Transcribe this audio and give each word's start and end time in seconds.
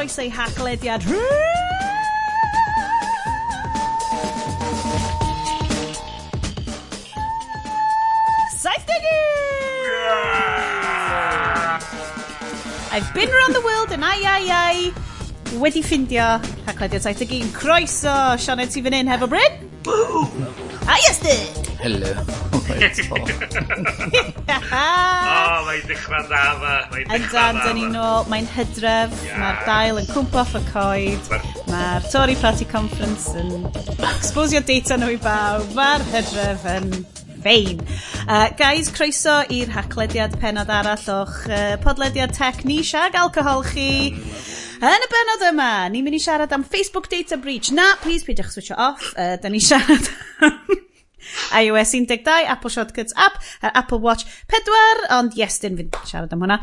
Croeso 0.00 0.22
i 0.22 0.30
Haclediad. 0.30 1.02
Saith 8.56 8.86
I've 12.90 13.12
been 13.12 13.28
around 13.28 13.52
the 13.52 13.60
world 13.62 13.92
and 13.92 14.02
ai 14.02 14.24
ai 14.24 14.48
ai 14.48 14.92
wedi 15.60 15.82
ffindio 15.82 16.40
Haclediad 16.64 17.02
71 17.02 17.52
Croeso 17.52 18.38
Sianed 18.40 18.72
ti 18.72 18.80
fan 18.80 18.96
hyn 18.96 19.16
hefo 19.16 19.28
Bryn? 19.28 19.52
A 19.84 19.92
ah, 20.88 20.96
Iestyn 20.96 21.76
Hello 21.84 22.39
oh, 22.80 23.20
o, 24.72 25.64
mae'n 25.66 25.84
ddechrau'n 25.86 26.26
dda 26.30 26.42
fa. 26.62 26.74
Yn 27.02 27.26
dan, 27.32 27.60
dyn 27.60 27.76
ni'n 27.78 27.96
ôl. 28.00 28.26
Mae'n 28.32 28.48
hydref. 28.54 29.14
Yeah. 29.26 29.38
Mae'r 29.42 29.62
dail 29.68 30.00
yn 30.00 30.10
cwmpo 30.10 30.42
off 30.42 30.56
y 30.56 30.62
coed. 30.70 31.32
Mae'r 31.70 32.08
Tory 32.12 32.36
Party 32.40 32.66
Conference 32.70 33.34
yn 33.38 33.68
exposio 34.16 34.62
data 34.66 34.98
nhw 35.00 35.14
i 35.16 35.20
bawb. 35.22 35.72
Mae'r 35.76 36.06
hydref 36.14 36.66
yn 36.76 36.92
fein. 37.44 37.80
Uh, 38.28 38.48
guys, 38.58 38.90
croeso 38.92 39.40
i'r 39.52 39.72
haclediad 39.74 40.36
penod 40.40 40.70
arall 40.72 41.06
o'ch 41.20 41.38
uh, 41.48 41.76
podlediad 41.84 42.34
tech 42.36 42.64
nish 42.68 42.94
ag 42.98 43.16
alcohol 43.20 43.64
chi. 43.70 44.12
Yn 44.80 45.04
y 45.04 45.08
benod 45.12 45.42
yma, 45.50 45.72
ni'n 45.92 46.04
mynd 46.06 46.16
i 46.16 46.22
siarad 46.24 46.52
am 46.56 46.64
Facebook 46.64 47.10
Data 47.12 47.36
Breach. 47.40 47.72
Na, 47.76 47.94
please, 48.00 48.24
peidiwch 48.24 48.52
switch 48.54 48.72
off. 48.76 49.12
Uh, 49.16 49.36
da 49.40 49.52
ni 49.52 49.60
siarad 49.60 50.08
am 50.46 50.89
iOS 51.60 51.94
12, 52.06 52.28
Apple 52.46 52.70
Shortcuts 52.70 53.16
app, 53.16 53.40
uh, 53.62 53.70
Apple 53.74 54.00
Watch 54.00 54.24
4, 54.50 55.10
ond 55.18 55.36
yes, 55.38 55.58
dyn 55.62 55.78
fi'n 55.78 55.90
siarad 56.04 56.32
am 56.36 56.46
hwnna. 56.46 56.60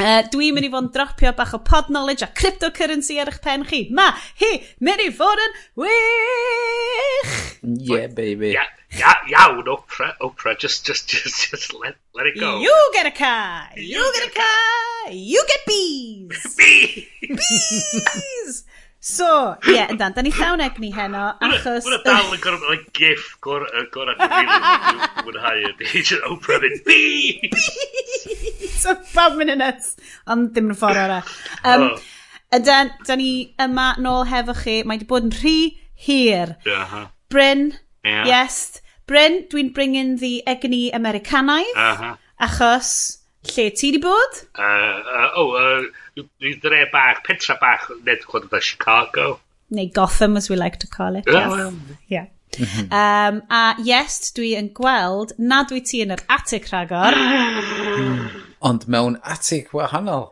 Uh, 0.00 0.22
dwi'n 0.32 0.54
mynd 0.56 0.64
i 0.64 0.70
fod 0.72 0.86
yn 0.86 0.92
dropio 0.94 1.30
bach 1.36 1.52
o 1.52 1.58
pod 1.60 1.90
knowledge 1.92 2.24
a 2.24 2.28
cryptocurrency 2.38 3.18
ar 3.20 3.28
eich 3.28 3.42
pen 3.44 3.66
chi. 3.68 3.82
Ma, 3.92 4.08
hi, 4.40 4.54
mynd 4.80 5.02
i 5.04 5.10
fod 5.12 5.42
yn 5.42 5.58
wych! 5.82 7.34
Yeah, 7.62 8.08
baby. 8.08 8.54
Yeah, 8.56 8.70
yeah, 8.96 9.20
iawn, 9.28 9.68
Oprah, 9.68 10.14
Oprah, 10.24 10.56
just, 10.58 10.86
just, 10.86 11.12
just, 11.12 11.50
just 11.50 11.74
let, 11.74 12.00
let 12.14 12.26
it 12.26 12.40
go. 12.40 12.58
You 12.60 12.90
get 12.94 13.06
a 13.06 13.12
car, 13.12 13.68
you, 13.76 13.98
you 13.98 14.12
get, 14.14 14.22
get 14.22 14.30
a 14.30 14.34
car, 14.40 15.04
car, 15.04 15.12
you 15.12 15.44
get 15.46 15.66
bees! 15.66 16.56
Bees! 16.56 17.06
bees! 17.28 18.64
So, 19.02 19.26
ie, 19.66 19.72
yeah, 19.74 19.88
yndan, 19.90 20.12
da 20.14 20.22
ni 20.22 20.30
llawn 20.30 20.60
egni 20.62 20.92
heno, 20.94 21.24
achos... 21.42 21.88
Wna 21.88 21.96
dal 22.04 22.28
yn 22.36 22.38
gorau, 22.38 22.60
like, 22.70 22.92
gif, 22.94 23.32
gorau, 23.42 23.86
gorau, 23.90 24.14
mwynhau 25.26 25.64
ydi, 25.72 25.88
just 26.06 26.22
Oprah 26.28 26.62
yn 26.68 26.76
bi! 26.86 27.50
So, 28.78 28.94
pawb 29.10 29.40
mynd 29.40 29.56
yn 29.56 29.64
yt, 29.66 29.88
ond 30.30 30.52
dim 30.54 30.70
yn 30.70 30.78
ffordd 30.78 31.00
o'r 31.02 31.16
Um, 31.66 31.88
oh. 31.88 32.04
Ydan, 32.54 32.92
da 33.08 33.16
ni 33.18 33.32
yma 33.66 33.88
nôl 34.06 34.22
hefo 34.30 34.54
chi, 34.60 34.76
mae 34.86 35.00
wedi 35.00 35.10
bod 35.10 35.26
yn 35.26 35.34
rhy 35.34 35.56
hir. 36.06 36.54
Yeah. 36.62 37.08
Bryn, 37.34 37.72
yeah. 38.06 38.22
yes, 38.30 38.78
Bryn, 39.10 39.40
dwi'n 39.50 39.74
bringin 39.74 40.14
the 40.22 40.44
egni 40.46 40.84
Americanaidd, 40.94 41.74
uh 41.74 41.98
-huh. 42.04 42.14
achos 42.46 42.94
Lle 43.50 43.70
ti 43.74 43.90
di 43.90 43.98
bod? 43.98 44.36
Uh, 44.54 44.62
uh, 44.62 45.30
o, 45.34 45.42
oh, 45.42 45.80
uh, 46.22 46.52
dre 46.62 46.84
bach, 46.92 47.24
pentra 47.26 47.56
bach, 47.60 47.88
nid 48.06 48.22
chwad 48.28 48.46
yda 48.46 48.60
Chicago. 48.62 49.40
Neu 49.72 49.88
Gotham, 49.92 50.36
as 50.36 50.48
we 50.50 50.56
like 50.56 50.78
to 50.78 50.86
call 50.86 51.16
it. 51.16 51.24
Oh, 51.26 51.32
Yes. 51.32 51.50
Well. 51.50 51.74
yeah. 52.08 52.26
Mm-hmm. 52.52 52.92
um, 52.92 53.42
a 53.48 53.74
yes, 53.80 54.30
dwi 54.36 54.50
yn 54.58 54.68
gweld, 54.76 55.32
nad 55.40 55.70
dwi 55.70 55.80
ti 55.88 56.02
yn 56.04 56.12
yr 56.12 56.20
atig 56.30 56.66
rhagor. 56.68 57.16
Ond 58.68 58.84
mewn 58.92 59.16
atig 59.24 59.72
wahanol. 59.72 60.28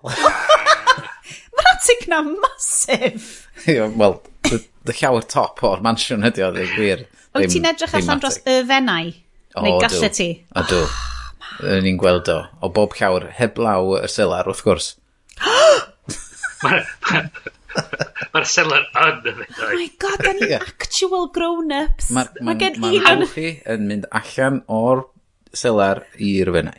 Mae'r 1.57 1.71
atig 1.73 2.05
na 2.13 2.21
masif. 2.29 3.31
Wel, 3.67 4.21
the, 4.51 4.61
the 4.85 4.93
llawer 5.01 5.25
top 5.25 5.65
o'r 5.65 5.81
mansiwn 5.83 6.29
ydi 6.29 6.45
o, 6.45 6.53
ddeg 6.55 6.77
gwir. 6.77 7.07
Wyt 7.41 7.55
ti'n 7.57 7.71
edrych 7.73 7.97
allan 7.97 8.21
dros 8.21 8.37
y 8.45 8.61
fennau? 8.69 9.15
Oh, 9.57 9.65
neu 9.65 9.81
gallet 9.83 10.21
ti? 10.21 10.29
A 10.53 10.67
dw. 10.69 10.85
ni'n 11.85 11.99
gweld 12.01 12.29
o, 12.33 12.41
o 12.63 12.71
bob 12.75 12.97
llawr, 12.99 13.29
heb 13.37 13.59
law 13.61 13.97
y 14.01 14.09
selar, 14.11 14.49
wrth 14.51 14.65
gwrs. 14.67 14.93
Mae'r 18.31 18.47
selar 18.49 18.85
yn 19.01 19.23
y 19.25 19.35
fedai. 19.39 19.69
Oh 19.69 19.79
my 19.79 19.89
god, 20.03 20.19
da 20.25 20.35
ni'n 20.37 20.55
actual 20.59 21.29
grown-ups. 21.35 22.11
Mae 22.17 22.29
ma, 22.41 22.51
ma, 22.51 22.57
gen 22.61 22.79
ma, 22.83 22.93
ma 22.93 23.29
chi 23.31 23.49
yn 23.71 23.87
mynd 23.89 24.09
allan 24.21 24.61
o'r 24.71 25.05
selar 25.57 26.05
i'r 26.19 26.53
fenai. 26.57 26.79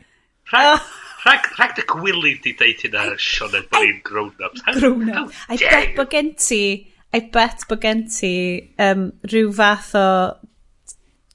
Rhag, 0.52 1.50
rhag 1.58 1.76
dy 1.78 1.86
gwyli 1.90 2.36
di 2.44 2.56
deud 2.60 2.86
hynna, 2.86 3.10
Sean, 3.22 3.58
bod 3.72 3.86
ni'n 3.86 4.00
grown-ups. 4.08 4.66
Grown-ups. 4.78 5.44
I 5.50 5.60
bet 5.64 5.96
bod 5.98 6.12
gen 6.14 6.34
ti, 6.40 6.64
I 7.12 7.20
bet 7.34 7.68
bod 7.70 7.82
gen 7.84 8.06
ti 8.12 8.36
um, 8.80 9.10
rhyw 9.28 9.52
fath 9.56 9.92
o 10.00 10.08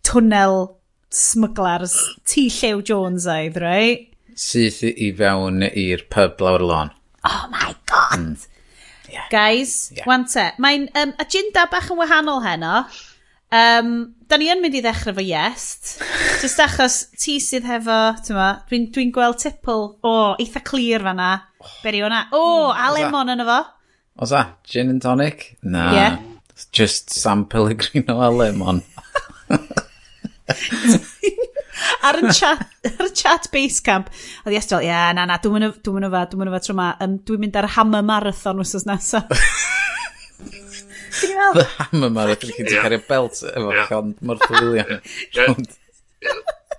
tunnel 0.07 0.76
smugglers, 1.17 1.97
T. 2.25 2.49
llew 2.51 2.83
Jonesaidd, 2.85 3.57
right? 3.63 4.13
Syth 4.37 4.83
i 4.85 5.11
fewn 5.17 5.65
i'r 5.71 6.05
pub 6.13 6.43
lawr 6.45 6.65
y. 6.67 6.83
Oh 7.25 7.49
my 7.51 7.75
god! 7.89 8.21
Mm. 8.21 8.47
Yeah. 9.11 9.27
Guys, 9.31 9.93
yeah. 9.95 10.05
wan 10.07 10.27
te. 10.29 10.51
Mae'n 10.61 10.91
um, 10.99 11.15
agenda 11.23 11.67
bach 11.73 11.89
yn 11.93 12.01
wahanol 12.01 12.43
heno. 12.45 12.85
Um, 13.55 13.93
da 14.27 14.37
ni 14.37 14.51
yn 14.51 14.61
mynd 14.61 14.77
i 14.77 14.83
ddechrau 14.85 15.15
fo 15.17 15.25
Iest. 15.25 15.97
Just 16.43 16.61
achos 16.61 16.99
ti 17.17 17.39
sydd 17.41 17.67
hefo, 17.71 17.99
dwi'n 18.69 18.89
dwi 18.93 19.09
gweld 19.15 19.41
tipl, 19.41 19.87
o, 20.03 20.13
oh, 20.13 20.31
eitha 20.43 20.63
clir 20.67 21.07
fanna. 21.07 21.31
Oh. 21.63 21.73
Beri 21.85 22.03
o'na. 22.05 22.27
O, 22.35 22.43
oh, 22.43 22.71
a 22.75 22.91
lemon 22.95 23.33
yna 23.37 23.47
fo. 23.49 23.61
Oes 24.21 24.33
a? 24.33 24.47
Gin 24.65 24.91
and 24.91 25.03
tonic? 25.03 25.55
Na. 25.63 25.93
Yeah. 25.95 26.19
Just 26.73 27.11
Sam 27.11 27.45
Pellegrino 27.47 28.21
a 28.21 28.31
lemon 28.31 28.83
ar 32.07 32.19
y 32.23 32.33
chat, 32.33 32.63
ar 32.89 33.07
y 33.07 33.13
chat 33.15 33.49
Basecamp, 33.53 34.11
oedd 34.45 34.53
ddi 34.53 34.61
Estelle, 34.61 34.85
ie, 34.87 34.91
yeah, 34.91 35.11
na, 35.17 35.27
na, 35.29 35.39
dwi'n 35.43 35.57
mynd 35.59 35.81
dwi 35.85 36.11
fa, 36.13 36.27
dwi'n 36.31 36.43
mynd 36.43 36.55
fa 36.55 36.63
tro 36.65 36.77
ma, 36.79 36.91
um, 37.05 37.17
dwi'n 37.27 37.43
mynd 37.43 37.59
ar 37.61 37.71
Hammer 37.77 38.05
Marathon 38.07 38.63
wrthos 38.63 38.87
nesaf. 38.89 39.33
The 41.17 41.65
Hammer 41.79 42.11
Marathon, 42.13 42.53
chi'n 42.53 42.69
yeah. 42.71 42.85
cario 42.85 43.01
belt 43.09 43.41
efo 43.53 43.73
yeah. 43.73 43.89
Sean 43.89 44.15
Murphy 44.21 44.55
William. 44.61 45.01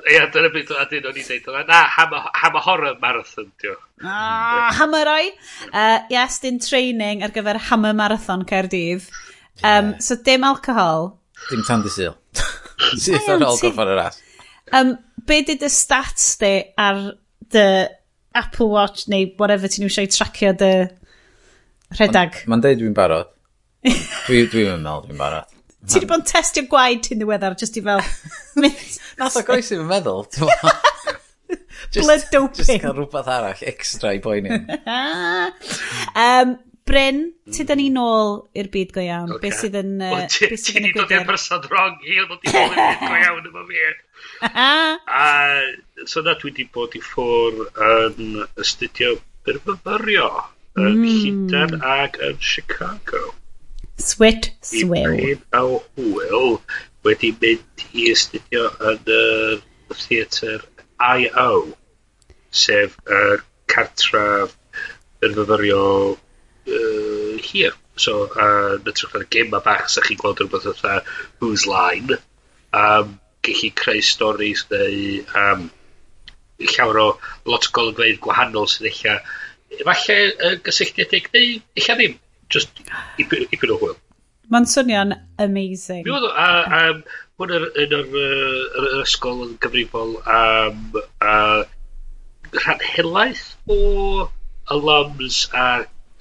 Ie, 0.08 0.20
dyna 0.32 0.50
beth 0.54 0.72
o'n 0.72 0.84
adyn 0.86 1.08
o'n 1.10 1.18
i 1.20 1.24
ddeud, 1.26 1.48
e, 1.52 1.64
Na, 1.68 1.80
Hammer, 1.98 2.28
hammer 2.42 2.64
Horror 2.64 3.00
Marathon, 3.02 3.50
diw. 3.62 3.76
Ah, 4.06 4.70
Hammer 4.78 5.10
Eye. 5.12 5.32
Uh, 5.72 6.00
yes, 6.14 6.40
dyn 6.44 6.62
training 6.64 7.26
ar 7.26 7.34
gyfer 7.36 7.60
Hammer 7.72 7.98
Marathon 7.98 8.46
Caerdydd. 8.48 9.10
Um, 9.64 9.66
yeah. 9.66 9.98
So, 10.06 10.16
dim 10.22 10.46
alcohol. 10.48 11.18
Dim 11.50 11.66
tan 11.68 11.84
dysil. 11.86 12.16
Syth 12.78 13.30
ar 13.34 13.46
ôl 13.48 13.62
gorffan 13.62 13.94
yr 13.94 14.04
as. 14.06 14.22
Um, 14.76 14.96
be 15.26 15.42
di 15.48 15.58
dy 15.60 15.70
stats 15.72 16.36
di 16.42 16.54
ar 16.78 17.02
dy 17.54 17.68
Apple 18.38 18.70
Watch 18.70 19.08
neu 19.12 19.32
whatever 19.40 19.72
ti'n 19.72 19.88
eisiau 19.88 20.10
tracio 20.12 20.54
dy 20.58 20.72
rhedag? 21.98 22.42
Mae'n 22.46 22.54
ma 22.54 22.64
deud 22.66 22.82
dwi'n 22.84 22.98
barod. 22.98 23.32
Dwi'n 23.88 24.52
dwi 24.52 24.66
meddwl 24.68 25.08
dwi'n 25.08 25.22
barod. 25.22 25.54
Ti 25.88 26.02
wedi 26.02 26.10
bod 26.10 26.20
yn 26.20 26.28
testio 26.28 26.66
gwaed 26.68 27.04
ti'n 27.06 27.22
ddiweddar, 27.22 27.56
jyst 27.60 27.78
i 27.80 27.84
fel... 27.86 28.02
Nath 29.18 29.38
o 29.40 29.44
goes 29.48 29.70
i'n 29.72 29.86
meddwl. 29.88 30.26
just, 31.94 32.02
Blood 32.02 32.26
doping. 32.34 32.58
Just 32.60 32.82
cael 32.84 32.98
rhywbeth 32.98 33.30
arall 33.32 33.62
extra 33.72 34.12
i 34.18 34.20
boeni. 34.24 34.58
um, 36.26 36.58
Bryn, 36.88 37.22
ti 37.52 37.66
da 37.68 37.76
ni 37.76 37.90
hmm. 37.90 37.98
nôl 38.00 38.30
i'r 38.56 38.70
byd 38.72 38.92
go 38.96 39.04
iawn? 39.04 39.32
Okay. 39.36 39.44
Be 39.44 39.56
sydd 39.56 39.76
yn... 39.80 39.96
Uh, 40.00 40.12
well, 40.14 40.28
ti 40.32 40.48
ti 40.56 40.84
di 40.86 40.92
dod 40.96 41.12
i'r 41.12 41.26
person 41.28 41.66
wrong 41.72 41.98
i, 42.08 42.20
ond 42.24 42.38
ti'n 42.44 42.56
nôl 42.56 42.76
i'r 42.76 42.94
byd 42.94 43.02
go 43.04 43.18
iawn 43.22 43.50
efo 43.50 43.64
fi. 43.72 43.88
a 45.22 46.06
so 46.06 46.22
na 46.26 46.36
dwi 46.40 46.52
wedi 46.52 46.68
bod 46.74 46.96
i 46.98 47.02
ffwr 47.04 47.66
yn 47.88 48.46
astudio 48.64 49.18
byrfyfyrio 49.48 50.30
yn 50.78 50.94
mm. 50.94 51.04
Llydan 51.10 51.84
ac 51.96 52.20
yn 52.28 52.40
Chicago. 52.52 53.24
Swit, 53.98 54.52
swyl. 54.62 54.94
I 54.94 55.04
bryd 55.10 55.44
o 55.58 55.82
hwyl 55.98 56.60
wedi 57.08 57.34
mynd 57.42 57.86
i 57.92 58.08
astudio 58.14 58.70
yn 58.92 59.12
y 59.18 59.98
theatr 60.06 60.64
I.O. 61.02 61.52
Sef 62.64 62.96
y 63.04 63.20
uh, 63.20 63.44
cartref 63.74 64.56
byrfyfyrio 65.22 65.84
uh, 66.68 67.38
hir. 67.42 67.74
So, 67.98 68.28
uh, 68.28 68.78
yn 68.78 68.92
ytrach 68.92 69.16
na'r 69.16 69.26
gema 69.34 69.62
bach, 69.66 69.88
sa 69.90 70.04
chi'n 70.06 70.20
gweld 70.22 70.44
rhywbeth 70.44 70.68
fatha 70.68 71.02
Who's 71.40 71.66
Line, 71.70 72.20
um, 72.74 73.18
gych 73.46 73.62
chi 73.62 73.72
creu 73.82 74.04
storis 74.06 74.66
neu 74.72 75.24
um, 75.42 75.68
llawer 76.60 77.02
o 77.04 77.08
lot 77.46 77.70
o 77.70 77.74
golygfeidd 77.78 78.22
gwahanol 78.24 78.70
sydd 78.70 78.90
eich 78.92 79.04
falle 79.88 80.18
uh, 80.48 80.58
gysylltiedig 80.66 81.32
neu 81.34 81.56
eich 81.78 81.90
ddim, 81.94 82.20
just 82.54 82.84
ipyn 83.22 83.74
o 83.74 83.80
hwyl. 83.82 83.98
Mae'n 84.54 84.68
swnio'n 84.72 85.16
amazing. 85.44 86.06
Mi 86.06 86.14
oedd, 86.16 86.30
a, 86.32 86.50
a 86.78 86.84
hwn 87.38 87.52
yn 87.58 87.98
yr 88.06 89.02
ysgol 89.02 89.44
yn 89.46 89.58
gyfrifol 89.64 90.16
am 90.24 90.78
um, 90.94 91.02
uh, 91.20 91.66
rhan 92.56 92.84
helaeth 92.94 93.44
o 93.68 94.30
alums 94.72 95.44
a 95.54 95.68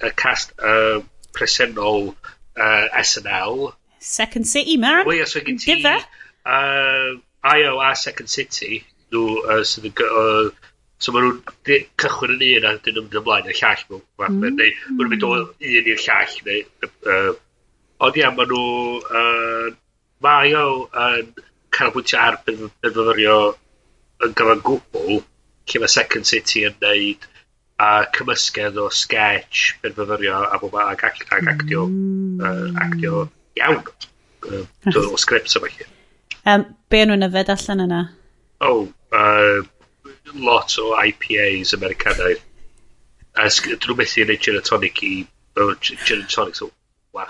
y 0.03 0.11
cast 0.15 0.53
uh, 0.59 1.01
presennol 1.33 2.11
uh, 2.11 2.87
SNL. 3.03 3.73
Second 3.99 4.47
City, 4.47 4.77
man. 4.77 5.05
Wel, 5.05 5.23
os 5.23 5.33
so 5.33 5.41
gen 5.41 5.57
ti... 5.57 5.83
Uh, 5.83 7.17
IO 7.43 7.79
a 7.79 7.95
Second 7.95 8.29
City, 8.29 8.83
nhw 9.11 9.25
uh, 9.45 9.63
sydd 9.67 9.89
yn... 9.89 9.95
Uh, 10.03 10.71
so 10.97 11.13
maen 11.13 11.27
nhw'n 11.27 11.89
cychwyn 12.01 12.31
yn 12.33 12.45
un 12.47 12.65
a 12.65 12.71
dyn 12.81 12.95
nhw'n 12.97 13.05
mynd 13.05 13.19
ymlaen 13.19 13.51
y 13.51 13.57
llall 13.57 13.83
mewn 13.89 14.05
fath. 14.17 14.31
Mm. 14.33 14.55
Neu 14.57 14.71
maen 14.71 14.95
nhw'n 14.97 15.11
mynd 15.13 15.27
o 15.27 15.33
un 15.41 15.91
i'r 15.93 16.05
llall. 16.05 16.39
Neu, 16.47 16.63
uh, 17.13 17.35
ond 18.07 18.21
ia, 18.21 18.31
maen 18.37 18.53
nhw... 18.53 18.63
Uh, 19.11 19.75
mae 20.25 20.49
IO 20.49 20.67
yn 20.97 21.33
canolbwyntio 21.77 22.19
ar 22.19 22.39
bedfyfyrio 22.47 23.37
yn 24.25 24.33
gyfan 24.37 24.63
gwbl 24.65 25.19
lle 25.19 25.81
mae 25.83 25.93
Second 25.93 26.29
City 26.29 26.63
yn 26.69 26.77
neud 26.81 27.27
a 27.79 28.05
cymysgedd 28.17 28.77
o 28.81 28.89
sketch, 28.89 29.77
benfyfyrio 29.83 30.39
a 30.49 30.57
bob 30.61 30.75
ag, 30.81 31.03
ac, 31.05 31.17
ag 31.31 31.47
actio, 31.53 31.85
mm. 31.87 32.41
uh, 32.41 32.69
actio 32.85 33.29
iawn 33.59 33.83
uh, 34.49 34.65
o 35.03 35.17
sgript 35.19 35.57
yma 35.59 35.69
chi. 35.73 35.85
Um, 36.47 36.63
be 36.89 36.99
nhw'n 37.05 37.27
yfed 37.27 37.49
allan 37.53 37.83
yna? 37.85 38.01
Oh, 38.65 38.81
uh, 39.13 39.59
lot 40.33 40.77
o 40.81 40.85
IPAs 41.03 41.73
Americanaidd. 41.77 42.41
Uh, 43.37 43.49
Dyn 43.53 43.77
nhw 43.83 43.95
methu 43.99 44.23
yn 44.23 44.33
ei 44.33 44.39
gin 44.41 44.57
tonic 44.65 44.97
i... 45.05 45.27
Uh, 45.57 45.73
gin 45.81 46.21
and 46.21 46.29
tonic, 46.33 46.55
so... 46.57 46.71
Wow. 47.13 47.25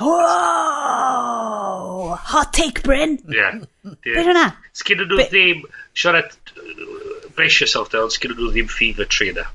Hot 2.32 2.54
take, 2.54 2.84
Bryn! 2.84 3.20
Yeah. 3.28 3.60
Be 3.84 4.22
hwnna? 4.22 4.48
Sgyn 4.78 5.04
nhw 5.04 5.18
ddim... 5.28 5.60
Siarad... 5.92 6.32
Brace 7.36 7.60
yourself 7.62 7.92
down, 7.92 8.10
sgyn 8.16 8.32
nhw 8.38 8.52
ddim 8.54 8.70
fever 8.72 9.06
tree 9.18 9.32
yna. 9.36 9.46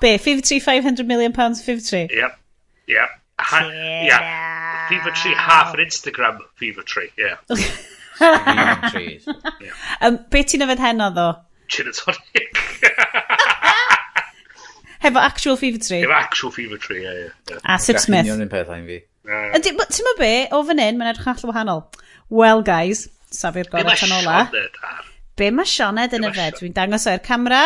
Be, 0.00 0.16
53, 0.16 0.60
500 0.60 1.06
million 1.06 1.32
pounds, 1.32 1.62
53? 1.62 2.08
Yep, 2.12 2.38
yep. 2.86 3.08
Ha 3.40 3.68
yeah. 3.68 4.04
yeah. 4.04 4.88
Fever 4.88 5.10
tree, 5.10 5.34
half 5.34 5.74
an 5.74 5.80
Instagram 5.80 6.38
fever 6.56 6.82
tree, 6.82 7.10
yeah. 7.16 7.36
fever 7.48 8.88
trees. 8.90 9.28
yeah. 9.60 9.70
Um, 10.00 10.18
be 10.30 10.42
ti'n 10.44 10.62
yfed 10.66 10.78
heno, 10.82 11.10
ddo? 11.14 11.28
Gin 11.68 11.86
and 11.86 11.94
tonic. 11.94 12.58
Hefo 15.04 15.20
actual 15.22 15.56
fever 15.56 15.78
tree? 15.78 16.02
Hefo 16.02 16.14
actual 16.14 16.50
fever 16.50 16.78
tree, 16.78 17.02
yeah, 17.04 17.12
yeah. 17.12 17.28
yeah. 17.50 17.58
Ah, 17.64 17.76
A 17.76 17.78
Sip 17.78 17.98
Smith. 17.98 18.24
Gach 18.26 18.32
union 18.32 18.48
peth 18.48 18.70
ein 18.74 18.86
fi. 18.86 19.02
Uh, 19.28 19.58
Ti'n 19.58 19.76
ma 20.06 20.14
be, 20.18 20.32
o 20.50 20.62
fan 20.64 20.82
hyn, 20.82 20.98
mae'n 20.98 21.12
edrych 21.12 21.28
allan 21.34 21.52
wahanol. 21.52 21.82
Well, 22.30 22.62
guys, 22.62 23.06
safi'r 23.34 23.70
gorau 23.70 23.94
tanola. 24.02 24.48
Be 25.38 25.50
mae 25.54 25.68
Sioned 25.68 26.16
yn 26.18 26.26
yfed? 26.30 26.58
Dwi'n 26.62 26.74
dangos 26.74 27.06
o'r 27.10 27.22
camera. 27.22 27.62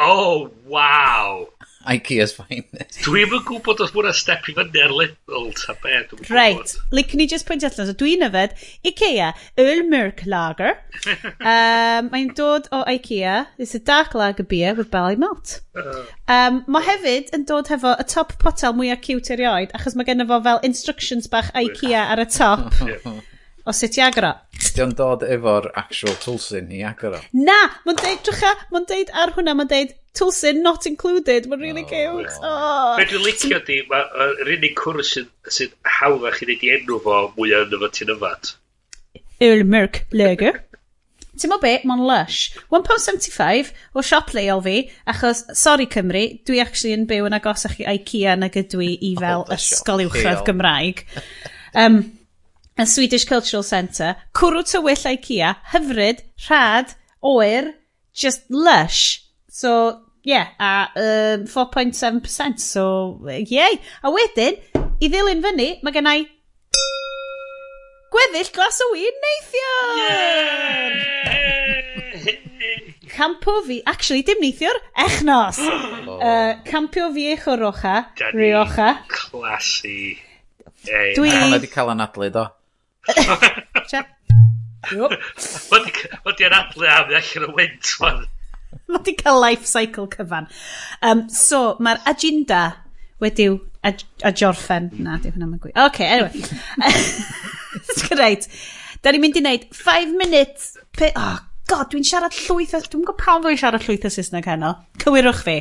Oh, 0.00 0.50
wow! 0.66 1.48
Ikea's 1.88 2.32
finest. 2.36 2.98
Dwi'n 3.04 3.32
yn 3.36 3.42
gwybod 3.44 3.80
os 3.84 3.92
mwna 3.92 4.12
step 4.16 4.46
i 4.48 4.54
fyny 4.56 4.82
ar 4.84 4.92
Lidl, 4.92 5.46
ta 5.56 5.74
be, 5.80 5.92
dwi'n 5.92 6.22
gwybod. 6.22 6.32
Right, 6.32 6.74
lic 6.96 7.12
ni 7.16 7.26
just 7.28 7.44
pwynt 7.48 7.64
allan, 7.64 7.88
so 7.88 7.94
dwi'n 8.00 8.24
yfed 8.24 8.52
Ikea 8.88 9.30
Earl 9.60 9.82
Merc 9.92 10.22
Lager. 10.28 10.74
um, 11.52 12.10
Mae'n 12.12 12.32
dod 12.36 12.68
o 12.72 12.82
Ikea, 12.88 13.46
it's 13.58 13.74
a 13.76 13.80
dark 13.80 14.16
lager 14.16 14.44
beer 14.44 14.74
with 14.76 14.90
barley 14.92 15.20
malt. 15.20 15.58
Oh. 15.76 16.04
Um, 16.28 16.62
mae 16.68 16.84
hefyd 16.88 17.32
yn 17.36 17.48
dod 17.48 17.72
hefo 17.72 17.96
y 17.96 18.08
top 18.12 18.36
potel 18.40 18.76
mwyaf 18.76 19.04
cute 19.04 19.36
erioed, 19.36 19.72
achos 19.76 19.96
mae 19.96 20.08
gennym 20.08 20.28
fo 20.32 20.40
fel 20.44 20.64
instructions 20.68 21.28
bach 21.32 21.52
Ikea 21.56 22.08
ar 22.12 22.24
y 22.24 22.28
top. 22.28 22.72
o 23.66 23.76
sut 23.76 23.96
i 23.98 24.04
agro. 24.04 24.34
Di 24.60 24.82
o'n 24.84 24.92
dod 24.96 25.24
efo'r 25.24 25.70
actual 25.80 26.14
toolsin 26.22 26.70
i 26.76 26.82
agor 26.86 27.16
o. 27.16 27.22
Na! 27.36 27.58
Mae'n 27.86 27.98
deud, 28.00 28.22
drycha, 28.26 28.52
mae'n 28.74 28.86
deud 28.90 29.12
ar 29.22 29.32
hwnna, 29.36 29.56
mae'n 29.56 29.70
deud 29.70 29.96
Tulsin 30.12 30.62
not 30.62 30.86
included. 30.86 31.46
Mae'n 31.48 31.60
really 31.60 31.84
oh, 31.84 31.90
cute. 31.90 32.38
Oh. 32.42 32.96
Be 32.98 33.06
dwi'n 33.08 33.24
licio 33.24 33.60
di, 33.66 33.80
mae'r 33.90 34.50
unig 34.56 34.74
cwrs 34.78 35.14
sy'n 35.16 35.76
hawddach 35.98 36.42
i 36.42 36.48
wneud 36.48 36.66
i 36.66 36.72
enw 36.76 36.98
fo 37.04 37.20
mwy 37.36 37.54
yn 37.60 37.76
efo 37.78 37.90
ti'n 37.94 38.12
yfad. 38.16 38.52
Earl 39.40 39.64
Merc 39.64 40.02
Lager. 40.12 40.60
Ti'n 41.40 41.52
mo 41.52 41.60
be, 41.62 41.76
mae'n 41.86 42.02
lush. 42.04 42.50
£1.75 42.74 43.70
o 43.94 44.04
siop 44.04 44.34
leol 44.36 44.64
fi, 44.66 44.76
achos, 45.08 45.44
sorry 45.56 45.86
Cymru, 45.88 46.26
dwi 46.44 46.60
actually 46.60 46.92
yn 46.96 47.06
byw 47.08 47.30
yn 47.30 47.38
agosach 47.38 47.78
i 47.80 47.86
IKEA 47.94 48.34
nag 48.42 48.58
ydw 48.60 48.82
i 48.84 48.90
i 49.12 49.14
fel 49.20 49.46
oh, 49.46 49.54
ysgol 49.56 50.02
uwchradd 50.04 50.42
Gymraeg. 50.48 51.06
Um, 51.78 52.02
y 52.80 52.86
Swedish 52.86 53.26
Cultural 53.28 53.62
Centre, 53.62 54.16
cwrw 54.32 54.64
tywyll 54.64 55.06
IKEA, 55.12 55.54
hyfryd, 55.72 56.22
rhad, 56.46 56.94
oer, 57.20 57.74
just 58.14 58.42
lush. 58.48 59.22
So, 59.48 60.00
yeah, 60.24 60.48
a 60.58 60.88
um, 60.96 61.44
4.7%, 61.44 62.58
so, 62.58 63.20
yay. 63.28 63.80
A 64.02 64.10
wedyn, 64.10 64.56
i 65.00 65.08
ddilyn 65.08 65.42
fyny, 65.44 65.68
mae 65.84 65.92
gen 65.92 66.08
i 66.08 66.18
gweddill 68.10 68.50
glas 68.54 68.80
o 68.84 68.88
win 68.94 69.20
neithiwr! 69.24 70.96
Campo 73.10 73.60
fi, 73.66 73.82
actually, 73.90 74.22
dim 74.24 74.40
neithiwr, 74.44 74.76
echnos. 75.06 75.60
Oh. 76.10 76.16
Uh, 76.18 76.56
campio 76.66 77.12
fi 77.14 77.28
eich 77.30 77.44
o 77.46 77.54
rocha. 77.60 78.10
Classy. 79.08 80.18
Hey, 80.82 81.12
Dwi... 81.14 81.28
Hwnna 81.30 81.52
wedi 81.54 81.68
cael 81.70 81.92
anadlu, 81.92 82.30
do. 82.34 82.44
Tia. 83.08 84.04
Mae 84.90 86.34
di 86.36 86.46
anadlu 86.48 86.86
am 86.88 87.10
i 87.12 87.16
allan 87.20 87.48
o 87.48 87.54
wynt, 87.56 87.90
man. 88.02 88.22
Mae 88.90 89.02
di 89.06 89.14
cael 89.18 89.40
life 89.42 89.66
cycle 89.68 90.08
cyfan. 90.12 90.48
Um, 91.02 91.26
so, 91.32 91.76
mae'r 91.82 92.00
agenda 92.10 92.62
wedi'w 93.22 93.58
ajorffen. 93.84 94.90
Na, 95.04 95.18
di 95.20 95.32
hwnna 95.32 95.48
mae'n 95.50 95.62
gwy. 95.62 95.74
Ok, 95.86 96.00
anyway. 96.06 96.32
Great. 98.08 98.48
Da 99.04 99.12
ni'n 99.14 99.22
mynd 99.24 99.38
i 99.40 99.44
wneud 99.44 99.68
5 99.76 100.16
minutes... 100.20 100.74
pe, 100.96 101.10
Oh, 101.16 101.38
god, 101.70 101.88
dwi'n 101.92 102.04
siarad 102.06 102.34
llwyth... 102.36 102.74
Dwi'n 102.90 103.04
gwybod 103.04 103.20
pam 103.20 103.44
dwi'n 103.44 103.60
siarad 103.60 103.84
llwyth 103.86 104.08
o 104.08 104.12
Saesneg 104.12 104.48
heno. 104.50 104.74
Cywirwch 105.00 105.44
fi. 105.46 105.56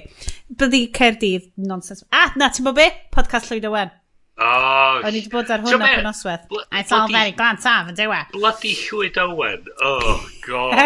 Byddi 0.59 0.85
Cerdydd, 0.95 1.51
nonsense 1.69 2.07
Ah, 2.15 2.33
na, 2.39 2.49
ti'n 2.51 2.67
bod 2.67 2.79
be? 2.79 2.87
Podcast 3.15 3.51
Llwyd 3.51 3.67
Owen. 3.69 3.91
Oh, 4.39 5.01
O'n 5.03 5.11
i 5.11 5.19
wedi 5.19 5.31
bod 5.33 5.49
ar 5.51 5.59
hwnna 5.65 5.87
pen 5.97 6.07
oswedd. 6.07 6.45
I 6.71 6.79
it's 6.79 6.93
all 6.95 7.11
very 7.11 7.33
glant 7.35 7.65
af 7.67 7.89
yn 7.91 7.97
dewa. 7.97 8.21
Bloody 8.31 8.71
llwyd 8.85 9.17
Owen. 9.19 9.65
Oh, 9.83 10.21
god. 10.45 10.79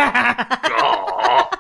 god. 0.65 1.60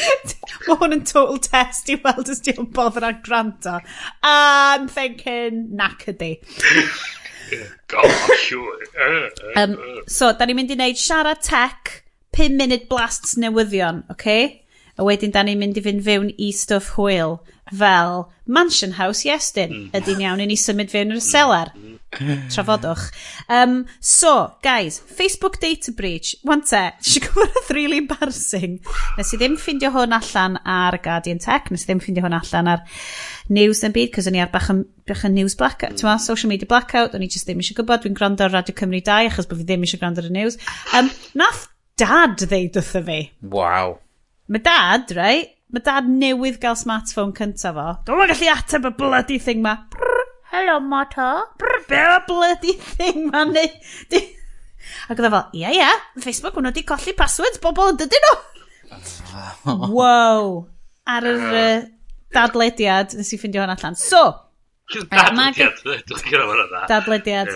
Mae 0.64 0.76
hwn 0.80 0.96
yn 0.96 1.04
total 1.04 1.40
test 1.44 1.90
i 1.92 1.98
weld 2.00 2.30
os 2.32 2.40
di'n 2.46 2.70
bother 2.72 3.04
ar 3.04 3.18
gwrando. 3.26 3.76
I'm 4.24 4.88
thinking 4.88 5.66
nac 5.76 6.06
ydi. 6.08 6.38
Gosh, 7.90 8.52
um, 9.58 9.76
so, 10.06 10.30
da 10.32 10.46
ni'n 10.46 10.60
mynd 10.62 10.72
i 10.72 10.78
wneud 10.78 11.00
siarad 11.00 11.42
tech, 11.44 12.00
5 12.38 12.56
minute 12.56 12.88
blasts 12.88 13.36
newyddion, 13.36 14.04
oce? 14.08 14.16
Okay? 14.16 14.44
A 15.00 15.04
wedyn 15.04 15.32
da 15.34 15.42
ni'n 15.44 15.60
mynd 15.60 15.80
i 15.80 15.84
fynd 15.84 16.04
fewn 16.06 16.30
i 16.36 16.50
stuff 16.56 16.94
hwyl 16.96 17.38
fel 17.70 18.28
Mansion 18.46 18.92
House 18.98 19.24
Iestyn. 19.26 19.70
Mm. 19.70 19.88
Ydy'n 20.00 20.22
iawn 20.26 20.42
i 20.44 20.50
ni 20.50 20.58
symud 20.58 20.92
fewn 20.92 21.14
i'r 21.14 21.24
selar. 21.24 21.72
Mm. 21.76 21.90
Trafodwch. 22.50 23.12
Um, 23.48 23.86
so, 24.00 24.54
guys, 24.62 24.98
Facebook 24.98 25.60
Data 25.60 25.92
Breach. 25.92 26.34
Wan 26.42 26.64
te, 26.66 26.82
ti'n 27.06 27.22
gwybod 27.22 27.60
oedd 27.60 27.70
really 27.76 28.00
embarrassing. 28.02 28.80
Nes 29.18 29.30
i 29.30 29.38
ddim 29.38 29.54
ffindio 29.60 29.92
hwn 29.94 30.16
allan 30.16 30.58
ar 30.66 30.98
Guardian 31.04 31.38
Tech, 31.42 31.70
nes 31.70 31.86
i 31.86 31.90
ddim 31.90 32.02
ffindio 32.02 32.26
hwn 32.26 32.34
allan 32.40 32.72
ar 32.74 32.82
news 33.48 33.84
yn 33.86 33.94
byd, 33.94 34.10
cos 34.16 34.26
o'n 34.30 34.40
i 34.40 34.42
ar 34.42 34.50
bach 34.50 34.72
yn, 34.74 34.82
bach 35.06 35.22
yn 35.28 35.36
news 35.38 35.54
blackout, 35.58 36.02
mm. 36.02 36.24
social 36.24 36.50
media 36.50 36.70
blackout, 36.70 37.14
o'n 37.14 37.26
i 37.26 37.30
just 37.30 37.46
ddim 37.46 37.62
eisiau 37.62 37.78
gwybod, 37.78 38.02
dwi'n 38.02 38.18
gwrando 38.18 38.46
ar 38.46 38.54
Radio 38.58 38.74
Cymru 38.74 39.02
2, 39.06 39.30
achos 39.30 39.50
bod 39.50 39.62
fi 39.62 39.68
ddim 39.70 39.86
eisiau 39.86 40.02
gwrando 40.02 40.24
ar 40.24 40.30
y 40.32 40.34
news. 40.34 40.58
Um, 40.98 41.14
nath 41.38 41.68
dad 42.00 42.42
ddeud 42.42 42.78
wrtho 42.80 43.06
fi. 43.06 43.22
Waw. 43.54 43.98
Mae 44.50 44.66
dad, 44.66 45.14
right, 45.14 45.54
mae 45.74 45.84
dad 45.86 46.08
newydd 46.10 46.58
gael 46.62 46.76
smartphone 46.78 47.34
cyntaf 47.36 47.76
fo. 47.76 47.86
Dwi'n 48.08 48.32
gallu 48.32 48.50
ateb 48.54 48.88
y 48.88 48.92
bloody 48.98 49.38
thing 49.42 49.62
ma. 49.64 49.76
Brr, 49.92 50.26
hello, 50.52 50.78
moto. 50.82 51.30
Brr, 51.60 51.84
be 51.88 52.00
y 52.02 52.18
bloody 52.26 52.74
thing 52.96 53.30
ma. 53.30 53.44
ni? 53.50 53.66
di... 54.10 54.22
Ac 55.10 55.18
oedd 55.18 55.28
e 55.28 55.32
fel, 55.34 55.56
ia, 55.60 55.72
ia, 55.76 55.90
Facebook 56.24 56.56
hwnnw 56.56 56.72
wedi 56.72 56.86
colli 56.88 57.14
passwords 57.18 57.60
bobl 57.62 57.92
yn 57.92 58.00
dydyn 58.00 58.26
nhw. 58.26 58.36
wow. 59.96 60.52
Ar 61.10 61.26
yr 61.26 61.44
uh, 61.46 61.84
dadlediad, 62.34 63.14
nes 63.18 63.34
i 63.34 63.38
ffindio 63.38 63.62
hwn 63.62 63.74
allan. 63.74 63.98
So, 63.98 64.24
dadlediad, 65.12 65.82
dwi'n 66.10 66.26
gyda 66.26 66.46
hwnna 66.48 66.66
da. 66.72 66.82
Dadlediad. 66.90 67.54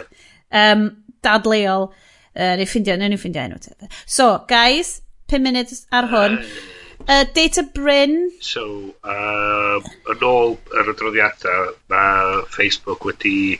Um, 0.54 0.87
dadleol. 1.25 1.90
Uh, 2.35 2.54
neu 2.61 2.66
ffindio, 2.68 2.99
neu 2.99 3.11
nhw'n 3.11 3.23
ffindio 3.23 3.49
enw. 3.49 3.90
So, 4.06 4.30
guys, 4.50 5.00
5 5.33 5.42
munud 5.47 5.75
ar 5.94 6.11
hwn. 6.11 6.38
Uh, 6.38 6.74
Uh, 7.06 7.25
Data 7.34 7.62
Bryn. 7.62 8.32
So, 8.40 8.94
um, 9.04 9.88
yn 10.08 10.23
ôl 10.25 10.54
yr 10.73 10.88
adroddiadau, 10.94 11.75
mae 11.92 12.38
Facebook 12.54 13.04
wedi 13.04 13.58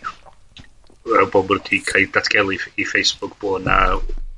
bod 1.05 1.29
bod 1.35 1.51
wedi 1.53 1.83
cael 1.85 2.09
datgelu 2.15 2.57
i 2.81 2.87
Facebook 2.89 3.37
bod 3.43 3.67
na 3.67 3.77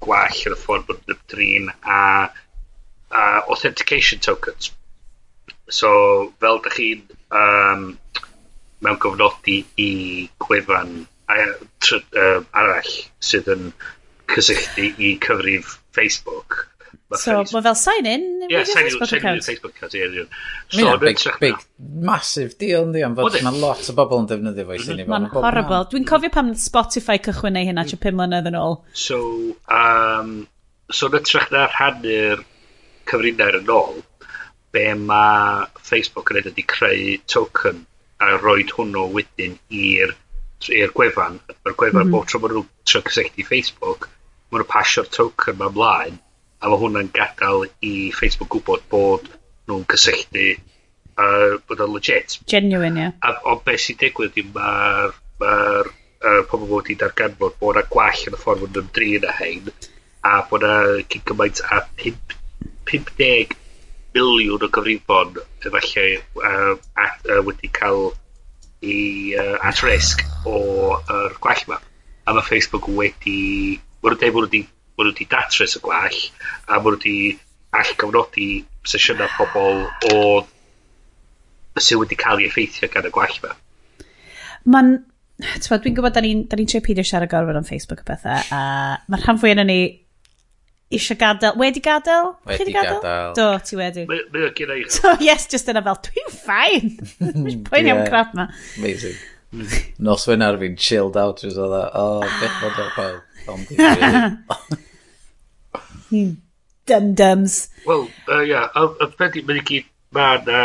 gwall 0.03 0.43
yn 0.51 0.57
y 0.57 0.59
ffordd 0.59 0.89
bod 0.89 1.15
yn 1.15 1.23
drin 1.31 1.71
a, 1.71 2.01
a 3.15 3.23
authentication 3.47 4.25
tokens. 4.27 4.73
So, 5.71 5.91
fel 6.43 6.59
da 6.67 6.75
chi'n 6.75 7.07
um, 7.31 7.89
mewn 8.83 8.99
gofnodi 9.03 9.61
i 9.87 9.91
gwefan 10.43 10.97
uh, 11.31 12.41
arall 12.59 12.95
sydd 13.31 13.55
yn 13.55 13.71
cysylltu 14.35 14.91
i 14.99 15.15
cyfrif 15.23 15.79
Facebook, 15.95 16.65
So, 17.21 17.37
mae 17.53 17.63
fel 17.65 17.77
sign 17.79 18.09
in. 18.11 18.27
Yeah, 18.51 18.65
sign 18.65 18.89
in, 18.89 18.91
sign 18.93 19.21
Facebook 19.21 19.77
account. 19.77 20.35
So, 20.71 20.99
big, 20.99 21.23
big, 21.41 21.63
massive 21.79 22.57
deal, 22.59 22.87
ynddi, 22.89 23.05
am 23.07 23.17
fod 23.19 23.39
e? 23.39 23.45
mae 23.47 23.63
lot 23.63 23.89
o 23.91 23.97
bobl 23.97 24.23
yn 24.23 24.29
defnyddio 24.33 24.67
fo 24.67 24.73
voice 24.73 24.91
in. 24.95 25.05
Mae'n 25.13 25.31
horrible. 25.35 25.85
Dwi'n 25.93 26.09
cofio 26.09 26.33
pam 26.35 26.53
Spotify 26.61 27.19
cychwyn 27.29 27.57
neu 27.59 27.71
hynna, 27.71 27.87
mm. 27.87 27.93
ti'n 27.95 28.03
5 28.05 28.19
mlynedd 28.21 28.51
yn 28.53 28.59
ôl. 28.61 28.79
So, 29.07 29.23
um, 29.79 30.37
so 30.91 31.11
yn 31.11 31.19
ytrach 31.21 31.49
na 31.55 31.67
rhannu'r 31.71 32.45
cyfrinau'r 33.11 33.61
yn 33.63 33.73
ôl, 33.77 34.05
be 34.75 34.87
mae 35.01 35.67
Facebook 35.87 36.33
yn 36.33 36.43
edrych 36.43 36.61
i 36.61 36.67
creu 36.75 37.17
token 37.33 37.85
a 38.23 38.37
roi 38.41 38.63
hwnnw 38.73 39.09
wedyn 39.15 39.57
i'r 39.77 40.15
i'r 40.73 40.93
gwefan, 40.97 41.39
mae'r 41.53 41.77
gwefan 41.77 42.01
mm 42.01 42.07
-hmm. 42.07 42.15
bob 42.15 42.29
tro 42.31 42.41
maen 42.43 42.55
nhw'n 42.57 42.69
trio 42.89 43.03
cysylltu 43.09 43.45
Facebook, 43.49 44.09
maen 44.51 44.63
nhw'n 44.63 44.71
pasio'r 44.73 45.11
token 45.17 45.59
ma 45.61 45.69
mlaen, 45.73 46.17
a 46.67 46.71
mae 46.71 46.81
hwnna'n 46.81 47.13
gadael 47.15 47.69
i 47.87 47.93
Facebook 48.15 48.51
gwybod 48.57 48.89
bod 48.91 49.29
nhw'n 49.71 49.85
cysylltu 49.93 50.47
a 51.23 51.27
bod 51.69 51.83
o'n 51.85 51.93
legit. 51.95 52.41
Genuine, 52.51 52.99
ie. 52.99 53.05
Yeah. 53.05 53.15
A, 53.23 53.37
ond 53.53 53.63
beth 53.67 53.85
sy'n 53.85 54.01
digwydd 54.01 54.41
yw 54.43 54.51
mae'r 54.57 55.15
ma 55.41 55.53
uh, 55.85 56.43
pobl 56.51 56.67
wedi 56.73 56.97
darganfod 56.99 57.55
bod 57.61 57.79
yna 57.79 57.87
gwell 57.93 58.27
yn 58.31 58.37
y 58.37 58.41
ffordd 58.43 58.67
yn 58.67 58.83
ymdrin 58.83 59.29
â 59.31 59.37
hein 59.39 59.71
a 60.27 60.43
bod 60.51 60.67
yna 60.67 61.07
cyn 61.13 61.25
gymaint 61.31 61.63
a 61.71 61.81
50 62.03 63.57
miliwn 64.17 64.67
o 64.67 64.71
gyfrifon 64.79 65.39
efallai 65.63 66.09
uh, 66.19 66.75
at, 67.07 67.27
uh, 67.31 67.43
wedi 67.47 67.71
cael 67.81 68.09
i 68.83 68.99
uh, 69.39 69.57
at 69.71 69.83
risk 69.87 70.27
o'r 70.45 70.99
uh, 70.99 71.29
gwell 71.43 71.67
yma. 71.69 71.79
A 72.27 72.35
mae 72.35 72.51
Facebook 72.51 72.91
wedi... 72.91 73.79
Mae'n 74.03 74.19
dweud 74.21 74.35
bod 74.35 74.49
wedi 74.49 74.67
maen 74.97 75.11
nhw 75.11 75.13
wedi 75.13 75.29
datrys 75.31 75.77
y 75.77 75.83
gwall, 75.85 76.21
a 76.67 76.79
maen 76.79 76.87
nhw 76.87 76.95
wedi 76.97 77.17
all 77.77 77.93
gofnodi 78.01 78.49
sesiynau 78.89 79.29
pobl 79.37 79.85
o 80.13 80.23
sydd 81.77 82.01
wedi 82.01 82.19
cael 82.21 82.41
ei 82.41 82.49
effeithio 82.49 82.89
gan 82.93 83.09
y 83.09 83.13
gwall 83.15 83.37
ma. 83.45 83.53
Mae'n 84.67 84.97
dwi'n 85.37 85.97
gwybod 85.99 86.17
da 86.17 86.25
ni'n 86.25 86.47
ni 86.49 86.67
trio 86.71 86.83
peidio 86.85 87.05
siarad 87.05 87.31
gorfod 87.31 87.61
am 87.61 87.69
Facebook 87.69 88.03
a 88.03 88.09
bethau, 88.09 88.43
a 88.57 88.61
mae'r 89.13 89.25
rhan 89.27 89.41
fwy 89.43 89.53
yna 89.53 89.67
ni 89.69 89.79
eisiau 90.97 91.19
gadael, 91.21 91.57
wedi 91.61 91.83
gadael? 91.85 92.33
Wedi 92.49 92.73
gadael. 92.73 93.33
Do, 93.37 93.49
ti 93.67 93.77
wedi. 93.79 94.07
Mae 94.09 94.49
o 94.49 94.51
gyda 94.57 94.79
i. 94.79 94.87
So, 94.93 95.17
yes, 95.21 95.49
just 95.53 95.69
yna 95.73 95.83
fel, 95.85 95.99
dwi'n 96.09 96.33
ffain. 96.33 96.93
Mae'n 97.21 97.65
poeni 97.69 97.93
am 97.93 98.05
crap 98.09 98.37
ma. 98.39 98.49
Amazing. 98.79 99.19
Nos 100.07 100.27
wynar 100.31 100.59
fi'n 100.61 100.77
chilled 100.81 101.17
out. 101.21 101.41
Dwi'n 101.43 101.55
dda, 101.57 101.83
e, 101.87 102.03
o, 102.03 102.21
beth 102.41 102.57
bod 102.63 102.77
o'r 102.85 102.93
pawb. 102.99 103.21
Dum-dums. 106.87 107.55
Wel, 107.87 108.07
hmm. 108.29 108.45
ia, 108.47 108.63
yn 108.77 109.17
beth 109.19 109.41
i'n 109.41 109.47
mynd 109.49 109.63
i 109.63 109.67
gyd, 109.71 109.91
mae'n 110.17 110.47
na 110.49 110.63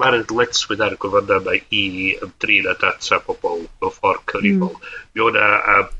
mae'r 0.00 0.22
ydletswydd 0.22 0.82
ar 0.84 0.94
y 0.96 1.00
gofynna 1.00 1.38
yma 1.42 1.56
i 1.78 1.82
ymdrin 2.24 2.68
a 2.70 2.74
data 2.80 3.18
pobl 3.26 3.66
o 3.68 3.90
ffordd 3.92 4.22
hmm. 4.22 4.30
cyfrifol. 4.32 4.72
Mm. 4.78 5.10
Mi 5.14 5.24
o'na 5.26 5.50
um, 5.74 5.90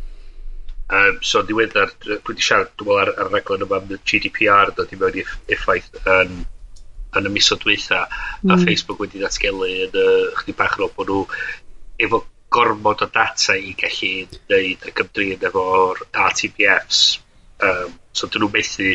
um, 0.98 1.20
so 1.22 1.42
diweddar, 1.46 1.92
dwi 2.04 2.18
wedi 2.28 2.46
siarad, 2.46 2.72
dwi'n 2.76 2.88
meddwl 2.88 3.02
ar, 3.04 3.12
ar 3.24 3.30
reglen 3.34 3.66
yma 3.66 3.80
am 3.80 3.92
GDPR 4.08 4.72
dod 4.76 4.92
i 4.92 4.98
mewn 5.00 5.20
effaith 5.56 5.90
yn, 6.16 6.42
yn 7.18 7.28
y 7.28 7.34
misoedd 7.36 7.62
dweitha, 7.66 8.06
mm. 8.08 8.50
a 8.50 8.56
hmm. 8.56 8.64
Facebook 8.66 9.02
wedi 9.04 9.22
datgelu 9.22 9.68
yn 9.86 10.00
uh, 10.02 10.30
chdi 10.40 10.56
bach 10.56 10.78
yn 10.78 10.86
ôl 10.88 10.94
bod 10.96 11.12
nhw 11.12 11.22
efo 12.02 12.22
gormod 12.52 13.02
o 13.04 13.08
data 13.14 13.56
i 13.56 13.72
gallu 13.78 14.26
neud 14.50 14.86
y 14.88 14.94
gymdrin 14.98 15.46
efo'r 15.48 16.02
RTBFs. 16.26 17.02
Um, 17.62 17.94
so 18.12 18.28
dyn 18.28 18.44
nhw 18.44 18.50
methu 18.52 18.88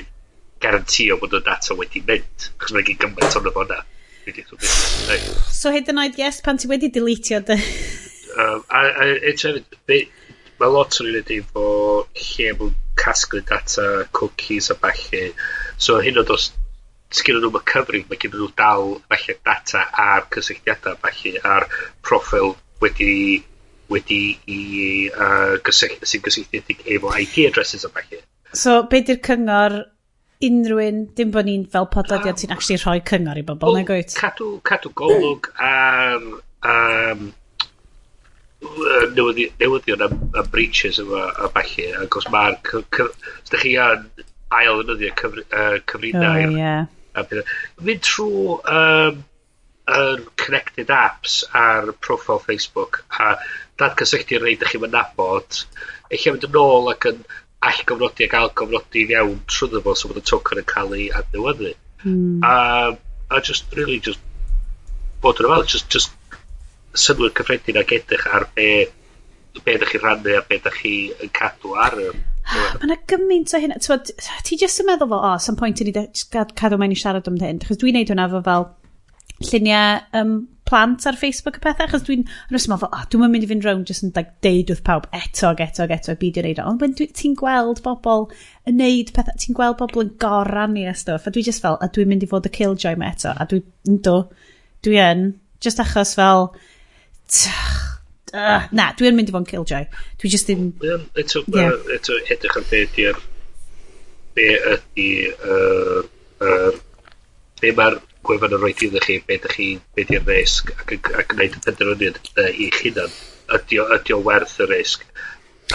garantio 0.62 1.18
bod 1.22 1.38
y 1.38 1.42
data 1.46 1.78
wedi 1.80 2.04
mynd, 2.08 2.50
chos 2.60 2.74
mae'n 2.76 2.88
gyd 2.90 3.00
gymaint 3.06 3.40
o'n 3.40 3.50
efo 3.52 3.66
So 5.56 5.72
hyd 5.72 5.90
yn 5.94 6.02
oed, 6.04 6.18
yes, 6.20 6.42
pan 6.44 6.60
ti 6.60 6.70
wedi 6.70 6.92
deletio 6.94 7.40
dy... 7.48 7.58
um, 8.36 8.64
a, 8.68 8.84
a, 8.84 9.08
a, 9.16 10.00
mae 10.60 10.74
lot 10.74 11.00
o'n 11.00 11.10
unig 11.14 11.32
efo 11.38 11.66
lle 12.18 12.54
mwyn 12.60 12.76
casglu 13.00 13.44
data, 13.48 13.88
cookies 14.20 14.72
a 14.74 14.78
bachu. 14.82 15.32
So 15.78 16.02
hyn 16.04 16.20
oed 16.20 16.34
os 16.34 16.52
sgyn 17.16 17.40
nhw'n 17.40 17.66
cyfrif, 17.72 18.08
mae 18.10 18.20
gen 18.22 18.34
nhw 18.36 18.50
dal 18.60 18.98
falle 19.08 19.38
data 19.48 19.86
ar 20.06 20.26
cysylltiadau 20.34 20.98
falle, 21.04 21.36
ar 21.56 21.68
profil 22.04 22.58
wedi 22.84 23.43
wedi 23.91 24.22
i 24.51 24.62
uh, 25.10 25.55
gysell- 25.63 26.01
sy'n 26.03 26.24
gysylltiedig 26.25 26.81
efo 26.96 27.13
IP 27.15 27.46
addresses 27.48 27.86
o 27.88 27.91
ballu. 27.93 28.19
So 28.53 28.81
be 28.91 29.01
'di'r 29.01 29.22
cyngor 29.24 29.77
unrhyw 30.48 30.81
un, 30.84 31.01
dim 31.17 31.31
bod 31.34 31.48
ni'n 31.48 31.65
fel 31.74 31.88
podlediad 31.93 32.39
sy'n 32.39 32.53
actually 32.55 32.79
rhoi 32.81 33.00
cyngor 33.12 33.39
i 33.39 33.46
bobl, 33.48 33.79
na 33.79 33.88
gwyt? 33.88 34.15
Cadw, 34.19 34.50
cadw 34.67 34.91
golwg 35.01 35.50
am, 35.63 36.27
um, 36.74 37.24
newyddion 39.17 40.03
am, 40.05 40.19
am 40.36 40.51
breaches 40.53 41.00
yma 41.01 41.24
a 41.31 41.50
falle, 41.55 41.89
ac 42.03 42.19
os 42.22 42.29
mae'r 42.34 42.60
ydych 42.81 43.63
chi 43.63 43.74
yn 43.88 44.05
ail 44.57 44.84
ynyddio 44.84 45.15
cyfrinau 45.17 46.46
oh, 46.46 46.55
yeah. 46.55 46.86
a 47.15 47.25
pethau. 47.25 47.57
Fynd 47.81 48.05
trwy 48.05 48.60
um, 48.75 49.24
yr 49.88 50.24
connected 50.36 50.89
apps 50.91 51.44
ar 51.56 51.91
profile 51.91 52.39
Facebook 52.44 53.03
a 53.20 53.38
dad 53.79 53.96
cysylltu 54.00 54.41
rei 54.41 54.56
ydych 54.58 54.74
chi'n 54.74 54.84
mynabod, 54.84 55.62
eich 56.12 56.27
mynd 56.27 56.48
yn 56.48 56.60
ôl 56.60 56.91
ac 56.91 57.08
yn 57.12 57.22
all 57.67 57.84
gofnodi 57.89 58.27
a 58.27 58.32
gael 58.32 58.51
gofnodi 58.62 59.06
fewn 59.12 59.39
trwy 59.48 59.82
fo 59.86 59.96
so 59.96 60.12
bod 60.12 60.22
y 60.22 60.25
token 60.32 60.62
yn 60.63 60.70
cael 60.74 60.96
ei 60.98 61.08
adnewyddu. 61.22 61.74
Mm. 62.03 62.44
A, 62.46 62.56
a 63.32 63.41
just, 63.41 63.72
really, 63.79 64.00
just 64.00 64.24
bod 65.24 65.39
yn 65.41 65.50
ymwneud 65.50 65.72
just, 65.72 65.89
just 65.94 66.13
synwyr 66.98 67.34
cyffredin 67.38 67.79
ag 67.82 67.94
edrych 67.96 68.27
ar 68.34 68.48
be, 68.58 68.70
be 69.63 69.77
ydych 69.77 69.94
chi'n 69.94 70.03
rhannu 70.03 70.36
a 70.38 70.44
be 70.50 70.60
ydych 70.60 70.82
chi'n 70.84 71.32
cadw 71.38 71.77
ar 71.88 72.01
y 72.01 72.10
Mae 72.79 72.86
yna 72.88 72.96
gymaint 73.12 73.51
o 73.56 73.60
hynna. 73.60 73.77
Ti 74.48 74.56
jyst 74.62 74.79
yn 74.79 74.88
meddwl 74.88 75.10
fel, 75.12 75.20
o, 75.20 75.32
oh, 75.34 75.39
some 75.44 75.60
point 75.60 75.82
i 75.84 75.88
ni 75.88 75.94
cadw 75.94 76.79
mewn 76.79 76.94
i 76.96 77.00
siarad 77.00 77.27
am 77.27 77.39
hyn. 77.41 77.60
Chos 77.63 77.79
dwi'n 77.82 77.98
neud 77.98 78.13
hwnna 78.13 78.27
fo 78.32 78.39
fel, 78.46 78.67
lluniau 79.44 80.00
um, 80.17 80.38
plant 80.67 81.06
ar 81.08 81.15
Facebook 81.15 81.58
a 81.58 81.63
pethau, 81.63 81.88
achos 81.88 82.03
dwi'n 82.08 82.25
rhywbeth 82.50 82.67
meddwl, 82.72 82.89
oh, 82.91 83.03
dwi'n 83.12 83.32
mynd 83.32 83.46
i 83.46 83.50
fynd 83.50 83.65
rown 83.65 83.84
jyst 83.88 84.06
yn 84.06 84.13
like, 84.15 84.34
deud 84.44 84.72
wrth 84.74 84.84
pawb 84.88 85.08
eto, 85.15 85.53
eto, 85.63 85.88
eto, 85.88 86.15
beidio 86.20 86.44
neud 86.44 86.62
o. 86.62 86.67
Ond 86.74 87.03
ti'n 87.20 87.36
gweld 87.39 87.82
bobl 87.86 88.27
yn 88.67 88.79
neud 88.82 89.13
pethau, 89.15 89.38
ti'n 89.39 89.58
gweld 89.58 89.77
bobl 89.79 90.03
yn 90.03 90.13
goran 90.22 90.75
i 90.79 90.88
a 90.89 90.96
stwff, 90.98 91.29
a 91.29 91.34
dwi 91.34 91.46
just 91.48 91.63
fel, 91.63 91.79
a 91.82 91.89
dwi'n 91.94 92.12
mynd 92.12 92.25
i 92.27 92.32
fod 92.32 92.50
y 92.50 92.53
killjoy 92.58 92.98
me 93.00 93.12
eto, 93.13 93.32
a 93.32 93.48
dwi'n 93.48 94.01
do, 94.06 94.17
dwi 94.86 95.00
yn, 95.03 95.24
just 95.63 95.82
achos 95.84 96.15
fel, 96.17 96.50
tch, 97.32 97.48
uh, 98.34 98.67
na, 98.75 98.91
dwi'n 99.00 99.15
mynd 99.17 99.32
i 99.32 99.38
fod 99.38 99.46
yn 99.46 99.51
killjoy. 99.53 99.88
Dwi 100.20 100.34
just 100.34 100.51
ddim... 100.51 100.70
Yn... 100.84 101.08
Eto, 101.24 101.46
yeah. 101.56 101.77
eto, 101.96 102.20
edrych 102.27 102.60
am 102.60 102.67
beth 102.67 103.00
ydy'r, 103.00 103.24
be 104.38 104.51
ydy, 104.74 105.10
uh, 105.48 106.03
uh, 106.44 106.75
be 107.62 107.72
mae'r 107.77 108.01
gwefan 108.27 108.55
yn 108.57 108.62
rhoi 108.62 108.74
iddoch 108.75 109.07
chi 109.07 109.17
be' 109.27 109.39
ydych 109.39 109.55
chi 109.55 109.69
be' 109.96 110.05
'di'r 110.10 110.27
risg 110.27 110.72
ac 110.75 110.93
ac 110.93 111.34
gwneud 111.34 111.57
y 111.57 111.63
penderfyniad 111.65 112.22
uh, 112.36 112.51
i 112.51 112.69
chi 112.75 112.91
dan 112.96 113.13
ydy, 113.57 113.79
ydy 113.81 114.15
o 114.15 114.22
werth 114.25 114.60
y 114.63 114.69
risg. 114.69 115.07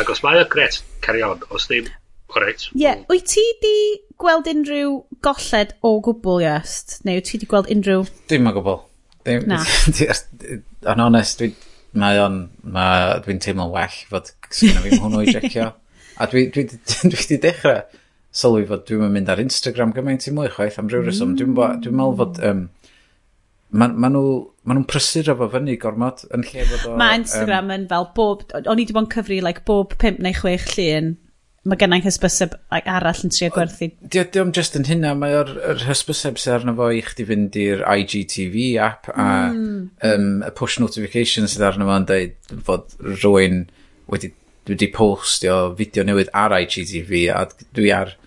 Ac 0.01 0.13
os 0.13 0.23
mae 0.25 0.41
o 0.41 0.47
gret, 0.49 0.81
carry 1.05 1.25
on. 1.25 1.43
Os 1.53 1.69
ddim, 1.69 1.91
correct 2.33 2.69
Ie, 2.71 2.85
yeah. 2.85 3.03
wyt 3.11 3.29
ti 3.33 3.45
di 3.63 3.75
gweld 4.21 4.49
unrhyw 4.53 4.95
golled 5.25 5.75
o 5.85 5.97
gwbl 6.05 6.45
iast? 6.47 7.01
Neu 7.07 7.21
wyt 7.21 7.29
ti 7.33 7.41
di 7.43 7.49
gweld 7.49 7.69
unrhyw... 7.73 8.07
Dim 8.33 8.49
o 8.49 8.55
gwbl. 8.57 8.81
Dim, 9.29 9.47
Na. 9.51 9.61
Yn 10.93 11.05
onest, 11.05 11.43
dwi, 11.43 11.53
mae 11.99 12.19
o'n, 12.23 12.45
dwi'n 12.65 13.43
teimlo'n 13.43 13.73
well 13.75 13.99
fod 14.11 14.33
sy'n 14.53 14.81
fi 14.83 14.97
hwnnw 14.97 15.25
i 15.27 15.37
jecio. 15.37 15.73
A 16.21 16.29
dwi, 16.29 16.47
dwi, 16.53 16.67
dwi, 16.69 16.79
dwi, 17.13 17.27
dwi, 17.29 17.39
dwi, 17.41 17.77
sylwi 18.33 18.67
fod 18.69 18.87
dwi'n 18.89 19.13
mynd 19.13 19.33
ar 19.33 19.43
Instagram 19.43 19.93
gymaint 19.97 20.29
i 20.29 20.35
mwy 20.35 20.51
chwaith 20.53 20.79
am 20.81 20.89
ryw 20.93 21.05
reswm. 21.07 21.35
Mm. 21.35 21.41
Dwi'n 21.41 21.57
meddwl 21.57 21.83
dwi, 21.83 21.93
dwi 21.93 22.23
fod... 22.23 22.47
Um, 22.51 22.71
Maen 23.73 23.95
ma 23.97 24.11
nhw, 24.13 24.23
ma 24.69 24.75
nhw 24.77 24.85
prysur 24.85 25.31
efo 25.33 25.47
fyny 25.49 25.79
gormod 25.81 26.27
yn 26.37 26.43
lle 26.45 26.65
fod 26.69 26.91
o... 26.91 26.97
Mae 27.01 27.23
Instagram 27.23 27.71
um, 27.71 27.75
yn 27.79 27.87
fel 27.89 28.09
bob... 28.17 28.43
O'n 28.59 28.67
i 28.69 28.85
wedi 28.85 28.93
bod 28.93 29.07
yn 29.07 29.13
cyfri 29.15 29.39
like, 29.41 29.65
bob 29.69 29.95
5 30.03 30.21
neu 30.21 30.37
6 30.37 30.75
llun. 30.77 31.15
Mae 31.65 31.79
gennau'n 31.81 32.05
hysbyseb 32.05 32.57
like, 32.75 32.91
arall 32.91 33.23
yn 33.25 33.33
trio 33.33 33.49
gwerthu. 33.55 33.89
Di 34.13 34.25
di 34.35 34.45
just 34.59 34.77
yn 34.77 34.85
hynna, 34.89 35.15
mae 35.17 35.39
o'r, 35.39 35.55
or 35.71 35.81
hysbyseb 35.89 36.41
sydd 36.43 36.59
arno 36.59 36.77
fo 36.77 36.91
i 36.93 37.01
chdi 37.07 37.25
fynd 37.29 37.57
i'r 37.63 37.85
IGTV 37.95 38.59
app 38.83 39.09
a 39.15 39.29
mm. 39.55 39.77
um, 40.11 40.31
y 40.45 40.53
push 40.59 40.77
notification 40.83 41.49
sydd 41.49 41.65
arno 41.71 41.89
fo 41.89 42.01
yn 42.03 42.09
dweud 42.11 42.65
fod 42.69 42.97
rhywun 43.07 43.63
wedi, 44.13 44.35
wedi 44.69 44.91
postio 44.93 45.63
fideo 45.79 46.05
newydd 46.05 46.35
ar 46.37 46.59
IGTV 46.61 47.23
a 47.33 47.47
dwi 47.73 47.95
ar 47.95 48.19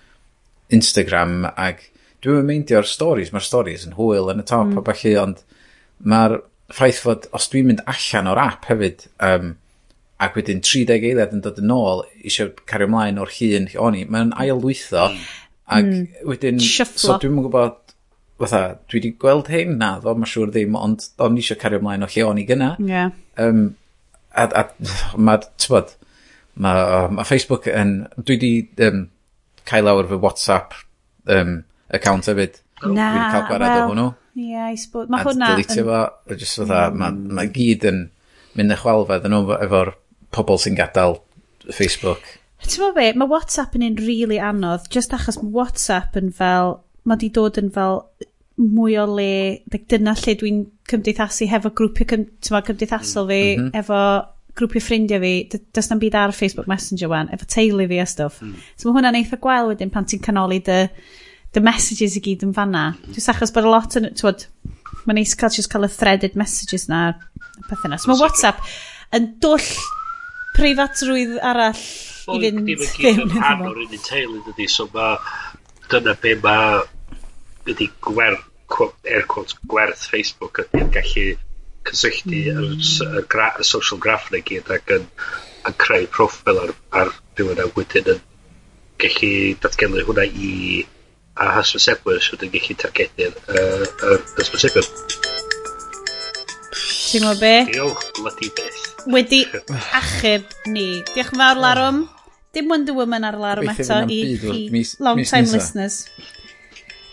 Instagram 0.73 1.43
ac 1.51 1.83
dwi'n 2.25 2.41
yn 2.41 2.49
meindio'r 2.49 2.87
stories, 2.89 3.31
mae'r 3.33 3.45
stories 3.45 3.85
yn 3.85 3.95
hwyl 3.99 4.31
yn 4.33 4.41
y 4.41 4.47
top 4.47 4.71
mm. 4.71 4.79
a 4.79 4.83
bellu, 4.85 5.13
ond 5.21 5.43
mae'r 6.09 6.39
ffaith 6.73 7.03
fod 7.05 7.29
os 7.37 7.47
dwi'n 7.51 7.69
mynd 7.69 7.85
allan 7.91 8.31
o'r 8.31 8.41
app 8.41 8.67
hefyd, 8.71 9.05
um, 9.23 9.53
ac 10.25 10.37
wedyn 10.39 10.61
30 10.63 10.95
eiliad 10.95 11.33
yn 11.35 11.43
dod 11.45 11.59
yn 11.61 11.73
ôl 11.75 12.05
eisiau 12.23 12.53
cario 12.69 12.87
ymlaen 12.89 13.19
o'r 13.21 13.33
hun 13.37 13.67
o'n 13.83 13.97
i, 13.99 14.05
mae'n 14.09 14.31
ail 14.33 14.55
ailwytho 14.55 15.09
mm. 15.11 15.25
ac 15.77 15.89
mm. 15.89 16.05
wedyn, 16.31 16.61
Shufflo. 16.63 17.01
so 17.03 17.17
dwi'n 17.21 17.41
gwybod 17.43 17.81
fatha, 18.41 18.63
dwi 18.89 18.99
wedi 18.99 19.11
gweld 19.21 19.51
hyn 19.51 19.77
na 19.79 19.95
ddo, 20.01 20.15
mae'n 20.15 20.31
siŵr 20.31 20.53
ddim, 20.55 20.77
ond 20.79 21.09
o'n 21.23 21.37
i 21.37 21.43
eisiau 21.43 21.59
cario 21.59 21.81
ymlaen 21.83 22.07
o 22.07 22.09
lle 22.11 22.25
o'n 22.25 22.41
i 22.41 22.47
gyna 22.47 22.73
yeah. 22.83 23.13
um, 23.41 23.67
a, 24.33 24.47
a 24.47 24.65
mae, 25.15 25.43
ti'n 25.61 25.93
mae 26.63 27.11
ma 27.11 27.27
Facebook 27.27 27.67
yn, 27.71 27.97
dwi 28.17 28.39
wedi 28.39 28.53
um, 28.87 29.05
cael 29.69 29.89
awr 29.91 30.09
fy 30.09 30.19
WhatsApp 30.21 30.77
um, 31.31 31.57
account 31.93 32.29
hefyd. 32.31 32.61
Na, 32.83 32.87
Dwi 32.87 32.95
wedi 32.95 33.27
cael 33.33 33.45
gwared 33.49 33.67
well, 33.67 33.83
o 33.83 33.89
hwnnw. 33.91 34.07
Ie, 34.35 34.49
yeah, 34.51 34.67
I 34.67 34.79
suppose. 34.79 35.11
Mae 35.11 35.23
hwnna... 35.25 35.51
A 35.51 35.55
delitio 35.55 35.85
fo, 35.87 36.01
a 36.27 36.39
just 36.39 36.59
fatha, 36.59 36.81
mm. 36.91 37.01
mae 37.01 37.37
ma 37.39 37.45
gyd 37.55 37.87
yn 37.91 38.01
mynd 38.55 38.75
y 38.75 38.79
chwalfedd 38.79 39.27
yn 39.29 39.37
efo'r 39.37 39.93
pobl 40.35 40.59
sy'n 40.61 40.77
gadael 40.77 41.19
Facebook. 41.71 42.23
Ti'n 42.65 42.81
fawr 42.81 42.95
be, 42.97 43.09
mae 43.15 43.31
WhatsApp 43.31 43.75
yn 43.77 43.85
un 43.87 43.99
really 44.01 44.39
anodd, 44.41 44.89
just 44.93 45.13
achos 45.15 45.39
mae 45.41 45.53
WhatsApp 45.55 46.17
yn 46.19 46.31
fel, 46.35 46.79
mae 47.07 47.21
di 47.21 47.29
dod 47.33 47.59
yn 47.61 47.71
fel 47.75 48.01
mwy 48.59 48.95
o 48.99 49.05
le, 49.09 49.31
like, 49.71 49.85
dyna 49.91 50.15
lle 50.19 50.35
dwi'n 50.39 50.61
cymdeithasu 50.89 51.49
hefo 51.51 51.71
grwpiau 51.75 52.07
cym, 52.11 52.29
cymdeithasol 52.47 53.27
fi, 53.31 53.41
mm 53.57 53.65
-hmm. 53.65 53.73
efo 53.81 53.99
grwpiau 54.55 54.83
ffrindiau 54.83 55.21
fi, 55.23 55.59
does 55.75 55.89
na'm 55.91 56.01
byd 56.01 56.15
ar 56.19 56.33
Facebook 56.35 56.69
Messenger 56.71 57.11
wan, 57.11 57.29
efo 57.35 57.47
teulu 57.51 57.87
fi 57.91 57.99
a 57.99 58.07
stwff. 58.09 58.41
Mm. 58.43 58.55
So 58.75 58.87
mae 58.87 58.97
hwnna'n 58.99 59.19
eitha 59.19 59.39
gweld 59.43 59.73
wedyn 59.73 59.91
pan 59.93 60.07
ti'n 60.07 60.23
canoli 60.23 60.61
dy, 60.65 60.79
dy 61.55 61.63
messages 61.63 62.15
i 62.15 62.23
gyd 62.23 62.45
yn 62.47 62.55
fanna. 62.55 62.87
Mm. 62.93 63.15
Dwi'n 63.15 63.29
achos 63.35 63.53
bod 63.55 63.67
a 63.67 63.73
lot 63.73 63.99
yn, 63.99 64.09
twod, 64.15 64.47
mae'n 65.03 65.19
neis 65.19 65.35
cael 65.39 65.53
just 65.53 65.71
cael 65.71 65.87
y 65.87 65.91
threaded 65.91 66.39
messages 66.39 66.87
na, 66.91 67.03
pethau 67.67 67.91
na. 67.91 67.99
So 67.99 68.11
mae 68.11 68.21
WhatsApp 68.23 68.63
yn 69.15 69.33
dwll 69.43 69.69
preifatrwydd 70.55 71.37
arall 71.43 71.75
i 71.75 72.39
fynd 72.45 72.63
ddim. 72.63 72.83
Dwi'n 72.95 73.35
rhan 73.35 73.67
o'r 73.67 73.83
un 73.83 73.95
i 73.95 74.01
teulu, 74.07 74.41
dydy, 74.47 74.69
so 74.71 74.87
mae, 74.95 75.19
dyna 75.91 76.15
be 76.23 76.37
mae, 76.43 76.83
ydy 77.69 77.89
gwerth, 78.07 78.47
air 79.05 79.27
quotes, 79.29 79.59
gwerth 79.69 80.07
Facebook 80.09 80.63
ydy'n 80.63 80.89
gallu 80.95 81.33
cysylltu 81.89 82.31
mm. 82.31 82.61
yr, 82.61 82.69
yr, 83.07 83.27
gra, 83.31 83.51
y 83.59 83.67
social 83.67 84.01
graph 84.01 84.31
na 84.33 84.41
gyd 84.45 84.71
ac 84.73 84.95
yn, 84.97 85.07
yn 85.69 85.77
creu 85.81 86.07
profil 86.17 86.61
ar, 86.63 86.73
ar 87.01 87.13
rhywun 87.35 87.61
a 87.61 87.69
wedyn 87.77 88.11
yn 88.15 88.21
gallu 89.01 89.31
datgelu 89.63 90.05
hwnna 90.07 90.25
i 90.25 90.51
a 91.35 91.49
hysbysebwyr 91.57 92.21
sydd 92.23 92.45
yn 92.47 92.53
gallu 92.53 92.77
targedu'r 92.79 93.39
uh, 93.51 94.19
hysbysebwyr. 94.39 94.87
Ti'n 97.05 97.23
gwybod 97.23 97.41
be? 97.41 97.55
Diolch, 97.71 98.05
bloody 98.17 98.51
beth. 98.57 98.79
Wedi 99.11 99.41
achub 99.99 100.55
ni. 100.71 100.87
Diolch 101.11 101.33
yn 101.35 101.41
fawr, 101.41 101.61
Larwm. 101.61 102.05
Dim 102.55 102.71
Wonder 102.71 102.95
Woman 102.95 103.27
ar 103.27 103.35
Larwm 103.39 103.69
eto 103.73 103.99
i 104.07 104.19
chi 104.39 104.85
long-time 105.03 105.51
listeners. 105.51 106.05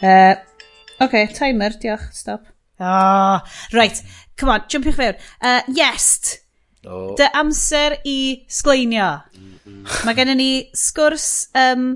Uh, 0.03 0.35
OK, 1.03 1.27
timer, 1.35 1.75
diolch, 1.83 2.09
stop. 2.15 2.47
Oh, 2.83 3.39
right 3.73 4.03
come 4.43 4.51
on, 4.51 4.65
jumpiwch 4.67 4.99
fewn. 4.99 5.19
Uh, 5.41 5.63
yes. 5.69 6.39
Oh. 6.85 7.15
Dy 7.19 7.29
amser 7.39 7.97
i 8.09 8.19
sgleinio. 8.51 9.11
Mae 10.03 10.17
gennym 10.19 10.41
ni 10.41 10.51
sgwrs 10.75 11.29
um, 11.59 11.93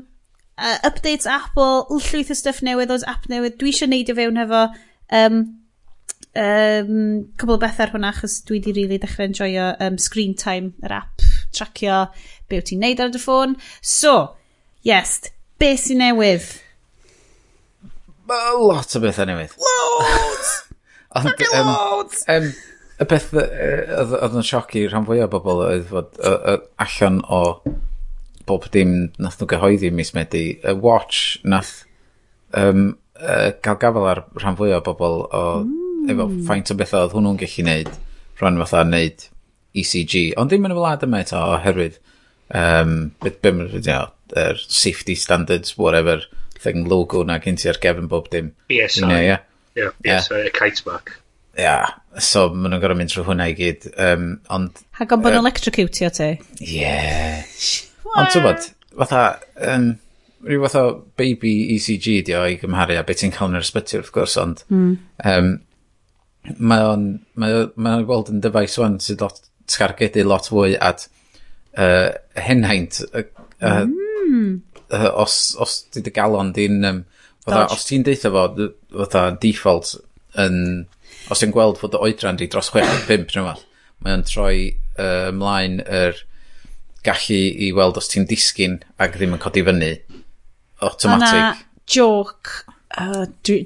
uh, 0.54 0.78
updates 0.86 1.26
Apple, 1.26 1.86
llwyth 1.90 2.30
o 2.30 2.36
stuff 2.38 2.62
newydd, 2.64 2.92
oes 2.94 3.06
app 3.10 3.26
newydd. 3.32 3.58
Dwi 3.58 3.72
eisiau 3.74 3.90
neud 3.90 4.06
neidio 4.06 4.18
fewn 4.18 4.38
hefo 4.38 4.60
um, 5.18 5.40
um, 6.38 6.92
cwbl 7.34 7.56
o 7.56 7.60
beth 7.64 7.82
ar 7.82 7.94
hwnna, 7.94 8.12
achos 8.14 8.38
dwi 8.46 8.60
di 8.62 8.74
rili 8.76 8.86
really 8.86 9.00
dechrau 9.02 9.26
enjoyo 9.26 9.72
um, 9.82 9.98
screen 10.02 10.36
time, 10.38 10.76
yr 10.86 10.94
app, 11.00 11.26
tracio, 11.54 12.04
be 12.46 12.60
wyt 12.60 12.70
ti'n 12.70 12.86
neud 12.86 13.02
ar 13.02 13.10
dy 13.10 13.22
ffôn. 13.22 13.58
So, 13.82 14.14
yes, 14.86 15.18
be 15.58 15.74
sy'n 15.80 16.04
newydd? 16.04 16.46
Ma 18.30 18.38
lot 18.54 18.94
o 18.94 19.02
bethau 19.02 19.26
newydd. 19.26 19.58
Loads! 19.58 20.54
Ond, 21.16 21.44
um, 21.56 21.72
um, 22.34 22.48
y 22.96 23.08
beth 23.08 23.32
oedd 23.36 24.36
yn 24.36 24.46
sioc 24.46 24.74
i 24.76 24.86
rhan 24.88 25.06
fwy 25.08 25.22
o 25.24 25.28
bobl 25.32 25.62
oedd 25.66 25.86
fod 25.90 26.16
y, 26.16 26.32
y, 26.32 26.56
allan 26.84 27.20
o 27.32 27.42
bob 28.46 28.68
dim 28.72 28.94
nath 29.22 29.40
nhw 29.40 29.48
gyhoeddi 29.50 29.90
mis 29.94 30.12
Medi, 30.16 30.46
y 30.62 30.74
watch 30.80 31.38
nath 31.44 31.86
um, 32.56 32.96
uh, 33.18 33.50
gael 33.64 33.80
gafel 33.82 34.08
ar 34.12 34.22
rhan 34.38 34.58
fwy 34.58 34.74
o 34.76 34.82
bobl 34.86 35.24
o, 35.26 35.44
mm. 35.64 36.10
efo 36.12 36.28
ffaint 36.46 36.72
o 36.72 36.78
bethau 36.78 37.06
oedd 37.06 37.16
hwnnw'n 37.16 37.40
gallu 37.42 37.66
neud, 37.66 37.90
rhan 38.40 38.60
fatha 38.62 38.84
neud 38.86 39.28
ECG, 39.76 40.36
ond 40.40 40.52
ddim 40.52 40.68
yn 40.68 40.76
y 40.76 40.78
wlad 40.78 41.04
yma 41.04 41.24
eto 41.24 41.40
oherwydd 41.56 41.98
um, 42.54 42.96
beth 43.24 43.42
bym 43.44 43.66
you 43.66 43.82
know, 43.82 44.06
er 44.36 44.56
safety 44.62 45.14
standards, 45.18 45.76
whatever, 45.76 46.22
thing 46.58 46.86
logo 46.88 47.22
na 47.24 47.38
gen 47.42 47.58
ti 47.60 47.68
ar 47.68 47.80
gefn 47.82 48.08
bob 48.08 48.30
dim. 48.32 48.54
BSI. 48.70 49.04
Yeah, 49.10 49.20
yeah. 49.20 49.44
Ie, 49.76 49.90
yeah, 50.04 50.24
so 50.24 50.38
y 50.40 50.52
kite 50.54 50.86
mark. 50.88 51.18
Ia, 51.56 51.64
yeah. 51.64 52.22
so 52.22 52.48
maen 52.52 52.74
nhw'n 52.74 52.82
gorau 52.82 52.98
mynd 52.98 53.12
trwy 53.12 53.26
hwnna 53.26 53.50
i 53.52 53.56
gyd. 53.58 53.86
Um, 54.00 54.32
ond... 54.52 54.82
ha 54.98 55.08
gan 55.08 55.22
bod 55.24 55.34
yn 55.34 55.40
uh, 55.40 55.44
electrocutio 55.44 56.10
ti? 56.16 56.32
Ie. 56.64 56.80
Yeah. 56.80 57.44
ond 58.16 58.36
bod, 58.44 58.68
fatha, 58.96 59.22
um, 59.74 59.94
rhyw 60.46 60.62
fath 60.66 60.78
o 60.80 60.86
baby 61.18 61.54
ECG 61.74 62.20
di 62.26 62.36
o 62.36 62.44
i 62.46 62.58
gymharu 62.60 62.96
a 62.98 63.04
beth 63.06 63.22
ti'n 63.22 63.34
cael 63.34 63.50
yn 63.50 63.58
yr 63.58 63.66
ysbyty 63.66 63.98
wrth 64.00 64.12
gwrs, 64.14 64.36
ond 64.42 64.62
mm. 64.68 64.92
um, 65.32 65.52
mae 66.58 66.86
o'n 66.86 67.06
mae, 67.40 67.66
mae 67.74 67.98
o'n 67.98 68.06
gweld 68.08 68.30
yn 68.32 68.42
dyfais 68.44 68.76
o'n 68.82 69.00
sydd 69.02 69.24
lot, 69.24 69.40
targedu 69.72 70.24
lot 70.26 70.48
fwy 70.52 70.76
at 70.78 71.08
uh, 71.80 72.12
henhaint 72.38 73.00
uh, 73.08 73.24
mm. 73.82 74.52
uh, 74.92 75.10
os, 75.24 75.56
os 75.62 75.80
di 75.94 76.04
dy 76.06 76.14
galon 76.14 76.54
di'n 76.56 76.90
um, 76.92 77.02
Fatha, 77.46 77.66
os 77.74 77.86
ti'n 77.86 78.04
deitha 78.06 78.32
fo, 78.34 78.46
fatha 79.02 79.28
default 79.42 79.94
yn... 80.42 80.86
Os 81.30 81.42
ti'n 81.42 81.54
gweld 81.54 81.78
fod 81.80 81.94
y 81.96 82.00
oedran 82.02 82.38
di 82.38 82.48
dros 82.50 82.68
65 82.74 83.34
neu 83.34 83.46
fath, 83.48 83.62
mae'n 84.04 84.24
troi 84.26 84.56
uh, 84.98 85.28
ymlaen 85.30 85.80
yr 85.82 86.18
gallu 87.06 87.38
i 87.66 87.70
weld 87.74 87.98
os 87.98 88.10
ti'n 88.10 88.26
disgyn 88.30 88.80
ac 89.02 89.16
ddim 89.16 89.34
yn 89.34 89.42
codi 89.42 89.64
fyny. 89.66 89.92
Automatic. 90.86 91.38
Yna 91.38 91.54
joke, 91.86 92.66
uh, 92.98 93.24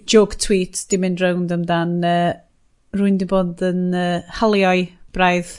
joke 0.08 0.38
tweet 0.40 0.84
di 0.92 1.00
mynd 1.00 1.20
rownd 1.24 1.52
amdan 1.56 1.98
uh, 2.04 2.32
rwy'n 2.96 3.18
di 3.20 3.28
bod 3.28 3.60
yn 3.64 3.90
uh, 3.96 4.22
halioi 4.40 4.88
braidd 5.16 5.52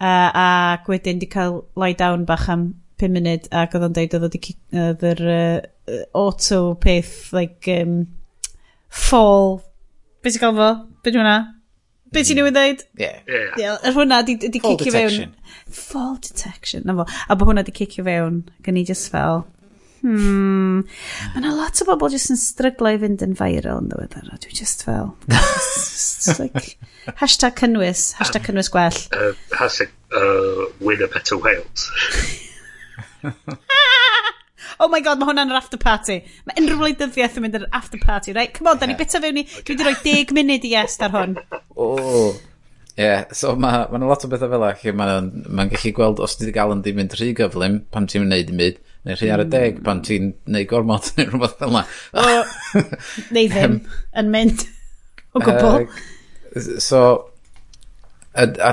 uh, 0.00 0.30
ac 0.30 0.88
wedyn 0.90 1.20
di 1.20 1.28
cael 1.30 1.62
lie 1.80 1.94
down 1.98 2.26
bach 2.28 2.48
am 2.52 2.72
5 3.02 3.14
munud 3.16 3.48
ac 3.52 3.74
oedd 3.76 3.88
o'n 3.88 3.96
deud 3.96 4.16
oedd 4.18 4.28
oedd 4.30 5.06
yr 5.12 5.24
uh, 5.28 5.62
auto 6.12 6.74
peth, 6.74 7.32
like, 7.32 7.68
um, 7.68 8.06
fall. 8.88 9.62
Be 10.22 10.32
ti'n 10.32 10.44
gael 10.44 10.56
fo? 10.58 10.70
Be 11.02 11.12
ti'n 11.12 11.22
hwnna? 11.22 11.38
Be 12.14 12.22
ti'n 12.22 12.38
mm. 12.38 12.42
newydd 12.42 12.58
dweud? 12.58 12.84
Yeah. 13.00 13.18
Ie, 13.28 13.72
yr 13.74 13.96
hwnna 13.96 14.22
di, 14.26 14.38
di 14.40 14.62
fall 14.62 14.78
cicio 14.78 14.92
detection. 14.94 15.34
fewn. 15.34 15.74
Fall 15.80 16.14
detection. 16.22 16.86
Na 16.88 16.96
fo. 17.00 17.08
A 17.28 17.36
bod 17.36 17.50
hwnna 17.50 17.66
di 17.66 17.74
cicio 17.76 18.06
fewn, 18.06 18.44
gan 18.64 18.80
i 18.80 18.86
just 18.88 19.10
fel, 19.12 19.44
hmm, 20.04 20.84
mae 21.32 21.40
yna 21.40 21.54
lot 21.56 21.80
o 21.80 21.86
bobl 21.88 22.12
jyst 22.12 22.32
yn 22.34 22.40
stryglo 22.40 22.92
i 22.92 22.98
fynd 23.00 23.24
yn 23.24 23.36
viral 23.38 23.80
yn 23.80 23.88
ddiweddar, 23.88 24.28
a 24.34 24.40
dwi 24.42 24.52
just 24.58 24.84
fel, 24.84 25.14
just, 25.32 26.26
just 26.28 26.42
like, 26.42 26.76
hashtag 27.22 27.56
cynnwys, 27.60 28.10
hashtag 28.20 28.44
cynnwys 28.48 28.70
gwell. 28.72 29.00
Uh, 29.16 29.32
hashtag 29.56 29.94
uh, 30.12 30.68
win 30.84 31.02
a 31.04 31.08
better 31.08 31.40
Wales. 31.40 31.88
oh 34.80 34.88
my 34.92 35.00
god, 35.04 35.20
mae 35.20 35.30
hwnna'n 35.30 35.52
yr 35.52 35.60
after 35.60 35.80
party. 35.80 36.20
Mae 36.48 36.58
unrhyw 36.62 36.80
wleidyddiaeth 36.82 37.38
yn 37.38 37.46
mynd 37.46 37.60
yr 37.60 37.68
after 37.76 38.00
party, 38.02 38.34
right? 38.36 38.52
Come 38.56 38.72
on, 38.72 38.80
da 38.80 38.88
ni 38.90 38.96
bita 38.98 39.20
fewn 39.22 39.42
i, 39.42 39.46
dwi 39.46 39.76
wedi 39.76 39.86
rhoi 39.86 39.94
10 40.02 40.34
munud 40.36 40.66
i 40.68 40.74
est 40.82 41.06
ar 41.06 41.14
hwn. 41.14 41.38
O, 41.74 41.86
oh. 41.98 42.34
Ie, 42.94 43.02
yeah, 43.02 43.24
so 43.34 43.56
mae 43.58 43.88
ma 43.90 43.98
lot 44.06 44.22
o 44.22 44.28
bethau 44.30 44.52
fel 44.52 44.64
ac 44.68 44.84
mae'n 44.94 45.30
ma 45.50 45.64
gallu 45.66 45.90
gweld 45.96 46.20
os 46.22 46.36
ti 46.38 46.52
gael 46.54 46.76
yn 46.76 46.84
di 46.84 46.92
mynd 46.94 47.16
rhy 47.18 47.32
gyflym 47.34 47.80
pan 47.90 48.06
ti'n 48.06 48.22
gwneud 48.22 48.46
dim 48.46 48.60
byd, 48.60 48.76
neu 49.08 49.18
rhy 49.18 49.32
ar 49.34 49.42
y 49.42 49.46
deg 49.50 49.80
hmm. 49.80 49.86
pan 49.88 50.02
ti'n 50.06 50.28
neud 50.54 50.68
gormod 50.70 51.08
neu 51.16 51.26
rhywbeth 51.32 51.56
fel 51.58 51.74
yna. 51.74 51.82
Neu 53.34 53.50
ddim 53.50 53.80
yn 54.22 54.30
mynd 54.30 54.62
o 55.34 55.42
gwbl. 55.42 55.88
Uh, 56.54 56.78
so, 56.78 57.00
a, 58.30 58.46
a 58.46 58.70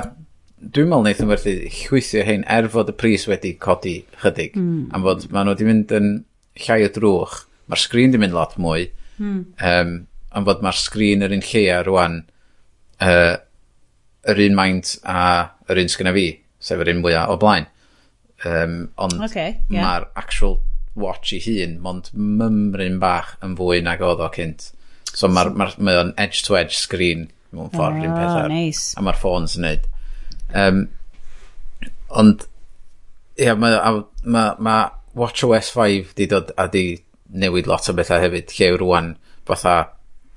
dwi'n 0.62 0.88
meddwl 0.88 1.02
wnaeth 1.02 1.22
yn 1.24 1.30
werthu 1.30 1.54
llwythio 1.74 2.24
hyn 2.26 2.44
er 2.50 2.68
fod 2.70 2.90
y 2.92 2.94
pris 2.98 3.26
wedi 3.30 3.54
codi 3.62 3.96
chydig. 4.22 4.54
Mm. 4.58 4.90
Am 4.94 5.06
fod 5.06 5.26
maen 5.32 5.48
nhw 5.48 5.56
wedi 5.56 5.68
mynd 5.68 5.94
yn 5.96 6.10
llai 6.66 6.82
o 6.86 6.90
drwch. 6.94 7.38
Mae'r 7.70 7.82
sgrin 7.82 8.12
wedi 8.12 8.22
mynd 8.22 8.36
lot 8.36 8.54
mwy. 8.62 8.86
Mm. 9.18 9.40
Um, 9.58 9.94
am 10.32 10.46
fod 10.48 10.62
mae'r 10.64 10.78
sgrin 10.78 11.26
yr 11.26 11.34
un 11.34 11.44
lleia 11.48 11.80
rwan 11.86 12.20
uh, 13.02 13.34
yr 14.32 14.42
un 14.46 14.58
maint 14.58 14.94
a 15.08 15.22
yr 15.70 15.82
un 15.82 15.90
sgyna 15.90 16.14
fi, 16.14 16.26
sef 16.62 16.82
yr 16.82 16.92
un 16.94 17.02
mwyaf 17.02 17.34
o 17.34 17.38
blaen. 17.42 17.68
Um, 18.46 18.76
ond 18.98 19.18
okay, 19.22 19.60
yeah. 19.70 19.82
mae'r 19.82 20.08
actual 20.18 20.60
watch 20.98 21.32
i 21.34 21.40
hun, 21.42 21.78
mond 21.82 22.10
mymryn 22.14 22.98
bach 23.02 23.36
yn 23.44 23.54
fwy 23.58 23.82
nag 23.84 24.02
oedd 24.04 24.22
o 24.22 24.30
cynt. 24.34 24.70
So 25.12 25.28
mae 25.28 25.50
o'n 25.50 25.74
ma 25.84 26.02
edge-to-edge 26.20 26.78
sgrin 26.78 27.28
mewn 27.52 27.70
ffordd, 27.72 27.98
oh, 28.00 28.06
un 28.06 28.14
peth 28.16 28.38
ar. 28.44 28.52
Nice. 28.52 28.92
A 28.96 29.04
mae'r 29.04 29.18
ffôns 29.20 29.58
yn 29.58 29.66
neud. 29.66 29.88
Um, 30.58 30.84
ond, 32.20 32.44
ia, 33.38 33.52
yeah, 33.52 33.58
mae 33.58 34.02
ma, 34.24 34.44
ma 34.58 34.76
WatchOS 35.18 35.72
5 35.74 36.14
di 36.18 36.28
dod 36.30 36.52
a 36.60 36.68
di 36.72 36.86
newid 37.32 37.68
lot 37.70 37.88
o 37.88 37.96
bethau 37.96 38.20
hefyd, 38.22 38.52
lle 38.58 38.70
rwan, 38.76 39.14
fatha, 39.48 39.76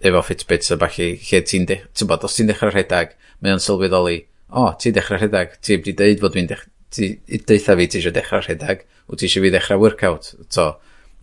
efo 0.05 0.21
Fitbits 0.23 0.71
a 0.71 0.79
falle, 0.79 1.09
lle 1.19 1.41
ti'n, 1.43 1.67
ti'n 1.67 2.09
bod, 2.09 2.23
os 2.27 2.37
ti'n 2.37 2.51
dechrau 2.51 2.71
rhedeg, 2.71 3.15
mae 3.43 3.55
o'n 3.55 3.63
sylweddoli, 3.63 4.21
o, 4.49 4.65
oh, 4.65 4.71
ti'n 4.79 4.95
dechrau 4.95 5.19
rhedeg, 5.19 5.57
ti'n 5.63 5.81
wedi 5.81 5.95
deud 5.99 6.23
fod 6.23 6.35
dwi'n 6.35 6.49
dechrau, 6.51 6.71
ti 6.95 7.11
deitha 7.27 7.75
fi 7.75 7.87
ti 7.91 7.99
eisiau 7.99 8.15
dechrau 8.15 8.43
rhedeg, 8.43 8.85
wyt 9.09 9.21
ti 9.21 9.29
eisiau 9.29 9.43
fi 9.45 9.51
dechrau 9.55 9.81
workout. 9.81 10.31
To, 10.55 10.69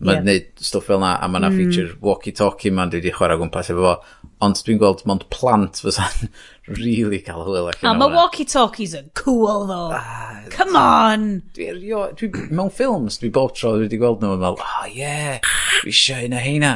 mae'n 0.03 0.19
yeah. 0.19 0.27
neud 0.27 0.65
stwff 0.67 0.89
fel 0.89 1.01
na, 1.01 1.15
a 1.17 1.29
mae'n 1.31 1.47
mm. 1.49 1.59
feature 1.59 1.97
walkie-talkie 2.03 2.73
ma'n 2.73 2.91
dwi 2.91 3.01
wedi 3.01 3.13
chwarae 3.15 3.39
gwmpas 3.41 3.71
efo 3.73 3.85
fo. 3.87 3.95
Ond 4.43 4.59
dwi'n 4.65 4.79
gweld 4.81 5.03
mond 5.07 5.23
plant 5.31 5.79
fysa'n 5.83 6.29
really 6.81 7.19
cael 7.23 7.43
hwyl 7.47 7.69
ac. 7.71 7.83
A 7.85 7.93
mae 7.95 8.11
walkie-talkies 8.11 8.95
yn 8.97 9.11
cool 9.19 9.67
ddo. 9.69 9.83
Ah, 9.95 10.41
Come 10.51 10.79
ah, 10.79 11.13
on! 11.13 11.27
Dwi, 11.55 11.69
rio, 11.77 12.05
dwi, 12.19 12.29
mewn 12.51 12.71
ffilms, 12.73 13.19
dwi 13.21 13.31
bob 13.33 13.53
tro 13.57 13.77
wedi 13.79 13.99
gweld 14.01 14.23
nhw 14.23 14.35
yn 14.35 14.43
fel, 14.43 14.59
oh 14.59 14.89
yeah, 14.91 15.39
dwi 15.83 15.93
eisiau 15.93 16.25
hynna 16.25 16.43
hynna. 16.43 16.73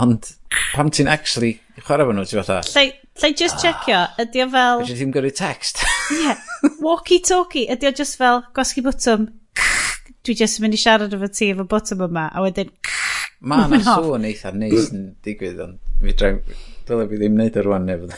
Ond 0.00 0.32
pam 0.72 0.88
ti'n 0.94 1.10
actually 1.12 1.58
chwarae 1.82 2.08
fo 2.08 2.16
nhw, 2.16 2.24
ti'n 2.28 2.40
fatha... 2.40 2.62
Lle, 2.72 2.86
lle 3.20 3.32
just 3.36 3.60
ah, 3.60 3.62
checio, 3.66 4.00
ydy 4.24 4.44
o 4.44 4.48
fel... 4.56 4.86
Ydy 4.86 4.98
ddim 4.98 5.14
gyrru 5.16 5.32
text. 5.36 5.84
yeah, 6.22 6.40
walkie-talkie, 6.86 7.66
ydy 7.72 7.90
o 7.90 7.94
just 8.02 8.16
fel, 8.20 8.44
gwasgu 8.56 8.84
bwtwm, 8.88 9.28
dwi 10.24 10.38
just 10.38 10.60
yn 10.60 10.66
mynd 10.66 10.78
i 10.78 10.80
siarad 10.80 11.16
efo 11.16 11.28
ti 11.28 11.52
efo 11.52 11.68
bwtwm 11.68 12.06
yma, 12.08 12.28
a 12.32 12.44
wedyn... 12.44 12.72
Mae 13.42 13.66
yna 13.66 13.82
sôn 13.82 14.24
eitha 14.28 14.52
neis 14.54 14.92
yn 14.94 15.08
digwydd, 15.26 15.60
ond 15.64 15.80
mi 16.02 16.14
draen 16.14 16.38
dylai 16.88 17.06
fi 17.10 17.20
ddim 17.20 17.38
wneud 17.38 17.60
ar 17.60 17.68
rwan 17.68 17.88
efo. 17.94 18.10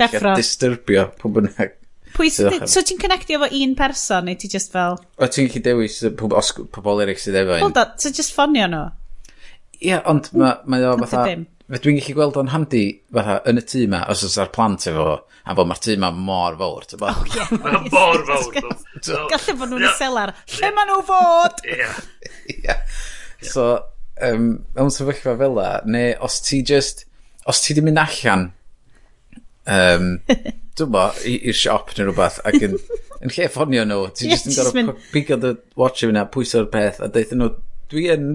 Deffro. 0.00 0.34
...disturbio 0.38 1.06
pwy 1.20 1.36
bynnag. 1.36 1.76
Pwy, 2.10 2.30
so 2.34 2.82
ti'n 2.82 2.98
connectio 2.98 3.38
efo 3.38 3.50
un 3.54 3.76
person 3.78 4.26
neu 4.26 4.38
ti 4.38 4.50
just 4.50 4.72
fel... 4.74 4.98
O, 5.18 5.28
ti'n 5.30 5.50
gallu 5.50 5.62
dewis 5.66 6.00
os- 6.02 6.52
pobol 6.74 7.04
eraill 7.04 7.20
sydd 7.22 7.38
efo 7.42 7.56
un. 7.56 7.64
Hold 7.68 7.80
on, 7.82 7.94
so 8.02 8.12
just 8.14 8.34
ffonio 8.34 8.66
nhw? 8.70 8.84
Ie, 9.80 9.96
ond 10.10 10.30
hmm, 10.34 10.62
mae 10.70 10.86
o 10.88 10.96
fatha... 11.04 11.24
Fe 11.70 11.78
dwi'n 11.84 12.00
gallu 12.00 12.16
gweld 12.18 12.38
o'n 12.40 12.50
handi 12.50 12.84
fatha 13.14 13.36
yn 13.50 13.60
y 13.60 13.62
tŷ 13.62 13.84
ma, 13.92 14.02
os 14.10 14.24
oes 14.26 14.38
ar 14.42 14.50
plant 14.54 14.88
efo 14.90 15.04
a 15.20 15.54
bod 15.56 15.68
mae'r 15.70 15.82
tŷ 15.84 15.96
ma 16.02 16.10
mor 16.14 16.58
fawr, 16.58 16.88
ti'n 16.90 17.00
bod? 17.00 17.20
Ie. 17.30 17.44
Oh, 17.44 17.60
mae'n 17.62 17.86
mor 17.92 18.24
fawr. 18.26 18.58
So, 18.98 19.20
Gallu 19.32 19.56
bod 19.60 19.72
nhw'n 19.72 19.86
y 19.86 19.92
selar. 20.00 20.34
Lle 20.56 20.72
maen 20.76 20.90
nhw 20.90 21.04
fod? 21.08 21.62
Ie. 21.70 21.92
Ie. 22.56 22.76
So, 23.52 23.68
um, 24.26 24.50
mewn 24.76 24.92
sefyllfa 24.94 25.36
fel 25.40 25.56
la, 25.56 25.70
neu 25.86 26.12
os 26.26 26.40
ti 26.44 26.60
just 26.66 27.06
os 27.48 27.62
ti 27.64 27.76
'di 27.76 27.84
mynd 27.84 28.02
allan 28.02 28.48
um, 29.70 30.10
dwi'n 30.76 30.92
bo 30.94 31.06
i'r 31.28 31.56
siop 31.56 31.94
neu 31.96 32.08
rhywbeth 32.08 32.40
ac 32.48 32.58
yn 32.68 32.76
yn 33.20 33.34
lle 33.34 33.50
ffonio 33.52 33.84
nhw 33.88 34.06
ti 34.16 34.30
just 34.30 34.48
yn 34.48 34.56
gor'o' 34.56 34.96
pigo 35.12 35.38
dy 35.40 35.54
watch 35.80 36.04
i 36.04 36.08
fyny 36.08 36.22
a 36.22 36.28
pwyso'r 36.36 36.70
peth 36.72 37.02
a 37.04 37.10
deutho 37.12 37.36
nhw 37.36 37.52
dwi 37.92 38.08
yn 38.14 38.26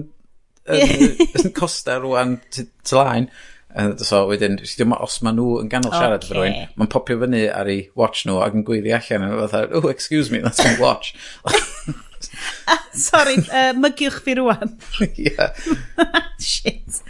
yn 0.76 0.96
yn 1.42 1.52
Costa 1.56 1.98
rwan 2.02 2.38
t- 2.54 2.68
Telaen 2.86 3.30
yy 3.76 3.92
so 4.08 4.22
wedyn 4.30 4.56
os 4.96 5.18
ma' 5.22 5.34
nhw 5.36 5.58
yn 5.60 5.70
ganol 5.72 5.92
siarad 5.92 6.24
efo 6.24 6.38
rhywun 6.38 6.70
ma'n 6.80 6.92
popio 6.92 7.18
fyny 7.20 7.42
ar 7.52 7.68
ei 7.72 7.82
watch 7.98 8.24
nhw 8.28 8.38
ac 8.44 8.56
yn 8.56 8.64
gweiddi 8.68 8.94
allan 8.96 9.26
yn 9.26 9.36
fatha 9.42 9.66
oh 9.76 9.90
excuse 9.92 10.32
me 10.32 10.40
that's 10.44 10.64
my 10.64 10.76
watch. 10.80 11.12
Sorry, 13.08 13.36
uh, 13.50 13.72
mygiwch 13.78 14.20
fi 14.24 14.36
rwan. 14.38 14.76
yeah. 15.16 15.52
Shit. 16.38 17.02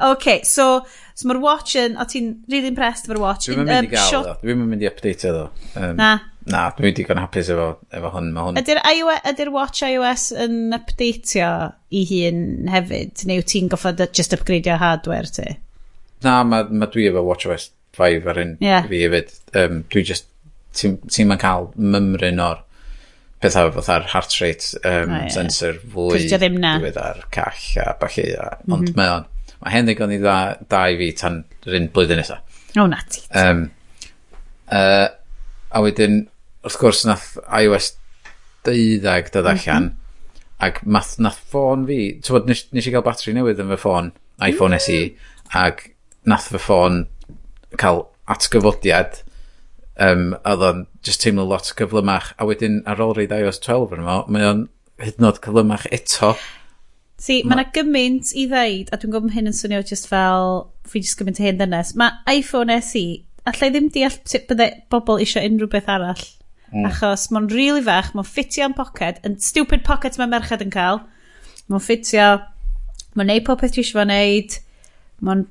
OK, 0.00 0.42
so, 0.44 0.84
so 1.14 1.28
mae'r 1.28 1.40
watch 1.42 1.76
yn... 1.80 1.96
O 2.00 2.06
ti'n 2.08 2.34
really 2.52 2.70
impressed 2.72 3.08
efo'r 3.08 3.20
watch? 3.22 3.48
Dwi'n 3.48 3.64
mynd 3.66 3.88
i 3.88 3.92
gael 3.92 4.26
ddo. 4.26 4.36
Dwi'n 4.42 4.62
mynd 4.66 4.84
i 4.84 4.90
update 4.90 5.28
e, 5.28 5.34
ddo. 5.34 5.48
Um, 5.74 5.96
na. 6.00 6.12
Na, 6.50 6.64
dwi'n 6.74 6.96
digon 6.98 7.20
hapus 7.22 7.52
efo, 7.54 7.68
efo 7.94 8.10
hwn. 8.16 8.32
Hwn... 8.34 8.58
Ydy'r 8.62 8.82
ydy 9.30 9.46
watch 9.54 9.84
iOS 9.86 10.30
yn 10.42 10.74
updateio 10.74 11.52
i 11.94 12.02
hun 12.08 12.72
hefyd? 12.72 13.22
Neu 13.28 13.42
wyt 13.42 13.52
ti'n 13.52 13.70
goffod 13.72 14.02
just 14.10 14.34
upgradeio 14.34 14.78
hardware 14.80 15.30
ti? 15.30 15.54
Na, 16.26 16.40
mae 16.46 16.66
ma 16.70 16.90
dwi 16.90 17.08
efo 17.10 17.22
watch 17.26 17.46
OS 17.50 17.70
5 17.98 18.28
ar 18.30 18.40
un 18.42 18.56
yeah. 18.64 18.88
fi 18.88 19.04
hefyd. 19.06 19.32
Um, 19.58 19.82
dwi 19.92 20.04
just... 20.12 20.28
Ti'n 20.72 20.94
ti 21.04 21.26
ma'n 21.28 21.36
cael 21.36 21.66
mymryn 21.76 22.38
o'r 22.40 22.62
pethau 23.42 23.70
fatha'r 23.74 24.06
heart 24.12 24.34
rate 24.40 24.78
um, 24.82 25.10
oh, 25.10 25.18
yeah. 25.18 25.28
sensor 25.34 25.78
fwy 25.92 26.22
diwedd 26.30 26.98
ar 27.00 27.24
call 27.34 27.80
a 27.82 27.94
falle. 28.00 28.26
Mm 28.32 28.66
-hmm. 28.66 28.74
Ond 28.76 28.92
mae 28.98 29.10
o'n, 29.16 29.26
mae 29.62 29.74
hen 29.74 29.88
ddigon 29.88 30.14
i 30.14 30.20
dda, 30.22 30.36
dda 30.66 30.82
i 30.92 30.98
fi 31.00 31.08
tan 31.22 31.40
yr 31.66 31.78
un 31.80 31.88
blwyddyn 31.94 32.22
nesaf. 32.22 32.60
O, 32.76 32.84
oh, 32.84 32.86
na 32.90 33.00
ti. 33.08 33.24
Um, 33.38 33.64
uh, 34.72 35.08
a 35.72 35.82
wedyn, 35.84 36.22
wrth 36.62 36.78
gwrs, 36.80 37.02
nath 37.08 37.34
iOS 37.48 37.92
12 38.68 39.32
dod 39.34 39.44
mhm. 39.44 39.52
allan, 39.52 39.82
mm 39.82 39.88
-hmm. 39.88 40.66
ac 40.68 40.82
math, 40.86 41.18
nath 41.18 41.40
ffôn 41.50 41.86
fi, 41.88 42.00
tywod 42.22 42.46
nes, 42.50 42.66
nes 42.72 42.86
i 42.86 42.94
gael 42.94 43.06
batri 43.06 43.34
newydd 43.34 43.60
yn 43.64 43.74
fy 43.74 43.80
ffôn, 43.82 44.12
iPhone 44.42 44.78
mm. 44.78 44.86
SE, 44.86 45.00
ac 45.66 45.88
nath 46.24 46.48
fy 46.52 46.62
ffôn 46.62 47.04
cael 47.80 48.04
atgyfodiad 48.30 49.22
um, 50.00 50.32
oedd 50.46 50.66
o'n 50.68 50.86
just 51.02 51.22
teimlo 51.22 51.44
lot 51.48 51.72
cyflymach. 51.78 52.32
A 52.38 52.46
wedyn 52.48 52.80
ar 52.88 53.02
ôl 53.02 53.14
reid 53.18 53.34
iOS 53.34 53.60
12 53.62 53.96
yn 53.96 54.04
yma, 54.04 54.18
mae 54.32 54.48
o'n 54.48 54.66
hyd 55.02 55.18
yn 55.18 55.28
oed 55.28 55.40
cyflymach 55.44 55.86
eto. 55.94 56.34
Si, 57.22 57.40
mae 57.46 57.54
yna 57.54 57.66
ma 57.66 57.74
gymaint 57.74 58.32
i 58.38 58.48
ddeud, 58.50 58.90
a 58.90 58.98
dwi'n 58.98 59.14
gwybod 59.14 59.34
hyn 59.36 59.50
yn 59.50 59.56
swnio 59.56 59.82
just 59.86 60.08
fel, 60.10 60.64
fi 60.88 61.02
jyst 61.02 61.18
gymaint 61.20 61.40
o 61.42 61.46
hyn 61.46 61.60
dynes. 61.60 61.92
Mae 61.98 62.38
iPhone 62.38 62.78
SE, 62.82 63.04
allai 63.46 63.70
ddim 63.70 63.90
deall 63.94 64.16
sut 64.30 64.48
bydde 64.50 64.68
bobl 64.90 65.22
eisiau 65.22 65.46
unrhyw 65.46 65.70
beth 65.70 65.90
arall. 65.92 66.24
Mm. 66.72 66.88
Achos 66.88 67.28
mae'n 67.34 67.50
rili 67.52 67.68
really 67.68 67.84
fach, 67.86 68.10
mae'n 68.16 68.26
ffitio 68.26 68.66
yn 68.70 68.74
pocket, 68.78 69.20
yn 69.28 69.36
stupid 69.42 69.84
pocket 69.86 70.18
mae 70.18 70.30
merched 70.30 70.64
yn 70.64 70.72
cael. 70.74 71.02
Mae'n 71.70 71.84
ffitio, 71.84 72.28
mae'n 73.18 73.30
neud 73.30 73.46
popeth 73.46 73.76
dwi 73.76 73.84
eisiau 73.84 74.00
fo 74.00 74.08
neud, 74.08 74.58
mae'n 75.22 75.46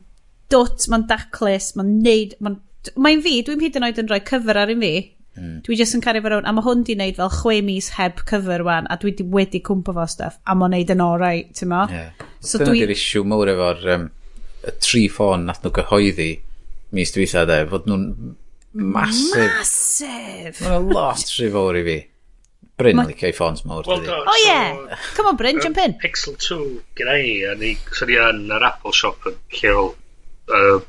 dwt, 0.52 0.90
mae'n 0.92 1.08
daclus, 1.12 1.74
mae'n 1.78 1.98
neud, 2.04 2.38
mae'n... 2.44 2.60
Mae'n 2.98 3.20
fi, 3.22 3.36
dwi'n 3.46 3.62
hyd 3.62 3.76
yn 3.78 3.86
oed 3.86 4.00
yn 4.02 4.08
rhoi 4.10 4.24
cyfer 4.26 4.58
ar 4.58 4.72
un 4.74 4.82
fi, 4.82 4.96
Mm. 5.40 5.62
Dwi 5.64 5.78
jyst 5.80 5.96
yn 5.96 6.04
cario 6.04 6.24
fo 6.26 6.34
rown, 6.34 6.48
a 6.48 6.52
mae 6.52 6.66
hwn 6.66 6.82
di 6.88 6.96
wneud 6.98 7.16
fel 7.16 7.32
chwe 7.32 7.62
mis 7.64 7.94
heb 7.96 8.20
cyfer 8.28 8.66
wan, 8.68 8.90
a 8.92 8.98
dwi 9.00 9.14
di 9.16 9.26
wedi 9.32 9.62
cwmpa 9.64 9.96
fo 9.96 10.06
stuff, 10.12 10.38
a 10.44 10.56
mae'n 10.58 10.76
wneud 10.76 10.92
yn 10.96 11.04
orau, 11.06 11.46
ti'n 11.56 11.72
ma? 11.72 11.86
Yeah. 11.92 12.28
So 12.44 12.60
Dyna 12.60 12.68
dwi... 12.68 12.84
di'r 12.84 12.94
isiw 12.98 13.24
mawr 13.32 13.54
efo'r 13.54 13.88
um, 13.96 14.06
y 14.68 14.76
tri 14.84 15.06
ffôn 15.14 15.48
nath 15.48 15.64
nhw 15.64 15.74
gyhoeddi 15.80 16.30
mis 16.98 17.16
dwi 17.16 17.30
sa 17.32 17.46
de, 17.48 17.62
fod 17.72 17.88
nhw'n 17.88 18.06
masif. 18.92 19.56
Masif! 19.56 20.64
Mae'n 20.66 20.92
lot 20.92 21.36
rhy 21.38 21.52
fawr 21.56 21.80
i 21.80 21.88
fi. 21.88 22.00
Bryn 22.82 23.00
ma... 23.00 23.08
licio 23.08 23.32
i 23.32 23.36
ffons 23.36 23.64
mawr. 23.70 23.88
Well, 23.88 24.04
o 24.04 24.22
oh, 24.22 24.30
uh, 24.36 24.40
yeah! 24.44 25.02
Come 25.16 25.32
on 25.32 25.40
Bryn, 25.40 25.62
uh, 25.62 25.64
jump 25.64 25.80
in. 25.80 25.96
Pixel 26.02 26.36
2 26.36 26.60
gyda 27.00 27.20
i, 27.24 27.36
a 27.48 27.56
ni 27.56 27.78
sy'n 27.96 28.18
yn 28.20 28.48
yr 28.52 28.68
Apple 28.68 28.96
Shop 29.00 29.32
yn 29.32 29.40
lleol 29.62 29.94
uh, 30.52 30.82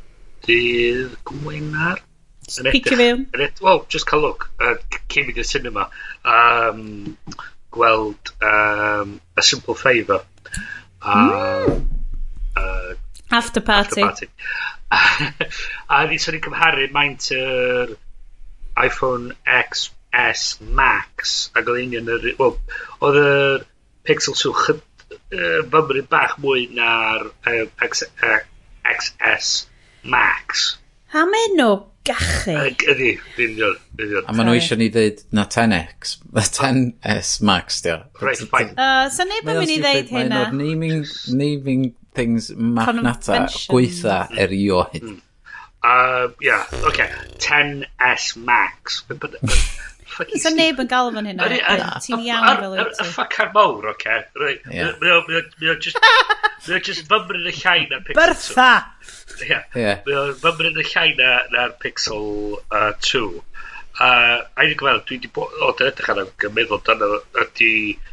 dydd 0.48 1.14
Gwenar 1.30 2.02
Picio 2.48 2.96
fi. 2.96 3.48
Wel, 3.62 3.84
just 3.88 4.06
cael 4.06 4.20
look. 4.20 4.50
Uh, 4.60 4.74
cyn 5.12 5.28
mynd 5.28 5.38
i'r 5.38 5.48
cinema. 5.48 5.86
Um, 6.24 7.16
gweld 7.72 8.32
um, 8.42 9.20
A 9.36 9.42
Simple 9.42 9.74
Favour. 9.78 10.24
Um, 11.02 11.30
mm. 11.30 11.86
uh, 12.56 12.94
after 13.30 13.60
Party. 13.60 14.02
After 14.02 14.26
party. 14.26 14.30
a 15.88 16.04
ni 16.08 16.18
sy'n 16.20 16.36
i'n 16.36 16.44
cymharu 16.44 16.88
maint 16.92 17.30
yr 17.36 17.94
iPhone 18.82 19.32
XS 19.46 20.42
Max 20.80 21.36
ac 21.56 21.70
oedd 21.72 21.84
union 21.86 22.10
yr... 22.12 22.26
Wel, 22.40 22.58
oedd 23.00 23.20
yr 23.22 23.64
Pixel 24.08 24.36
swch 24.36 24.68
uh, 24.74 25.62
fymryd 25.72 26.10
bach 26.12 26.36
mwy 26.42 26.66
na'r 26.76 27.28
uh, 27.30 27.64
XS 27.88 29.52
Max. 30.02 30.72
A 31.12 31.24
mae 31.28 31.48
nhw 31.52 31.72
gachu. 32.08 32.54
Ydy, 32.56 32.86
ydi, 32.88 33.10
union, 33.44 33.74
union. 33.98 34.24
A 34.26 34.32
maen 34.32 34.48
nhw 34.48 34.56
eisiau 34.56 34.78
ni 34.80 34.88
ddeud 34.92 35.20
na 35.36 35.44
10x, 35.52 36.14
na 36.32 36.44
10s 36.56 37.32
max, 37.44 37.82
dio. 37.84 37.98
Right, 38.22 38.40
fine. 38.40 38.72
Uh, 38.76 39.10
so 39.12 39.26
neb 39.28 39.50
yn 39.52 39.60
mynd 39.60 39.74
i 39.74 39.80
ddeud 39.82 40.14
hynna. 40.14 40.46
Mae'n 40.48 40.62
naming, 40.62 41.04
naming 41.36 41.90
things 42.16 42.48
magnata 42.56 43.44
gweitha 43.68 44.22
erioed. 44.40 45.02
Mm. 45.02 45.20
Uh, 45.82 46.28
yeah, 46.40 46.66
okay. 46.84 47.10
10S 47.38 48.36
Max. 48.36 49.02
But, 49.08 49.20
but, 49.20 49.34
neb 50.54 50.80
yn 50.82 50.90
galw 50.90 51.12
fan 51.14 51.28
hynna. 51.30 51.48
Ti'n 52.04 52.22
iawn 52.26 52.60
fel 52.60 52.74
wyt 52.76 52.92
ti. 52.94 53.04
Y 53.04 53.08
ffacar 53.10 53.52
mawr, 53.54 53.88
oce. 53.94 54.18
Mae 54.38 55.14
o'n 55.16 55.80
just... 55.82 55.98
Mae 56.68 56.78
o 56.78 57.06
fymryd 57.10 57.48
y 57.50 57.54
llai 57.56 57.78
na 57.90 58.02
pixel. 58.04 58.14
2. 58.14 58.20
Byrtha! 58.20 58.68
Mae 60.06 60.18
o 60.20 60.26
fymryd 60.44 60.78
y 60.78 60.86
llai 60.92 61.08
na'r 61.18 61.74
pixel 61.82 62.28
2. 63.08 63.24
A 64.02 64.12
i'n 64.62 64.78
gweld, 64.78 65.04
dwi 65.08 65.18
wedi 65.18 65.32
bod... 65.34 65.58
O, 65.58 65.72
dyn 65.78 65.90
edrych 65.90 66.12
arno'n 66.14 66.32
gymeddwl 66.44 66.84
dyna 66.86 67.10
ydi... 67.46 67.72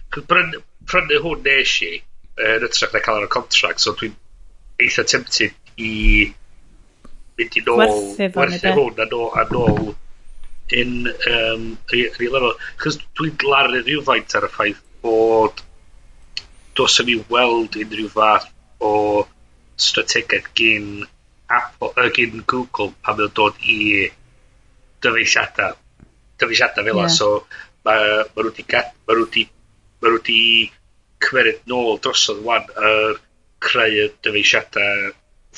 Prynu 0.10 1.22
hwn 1.22 1.44
nes 1.46 1.76
i 1.86 1.94
yn 2.40 2.66
ytrach 2.66 2.96
na 2.96 3.02
cael 3.04 3.20
ar 3.20 3.28
y 3.28 3.32
contract, 3.36 3.84
so 3.84 3.94
dwi'n 4.00 4.16
eitha 4.82 5.04
tempted 5.06 5.54
i 5.78 5.92
mynd 7.40 7.58
i 7.60 7.66
nôl 7.66 7.82
werthu 7.82 8.76
hwn 8.76 9.02
a 9.04 9.08
nôl, 9.10 9.32
a 9.40 9.46
nôl 9.54 9.96
yn 10.76 11.10
um, 11.10 11.66
rhi 11.92 12.30
lefel. 12.30 12.54
Chos 12.82 13.00
dwi'n 13.18 13.38
glaru 13.42 13.82
rhywfaint 13.82 14.36
ar 14.38 14.48
y 14.48 14.52
ffaith 14.54 14.82
bod 15.04 15.64
dos 16.78 17.00
yn 17.02 17.10
ni 17.10 17.18
weld 17.34 17.78
unrhyw 17.84 18.12
fath 18.14 18.50
o 18.86 18.94
strategaeth 19.80 20.50
gyn, 20.60 20.90
Apple, 21.50 21.94
uh, 21.96 22.10
gyn 22.16 22.44
Google 22.46 22.92
pan 23.04 23.18
mae'n 23.20 23.36
dod 23.40 23.58
i 23.66 24.10
dyfeisiadau. 25.04 25.78
Dyfeisiadau 26.40 26.86
fel 26.86 27.02
yeah. 27.02 27.16
so 27.16 27.32
mae 27.88 28.04
ma 28.36 28.44
nhw 28.44 28.52
wedi 28.52 28.68
ma 28.70 29.16
nhw 29.16 29.26
wedi 29.26 29.46
ma 30.02 30.12
nhw 30.12 30.20
wedi 30.20 30.42
cymeryd 31.26 31.66
nôl 31.72 31.98
drosodd 32.04 32.44
wan 32.46 32.70
yr 32.76 32.92
er, 32.92 33.24
creu 33.64 34.06
dyfeisiadau 34.24 35.10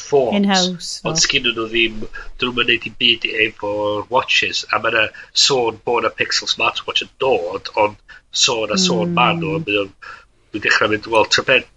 ffôns, 0.01 0.93
ond 1.07 1.19
sgyn 1.21 1.45
nhw 1.47 1.67
ddim, 1.69 1.99
dyn 2.39 2.49
nhw'n 2.51 2.57
mynd 2.57 2.87
i 2.87 2.93
byd 3.01 3.27
efo'r 3.45 4.07
watches, 4.13 4.63
a 4.69 4.79
mae 4.81 4.93
yna 4.93 5.03
sôn 5.45 5.79
bod 5.85 6.07
y 6.07 6.11
Pixel 6.17 6.49
Smartwatch 6.51 7.05
yn 7.05 7.11
dod, 7.23 7.71
ond 7.81 8.17
sôn 8.43 8.73
a 8.73 8.79
sôn 8.81 9.11
mm. 9.11 9.15
ma 9.17 9.29
nhw, 9.37 9.55
a 9.57 9.61
mynd 9.65 10.57
yn 10.57 10.65
dechrau 10.65 10.91
mynd, 10.91 11.09
wel, 11.13 11.29
ta 11.31 11.45
ben, 11.47 11.67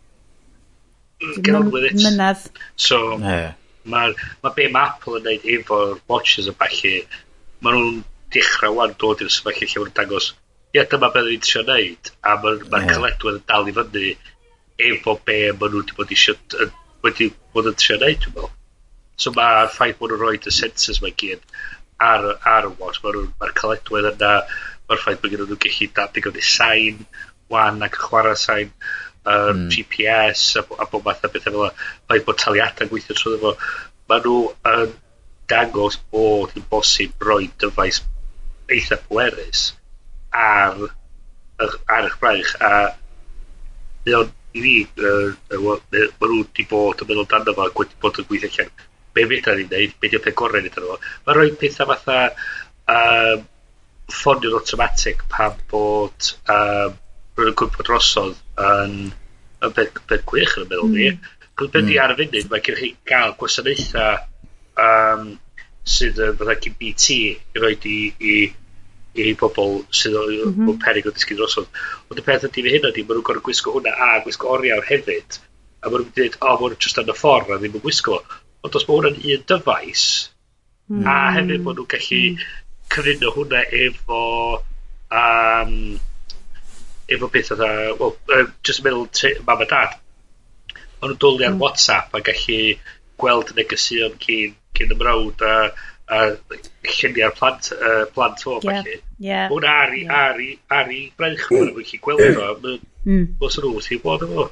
get 1.40 1.54
on 1.54 1.70
with 1.70 1.84
it. 1.90 1.98
Mynydd. 2.00 2.48
So, 2.76 3.18
yeah. 3.18 3.54
mae 3.84 4.14
ma 4.42 4.52
be 4.56 4.68
mae 4.72 4.90
Apple 4.90 5.20
yn 5.20 5.28
neud 5.28 5.48
efo'r 5.56 5.98
watches 6.10 6.48
a 6.50 6.56
falle, 6.60 6.94
mae 7.64 7.76
nhw'n 7.76 8.04
dechrau 8.34 8.78
wan 8.80 8.96
dod 9.00 9.22
i'r 9.24 9.32
sefyllfa 9.32 9.70
lle 9.70 9.84
mae'n 9.84 9.98
dangos, 9.98 10.30
ie, 10.74 10.80
yeah, 10.80 10.88
dyma 10.90 11.12
beth 11.14 11.28
ni'n 11.30 11.44
trio 11.44 11.64
neud, 11.68 12.14
a 12.24 12.38
mae'r 12.42 12.64
ma 12.70 12.80
yeah. 12.82 12.94
caledwedd 12.94 13.40
yn 13.40 13.44
dal 13.50 13.70
i 13.70 13.76
fyny 13.78 14.14
efo 14.88 15.18
be 15.26 15.38
mae 15.52 15.70
nhw 15.70 15.82
wedi 15.82 15.96
bod 15.98 16.14
eisiau 16.14 16.70
wedi 17.04 17.30
bod 17.54 17.70
yn 17.70 17.78
trio 17.80 17.98
neud, 18.00 18.20
dwi'n 18.22 18.34
meddwl. 18.34 18.52
So 19.20 19.32
mae'r 19.36 19.70
ffaith 19.70 19.98
bod 20.00 20.12
nhw'n 20.12 20.22
rhoi 20.22 20.38
y 20.38 20.54
sensors 20.54 21.00
mae 21.02 21.14
gyd 21.22 21.42
ar, 22.02 22.26
ar 22.54 22.68
y 22.68 22.74
watch, 22.80 23.00
mae'r 23.04 23.20
ma 23.40 23.50
caledwedd 23.60 24.10
yna, 24.14 24.32
mae'r 24.88 25.02
ffaith 25.04 25.22
bod 25.22 25.36
nhw'n 25.38 25.62
gallu 25.66 25.90
dadig 25.98 26.28
o 26.30 26.34
sain, 26.50 27.04
wan 27.52 27.86
ac 27.86 27.98
chwarae 28.06 28.36
sain, 28.40 28.72
yr 29.24 29.54
mm. 29.54 29.68
GPS 29.72 30.42
a, 30.60 30.64
a 30.82 30.88
bod 30.90 31.04
math 31.06 31.24
o 31.24 31.30
bethau 31.32 31.54
fel 31.54 31.68
y 31.68 31.70
ffaith 31.78 32.26
bod 32.26 32.40
taliadau'n 32.42 32.90
gweithio 32.90 33.16
trwy 33.20 33.38
fo. 33.44 33.54
Mae 34.10 34.24
nhw 34.24 34.36
yn 34.72 34.92
dangos 35.50 35.96
bod 36.12 36.52
yn 36.58 36.66
bosib 36.70 37.24
rhoi 37.24 37.48
dyfais 37.62 38.02
eitha 38.74 38.98
pwerus 39.06 39.64
ar, 40.34 40.86
ar 41.60 41.78
eich 41.98 42.18
braich 42.20 42.54
a 42.60 42.72
mae 44.04 44.26
i 44.54 44.62
fi, 44.62 44.74
uh, 45.02 45.32
mae 45.50 45.60
nhw 45.60 46.40
wedi 46.40 46.66
bod 46.70 47.02
yn 47.02 47.10
meddwl 47.10 47.30
dan 47.30 47.48
yma, 47.52 47.70
wedi 47.74 47.98
bod 48.02 48.20
yn 48.22 48.28
gweithio 48.28 48.50
allan. 48.52 48.84
Be 49.14 49.26
fydda 49.30 49.54
ni'n 49.58 49.70
neud, 49.70 49.96
be 50.02 50.10
di'r 50.10 50.22
peth 50.22 50.36
gorau 50.38 50.62
ni'n 50.62 50.74
fo. 50.74 50.98
Mae'n 51.26 51.38
rhoi 51.38 51.54
pethau 51.58 51.90
fatha 51.90 52.18
um, 52.94 53.44
ffonio'n 54.12 54.58
automatic 54.58 55.24
pan 55.32 55.56
bod 55.70 56.30
um, 56.54 56.98
rwy'n 57.38 57.50
yn 57.50 57.58
gwybod 57.58 57.88
drosodd 57.88 58.36
yn, 58.62 58.98
yn 59.64 59.74
beth, 59.78 60.02
beth 60.10 60.26
gwych 60.30 60.58
yn 60.58 60.66
y 60.66 60.70
meddwl 60.70 60.92
ni. 60.92 61.08
Mm. 61.14 61.32
Beth 61.64 61.80
mm. 61.80 61.94
ar 62.02 62.14
y 62.14 62.18
funud, 62.20 62.50
mae 62.50 62.64
gennych 62.66 62.82
chi 62.82 62.92
gael 63.10 63.34
gwasanaethau 63.38 64.22
um, 64.84 65.32
sydd 65.94 66.20
yn 66.24 66.36
fatha 66.38 66.56
gyn 66.62 66.76
BT 66.80 67.18
i 67.20 67.62
roed 67.62 67.86
i, 67.90 67.98
i 68.18 68.36
i 69.14 69.32
bobl 69.38 69.80
sydd 69.94 70.16
o'n 70.18 70.32
mm 70.34 70.54
-hmm. 70.54 70.78
perig 70.84 71.06
o 71.06 71.12
ddysgu 71.12 71.34
mhm. 71.34 71.40
drosodd. 71.40 71.82
Ond 72.10 72.20
y 72.20 72.26
peth 72.26 72.46
ydy 72.48 72.64
fe 72.66 72.74
hyn 72.76 72.88
ydy, 72.90 73.04
maen 73.04 73.18
nhw'n 73.18 73.26
gorau 73.28 73.44
gwisgo 73.48 73.74
hwnna 73.76 73.94
a 73.94 74.20
gwisgo 74.26 74.50
oriawr 74.56 74.86
hefyd. 74.90 75.40
A 75.82 75.90
maen 75.90 76.04
nhw'n 76.04 76.14
dweud, 76.16 76.38
o, 76.40 76.46
oh, 76.46 76.56
maen 76.60 76.74
nhw'n 76.74 76.82
just 76.86 77.00
yn 77.02 77.12
y 77.12 77.18
ffordd 77.18 77.52
a 77.54 77.58
ddim 77.60 77.78
yn 77.78 77.84
gwisgo. 77.84 78.20
Ond 78.64 78.78
os 78.80 78.88
mae 78.88 78.98
hwnna'n 78.98 79.20
un 79.22 79.44
dyfais, 79.52 80.04
mm. 80.88 81.04
a 81.04 81.14
hmm. 81.14 81.36
hefyd 81.38 81.66
maen 81.66 81.80
nhw'n 81.80 81.92
gallu 81.94 82.22
hmm. 82.24 82.48
cyfuno 82.94 83.34
hwnna 83.36 83.62
efo 83.84 84.22
um, 85.14 85.76
efo 87.14 87.28
beth 87.32 87.52
oedd 87.54 88.00
well, 88.00 88.16
uh, 88.32 88.46
just 88.66 88.82
meddwl 88.84 89.08
mam 89.46 89.62
a 89.64 89.68
dad 89.68 90.00
o'n 91.04 91.10
nhw'n 91.12 91.20
dwlu 91.20 91.44
ar 91.44 91.52
mm. 91.52 91.60
WhatsApp 91.60 92.14
a 92.16 92.20
gallu 92.24 92.60
gweld 93.20 93.52
negesion 93.56 94.14
cyn, 94.22 94.54
cyn 94.76 94.94
y 94.94 94.96
mrawd 94.98 95.44
a 95.44 95.56
uh, 95.66 95.82
a 96.12 96.24
lluniau'r 96.84 97.36
plant, 97.38 97.70
uh, 97.76 98.04
plant 98.16 98.42
o, 98.46 98.58
yeah. 98.58 98.82
felly. 98.82 98.98
Yeah. 99.18 99.46
Mae 99.52 99.70
ar 99.70 99.94
i, 99.94 100.02
yeah. 100.02 100.18
ar, 100.18 100.42
ar, 100.42 100.82
ar 100.82 100.92
i 100.92 101.00
braich 101.16 101.46
nhw, 101.48 101.62
mae'n 101.62 101.78
gallu 101.78 102.02
gweld 102.04 102.26
hmm. 102.26 102.42
o, 102.42 102.58
mae'n 103.06 103.30
bos 103.40 103.56
nhw 103.60 103.72
wrth 103.78 103.94
i 103.94 104.00
bod 104.02 104.26
efo. 104.26 104.50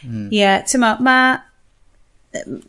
Hmm. 0.00 0.26
Ie, 0.32 0.50
ti'n 0.66 0.82
ma, 0.82 0.96
mae 1.04 1.38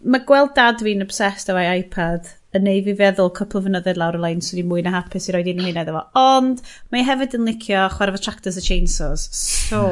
ma 0.09 0.21
gweld 0.25 0.55
dad 0.57 0.81
fi'n 0.81 1.05
obsessed 1.05 1.51
efo'i 1.51 1.81
iPad 1.83 2.29
yn 2.57 2.65
neud 2.65 2.87
fi 2.87 2.95
feddwl 2.99 3.29
cwpl 3.37 3.59
o 3.59 3.63
fynyddoedd 3.67 3.99
lawr 4.01 4.17
y 4.17 4.21
lein 4.23 4.41
swn 4.43 4.61
i 4.63 4.65
mwy 4.67 4.81
na 4.83 4.95
hapus 4.95 5.29
i 5.29 5.35
roed 5.35 5.49
un 5.51 5.61
hynna 5.63 5.85
iddo 5.85 5.93
fo. 5.95 6.01
Ond 6.19 6.63
mae 6.91 7.05
hefyd 7.07 7.37
yn 7.37 7.45
licio 7.47 7.85
chwarae 7.93 8.15
fo 8.17 8.23
tractors 8.25 8.57
a 8.59 8.63
chainsaws. 8.65 9.27
So... 9.37 9.83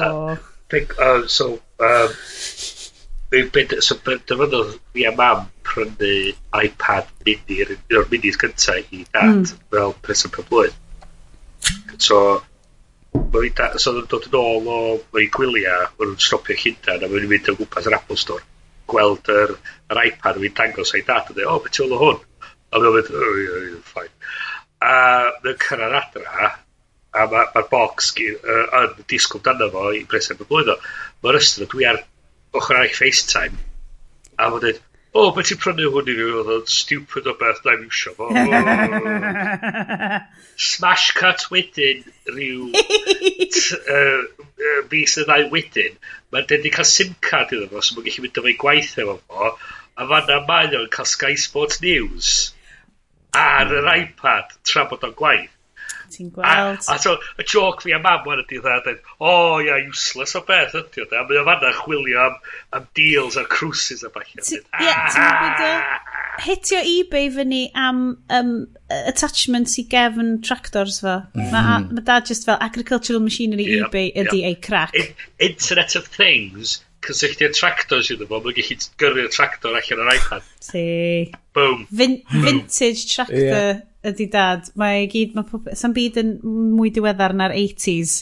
Uh, 0.00 0.36
think, 0.72 0.96
uh, 0.98 1.26
so, 1.26 1.60
um, 1.78 2.16
be, 3.30 3.44
be, 3.52 3.80
so 3.84 3.96
dyfynodd 4.04 4.74
fi 4.92 5.06
a 5.08 5.14
mam 5.16 5.46
prynu 5.68 6.12
iPad 6.64 7.08
mini, 7.26 7.62
un 7.64 7.96
o'r 8.00 8.10
minis 8.12 8.38
gyntaf 8.40 8.92
i 8.92 9.04
dad 9.04 9.34
mm. 9.34 9.48
fel 9.72 9.96
person 10.04 10.34
pen 10.34 10.46
blwydd. 10.50 10.76
So, 11.98 12.20
mae 13.34 13.50
da, 13.56 13.72
so 13.82 13.94
oedd 13.96 14.08
dod 14.12 14.28
yn 14.30 14.38
ôl 14.38 14.70
o 14.74 14.78
mae 15.14 15.26
gwylia, 15.34 15.80
mae 15.96 16.10
nhw'n 16.10 16.22
stopio 16.22 16.56
Llundain 16.56 17.04
a 17.04 17.10
mae 17.10 17.18
nhw'n 17.18 17.32
mynd 17.34 17.50
o 17.52 17.56
gwmpas 17.58 17.90
yr 17.90 17.98
Apple 17.98 18.20
Store 18.20 18.44
gweld 18.88 19.28
yr, 19.32 19.52
yr 19.92 20.00
iPad 20.06 20.40
fi'n 20.40 20.56
dangos 20.56 20.94
o'i 20.94 21.04
dad 21.04 21.28
a 21.28 21.34
dweud, 21.34 21.44
o, 21.44 21.56
oh, 21.56 21.64
beth 21.64 21.76
ti'n 21.76 21.98
hwn? 22.02 22.22
A 22.72 22.80
mae'n 22.80 22.96
mynd, 22.96 23.10
o, 23.12 23.34
ie, 23.42 23.58
ie, 23.66 23.82
ffain. 23.90 24.14
A 24.84 24.94
mae'n 25.44 25.60
cyrraedd 25.64 25.98
adra, 26.00 26.52
a 27.18 27.26
mae'r 27.32 27.50
ma 27.54 27.64
box 27.70 28.12
yn 28.22 28.38
uh, 28.78 28.86
disgwyl 29.10 29.42
dano 29.44 29.68
fo 29.74 29.88
i 29.96 30.04
bresen 30.08 30.40
y 30.40 30.46
blwyddyn. 30.48 30.88
Mae'r 31.24 31.40
ystod, 31.40 31.68
dwi 31.72 31.88
ar 31.88 32.00
ochr 32.60 32.76
arall 32.76 32.94
FaceTime, 32.98 33.56
a 34.38 34.50
fod 34.52 34.66
dweud, 34.66 34.82
o, 35.08 35.22
oh, 35.22 35.30
beth 35.34 35.48
ti'n 35.50 35.60
prynu 35.62 35.88
hwn 35.94 36.10
i 36.12 36.14
fi, 36.18 36.26
oedd 36.38 36.50
o'n 36.54 36.66
stupid 36.70 37.28
o 37.30 37.34
beth, 37.40 37.62
na'n 37.64 37.86
iwsio 37.86 38.12
isio 38.12 38.18
fo. 38.18 38.26
Smash 40.68 41.08
cut 41.16 41.46
wedyn, 41.54 42.04
rhyw 42.28 42.68
uh, 42.74 44.20
mis 44.92 45.16
y 45.18 45.24
ddau 45.24 45.48
wedyn, 45.54 45.96
mae'n 46.34 46.46
dweud 46.50 46.68
i 46.68 46.74
cael 46.76 46.90
sim 46.92 47.16
card 47.24 47.56
iddo 47.56 47.70
fo, 47.72 47.82
so 47.82 47.96
mae'n 47.96 48.06
gallu 48.10 48.26
mynd 48.26 48.40
o 48.42 48.46
fe 48.46 48.54
gwaith 48.62 48.94
efo 49.02 49.16
fo, 49.24 49.52
a 49.98 50.08
fanna 50.12 50.38
mae 50.50 50.70
o'n 50.78 50.90
cael 50.94 51.08
Sky 51.10 51.34
Sports 51.40 51.82
News 51.82 52.34
ar 53.38 53.72
yr 53.72 53.88
hmm. 53.88 54.04
iPad 54.04 54.58
tra 54.66 54.86
bod 54.90 55.06
o'n 55.08 55.16
gwaith 55.18 55.54
ti'n 56.18 56.34
gweld. 56.34 56.82
A, 56.84 56.94
a 56.94 56.98
so, 57.02 57.16
y 57.38 57.46
joc 57.48 57.86
fi 57.86 57.96
a 57.96 58.02
mam 58.02 58.26
wan 58.28 58.44
ydy 58.44 58.60
dda, 58.60 58.78
dweud, 58.84 59.02
o 59.18 59.32
oh, 59.32 59.56
ia, 59.64 59.80
useless 59.88 60.36
o 60.38 60.44
beth 60.48 60.76
ydy 60.82 61.06
o 61.06 61.08
dda. 61.08 61.24
Mae 61.30 61.40
o 61.40 61.46
fanna 61.48 61.74
chwilio 61.80 62.22
am, 62.26 62.38
am 62.76 62.88
deals 62.98 63.40
a'r 63.40 63.48
cruises 63.52 64.04
a 64.06 64.12
bach. 64.14 64.34
Ie, 64.34 64.62
ah, 64.76 65.08
ti'n 65.14 65.28
gwybod 65.42 66.16
hitio 66.38 66.78
ebay 66.78 67.28
fyny 67.34 67.62
am 67.74 68.02
um, 68.30 68.52
attachments 68.88 69.78
i 69.80 69.84
gefn 69.90 70.36
tractors 70.44 71.00
fo. 71.04 71.20
Mm. 71.34 71.48
Mae 71.52 71.78
ma 71.98 72.04
dad 72.04 72.28
just 72.30 72.46
fel 72.46 72.58
agricultural 72.60 73.22
machinery 73.24 73.66
yeah, 73.68 73.86
ebay 73.88 74.12
ydy 74.12 74.42
yeah. 74.42 74.52
ei 74.52 74.60
crac. 74.68 74.94
Internet 75.38 75.96
of 75.98 76.06
Things 76.14 76.78
cysylltu 77.06 77.46
y 77.46 77.52
tractors 77.54 78.10
iddo 78.14 78.26
fo, 78.30 78.40
mae'n 78.44 78.56
gallu 78.58 78.78
gyrru'r 79.02 79.30
tractor 79.34 79.76
allan 79.78 80.04
o'r 80.04 80.14
iPad. 80.16 80.48
Si. 80.62 80.82
Boom. 81.56 81.86
Vin 81.90 82.18
Boom. 82.30 82.48
Vintage 82.48 83.06
tractor. 83.12 83.44
Yeah 83.44 83.84
ydy 84.06 84.28
dad, 84.30 84.68
mae 84.78 85.06
gyd, 85.10 85.34
mae 85.36 85.76
sam 85.78 85.94
byd 85.96 86.20
yn 86.22 86.34
mwy 86.76 86.92
diweddar 86.94 87.34
na'r 87.36 87.54
80s 87.56 88.20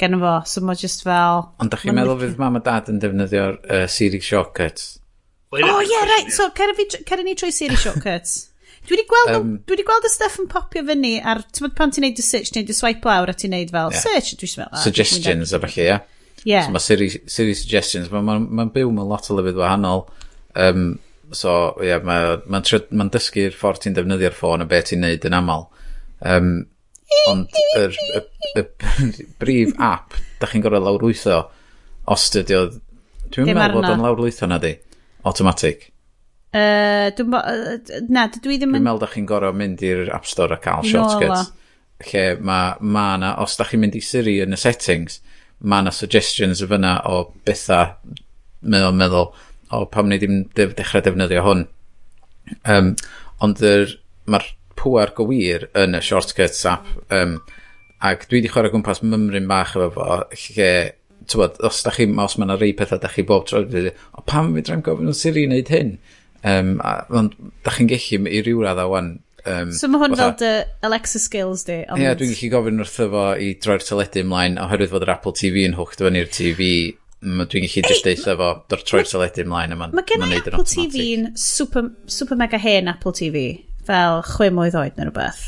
gen 0.00 0.16
fo, 0.20 0.36
so 0.48 0.62
mae 0.64 0.78
just 0.78 1.02
fel... 1.06 1.48
Ond 1.60 1.72
da 1.72 1.80
chi'n 1.80 1.96
meddwl 1.96 2.20
fydd 2.22 2.38
mam 2.40 2.60
a 2.60 2.62
dad 2.64 2.88
yn 2.92 3.00
defnyddio'r 3.02 3.58
uh, 3.60 3.82
Siri 3.90 4.20
shortcuts? 4.24 4.94
Well, 5.50 5.66
oh, 5.66 5.80
yeah, 5.82 6.06
right, 6.06 6.30
so 6.32 6.46
cer 6.54 7.24
ni 7.26 7.34
trwy 7.34 7.52
Siri 7.54 7.76
shortcuts. 7.80 8.38
Dwi 8.86 8.96
wedi 8.96 9.04
gweld, 9.10 9.34
um, 9.36 9.50
dwi 9.68 9.76
wedi 9.76 9.84
gweld 9.84 10.06
y 10.08 10.10
stuff 10.10 10.38
yn 10.40 10.46
popio 10.48 10.80
fyny 10.88 11.18
ar, 11.20 11.42
ti'n 11.44 11.66
meddwl 11.66 11.76
pan 11.76 11.92
ti'n 11.92 12.06
neud 12.06 12.22
y 12.22 12.24
search, 12.24 12.48
ti'n 12.48 12.62
neud 12.62 12.72
y 12.72 12.76
swipe 12.78 13.10
lawr 13.10 13.28
a 13.28 13.34
ti'n 13.36 13.52
neud 13.52 13.74
fel 13.74 13.92
yeah. 13.92 14.06
search, 14.06 14.30
ah, 14.32 14.40
dwi'n 14.40 14.54
meddwl. 14.62 14.80
Suggestions 14.86 15.52
a 15.52 15.60
falle, 15.60 15.84
ia. 15.84 15.98
Yeah. 16.48 16.64
So 16.64 16.72
mae 16.72 16.82
Siri, 16.86 17.10
Siri 17.28 17.58
suggestions, 17.58 18.08
mae'n 18.14 18.24
ma, 18.24 18.38
ma 18.40 18.66
byw 18.72 18.88
mewn 18.96 19.10
lot 19.10 19.28
o 19.28 19.36
lyfydd 19.36 19.60
wahanol. 19.60 20.06
Um, 20.56 20.86
So, 21.36 21.54
ie, 21.78 21.90
yeah, 21.92 22.02
mae'n 22.02 22.42
ma, 22.50 22.60
ma 22.98 23.06
dysgu'r 23.14 23.54
ffordd 23.56 23.84
ti'n 23.84 23.96
defnyddio'r 23.96 24.34
ffôn 24.34 24.64
a 24.64 24.66
beth 24.70 24.90
ti'n 24.90 25.04
neud 25.04 25.26
yn 25.28 25.36
aml. 25.38 25.68
Um, 26.26 26.50
ond 27.30 27.60
y, 27.76 27.86
y, 27.86 28.22
y, 28.58 28.64
y 29.24 29.28
brif 29.40 29.72
app, 29.82 30.16
da 30.40 30.48
chi'n 30.50 30.64
gorau 30.64 30.82
lawrwytho, 30.84 31.40
os 32.10 32.26
dydy 32.34 32.58
o... 32.58 32.66
Dwi'n 33.30 33.52
meddwl 33.54 33.78
bod 33.78 33.88
o'n 33.92 34.04
lawrwytho 34.04 34.48
na 34.50 34.58
di, 34.62 34.74
automatic. 35.28 35.88
Uh, 36.50 37.10
dwi'n 37.14 38.10
na, 38.10 38.26
dwi 38.34 38.58
ddim 38.58 38.74
yn... 38.74 38.80
Dwi'n 38.80 38.86
meddwl 38.88 39.02
da 39.04 39.10
chi'n 39.12 39.28
gorau 39.30 39.54
mynd 39.56 39.84
i'r 39.86 40.10
App 40.16 40.26
Store 40.26 40.56
a 40.56 40.62
cael 40.62 40.86
shortcuts. 40.86 41.50
No, 41.50 41.56
lle 42.10 42.24
mae 42.40 42.72
ma 42.80 43.06
na, 43.20 43.34
os 43.44 43.58
da 43.60 43.66
chi'n 43.68 43.84
mynd 43.84 43.98
i 43.98 44.02
Siri 44.04 44.40
yn 44.42 44.56
y 44.56 44.58
settings, 44.58 45.20
mae 45.60 45.84
na 45.84 45.92
suggestions 45.94 46.62
y 46.64 46.68
fyna 46.70 46.96
o 47.10 47.22
bethau, 47.46 47.94
meddwl, 48.60 48.96
meddwl, 48.96 49.30
o 49.74 49.84
pam 49.86 50.10
ni 50.10 50.18
ddim 50.20 50.42
def, 50.56 50.74
dechrau 50.78 51.04
defnyddio 51.04 51.44
hwn. 51.46 51.66
Um, 52.68 52.94
ond 53.44 53.62
mae'r 54.30 54.48
pŵar 54.80 55.14
go 55.16 55.26
wir 55.28 55.68
yn 55.78 55.96
y 55.98 56.02
Shortcuts 56.04 56.62
app. 56.68 56.88
Um, 57.12 57.38
ac 58.04 58.26
dwi 58.28 58.40
wedi 58.40 58.52
chwarae 58.52 58.72
gwmpas 58.72 59.02
mymryn 59.04 59.48
bach 59.50 59.76
efo 59.76 59.90
fo, 59.96 60.20
lle, 60.32 60.70
tywod, 61.30 61.58
os 61.68 61.82
da 61.84 61.92
chi, 61.94 62.08
os 62.08 62.38
mae 62.38 62.48
yna 62.48 62.58
rei 62.60 62.72
pethau 62.76 63.00
da 63.02 63.10
chi 63.12 63.26
bob 63.28 63.48
tro, 63.48 63.62
o 63.62 64.24
pam 64.26 64.54
fi 64.56 64.64
dra'n 64.66 64.84
gofyn 64.86 65.12
o 65.12 65.16
Siri 65.16 65.46
wneud 65.48 65.72
hyn? 65.72 65.98
Um, 66.40 66.78
a, 66.80 67.02
ond 67.12 67.36
da 67.66 67.74
chi'n 67.76 67.90
gellu 67.90 68.24
i 68.30 68.40
ryw 68.46 68.64
radd 68.64 68.80
awan 68.86 69.18
Um, 69.48 69.70
so 69.72 69.88
mae 69.88 70.02
hwn 70.02 70.16
fel 70.18 70.34
dy 70.36 70.48
Alexa 70.84 71.20
skills 71.22 71.62
di. 71.64 71.78
Ie, 71.80 72.02
yeah, 72.02 72.16
dwi'n 72.18 72.34
gallu 72.34 72.50
gofyn 72.52 72.82
wrtho 72.84 73.06
fo 73.12 73.22
i 73.40 73.54
droi'r 73.62 73.84
teledu 73.86 74.20
ymlaen 74.24 74.58
oherwydd 74.60 74.92
fod 74.92 75.06
yr 75.06 75.12
Apple 75.14 75.32
TV 75.38 75.64
yn 75.68 75.76
hwch 75.78 75.96
dyfynu'r 75.96 76.28
TV 76.34 76.66
Dwi'n 77.20 77.66
gallu 77.66 77.82
just 77.84 78.06
deitha 78.06 78.34
fo, 78.38 78.50
dor 78.72 78.84
troi'r 78.88 79.08
teledu 79.08 79.42
ymlaen. 79.44 79.74
Mae 79.76 80.06
gen 80.08 80.24
i 80.24 80.38
Apple 80.38 80.64
TV'n 80.64 81.26
super, 81.36 81.90
super 82.08 82.38
mega 82.40 82.60
hen 82.60 82.88
Apple 82.88 83.12
TV, 83.16 83.42
fel 83.84 84.22
chwe 84.24 84.48
mwydd 84.56 84.78
oed 84.80 84.96
neu 84.96 85.10
rhywbeth. 85.10 85.42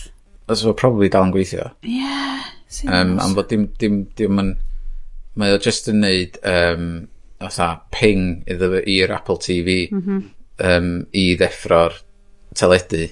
Os 0.52 0.64
fo, 0.66 0.74
probably 0.76 1.08
dal 1.12 1.24
yn 1.28 1.32
gweithio. 1.32 1.70
Ie. 1.88 1.96
Yeah, 1.96 2.44
um, 2.92 3.16
am 3.22 3.38
fod 3.38 3.48
dim, 3.52 3.70
dim, 3.80 4.04
dim 4.20 4.42
yn... 4.42 4.52
Mae 5.40 5.54
o 5.56 5.61
just 5.64 5.88
yn 5.88 6.02
neud 6.04 6.37
um, 6.44 6.87
otha, 7.40 7.70
ping 7.94 8.42
i'r 8.52 9.14
Apple 9.16 9.38
TV 9.40 9.87
mm 9.88 10.02
-hmm. 10.02 10.22
um, 10.68 10.90
i 11.16 11.30
ddeffro'r 11.40 11.96
teledu. 12.58 13.06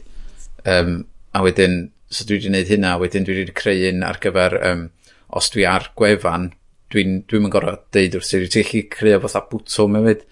Um, 0.68 1.06
a 1.32 1.40
wedyn, 1.46 1.86
so 2.12 2.26
dwi 2.28 2.36
wedi 2.36 2.50
gwneud 2.50 2.72
hynna, 2.74 2.96
wedyn 3.00 3.24
dwi 3.24 3.40
wedi 3.40 3.56
creu 3.56 3.88
un 3.88 4.04
ar 4.04 4.20
gyfer, 4.20 4.58
um, 4.68 4.88
os 5.32 5.48
dwi 5.54 5.64
ar 5.64 5.88
gwefan, 5.96 6.50
dwi'n 6.90 7.20
dwi 7.30 7.40
yn 7.40 7.52
gorau 7.52 7.78
deud 7.94 8.16
wrth 8.18 8.28
Siri, 8.28 8.50
ti'n 8.50 8.66
gallu 8.66 8.82
creu 8.94 9.20
fatha 9.24 9.44
bwtwm 9.50 9.98
hefyd. 10.00 10.26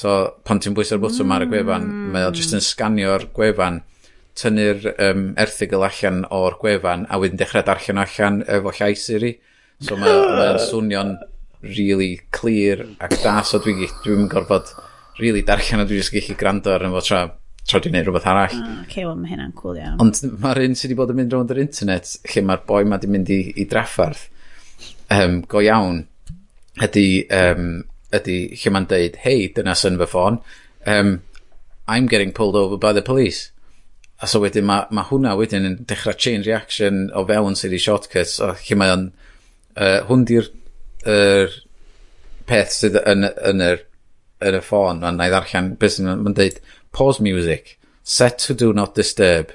So, 0.00 0.16
pan 0.46 0.62
ti'n 0.62 0.74
bwys 0.76 0.92
ar 0.94 1.00
bwtwm 1.02 1.26
mm. 1.26 1.36
ar 1.36 1.46
y 1.46 1.48
gwefan, 1.50 1.88
mae 2.14 2.28
o 2.28 2.34
jyst 2.36 2.54
yn 2.54 2.64
sganio'r 2.64 3.26
gwefan, 3.36 3.80
tynnu'r 4.38 4.86
um, 4.92 5.24
erthigol 5.40 5.86
allan 5.86 6.22
o'r 6.34 6.58
gwefan, 6.60 7.08
a 7.10 7.18
wedyn 7.22 7.40
dechrau 7.40 7.66
darllen 7.66 8.02
allan 8.04 8.40
efo 8.46 8.74
llai 8.78 8.92
Siri. 8.98 9.34
So, 9.80 9.98
mae 9.98 10.14
o'n 10.14 10.62
swnio'n 10.62 11.16
really 11.62 12.20
clear 12.32 12.86
ac 13.02 13.18
da, 13.24 13.40
so 13.44 13.60
dwi'n 13.62 13.82
dwi, 13.82 13.90
dwi 14.04 14.28
gorfod 14.32 14.72
really 15.20 15.42
darllen 15.46 15.82
a 15.82 15.86
dwi'n 15.88 16.00
just 16.00 16.14
gallu 16.14 16.36
gwrando 16.40 16.72
arno 16.74 16.94
fo 16.96 17.04
tra 17.04 17.20
tra 17.68 17.80
dwi'n 17.82 17.94
neud 17.94 18.08
rhywbeth 18.08 18.28
arall. 18.30 18.56
Oh, 18.56 18.76
okay, 18.84 19.04
well, 19.04 19.18
mae 19.18 19.30
hynna'n 19.34 19.52
cool 19.58 19.78
iawn. 19.78 19.98
Ond 20.02 20.20
mae'r 20.42 20.62
un 20.64 20.76
sydd 20.78 20.90
wedi 20.90 20.98
bod 20.98 21.12
yn 21.12 21.20
mynd 21.20 21.34
rownd 21.36 21.52
yr 21.54 21.62
internet, 21.62 22.14
lle 22.32 22.44
mae'r 22.48 22.62
boi 22.66 22.82
ma 22.88 22.98
wedi 22.98 23.10
mynd 23.12 23.32
i, 23.34 23.40
i 23.60 23.66
draffarth, 23.70 24.24
um, 25.10 25.40
go 25.42 25.62
iawn. 25.64 26.04
Ydy 26.80 27.06
um, 27.34 27.70
ydy 28.14 28.36
lle 28.56 28.72
mae'n 28.74 28.88
deud 28.90 29.18
hei, 29.24 29.48
dyna 29.54 29.74
sy'n 29.78 29.98
fy 30.00 30.08
ffôn. 30.10 30.40
Um, 30.86 31.20
I'm 31.90 32.06
getting 32.06 32.32
pulled 32.32 32.56
over 32.56 32.76
by 32.76 32.92
the 32.92 33.02
police. 33.02 33.50
A 34.22 34.28
so 34.28 34.40
wedyn 34.42 34.66
mae 34.68 34.86
ma' 34.94 35.06
hwnna 35.08 35.32
wedyn 35.38 35.66
yn 35.66 35.76
dechrau 35.88 36.16
chain 36.16 36.44
reaction 36.46 37.08
o 37.16 37.24
fewn 37.26 37.56
Siri 37.56 37.80
Shortcuts 37.80 38.38
o 38.44 38.52
lle 38.52 38.78
mae 38.78 38.94
o'n 38.94 39.06
uh, 39.76 40.00
hwn 40.10 40.26
'di'r 40.28 40.50
er, 41.08 41.54
peth 42.50 42.74
sydd 42.76 42.98
yn 43.00 43.24
yn 43.26 43.64
yr 43.64 43.84
yn 44.44 44.58
y 44.58 44.62
ffôn. 44.64 45.00
Mae'n 45.02 45.18
'na 45.18 45.28
i 45.30 45.32
ddarllen 45.32 45.72
be' 45.80 46.34
deud 46.36 46.60
pause 46.92 47.20
music, 47.24 47.78
set 48.04 48.38
to 48.46 48.54
do 48.54 48.72
not 48.72 48.94
disturb, 48.94 49.52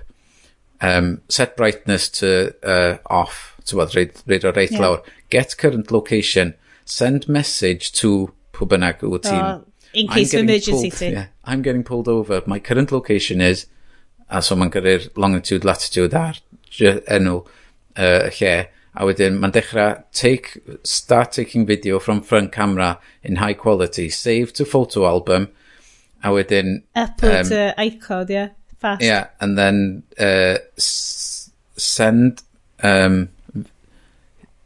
um, 0.81 1.21
set 1.29 1.55
brightness 1.57 2.09
to 2.19 2.53
uh, 2.63 2.97
off 3.05 3.54
tywod, 3.65 3.95
reid, 3.95 4.13
reid 4.25 4.45
o 4.45 4.51
reit 4.51 4.71
yeah. 4.71 4.82
lawr. 4.82 5.04
Get 5.30 5.58
current 5.58 5.91
location, 5.91 6.54
send 6.86 7.28
message 7.28 7.91
to 8.01 8.32
pw 8.54 8.69
bynnag 8.73 9.01
wyt 9.04 9.25
ti'n... 9.28 9.41
Oh, 9.41 9.65
in 9.93 10.08
case 10.08 10.34
of 10.34 10.41
emergency 10.41 10.91
pulled, 10.91 11.12
yeah, 11.12 11.28
I'm 11.45 11.62
getting 11.62 11.84
pulled 11.84 12.08
over. 12.08 12.41
My 12.45 12.60
current 12.60 12.91
location 12.91 13.41
is... 13.41 13.67
A 14.28 14.41
so 14.41 14.56
mae'n 14.58 14.71
gyrru'r 14.73 15.04
longitude, 15.21 15.63
latitude 15.67 16.15
a'r 16.17 16.39
enw 17.13 17.36
uh, 17.95 18.32
lle. 18.34 18.54
A 18.97 19.06
wedyn 19.06 19.38
mae'n 19.38 19.54
dechrau 19.54 20.01
take, 20.17 20.58
start 20.82 21.36
taking 21.38 21.67
video 21.67 21.99
from 21.99 22.23
front 22.25 22.51
camera 22.51 22.97
in 23.21 23.36
high 23.36 23.54
quality, 23.54 24.10
save 24.10 24.51
to 24.54 24.65
photo 24.65 25.06
album. 25.06 25.49
A 26.23 26.34
wedyn... 26.34 26.82
Upload 26.95 27.39
um, 27.39 27.49
to 27.49 27.75
iCloud, 27.78 28.30
yeah. 28.34 28.49
Fast. 28.80 29.04
Yeah, 29.04 29.28
and 29.39 29.58
then 29.58 30.04
uh, 30.17 30.58
send 30.75 32.41
um, 32.82 33.30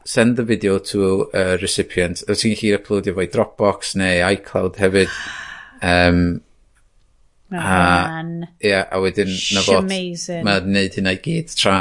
send 0.09 0.37
the 0.37 0.43
video 0.43 0.79
to 0.79 1.29
a 1.33 1.57
recipient. 1.61 2.23
Os 2.25 2.41
ti'n 2.41 2.55
gallu 2.57 2.77
uploadio 2.79 3.13
fo 3.13 3.21
i 3.21 3.29
Dropbox 3.29 3.91
neu 4.01 4.21
iCloud 4.33 4.79
hefyd. 4.81 5.17
Um, 5.85 6.21
Man. 7.49 8.43
A, 8.43 8.67
yeah, 8.67 8.87
a 8.93 8.99
wedyn 9.01 9.29
na 9.55 9.61
fod 9.65 9.87
mae'n 9.89 10.67
wneud 10.69 10.97
hynna 10.97 11.13
i 11.15 11.19
gyd 11.21 11.53
tra. 11.57 11.77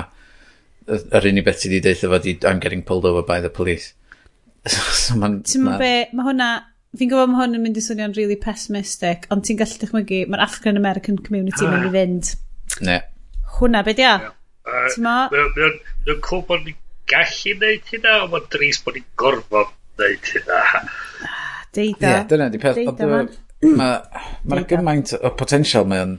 Yr 0.89 1.29
unig 1.29 1.45
beth 1.45 1.63
ti 1.63 1.71
wedi 1.71 1.83
deitha 1.85 2.09
fod 2.13 2.29
I'm 2.49 2.61
getting 2.65 2.85
pulled 2.91 3.09
over 3.09 3.23
by 3.31 3.41
the 3.45 3.51
police. 3.53 3.93
so 4.69 5.17
man, 5.17 5.43
Ti'n 5.49 5.65
ma 5.65 5.77
be, 5.81 5.93
mae 6.13 6.29
hwnna, 6.29 6.49
fi'n 6.97 7.13
gwybod 7.13 7.33
mae 7.33 7.43
hwn 7.43 7.57
yn 7.57 7.65
mynd 7.65 7.81
i 7.81 7.85
swnio'n 7.85 8.17
really 8.17 8.37
pessimistic, 8.41 9.25
ond 9.33 9.45
ti'n 9.49 9.61
gallu 9.61 9.81
dychmygu, 9.85 10.23
mae'r 10.29 10.45
African 10.45 10.81
American 10.81 11.17
community 11.21 11.65
ah. 11.65 11.69
yn 11.69 11.77
mynd 11.77 11.89
i 11.89 11.95
fynd. 11.97 12.35
Ne. 12.89 12.99
Hwna, 13.57 13.85
be 13.89 13.97
di 13.97 14.09
o? 14.09 14.19
Ti'n 14.69 15.05
ma? 15.05 15.17
Dwi'n 15.33 16.25
cwbod 16.25 16.69
gallu 17.11 17.57
neud 17.63 17.93
hynna, 17.93 18.15
ond 18.25 18.33
mae'n 18.35 18.49
dris 18.53 18.81
bod 18.85 18.99
ni'n 18.99 19.07
gorfod 19.21 19.75
neud 20.01 20.33
hynna. 20.33 20.63
Ah, 21.29 21.61
Deida. 21.75 22.15
Ie, 22.15 22.25
dyna 22.31 22.49
di 22.53 22.61
peth. 22.63 22.81
Mae'n 23.59 24.67
gymaint 24.71 25.15
o 25.19 25.33
potensial 25.39 25.89
mae 25.91 26.05
o'n... 26.05 26.17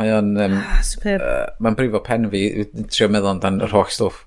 Mae 0.00 0.10
o'n... 0.10 0.30
Um, 0.44 0.56
Superb. 0.86 1.22
Uh, 1.22 1.50
mae'n 1.62 1.76
brifo 1.78 2.00
pen 2.04 2.28
fi, 2.32 2.46
trio 2.90 3.10
meddwl 3.12 3.36
amdan 3.36 3.60
yr 3.64 3.74
holl 3.74 3.90
stwff. 3.94 4.24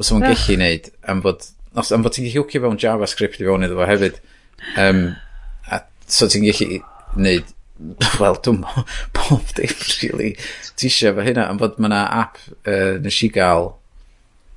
Os 0.00 0.12
o'n 0.14 0.24
gallu 0.24 0.58
neud, 0.60 0.88
am 1.08 1.24
fod... 1.24 1.50
Os 1.78 1.92
am 1.94 2.04
fod 2.04 2.16
ti'n 2.16 2.28
gallu 2.28 2.44
hwcio 2.44 2.62
fewn 2.64 2.80
JavaScript 2.80 3.40
i 3.40 3.48
fewn 3.48 3.66
iddo 3.66 3.78
fo 3.78 3.88
hefyd. 3.88 4.22
Um, 4.80 5.04
a 5.68 5.82
so 6.08 6.28
ti'n 6.32 6.48
gallu 6.48 6.80
neud 7.20 7.52
wel, 8.22 8.40
dwi'n 8.44 8.62
bob 9.16 9.54
dim, 9.56 9.76
really, 10.00 10.32
ti 10.78 10.88
eisiau 10.90 11.16
fo 11.16 11.24
hynna, 11.26 11.48
am 11.50 11.60
fod 11.60 11.78
mae'na 11.82 12.02
app 12.22 12.40
uh, 12.64 12.98
nes 13.02 13.22
i 13.26 13.30
gael 13.32 13.72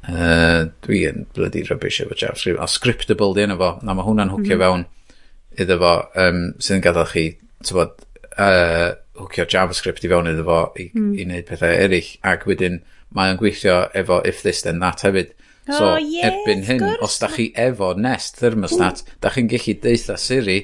Uh, 0.06 0.68
dwi 0.86 1.02
yn 1.10 1.26
bloody 1.34 1.64
rubbish 1.66 2.02
efo 2.04 2.18
JavaScript. 2.18 2.62
A 2.62 2.68
scriptable 2.70 3.34
di 3.34 3.46
yna 3.46 3.58
fo. 3.58 3.72
Na 3.82 3.96
mae 3.98 4.06
hwnna'n 4.06 4.34
hwcio 4.34 4.58
mm 4.58 4.62
-hmm. 4.62 4.86
fewn 4.86 5.64
iddo 5.64 5.80
fo 5.82 5.94
um, 6.22 6.44
sydd 6.60 6.78
yn 6.78 6.84
gadael 6.86 7.10
chi, 7.10 7.26
tywod, 7.66 7.96
uh, 8.38 8.92
hwcio 9.22 9.48
JavaScript 9.50 10.06
i 10.06 10.12
fewn 10.12 10.30
iddo 10.30 10.46
fo 10.46 10.60
i, 10.76 10.90
mm. 10.92 11.08
i 11.16 11.24
hmm. 11.24 11.32
wneud 11.32 11.50
pethau 11.50 11.74
eraill. 11.74 12.12
Ac 12.28 12.46
wedyn 12.50 12.82
mae'n 13.16 13.40
gweithio 13.42 13.80
efo 13.98 14.22
if 14.28 14.44
this 14.44 14.62
then 14.66 14.84
that 14.84 15.06
hefyd. 15.08 15.34
So, 15.66 15.96
oh, 15.96 15.98
yes, 15.98 16.30
erbyn 16.30 16.62
hyn, 16.68 16.84
os 17.02 17.18
da 17.18 17.28
chi 17.32 17.48
efo 17.58 17.96
Nest 17.98 18.38
thermostat, 18.38 19.02
mm. 19.02 19.16
da 19.24 19.32
chi'n 19.34 19.50
gallu 19.50 19.74
deitha 19.82 20.18
Siri, 20.22 20.60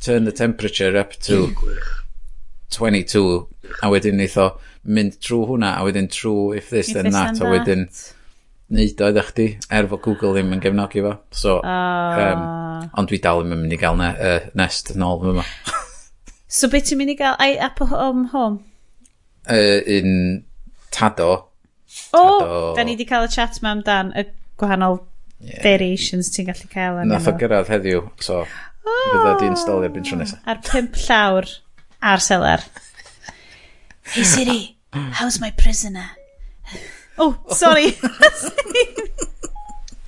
turn 0.00 0.24
the 0.24 0.32
temperature 0.32 0.96
up 0.96 1.12
to 1.28 1.50
22, 2.72 3.48
a 3.82 3.90
wedyn 3.92 4.22
eitho 4.24 4.54
mynd 4.88 5.18
trwy 5.20 5.50
hwnna, 5.50 5.74
a 5.76 5.84
wedyn 5.84 6.08
trwy 6.08 6.56
if 6.56 6.70
this, 6.70 6.88
if 6.88 7.02
then 7.02 7.12
that, 7.12 7.42
a 7.42 7.50
wedyn... 7.52 7.90
That 7.90 8.15
neud 8.72 9.02
oedd 9.06 9.18
eich 9.20 9.32
di, 9.36 9.46
er 9.70 9.88
fod 9.90 10.02
Google 10.04 10.34
ddim 10.34 10.54
yn 10.56 10.62
gefnogi 10.62 11.02
fo. 11.04 11.16
So, 11.30 11.58
uh... 11.62 12.22
um, 12.26 12.46
ond 12.98 13.10
dwi 13.10 13.20
dal 13.22 13.44
yn 13.44 13.52
mynd 13.52 13.74
i 13.76 13.80
gael 13.80 13.98
ne, 14.00 14.12
uh, 14.14 14.48
nest 14.58 14.90
yn 14.94 15.04
ôl 15.06 15.22
yma. 15.32 15.44
so 16.58 16.70
beth 16.72 16.88
ti'n 16.90 17.00
mynd 17.00 17.14
i 17.14 17.18
gael? 17.18 17.36
I, 17.42 17.58
Apple 17.68 17.90
Home 17.92 18.30
Home? 18.34 18.62
Uh, 19.46 19.82
un 19.98 20.42
Tado. 20.90 21.30
O, 22.12 22.20
oh, 22.20 22.72
da 22.76 22.84
ni 22.84 22.96
wedi 22.96 23.06
cael 23.08 23.28
y 23.28 23.30
chat 23.32 23.60
ma 23.62 23.70
amdan 23.76 24.10
y 24.18 24.26
gwahanol 24.58 24.98
yeah. 25.38 25.62
variations 25.62 26.32
ti'n 26.34 26.50
gallu 26.50 26.70
cael. 26.72 26.98
Nath 27.06 27.30
o 27.30 27.36
gyrraedd 27.38 27.70
heddiw, 27.70 28.02
so 28.22 28.42
oh, 28.42 29.06
fydda 29.12 29.36
di 29.40 29.50
installio 29.52 29.92
bin 29.94 30.06
tro 30.06 30.18
nesaf. 30.18 30.42
Ar 30.50 30.60
pimp 30.66 30.98
llawr 31.06 31.48
ar 32.02 32.22
selar. 32.24 32.66
hey 34.12 34.26
Siri, 34.26 34.60
how's 34.92 35.40
my 35.40 35.52
prisoner? 35.54 36.10
Oh, 37.18 37.38
sorry. 37.50 37.96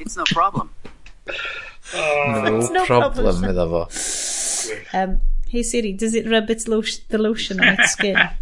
It's 0.01 0.17
no 0.17 0.25
problem. 0.33 0.71
Oh. 1.95 2.43
No, 2.45 2.69
no 2.69 2.85
problem 2.87 3.45
iddo 3.45 3.65
fo. 3.69 3.83
Um, 4.97 5.21
hey 5.49 5.63
Siri, 5.63 5.93
does 5.93 6.15
it 6.15 6.29
rub 6.31 6.49
its 6.51 6.69
lotion, 6.69 7.03
the 7.09 7.19
lotion 7.19 7.61
on 7.61 7.75
its 7.79 7.93
skin? 7.93 8.17
Okay. 8.17 8.39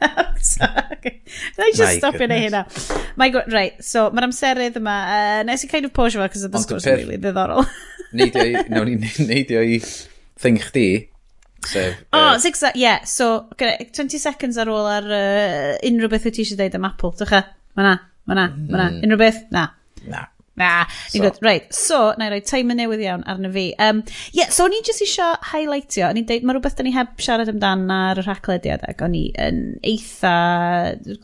sorry. 0.40 1.22
I 1.58 1.72
just 1.74 1.96
stop 1.98 2.14
in 2.16 2.30
a 2.30 2.34
hynna? 2.34 2.66
My 3.16 3.28
god, 3.30 3.52
right, 3.52 3.82
so 3.84 4.10
mae'r 4.10 4.28
amserydd 4.28 4.78
yma, 4.80 4.96
uh, 5.16 5.42
nes 5.48 5.64
i 5.64 5.68
kind 5.70 5.88
of 5.88 5.92
posio 5.96 6.20
fo, 6.20 6.28
cos 6.32 6.44
oedd 6.46 6.56
y 6.56 6.62
sgwrs 6.64 6.86
yn 6.86 6.92
peth- 6.92 7.02
really 7.02 7.18
ddiddorol. 7.20 7.66
Neidio 8.20 8.46
i, 8.46 8.64
no, 8.72 8.84
neidio 9.30 9.62
i 9.64 9.78
thing 10.40 10.58
chdi, 10.60 10.86
Sef, 11.60 11.72
so, 11.72 11.80
uh, 11.80 12.16
o, 12.16 12.20
oh, 12.20 12.34
zigzag, 12.40 12.76
ie. 12.76 12.82
Yeah. 12.82 13.04
So, 13.04 13.48
20 13.58 14.18
seconds 14.18 14.58
ar 14.60 14.70
ôl 14.72 14.88
ar 14.88 15.06
uh, 15.06 15.78
unrhyw 15.86 16.10
beth 16.12 16.28
wyt 16.28 16.38
ti 16.38 16.44
eisiau 16.44 16.60
dweud 16.60 16.76
am 16.78 16.88
Apple. 16.88 17.12
Dwi'n 17.18 17.30
cha, 17.30 17.40
e. 17.44 17.72
ma 17.78 17.86
na, 17.86 17.94
ma 18.26 18.38
na, 18.38 18.50
ma 18.56 18.76
na. 18.76 18.90
Mm. 18.90 19.00
Unrhyw 19.06 19.20
beth? 19.20 19.40
Na. 19.54 19.66
Na. 20.08 20.26
Na, 20.60 20.84
ni'n 20.84 21.14
so. 21.14 21.20
gwybod. 21.22 21.38
Right, 21.46 21.68
so, 21.72 21.98
na 22.18 22.26
i 22.28 22.32
roi 22.34 22.40
timer 22.44 22.76
newydd 22.76 23.04
iawn 23.04 23.22
arno 23.30 23.48
fi. 23.54 23.70
Um, 23.80 24.02
yeah, 24.36 24.50
so, 24.52 24.66
o'n 24.66 24.76
i 24.76 24.82
jyst 24.84 25.04
eisiau 25.06 25.38
highlightio. 25.52 26.08
O'n 26.10 26.20
i'n 26.20 26.28
deud, 26.28 26.44
mae 26.44 26.56
rhywbeth 26.56 26.76
da 26.76 26.84
ni 26.84 26.92
heb 26.96 27.14
siarad 27.22 27.52
amdan 27.52 27.86
ar 27.94 28.20
y 28.20 28.26
rhaglediad 28.26 28.84
ac 28.90 29.04
o'n 29.06 29.16
i 29.16 29.24
yn 29.40 29.62
eitha 29.86 30.34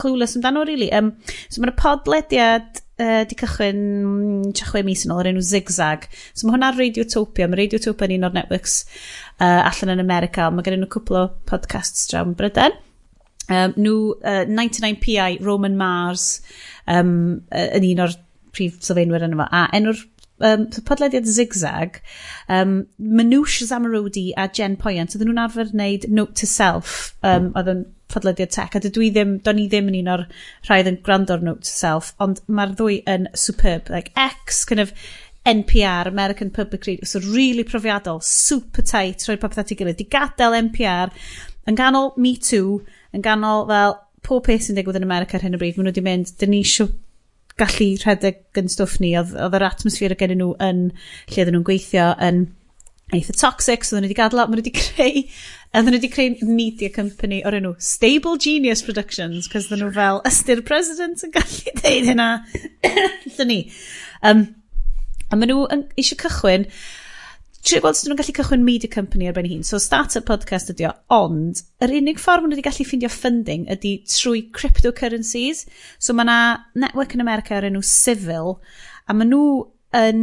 clueless 0.01 0.39
amdano, 0.39 0.65
really. 0.69 0.89
Um, 0.97 1.13
so, 1.49 1.61
mae'r 1.61 1.77
podlediad 1.81 2.81
uh, 3.03 3.23
di 3.29 3.39
cychwyn 3.39 3.83
mm, 3.83 4.55
tua 4.57 4.71
chwe 4.71 4.83
mis 4.87 5.05
yn 5.07 5.15
ôl, 5.15 5.23
yr 5.23 5.31
enw 5.33 5.45
Zigzag. 5.45 6.09
So 6.33 6.49
mae 6.49 6.59
radio 6.61 6.81
Radiotopia. 6.81 7.49
Mae 7.51 7.61
Radiotopia 7.63 8.09
yn 8.09 8.19
un 8.19 8.29
o'r 8.31 8.37
networks 8.37 8.81
uh, 9.41 9.63
allan 9.69 9.95
yn 9.97 10.05
America. 10.05 10.51
Mae 10.51 10.67
gen 10.67 10.81
nhw 10.81 10.91
cwpl 10.97 11.21
o 11.21 11.25
podcasts 11.51 12.09
drawn 12.11 12.35
Bryden. 12.39 12.77
Um, 13.47 13.77
nhw, 13.79 13.97
uh, 14.27 14.43
99PI, 14.51 15.41
Roman 15.47 15.77
Mars, 15.79 16.41
um, 16.91 17.43
yn 17.55 17.89
un 17.93 18.05
o'r 18.07 18.17
prif 18.57 18.81
sylfaenwyr 18.83 19.27
yn 19.29 19.37
yma. 19.37 19.47
A 19.55 19.69
enw'r 19.77 20.01
um, 20.41 20.67
podlediad 20.89 21.29
Zigzag, 21.31 22.01
um, 22.49 22.81
Manoush 22.99 23.61
Zamarodi 23.69 24.33
a 24.37 24.49
Jen 24.53 24.77
Poyant, 24.81 25.15
oedden 25.15 25.31
nhw'n 25.31 25.45
arfer 25.45 25.71
wneud 25.73 26.09
Note 26.11 26.41
to 26.41 26.51
Self, 26.51 27.15
um, 27.23 27.53
oedden 27.55 27.87
podlediad 28.13 28.53
tech 28.55 28.77
a 28.77 28.83
dydw 28.83 29.05
i 29.07 29.13
ddim, 29.15 29.37
do'n 29.45 29.61
i 29.63 29.69
ddim 29.71 29.91
yn 29.91 30.01
un 30.01 30.11
o'r 30.15 30.25
rhai 30.69 30.81
yn 30.87 30.99
gwrando 31.07 31.37
ar 31.37 31.45
Note 31.45 31.69
Self 31.69 32.13
ond 32.23 32.43
mae'r 32.47 32.75
ddwy 32.79 33.01
yn 33.11 33.31
superb 33.35 33.91
like 33.93 34.13
X 34.15 34.65
kind 34.69 34.85
of 34.85 34.93
NPR 35.47 36.11
American 36.11 36.51
Public 36.51 36.87
Radio 36.87 37.07
so 37.07 37.21
really 37.21 37.65
profiadol 37.65 38.23
super 38.23 38.83
tight 38.83 39.27
rhoi 39.27 39.39
popeth 39.39 39.63
at 39.63 39.73
ei 39.73 39.79
gilydd. 39.79 40.01
Di 40.01 40.09
gadael 40.11 40.59
NPR 40.59 41.15
yn 41.71 41.79
ganol 41.79 42.13
Me 42.17 42.35
Too 42.37 42.81
yn 43.15 43.25
ganol 43.27 43.67
fel 43.71 43.99
pob 44.27 44.47
peth 44.47 44.67
sy'n 44.67 44.79
digwydd 44.79 44.99
yn 45.01 45.07
America 45.07 45.39
ar 45.39 45.47
hyn 45.47 45.55
o 45.55 45.61
bryd 45.63 45.79
maen 45.79 45.87
nhw 45.87 45.95
wedi 45.95 46.07
mynd 46.07 46.33
dyn 46.41 46.53
ni 46.55 46.63
eisiau 46.67 46.91
gallu 47.61 47.93
rhedeg 48.03 48.61
yn 48.61 48.69
stwff 48.73 48.99
ni 49.01 49.15
oedd, 49.17 49.33
oedd 49.39 49.55
yr 49.57 49.67
atmosffer 49.71 50.13
y 50.13 50.19
gen 50.21 50.35
nhw 50.37 50.53
yn 50.67 50.83
lle 50.91 51.43
oedden 51.43 51.57
nhw'n 51.57 51.69
gweithio 51.69 52.11
yn 52.27 52.43
eitha 53.15 53.35
toxic, 53.39 53.85
so 53.87 53.95
nhw 53.95 54.09
wedi 54.09 54.17
gadael, 54.19 54.41
o, 54.43 54.49
maen 54.51 54.59
nhw 54.59 54.65
wedi 54.65 54.73
creu, 54.75 55.21
oedden 55.71 55.93
nhw 55.93 55.99
wedi 56.01 56.09
creu 56.11 56.49
media 56.51 56.91
company 56.91 57.39
o'r 57.47 57.55
enw 57.61 57.77
Stable 57.79 58.35
Genius 58.43 58.83
Productions, 58.83 59.47
cos 59.53 59.69
nhw 59.71 59.93
fel, 59.95 60.19
ystyr 60.27 60.63
president 60.67 61.23
yn 61.23 61.35
gallu 61.37 61.75
deud 61.85 62.11
hynna, 62.11 62.31
Dyn 63.37 63.53
ni. 63.53 63.61
Um, 64.27 64.43
a 65.31 65.39
maen 65.39 65.53
nhw 65.53 65.69
eisiau 65.71 66.19
cychwyn, 66.25 66.67
Tri 67.67 67.81
gweld 67.83 67.97
sydd 67.99 68.13
nhw'n 68.13 68.19
gallu 68.21 68.35
cychwyn 68.35 68.67
media 68.67 68.91
company 68.91 69.27
ar 69.27 69.35
ben 69.35 69.47
hun. 69.51 69.65
So, 69.67 69.79
start-up 69.83 70.29
podcast 70.29 70.69
ydi 70.71 70.85
o, 70.87 70.93
ond 71.15 71.65
yr 71.83 71.97
unig 71.99 72.21
ffordd 72.23 72.45
maen 72.45 72.53
nhw 72.53 72.59
wedi 72.59 72.67
gallu 72.67 72.87
ffindio 72.87 73.11
funding 73.11 73.65
ydy 73.75 73.97
trwy 74.07 74.45
cryptocurrencies. 74.55 75.65
So, 75.99 76.15
mae 76.15 76.27
yna 76.27 76.37
network 76.79 77.15
yn 77.15 77.23
America 77.23 77.57
ar 77.59 77.67
enw 77.67 77.83
Civil, 77.87 78.57
a 79.07 79.15
maen 79.15 79.35
nhw 79.35 79.49
yn 79.99 80.23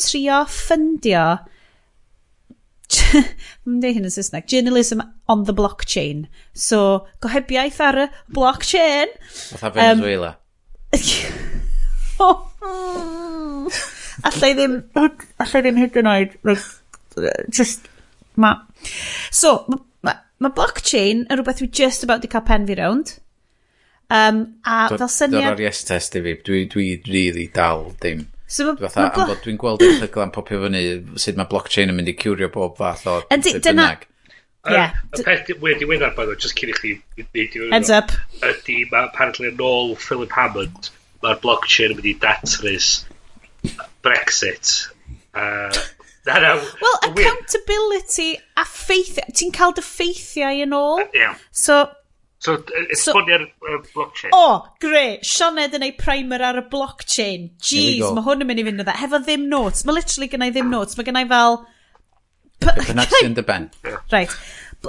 trio 0.00 0.42
ffundio 0.48 1.26
mae'n 3.66 3.80
dweud 3.82 3.96
hyn 3.98 4.08
yn 4.08 4.12
Saesneg, 4.12 4.46
journalism 4.50 5.02
on 5.28 5.44
the 5.48 5.54
blockchain. 5.56 6.26
So, 6.56 7.06
gohebiaeth 7.24 7.80
ar 7.84 8.00
y 8.04 8.06
blockchain. 8.34 9.12
Fatha 9.28 9.70
Venezuela. 9.74 10.36
Um, 12.18 13.68
allai 14.28 14.52
ddim, 14.56 14.80
allai 14.96 15.62
ddim 15.64 15.82
hyd 15.82 16.00
yn 16.00 16.10
oed, 16.14 16.38
just, 17.52 17.90
ma. 18.40 18.54
So, 19.34 19.58
mae 20.06 20.16
ma 20.40 20.52
blockchain 20.54 21.26
yn 21.26 21.36
rhywbeth 21.36 21.60
dwi 21.60 21.70
just 21.82 22.06
about 22.06 22.24
di 22.24 22.32
cael 22.32 22.46
pen 22.48 22.66
fi 22.68 22.78
rownd. 22.80 23.18
Um, 24.08 24.56
a 24.64 24.86
do, 24.88 24.96
fel 25.02 25.12
syniad... 25.12 25.44
Dyna'r 25.44 25.64
yes 25.66 25.84
test 25.84 26.16
i 26.16 26.24
fi, 26.24 26.38
dwi, 26.46 26.64
dwi 26.72 26.88
really 27.10 27.50
dal 27.52 27.90
ddim 28.00 28.24
So 28.48 28.72
ma, 28.72 28.88
Fatha 28.88 29.02
ma 29.04 29.08
am 29.22 29.28
bod 29.32 29.42
dwi'n 29.44 29.58
gweld 29.60 29.82
erthyglan 29.84 30.32
popio 30.32 30.62
fyny 30.64 30.82
sut 31.20 31.36
mae 31.36 31.48
blockchain 31.50 31.92
yn 31.92 31.98
mynd 31.98 32.08
i 32.08 32.14
curio 32.16 32.48
bob 32.54 32.78
fath 32.80 33.04
o 33.06 33.18
sut 33.28 33.60
bynnag. 33.66 34.06
Yeah. 34.68 34.96
Y 35.16 35.22
peth 35.24 35.50
wedi 35.62 35.86
wynar 35.88 36.14
bod 36.16 36.32
o'n 36.32 36.40
just 36.40 36.56
cyn 36.58 36.72
i 36.72 36.76
chi 36.76 36.94
Heads 37.72 37.92
up. 37.94 38.10
Ydy, 38.40 38.82
mae 38.90 39.06
apparently 39.06 39.48
yn 39.52 39.60
ôl 39.64 39.94
Philip 40.00 40.32
Hammond, 40.36 40.90
mae'r 41.24 41.38
blockchain 41.44 41.92
yn 41.94 42.00
mynd 42.00 42.10
i 42.10 42.16
datrys 42.24 42.90
Brexit. 44.04 44.88
Uh, 45.34 45.72
na, 46.26 46.56
Well, 46.82 46.98
accountability 47.04 48.38
a 48.56 48.64
ffeithiau. 48.64 49.32
Ti'n 49.36 49.52
cael 49.56 49.76
dy 49.76 49.84
ffeithiau 49.84 50.64
yn 50.64 50.76
ôl. 50.76 51.04
Uh, 51.04 51.08
Yeah. 51.16 51.36
So, 51.52 51.84
So, 52.38 52.54
esbonio'r 52.94 53.44
so, 53.48 53.66
uh, 53.66 53.78
blockchain. 53.94 54.34
O, 54.36 54.38
oh, 54.38 54.58
gre. 54.82 55.18
Sioned 55.26 55.74
yn 55.74 55.86
ei 55.88 55.94
primer 55.98 56.44
ar 56.46 56.60
y 56.60 56.64
blockchain. 56.70 57.48
Jeez, 57.58 58.04
mae 58.14 58.26
hwn 58.26 58.44
yn 58.44 58.50
mynd 58.50 58.62
i 58.62 58.66
fynd 58.68 58.84
o 58.84 58.86
dda. 58.86 58.94
Hefo 59.00 59.18
ddim 59.24 59.48
notes. 59.50 59.82
Mae 59.86 59.98
literally 59.98 60.30
gynnau 60.30 60.54
ddim 60.54 60.70
notes. 60.70 60.98
Mae 60.98 61.08
gynnau 61.08 61.26
fel... 61.32 61.58
Panaxion 62.62 63.34
dy 63.34 63.44
ben. 63.46 63.68
Right. 64.12 64.34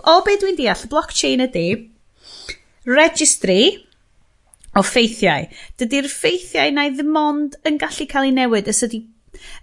O 0.06 0.20
be 0.26 0.38
dwi'n 0.42 0.58
deall, 0.58 0.86
blockchain 0.90 1.42
ydy 1.48 1.66
registry 2.90 3.62
o 4.78 4.84
ffeithiau. 4.86 5.48
Dydy'r 5.82 6.10
ffeithiau 6.10 6.74
na 6.74 6.86
ddim 6.94 7.18
ond 7.18 7.58
yn 7.66 7.82
gallu 7.82 8.06
cael 8.10 8.30
ei 8.30 8.36
newid. 8.36 8.70
Ys 8.70 8.86
ydy... 8.86 9.04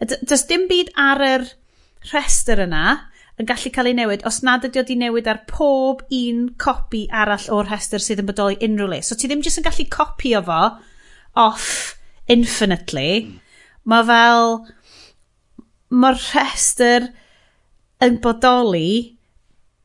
Does 0.02 0.46
dim 0.50 0.66
byd 0.70 0.90
ar 0.98 1.22
yr 1.22 1.46
rhestr 2.10 2.66
yna 2.66 2.86
yn 3.36 3.48
gallu 3.48 3.70
cael 3.72 3.90
ei 3.90 3.96
newid 3.96 4.24
os 4.28 4.40
nad 4.46 4.64
ydy 4.64 4.80
o 4.80 4.98
newid 5.02 5.26
ar 5.28 5.42
pob 5.50 6.02
un 6.14 6.46
copi 6.60 7.04
arall 7.12 7.50
o'r 7.52 7.68
rhestr 7.68 8.00
sydd 8.00 8.22
yn 8.22 8.28
bodoli 8.30 8.56
unrhyw 8.64 8.88
le. 8.94 9.00
So 9.04 9.16
ti 9.16 9.28
ddim 9.28 9.44
jyst 9.44 9.60
yn 9.60 9.66
gallu 9.66 9.84
copio 9.92 10.40
fo 10.46 10.60
off 11.36 11.96
infinitely. 12.32 13.12
Hmm. 13.26 13.38
Mae 13.92 14.08
fel... 14.08 14.56
Mae'r 15.86 16.16
rhestr 16.18 17.10
yn 18.02 18.16
bodoli 18.24 19.18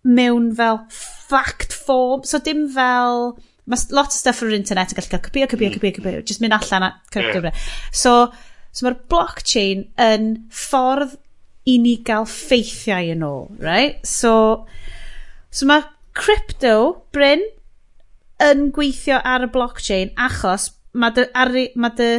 mewn 0.02 0.50
fel 0.58 0.82
fact 0.90 1.76
form. 1.76 2.24
So 2.24 2.40
dim 2.40 2.70
fel... 2.74 3.36
Mae 3.70 3.92
lot 3.94 4.10
o 4.10 4.16
stuff 4.16 4.42
ar 4.42 4.50
yr 4.50 4.58
internet 4.58 4.96
yn 4.96 4.98
gallu 4.98 5.12
cael 5.12 5.26
copio, 5.28 5.50
copio, 5.52 5.68
hmm. 5.68 5.76
copio, 5.76 5.98
copio. 6.00 6.24
Just 6.24 6.42
mynd 6.44 6.56
allan 6.56 6.88
a. 6.88 6.94
Yeah. 7.20 7.52
So, 7.92 8.16
so 8.72 8.88
mae'r 8.88 8.98
blockchain 9.12 9.86
yn 10.02 10.32
ffordd 10.56 11.20
i 11.70 11.78
ni 11.82 11.98
gael 12.06 12.28
ffeithiau 12.30 13.12
yn 13.14 13.26
ôl, 13.26 13.50
right? 13.62 14.00
So, 14.08 14.66
so 15.54 15.68
mae 15.70 15.86
crypto, 16.18 17.04
Bryn, 17.14 17.44
yn 18.42 18.70
gweithio 18.76 19.20
ar 19.22 19.46
y 19.46 19.50
blockchain 19.54 20.14
achos 20.20 20.72
mae 20.98 21.14
dy, 21.16 21.28
ar, 21.38 21.52
mae 21.76 21.94
dy 21.98 22.10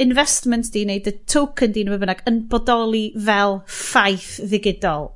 investment 0.00 0.70
di 0.74 0.84
neu 0.88 1.00
dy 1.04 1.14
token 1.28 1.72
di 1.76 1.84
neu 1.84 1.98
bynnag 2.00 2.22
yn 2.28 2.44
bodoli 2.52 3.08
fel 3.28 3.60
ffaith 3.68 4.36
ddigidol. 4.44 5.10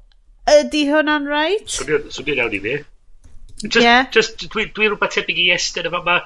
Ydy 0.50 0.84
hwnna'n 0.90 1.28
right? 1.28 1.68
Swnio'n 1.70 2.10
so, 2.12 2.24
iawn 2.24 2.50
so, 2.50 2.56
i 2.58 2.62
fi. 2.64 2.80
Just, 3.64 3.80
yeah. 3.80 4.08
just 4.12 4.42
dwi, 4.52 4.66
dwi 4.76 4.90
rhywbeth 4.90 5.14
tebyg 5.16 5.38
i 5.40 5.52
estyn 5.54 5.88
yma. 5.88 6.02
Ma... 6.04 6.18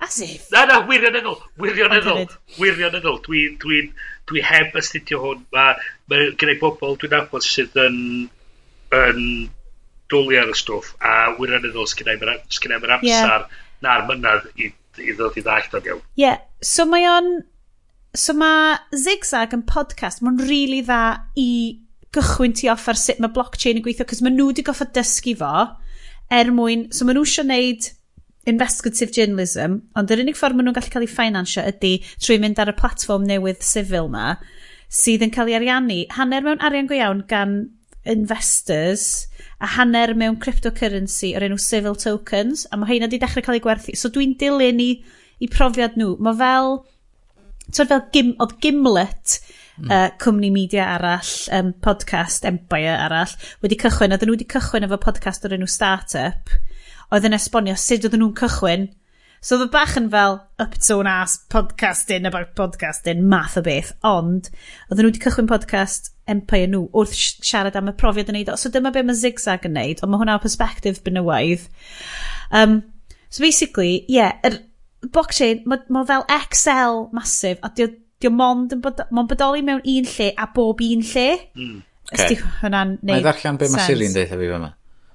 As 0.00 0.20
if. 0.24 0.46
Na, 0.52 0.64
na, 0.68 0.78
wirioneddol. 0.88 1.40
Wirioneddol. 1.60 2.24
Wirioneddol. 2.60 3.20
Dwi'n... 3.26 3.58
Dwi, 3.60 3.80
dwi 3.82 4.14
dwi 4.30 4.42
heb 4.44 4.76
astudio 4.78 5.20
hwn, 5.22 5.44
mae 5.54 5.76
ma 6.10 6.22
gen 6.40 6.52
i 6.52 6.58
bobl 6.60 6.96
dwi'n 7.00 7.14
nabod 7.14 7.44
sydd 7.46 7.76
yn, 7.82 7.98
yn 8.96 9.20
dwlu 10.12 10.38
ar 10.40 10.52
y 10.52 10.56
stwff, 10.58 10.94
a 11.00 11.32
wirioneddol 11.38 11.88
sgen 11.90 12.12
i'm 12.14 12.24
yr 12.26 12.96
amser 12.98 13.06
yeah. 13.06 13.46
na'r 13.86 14.06
mynydd 14.10 14.48
i, 14.62 14.70
i 15.02 15.14
ddod 15.14 15.38
i 15.38 15.44
ddallt 15.46 15.76
o'n 15.78 15.90
iawn. 15.90 16.02
Ie, 16.16 16.24
yeah. 16.26 16.42
so 16.62 16.88
mae 16.88 17.08
o'n... 17.10 17.36
So 18.16 18.32
mae 18.32 18.78
Zigzag 18.96 19.52
yn 19.52 19.66
podcast, 19.68 20.22
mae'n 20.24 20.38
rili 20.40 20.48
really 20.48 20.78
dda 20.86 21.00
i 21.36 21.50
gychwyn 22.16 22.54
ti 22.56 22.70
off 22.72 22.86
ar 22.88 22.96
sut 22.96 23.18
mae 23.20 23.32
blockchain 23.34 23.76
yn 23.76 23.84
gweithio, 23.84 24.06
cos 24.08 24.22
maen 24.24 24.38
nhw 24.38 24.46
wedi 24.48 24.64
goffa 24.64 24.86
dysgu 24.96 25.34
fo 25.36 25.50
er 26.32 26.50
mwyn, 26.54 26.86
so 26.96 27.04
maen 27.04 27.18
nhw 27.18 27.26
eisiau 27.26 27.44
neud 27.44 27.90
investigative 28.46 29.12
journalism, 29.14 29.80
ond 29.98 30.12
yr 30.12 30.22
unig 30.22 30.38
ffordd 30.38 30.56
maen 30.56 30.68
nhw'n 30.68 30.76
gallu 30.78 30.92
cael 30.92 31.06
eu 31.06 31.10
ffinansio 31.10 31.64
ydy 31.66 31.96
trwy 32.14 32.38
mynd 32.42 32.60
ar 32.62 32.70
y 32.70 32.76
platform 32.78 33.26
newydd 33.26 33.64
sifil 33.66 34.10
na, 34.12 34.36
sydd 34.92 35.24
yn 35.26 35.32
cael 35.34 35.50
ei 35.50 35.58
ariannu, 35.58 36.02
hanner 36.14 36.46
mewn 36.46 36.62
arian 36.64 36.86
go 36.90 36.94
iawn 36.94 37.24
gan 37.30 37.58
investors, 38.06 39.26
a 39.60 39.66
hanner 39.76 40.14
mewn 40.14 40.38
cryptocurrency 40.42 41.32
o'r 41.36 41.46
enw 41.48 41.58
civil 41.60 41.96
tokens, 41.98 42.66
a 42.70 42.78
mae 42.78 42.92
heina 42.92 43.08
wedi 43.08 43.20
dechrau 43.22 43.44
cael 43.44 43.58
ei 43.58 43.64
gwerthu. 43.64 43.96
So 43.98 44.12
dwi'n 44.14 44.36
dilyn 44.40 44.82
i, 44.82 44.90
i 45.42 45.48
profiad 45.50 45.96
nhw. 45.98 46.14
Mae 46.22 46.38
fel, 46.38 46.78
tyd 47.72 47.90
fel, 47.90 48.04
gim, 48.14 48.34
oedd 48.42 48.54
Gimlet, 48.62 49.38
mm. 49.80 49.90
uh, 49.90 50.08
cwmni 50.22 50.52
media 50.54 50.86
arall, 50.94 51.32
um, 51.56 51.74
podcast 51.82 52.46
Empire 52.48 52.94
arall, 53.08 53.34
wedi 53.64 53.80
cychwyn, 53.82 54.14
a 54.14 54.20
dyn 54.20 54.30
nhw 54.30 54.38
wedi 54.38 54.48
cychwyn 54.54 54.86
efo 54.86 55.00
podcast 55.02 55.48
o'r 55.48 55.56
enw 55.58 55.70
Startup, 55.70 56.54
oedd 57.12 57.26
yn 57.28 57.36
esbonio 57.36 57.76
sut 57.78 58.06
oedden 58.06 58.24
nhw'n 58.24 58.38
cychwyn. 58.40 58.88
So 59.44 59.58
oedd 59.60 59.70
bach 59.74 59.94
yn 60.00 60.08
fel 60.10 60.40
up 60.62 60.74
to 60.80 60.98
an 61.02 61.10
ass 61.10 61.36
podcasting 61.52 62.26
about 62.26 62.54
podcasting, 62.58 63.26
math 63.30 63.56
o 63.60 63.62
beth. 63.66 63.92
Ond, 64.06 64.48
oedden 64.88 65.06
nhw 65.06 65.12
wedi 65.12 65.22
cychwyn 65.22 65.50
podcast 65.50 66.10
empire 66.30 66.66
nhw 66.72 66.86
wrth 66.96 67.14
siarad 67.46 67.76
am 67.78 67.92
y 67.92 67.94
profiad 68.00 68.32
yn 68.32 68.40
neud 68.40 68.50
o. 68.50 68.56
So 68.58 68.72
dyma 68.74 68.90
be 68.94 69.04
mae 69.06 69.18
zigzag 69.18 69.68
yn 69.68 69.76
neud, 69.76 70.02
ond 70.02 70.12
mae 70.12 70.22
hwnna 70.22 70.38
o 70.40 70.42
perspective 70.42 71.04
benywaidd. 71.06 71.68
Um, 72.50 72.80
so 73.28 73.44
basically, 73.44 74.04
yeah, 74.08 74.40
er, 74.46 74.58
blockchain, 75.06 75.62
mae 75.68 75.84
ma 75.94 76.02
fel 76.08 76.26
Excel 76.40 77.04
masif, 77.14 77.60
a 77.62 77.70
dio, 77.76 77.92
dio 78.22 78.32
mond 78.34 78.74
yn 78.74 78.82
bod, 78.82 79.04
mond 79.14 79.30
bodoli 79.30 79.62
mewn 79.66 79.84
un 79.84 80.10
lle 80.16 80.32
a 80.34 80.48
bob 80.54 80.82
un 80.82 81.04
lle. 81.12 81.28
Mm. 81.54 81.84
Okay. 82.06 82.22
Ysdi 82.22 82.36
hwnna'n 82.62 82.98
neud 83.00 83.14
Mae'n 83.16 83.24
ddarllen 83.24 83.56
be 83.58 83.70
mae 83.70 83.86
Siri'n 83.88 84.12
deitha 84.14 84.38
fi 84.38 84.50
fe 84.50 84.58
yma. 84.58 84.72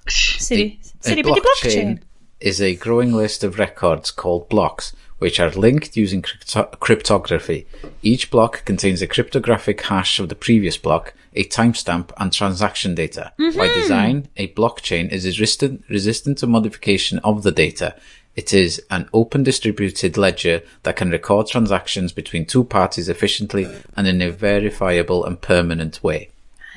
Siri, 0.08 0.80
A 1.04 1.08
Siri, 1.08 1.22
beth 1.22 1.36
di 1.36 1.42
blockchain? 1.42 2.00
is 2.40 2.62
a 2.62 2.76
growing 2.76 3.14
list 3.14 3.44
of 3.44 3.60
records 3.60 4.12
called 4.12 4.50
blocks, 4.50 4.94
which 5.20 5.40
are 5.40 5.52
linked 5.52 5.96
using 5.96 6.22
crypto- 6.24 6.64
cryptography. 6.80 7.68
Each 8.02 8.32
block 8.32 8.66
contains 8.66 9.02
a 9.02 9.08
cryptographic 9.08 9.82
hash 9.82 10.20
of 10.20 10.30
the 10.30 10.36
previous 10.36 10.78
block, 10.78 11.14
a 11.36 11.44
timestamp, 11.46 12.12
and 12.18 12.34
transaction 12.34 12.96
data. 12.96 13.32
By 13.38 13.68
design, 13.68 14.28
a 14.38 14.48
blockchain 14.50 15.10
is 15.12 15.26
resistant, 15.26 15.84
resistant 15.90 16.40
to 16.40 16.48
modification 16.48 17.20
of 17.20 17.44
the 17.44 17.52
data. 17.52 17.96
It 18.36 18.54
is 18.54 18.82
an 18.90 19.08
open 19.14 19.44
distributed 19.44 20.18
ledger 20.18 20.64
that 20.84 20.96
can 20.96 21.12
record 21.12 21.48
transactions 21.48 22.12
between 22.14 22.46
two 22.46 22.64
parties 22.64 23.08
efficiently 23.10 23.68
and 23.96 24.08
in 24.08 24.22
a 24.22 24.32
verifiable 24.32 25.26
and 25.26 25.40
permanent 25.40 26.02
way. 26.02 26.30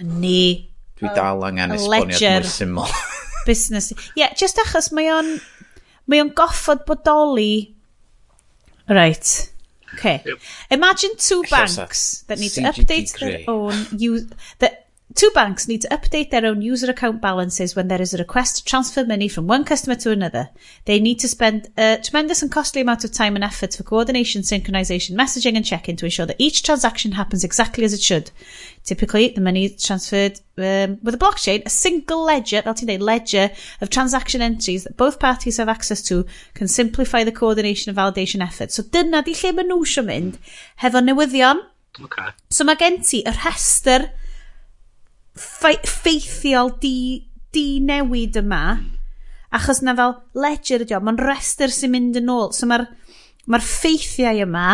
Ni. 0.02 0.68
Dwi 1.00 1.14
dal 1.14 1.40
angen 1.44 1.72
a 1.72 1.78
mwy 1.78 2.42
syml. 2.44 2.88
business. 3.44 3.92
Ie, 3.92 4.24
yeah, 4.24 4.34
just 4.34 4.60
achos 4.62 4.92
mae 4.92 5.10
o'n... 5.14 5.36
Mae 6.06 6.20
o'n 6.20 6.32
goffod 6.36 6.84
bodoli... 6.88 7.72
Right. 8.88 9.50
Okay. 9.94 10.22
Imagine 10.70 11.16
two 11.16 11.42
banks 11.50 12.24
that 12.28 12.38
need 12.38 12.52
to 12.52 12.62
update 12.62 13.18
their 13.18 13.40
own... 13.48 13.86
Use, 13.96 14.28
that 14.58 14.83
Two 15.14 15.30
banks 15.32 15.68
need 15.68 15.80
to 15.82 15.88
update 15.88 16.30
their 16.30 16.44
own 16.44 16.60
user 16.60 16.90
account 16.90 17.20
balances 17.20 17.76
when 17.76 17.86
there 17.86 18.02
is 18.02 18.12
a 18.12 18.18
request 18.18 18.56
to 18.56 18.64
transfer 18.64 19.04
money 19.04 19.28
from 19.28 19.46
one 19.46 19.64
customer 19.64 19.94
to 19.94 20.10
another. 20.10 20.50
They 20.86 20.98
need 20.98 21.20
to 21.20 21.28
spend 21.28 21.68
a 21.78 21.98
tremendous 22.02 22.42
and 22.42 22.50
costly 22.50 22.80
amount 22.80 23.04
of 23.04 23.12
time 23.12 23.36
and 23.36 23.44
effort 23.44 23.74
for 23.74 23.84
coordination, 23.84 24.42
synchronization, 24.42 25.12
messaging, 25.12 25.54
and 25.54 25.64
check-in 25.64 25.94
to 25.96 26.06
ensure 26.06 26.26
that 26.26 26.40
each 26.40 26.64
transaction 26.64 27.12
happens 27.12 27.44
exactly 27.44 27.84
as 27.84 27.92
it 27.92 28.00
should. 28.02 28.32
Typically, 28.82 29.28
the 29.28 29.40
money 29.40 29.66
is 29.66 29.84
transferred 29.84 30.40
um, 30.58 30.98
with 31.04 31.14
a 31.14 31.18
blockchain, 31.18 31.64
a 31.64 31.70
single 31.70 32.24
ledger, 32.24 32.62
fel 32.62 32.74
ti'n 32.74 33.00
ledger 33.00 33.52
of 33.80 33.90
transaction 33.90 34.42
entries 34.42 34.82
that 34.82 34.96
both 34.96 35.20
parties 35.20 35.58
have 35.58 35.68
access 35.68 36.02
to 36.02 36.26
can 36.54 36.66
simplify 36.66 37.22
the 37.22 37.30
coordination 37.30 37.88
and 37.88 37.98
validation 37.98 38.42
effort. 38.42 38.72
So 38.72 38.82
dyna 38.82 39.22
di 39.22 39.34
lle 39.34 39.54
maen 39.54 39.70
nhw 39.70 39.78
eisiau 39.86 40.08
mynd 40.10 40.42
hefo 40.82 41.06
newyddion. 41.06 41.62
Okay. 42.02 42.34
So 42.50 42.66
mae 42.66 42.74
gen 42.74 42.98
ti 43.06 43.22
y 43.22 43.30
rhestr 43.30 44.10
ffeithiol 45.34 46.74
di, 46.82 46.96
di 47.54 47.80
newid 47.82 48.38
yma, 48.38 48.64
achos 49.54 49.82
na 49.82 49.94
fel 49.98 50.16
ledger 50.38 50.84
ydi 50.84 50.96
o, 50.96 51.02
mae'n 51.02 51.20
rester 51.22 51.72
sy'n 51.72 51.92
mynd 51.94 52.18
yn 52.20 52.32
ôl, 52.32 52.50
so 52.54 52.68
mae'r 52.70 52.86
mae 53.50 53.62
ffeithiau 53.62 54.44
yma 54.46 54.66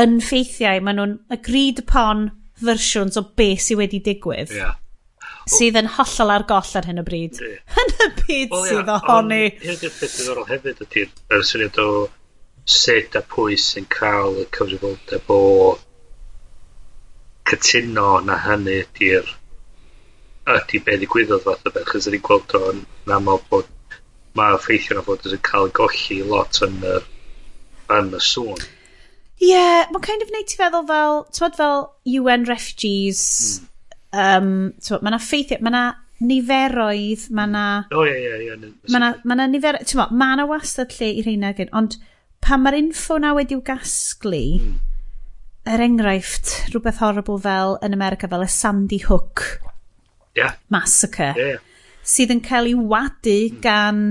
yn 0.00 0.20
ffeithiau, 0.24 0.82
maen 0.84 1.00
nhw'n 1.00 1.16
agreed 1.36 1.82
upon 1.84 2.28
fersiwns 2.60 3.18
o 3.20 3.24
beth 3.36 3.66
sydd 3.66 3.80
wedi 3.80 4.00
digwydd. 4.04 4.54
Yeah. 4.56 4.78
Sydd 5.50 5.78
yn 5.80 5.88
hollol 5.96 6.32
ar 6.34 6.44
goll 6.48 6.72
ar 6.78 6.86
hyn 6.86 7.00
o 7.00 7.04
bryd. 7.04 7.40
Yn 7.80 7.92
y 8.04 8.08
byd 8.20 8.54
well, 8.54 8.66
sydd 8.68 8.90
ohoni. 8.94 9.42
hyn 9.62 9.76
o'r 9.76 9.94
peth 9.96 10.16
ddiddorol 10.16 10.48
hefyd 10.50 10.82
ydy'r 10.86 11.36
er 11.36 11.46
syniad 11.48 11.80
o 11.82 11.90
sut 12.70 13.16
a 13.18 13.22
pwy 13.34 13.56
sy'n 13.58 13.88
cael 13.90 14.42
y 14.42 14.46
cyfrifoldeb 14.56 15.32
o 15.34 15.42
cytuno 17.50 18.20
na 18.26 18.36
hynny 18.44 18.82
ydy'r 18.84 19.32
ydy 20.48 20.80
be' 20.84 20.96
ddigwyddodd 21.00 21.44
fath 21.44 21.68
o 21.68 21.72
beth 21.74 21.88
'c'os 21.90 22.06
'dan 22.06 22.16
ni'n 22.16 22.26
gweld 22.26 22.54
o'n 22.58 22.82
aml 23.16 23.40
bod 23.52 23.68
ma' 24.38 24.52
ffeithio 24.62 24.96
'na 24.96 25.04
fo 25.06 25.16
yn 25.18 25.42
cael 25.46 25.72
golli 25.76 26.20
lot 26.26 26.60
yn 26.66 26.78
yr 26.92 27.08
yn 27.96 28.12
y 28.16 28.20
sŵn. 28.24 28.60
Ie, 29.40 29.48
yeah, 29.48 29.88
mae'n 29.90 30.04
kind 30.04 30.22
of 30.24 30.30
neud 30.32 30.48
ti 30.50 30.58
feddwl 30.60 30.86
fel, 30.88 31.22
ti'n 31.36 31.56
fel 31.56 31.86
UN 32.20 32.44
refugees, 32.48 33.22
mm. 34.12 34.20
um, 34.24 34.50
t'mod, 34.84 35.04
ma' 35.06 35.14
na 35.14 35.20
ffeithiau, 35.22 35.62
ma' 35.64 35.72
na 35.72 35.84
niferoedd, 36.20 37.24
ma' 37.36 37.46
na... 37.48 37.64
O, 37.96 38.04
ie, 38.04 38.18
ie, 38.20 38.50
ie. 38.50 38.74
Ma' 38.92 39.00
na, 39.00 39.14
ma 39.24 39.38
na 39.40 39.48
niferoedd, 39.48 39.88
t'mod, 39.88 40.12
ma' 40.12 40.34
na 40.36 40.46
wastad 40.50 40.92
lle 40.98 41.08
i 41.16 41.24
rheina 41.24 41.54
gyn, 41.56 41.72
ond 41.72 41.96
pan 42.44 42.60
mae'r 42.60 42.76
info 42.82 43.16
na 43.20 43.32
wedi'w 43.38 43.64
gasglu, 43.64 44.44
mm. 44.60 44.76
er 45.72 45.86
enghraifft, 45.88 46.52
rhywbeth 46.68 47.00
horrible 47.00 47.40
fel 47.40 47.78
yn 47.86 47.96
America 47.96 48.28
fel 48.28 48.44
y 48.44 48.52
Sandy 48.60 49.00
Hook 49.08 49.48
yeah. 50.36 50.56
massacre 50.72 51.32
yeah. 51.36 51.62
sydd 52.06 52.34
yn 52.34 52.42
cael 52.44 52.70
ei 52.70 52.76
wadu 52.78 53.38
hmm. 53.48 53.62
gan 53.64 54.04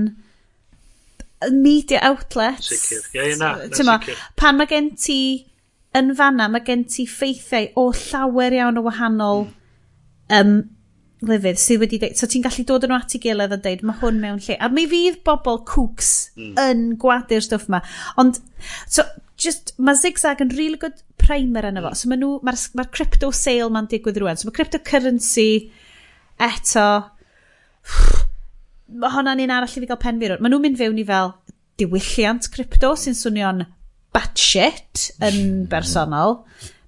media 1.48 2.00
outlets. 2.04 2.68
Sicr. 2.68 3.06
Ie, 3.14 3.30
ie, 3.30 3.38
na, 3.40 3.54
na 3.64 3.96
sicr. 4.00 4.18
Pan 4.36 4.58
mae 4.58 4.68
gen 4.68 4.92
ti 5.00 5.20
yn 5.96 6.12
fanna, 6.16 6.50
mae 6.52 6.64
gen 6.66 6.84
ti 6.90 7.06
ffeithiau 7.08 7.70
o 7.80 7.86
llawer 7.96 8.54
iawn 8.54 8.78
o 8.78 8.84
wahanol 8.86 9.46
mm. 9.48 10.36
um, 10.36 10.52
lefydd 11.26 11.58
sydd 11.60 11.82
wedi 11.82 11.98
dweud. 12.02 12.18
So 12.18 12.28
ti'n 12.30 12.44
gallu 12.44 12.66
dod 12.68 12.86
yn 12.86 12.94
at 12.94 13.16
i 13.16 13.22
gilydd 13.22 13.56
a 13.56 13.58
dweud, 13.58 13.82
mae 13.86 13.98
hwn 14.02 14.20
mewn 14.22 14.38
lle. 14.44 14.58
A 14.60 14.70
mi 14.72 14.86
fydd 14.90 15.20
bobl 15.26 15.62
cwcs 15.68 16.12
mm. 16.36 16.54
yn 16.62 16.84
gwadu'r 17.00 17.44
stwff 17.44 17.68
yma. 17.72 17.82
Ond, 18.20 18.38
so, 18.86 19.06
just, 19.40 19.74
mae 19.82 19.98
zigzag 19.98 20.44
yn 20.44 20.54
really 20.54 20.78
good 20.80 21.02
primer 21.20 21.66
yna 21.72 21.82
fo. 21.82 21.94
Mm. 21.94 22.00
So 22.02 22.12
mae 22.12 22.22
nhw, 22.22 22.36
mae'r 22.46 22.60
ma, 22.60 22.82
ma 22.82 22.88
crypto 22.94 23.32
sale 23.34 23.72
ma'n 23.74 23.90
digwydd 23.90 24.20
rwan. 24.22 24.38
So 24.38 24.48
mae 24.48 24.56
cryptocurrency 24.60 25.50
eto, 26.42 26.86
mae 29.00 29.14
hwnna'n 29.14 29.44
un 29.44 29.54
arall 29.54 29.76
i 29.76 29.82
fi 29.82 29.88
gael 29.90 30.02
pen 30.02 30.20
fi 30.20 30.30
rwy'n. 30.30 30.42
Maen 30.42 30.54
nhw'n 30.54 30.66
mynd 30.66 30.80
fewn 30.80 31.00
i 31.00 31.06
fel 31.08 31.34
diwylliant 31.80 32.50
crypto 32.54 32.92
sy'n 32.98 33.16
swnio'n 33.16 33.64
batshit 34.14 35.10
yn 35.26 35.40
bersonol. 35.72 36.40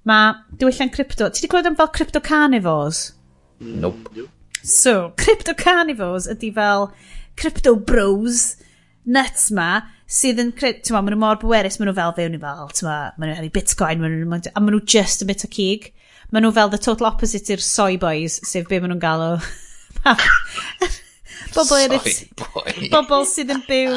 Mae 0.08 0.34
diwylliant 0.58 0.94
crypto, 0.94 1.30
ti 1.30 1.44
wedi 1.44 1.52
clywed 1.52 1.70
am 1.70 1.78
fel 1.78 1.92
crypto 1.94 2.22
carnivores? 2.24 3.12
Nope. 3.62 4.26
So, 4.62 5.12
crypto 5.18 5.54
carnivores 5.58 6.28
ydy 6.30 6.52
fel 6.54 6.90
crypto 7.38 7.74
bros 7.76 8.56
nuts 9.04 9.50
ma 9.54 9.82
sydd 10.12 10.42
yn, 10.42 10.52
creu, 10.56 10.74
ti'n 10.78 10.94
ma, 10.94 11.00
maen 11.00 11.14
nhw 11.16 11.22
mor 11.22 11.38
bwerus, 11.40 11.78
maen 11.80 11.88
nhw 11.88 11.96
fel 11.96 12.14
fewn 12.18 12.36
i 12.36 12.40
fel, 12.42 12.70
ti'n 12.76 12.88
ma, 12.88 12.96
maen 13.16 13.30
nhw'n 13.30 13.38
hefyd 13.40 13.54
bitcoin, 13.56 14.02
maen 14.02 14.18
nhw, 14.20 14.40
a 14.52 14.60
maen 14.60 14.76
nhw 14.76 14.82
just 14.94 15.24
yn 15.24 15.30
bit 15.30 15.46
o 15.46 15.50
cig 15.52 15.88
maen 16.32 16.46
nhw 16.46 16.52
fel 16.56 16.72
the 16.72 16.80
total 16.80 17.10
opposite 17.12 17.52
i'r 17.52 17.62
soy 17.62 17.98
boys, 18.00 18.40
sef 18.48 18.68
be 18.68 18.80
maen 18.80 18.94
nhw'n 18.94 19.02
galw. 19.02 19.38
Bobl 21.52 21.76
yn 21.84 21.92
Bobl 22.92 23.26
sydd 23.28 23.50
yn 23.52 23.60
byw 23.66 23.92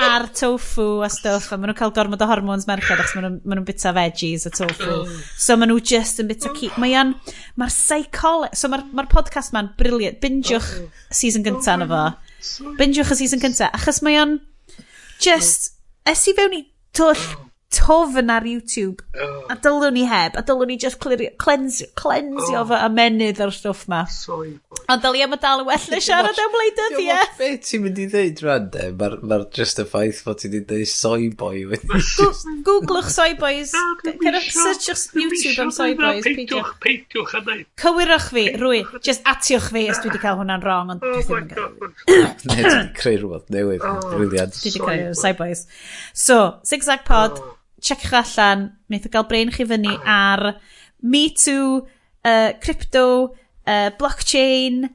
ar 0.00 0.24
tofu 0.32 0.86
a 1.04 1.10
stuff, 1.12 1.50
a 1.52 1.58
maen 1.58 1.68
nhw'n 1.70 1.78
cael 1.78 1.92
gormod 1.96 2.24
o 2.24 2.28
hormones 2.30 2.64
merched 2.70 2.94
achos 2.94 3.12
maen 3.16 3.36
nhw'n 3.36 3.60
nhw 3.60 3.66
bita 3.68 3.92
veggies 3.96 4.48
a 4.48 4.54
tofu. 4.54 5.02
So 5.36 5.58
maen 5.60 5.72
nhw 5.74 5.82
just 5.92 6.22
yn 6.22 6.30
bita 6.30 6.54
ci. 6.56 6.70
Mae'n, 6.80 7.12
mae'r 7.60 7.74
psychology, 7.74 8.56
so 8.56 8.72
mae'r 8.72 8.86
ma 8.96 9.04
podcast 9.12 9.52
ma'n 9.56 9.74
briliant. 9.80 10.20
Bingiwch 10.24 10.70
season 11.12 11.44
gynta 11.44 11.76
na 11.80 11.90
fo. 11.90 12.02
Bingiwch 12.80 13.12
y 13.12 13.20
season 13.20 13.44
gynta, 13.44 13.68
achos 13.76 14.00
mae 14.06 14.16
o'n 14.22 14.38
just, 15.20 15.74
es 16.08 16.24
i 16.32 16.36
fewn 16.38 16.56
i 16.56 16.64
twll 16.96 17.49
tofn 17.70 18.30
ar 18.30 18.42
YouTube. 18.42 19.02
Oh. 19.14 19.46
A 19.50 19.56
dylwn 19.62 19.94
ni 19.94 20.02
heb. 20.08 20.34
A 20.38 20.42
dylwn 20.42 20.72
ni 20.72 20.76
just 20.76 20.98
clirio, 21.02 21.30
cleansio, 21.38 21.86
cleansio 21.98 22.64
oh. 22.64 22.66
fy 22.66 22.78
amenydd 22.86 23.40
o'r 23.44 23.52
stwff 23.54 23.86
ma. 23.90 24.02
Sorry. 24.10 24.56
Ond 24.90 25.04
dylia 25.04 25.28
ma 25.30 25.38
dal 25.38 25.62
yn 25.62 25.68
well 25.68 25.86
na 25.92 26.00
siarad 26.02 26.40
am 26.42 26.56
wleidyddiaeth. 26.56 27.36
Be 27.38 27.50
ti'n 27.62 27.84
mynd 27.84 28.00
i 28.02 28.06
ddeud 28.10 28.42
rhan 28.42 28.66
de? 28.74 28.88
Mae'r 28.98 29.14
ma 29.22 29.38
just 29.54 29.78
y 29.82 29.86
ffaith 29.86 30.22
fod 30.26 30.42
ti'n 30.42 30.64
dweud 30.66 30.90
soy 30.90 31.28
boy. 31.42 31.62
Googlwch 32.66 33.12
soy 33.14 33.36
boys. 33.38 33.76
Cerwch 34.02 34.50
searchwch 34.56 35.06
YouTube 35.20 35.62
am 35.66 35.70
soy 35.74 35.94
boys. 36.00 36.26
Peidiwch, 36.26 36.74
peidiwch 36.82 37.36
a 37.38 37.44
dweud. 37.46 37.70
Cywirwch 37.84 38.28
fi, 38.34 38.46
rwy. 38.58 38.82
Just 38.98 39.22
atiwch 39.30 39.70
fi 39.70 39.86
os 39.94 40.02
dwi 40.02 40.10
wedi 40.10 40.24
cael 40.26 40.40
hwnna'n 40.42 40.66
wrong. 40.66 40.90
Ond 40.96 41.06
oh 41.06 41.14
dwi 41.14 41.22
ddim 41.22 41.40
yn 41.44 41.54
cael. 41.54 41.94
Ne, 42.50 42.58
ti'n 42.66 42.92
creu 42.98 43.22
rhywbeth 43.22 43.54
newydd. 43.54 43.86
Brilliant. 44.10 44.58
Dwi 44.58 44.74
wedi 44.74 44.84
creu 44.88 45.08
oh, 45.12 45.16
soy 45.22 45.38
boys. 45.38 45.66
So, 46.26 46.42
Zigzag 46.66 47.06
Pod 47.06 47.38
checiwch 47.80 48.14
allan, 48.22 48.68
wnaeth 48.88 49.08
o 49.08 49.12
gael 49.14 49.28
brain 49.30 49.52
chi 49.54 49.66
fyny 49.68 49.92
ar 50.04 50.44
Me 51.02 51.30
Too, 51.32 51.86
uh, 52.24 52.52
crypto, 52.60 53.34
uh, 53.66 53.90
blockchain, 53.98 54.88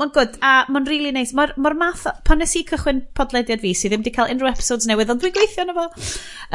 Mae'n 0.00 0.12
good, 0.16 0.36
a 0.40 0.64
mae'n 0.72 0.86
really 0.88 1.10
nice. 1.12 1.34
Mae'r 1.36 1.50
ma 1.60 1.70
math, 1.76 2.06
pan 2.24 2.40
nes 2.40 2.54
i 2.56 2.62
cychwyn 2.68 3.02
podlediad 3.16 3.60
fi 3.60 3.74
sydd 3.76 3.92
ddim 3.92 4.00
wedi 4.00 4.12
cael 4.14 4.30
unrhyw 4.32 4.48
episodes 4.48 4.88
newydd, 4.88 5.10
ond 5.12 5.20
dwi'n 5.20 5.34
gweithio 5.34 5.66
yna 5.66 5.74
fo. 5.76 5.84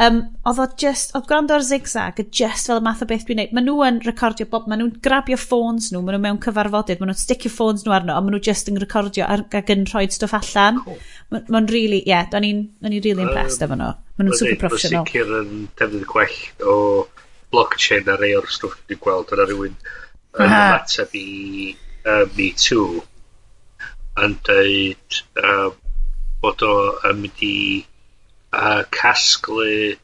Um, 0.02 0.18
oedd 0.50 0.62
o 0.64 0.66
just, 0.82 1.14
oedd 1.14 1.28
gwrando 1.30 1.54
ar 1.54 1.66
zigzag, 1.68 2.18
just 2.34 2.66
fel 2.66 2.82
y 2.82 2.84
math 2.86 3.04
o 3.06 3.08
beth 3.10 3.26
dwi'n 3.28 3.40
neud. 3.42 3.54
Mae 3.54 3.66
nhw 3.68 3.76
yn 3.86 4.00
recordio 4.02 4.48
bob, 4.50 4.66
mae 4.66 4.80
nhw'n 4.80 4.96
grabio 5.04 5.38
ffôns 5.38 5.92
nhw, 5.92 6.02
mae 6.02 6.16
nhw 6.16 6.22
mewn 6.24 6.42
cyfarfodydd, 6.42 6.98
mae 7.02 7.12
nhw'n 7.12 7.20
sticio 7.22 7.52
ffôns 7.54 7.86
nhw 7.86 7.94
arno, 7.94 8.18
a 8.18 8.24
mae 8.26 8.34
nhw 8.34 8.42
just 8.50 8.72
yn 8.72 8.82
recordio 8.82 9.30
ar, 9.30 9.46
ag 9.54 9.74
yn 9.76 9.86
rhoi 9.92 10.06
stwff 10.10 10.34
allan. 10.40 10.82
Cool. 10.82 11.00
Mae'n 11.30 11.50
ma 11.54 11.62
really, 11.70 12.02
ie, 12.02 12.10
yeah, 12.10 12.26
o'n 12.34 12.50
i'n 12.50 12.66
really 12.98 13.22
impressed 13.22 13.62
um, 13.62 13.68
efo 13.68 13.78
nhw. 13.78 13.94
Mae 14.18 14.26
nhw'n 14.26 14.40
super 14.42 14.62
professional. 14.66 15.06
Mae'n 15.06 15.12
sicr 15.14 15.34
yn 15.44 15.66
defnydd 15.78 16.08
gwell 16.10 16.38
o 16.66 16.78
blockchain 17.54 18.10
a 18.10 18.18
rei 18.18 18.34
o'r 18.34 18.50
stwff 18.50 18.82
dwi'n 18.90 19.02
gweld. 19.06 19.34
Yna 19.36 19.46
rhywun 19.46 19.76
yn 19.76 20.48
ymateb 20.56 21.14
i 21.14 21.28
uh, 22.06 22.24
Me 22.34 22.50
Too 22.58 23.04
yn 24.24 24.36
dweud 24.46 25.20
uh, 25.42 25.70
bod 26.42 26.64
o 26.64 26.74
yn 27.08 27.22
mynd 27.22 27.42
i 27.44 27.56
uh, 28.56 28.82
casglu 28.94 29.96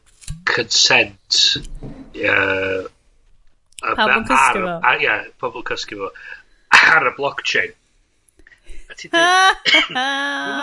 consent 0.49 1.39
uh, 1.81 2.83
Pawb 3.83 4.13
yn 4.15 4.27
cysgu 4.29 4.61
fo. 4.63 4.75
Ia, 4.79 4.99
yeah, 5.01 5.23
pobl 5.41 5.63
cysgu 5.67 5.97
fo. 5.99 6.11
Ar 6.77 7.09
y 7.09 7.13
blockchain. 7.17 7.73
A 8.87 8.95
ti 8.95 9.09
dweud, 9.11 9.63
dwi'n 9.67 9.97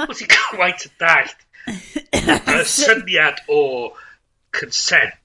bod 0.09 0.16
ti'n 0.16 0.36
gwaith 0.55 0.86
y 0.88 0.92
dallt 1.03 1.46
y 1.70 2.62
syniad 2.76 3.42
o 3.53 3.61
consent. 4.57 5.16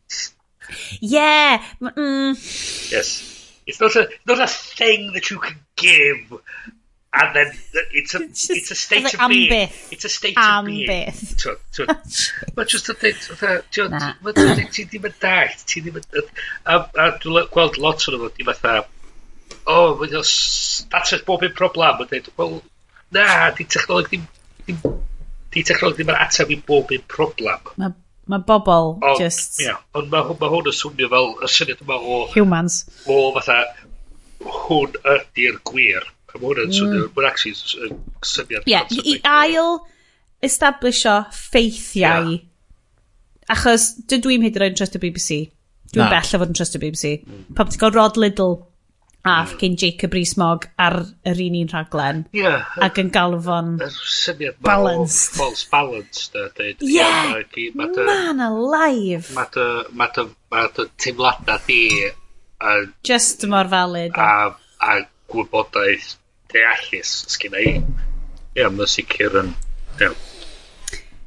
Yeah. 1.00 1.64
Mm. 1.80 2.36
Yes. 2.92 3.32
It's 3.66 3.80
not, 3.82 3.96
a, 3.96 4.10
not 4.28 4.40
a 4.40 4.48
thing 4.48 5.14
that 5.14 5.32
you 5.32 5.40
can 5.40 5.58
give 5.76 6.40
And 7.18 7.36
then 7.36 7.52
it's 7.94 8.14
a, 8.14 8.24
it's, 8.24 8.48
just, 8.48 8.52
it's 8.52 8.72
a 8.72 8.76
state 8.76 9.04
like, 9.06 9.14
of 9.14 9.30
being. 9.30 9.50
Byth. 9.50 9.94
It's 9.94 10.04
a 10.04 10.10
state 10.10 10.38
am 10.38 10.66
of 10.66 10.66
being. 10.66 10.90
Am 10.90 11.08
byth. 11.08 12.32
Mae 12.58 12.66
just 12.72 12.90
yn 12.92 12.98
dweud, 13.00 14.00
mae 14.26 14.66
ti 14.76 14.84
ddim 14.84 15.08
yn 15.08 15.14
dallt, 15.22 15.64
ti 15.70 15.84
ddim 15.86 16.00
yn... 16.02 16.26
A, 16.68 16.82
a 16.82 17.06
dwi'n 17.24 17.48
gweld 17.54 17.80
lot 17.80 18.04
o'n 18.10 18.18
nhw, 18.18 18.32
di 18.36 18.48
fatha, 18.48 18.82
o, 18.84 19.76
oh, 19.76 19.94
mae'n 20.02 20.12
dweud, 20.12 20.32
datres 20.92 21.24
bob 21.28 21.46
un 21.48 21.54
problem, 21.56 22.02
mae'n 22.02 22.12
dweud, 22.12 22.28
wel, 22.42 22.58
na, 23.16 23.28
di 23.56 23.68
technoleg 23.78 24.10
ddim, 24.12 24.26
ddim, 24.66 24.98
di 25.56 25.64
technoleg 25.70 26.02
ddim 26.02 26.12
yn 26.12 26.20
ateb 26.26 26.52
i 26.52 26.60
bob 26.68 26.92
un 26.98 27.06
problem. 27.16 27.72
Mae 27.80 27.96
Mae 28.26 28.42
bobl 28.42 28.96
ond, 28.96 29.20
just... 29.22 29.60
Yeah, 29.62 29.78
ond 29.94 30.10
mae 30.10 30.36
ma 30.40 30.48
hwn 30.50 30.72
yn 30.72 30.74
swnio 30.74 31.08
fel 31.12 31.28
y 31.46 31.50
syniad 31.54 31.84
yma 31.86 32.00
o... 32.02 32.16
Humans. 32.34 32.80
O 33.06 33.20
fatha, 33.36 33.60
hwn 34.42 34.98
ydy'r 35.14 35.60
gwir 35.70 36.08
A 36.36 36.40
mae 36.40 36.50
hwnna'n 36.50 36.74
swnio, 36.76 37.10
mae'n 37.16 37.30
actually 37.30 37.56
yn 37.88 37.96
uh, 37.96 38.24
syniad. 38.28 38.68
Ie, 38.68 38.82
i 39.08 39.16
ail 39.32 39.78
establisho 40.44 41.16
ffeithiau. 41.32 42.36
Yeah. 42.36 43.56
Achos 43.56 43.92
i'n 44.04 44.44
hyd 44.44 44.58
yn 44.58 44.66
oed 44.66 44.74
yn 44.74 44.80
trust 44.80 44.98
y 44.98 45.02
BBC. 45.04 45.42
Dwi'n 45.94 46.12
bell 46.12 46.32
o 46.36 46.40
fod 46.42 46.52
yn 46.52 46.58
trust 46.58 46.76
y 46.76 46.82
BBC. 46.82 47.12
Mm. 47.24 47.44
Pam 47.56 47.70
ti'n 47.72 47.82
gael 47.84 47.94
Rod 47.96 48.20
Liddle 48.20 48.58
a 49.26 49.38
ffcin 49.48 49.74
mm. 49.74 49.80
Jacob 49.82 50.18
Rees-Mogg 50.18 50.68
ar 50.82 50.98
yr 51.32 51.40
un 51.46 51.56
un 51.62 51.72
rhaglen. 51.72 52.20
Ie. 52.34 52.44
Yeah, 52.44 52.68
ac 52.90 53.00
yn 53.02 53.14
galw 53.16 53.40
fo'n 53.46 53.72
balanced. 54.66 55.40
False 55.40 55.64
balance, 55.72 56.28
da, 56.34 56.50
dweud. 56.58 56.84
Ie, 56.84 57.00
yeah, 57.00 57.80
man 57.80 58.44
alive. 58.50 59.32
Mae 59.38 59.50
dy 59.56 59.70
ma 59.96 60.12
teimladau 60.12 61.64
di... 61.70 61.82
Just 63.08 63.48
mor 63.48 63.72
valid. 63.72 64.20
A, 64.20 64.52
a 64.82 65.00
gwybodaeth 65.32 66.16
deallus 66.56 67.12
sgynna 67.36 67.62
i. 67.62 67.76
Ie, 68.56 68.66
mae'n 68.72 68.90
sicr 68.90 69.36
yn... 69.44 69.54
Ie. 70.00 70.14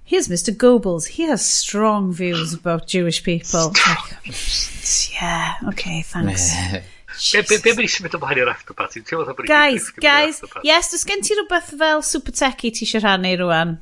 Here's 0.08 0.28
Mr. 0.28 0.56
Goebbels. 0.56 1.06
He 1.06 1.24
has 1.24 1.44
strong 1.44 2.12
views 2.12 2.54
about 2.54 2.86
Jewish 2.86 3.22
people. 3.22 3.72
Like, 3.86 5.12
yeah, 5.20 5.54
okay, 5.68 6.02
thanks. 6.02 6.54
Be, 7.32 7.42
be, 7.42 7.56
be 7.64 7.72
mae'n 7.74 7.90
symud 7.90 8.14
ymlaen 8.14 8.38
i'r 8.44 8.50
after 8.52 8.76
party? 8.78 9.00
Guys, 9.48 9.88
guys, 9.98 10.38
yes, 10.62 10.92
does 10.92 11.02
gen 11.08 11.24
ti 11.26 11.34
rhywbeth 11.34 11.72
fel 11.80 12.02
super 12.06 12.30
techy 12.36 12.70
ti 12.70 12.86
eisiau 12.86 13.02
rhannu 13.02 13.32
rwan? 13.40 13.72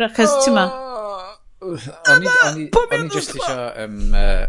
Rachos, 0.00 0.32
ti'n 0.42 0.56
ma? 0.56 0.64
O'n 1.62 2.26
i 2.26 3.04
just 3.12 3.36
eisiau... 3.36 3.68
Um, 3.84 4.00
uh, 4.18 4.48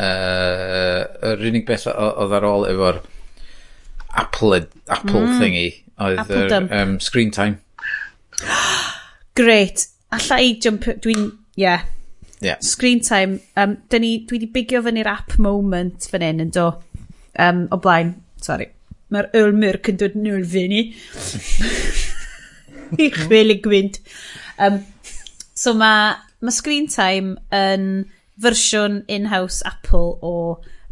uh, 0.00 1.02
yr 1.34 1.44
unig 1.50 1.66
beth 1.68 1.84
oedd 1.92 2.38
ar 2.38 2.48
ôl 2.48 2.64
efo'r 2.70 3.02
Apple, 4.16 4.60
Apple 4.88 5.24
mm. 5.26 5.38
thingy 5.40 5.66
oedd 6.04 6.20
Apple 6.24 6.44
yr, 6.46 6.68
um, 6.80 6.98
screen 7.00 7.30
time. 7.30 7.58
Great. 9.38 9.88
Alla 10.14 10.40
i 10.42 10.54
jump... 10.62 10.86
Dwi'n... 11.02 11.30
Yeah. 11.56 11.84
yeah. 12.40 12.58
Screen 12.60 13.00
time. 13.00 13.40
Um, 13.56 13.76
dyn 13.90 14.02
ni, 14.02 14.12
dwi 14.26 14.40
wedi 14.40 14.50
bigio 14.54 14.82
fyny'r 14.86 15.10
app 15.10 15.36
moment 15.42 16.08
fan 16.10 16.24
hyn 16.26 16.42
yn 16.44 16.52
do. 16.54 16.70
Um, 17.38 17.66
o 17.74 17.78
blaen. 17.82 18.16
Sorry. 18.42 18.70
Mae'r 19.14 19.30
Earl 19.36 19.54
Myrk 19.58 19.90
yn 19.92 20.00
dod 20.00 20.18
yn 20.18 20.46
fy 20.50 20.66
ni. 20.70 20.82
I 23.04 23.10
chwil 23.14 23.54
i 23.54 23.58
gwynt. 23.62 24.00
Um, 24.58 24.82
so 25.54 25.74
mae 25.74 26.14
ma 26.44 26.52
screen 26.54 26.86
time 26.90 27.38
yn 27.54 28.04
fersiwn 28.42 29.02
in-house 29.08 29.62
Apple 29.66 30.18
o 30.22 30.34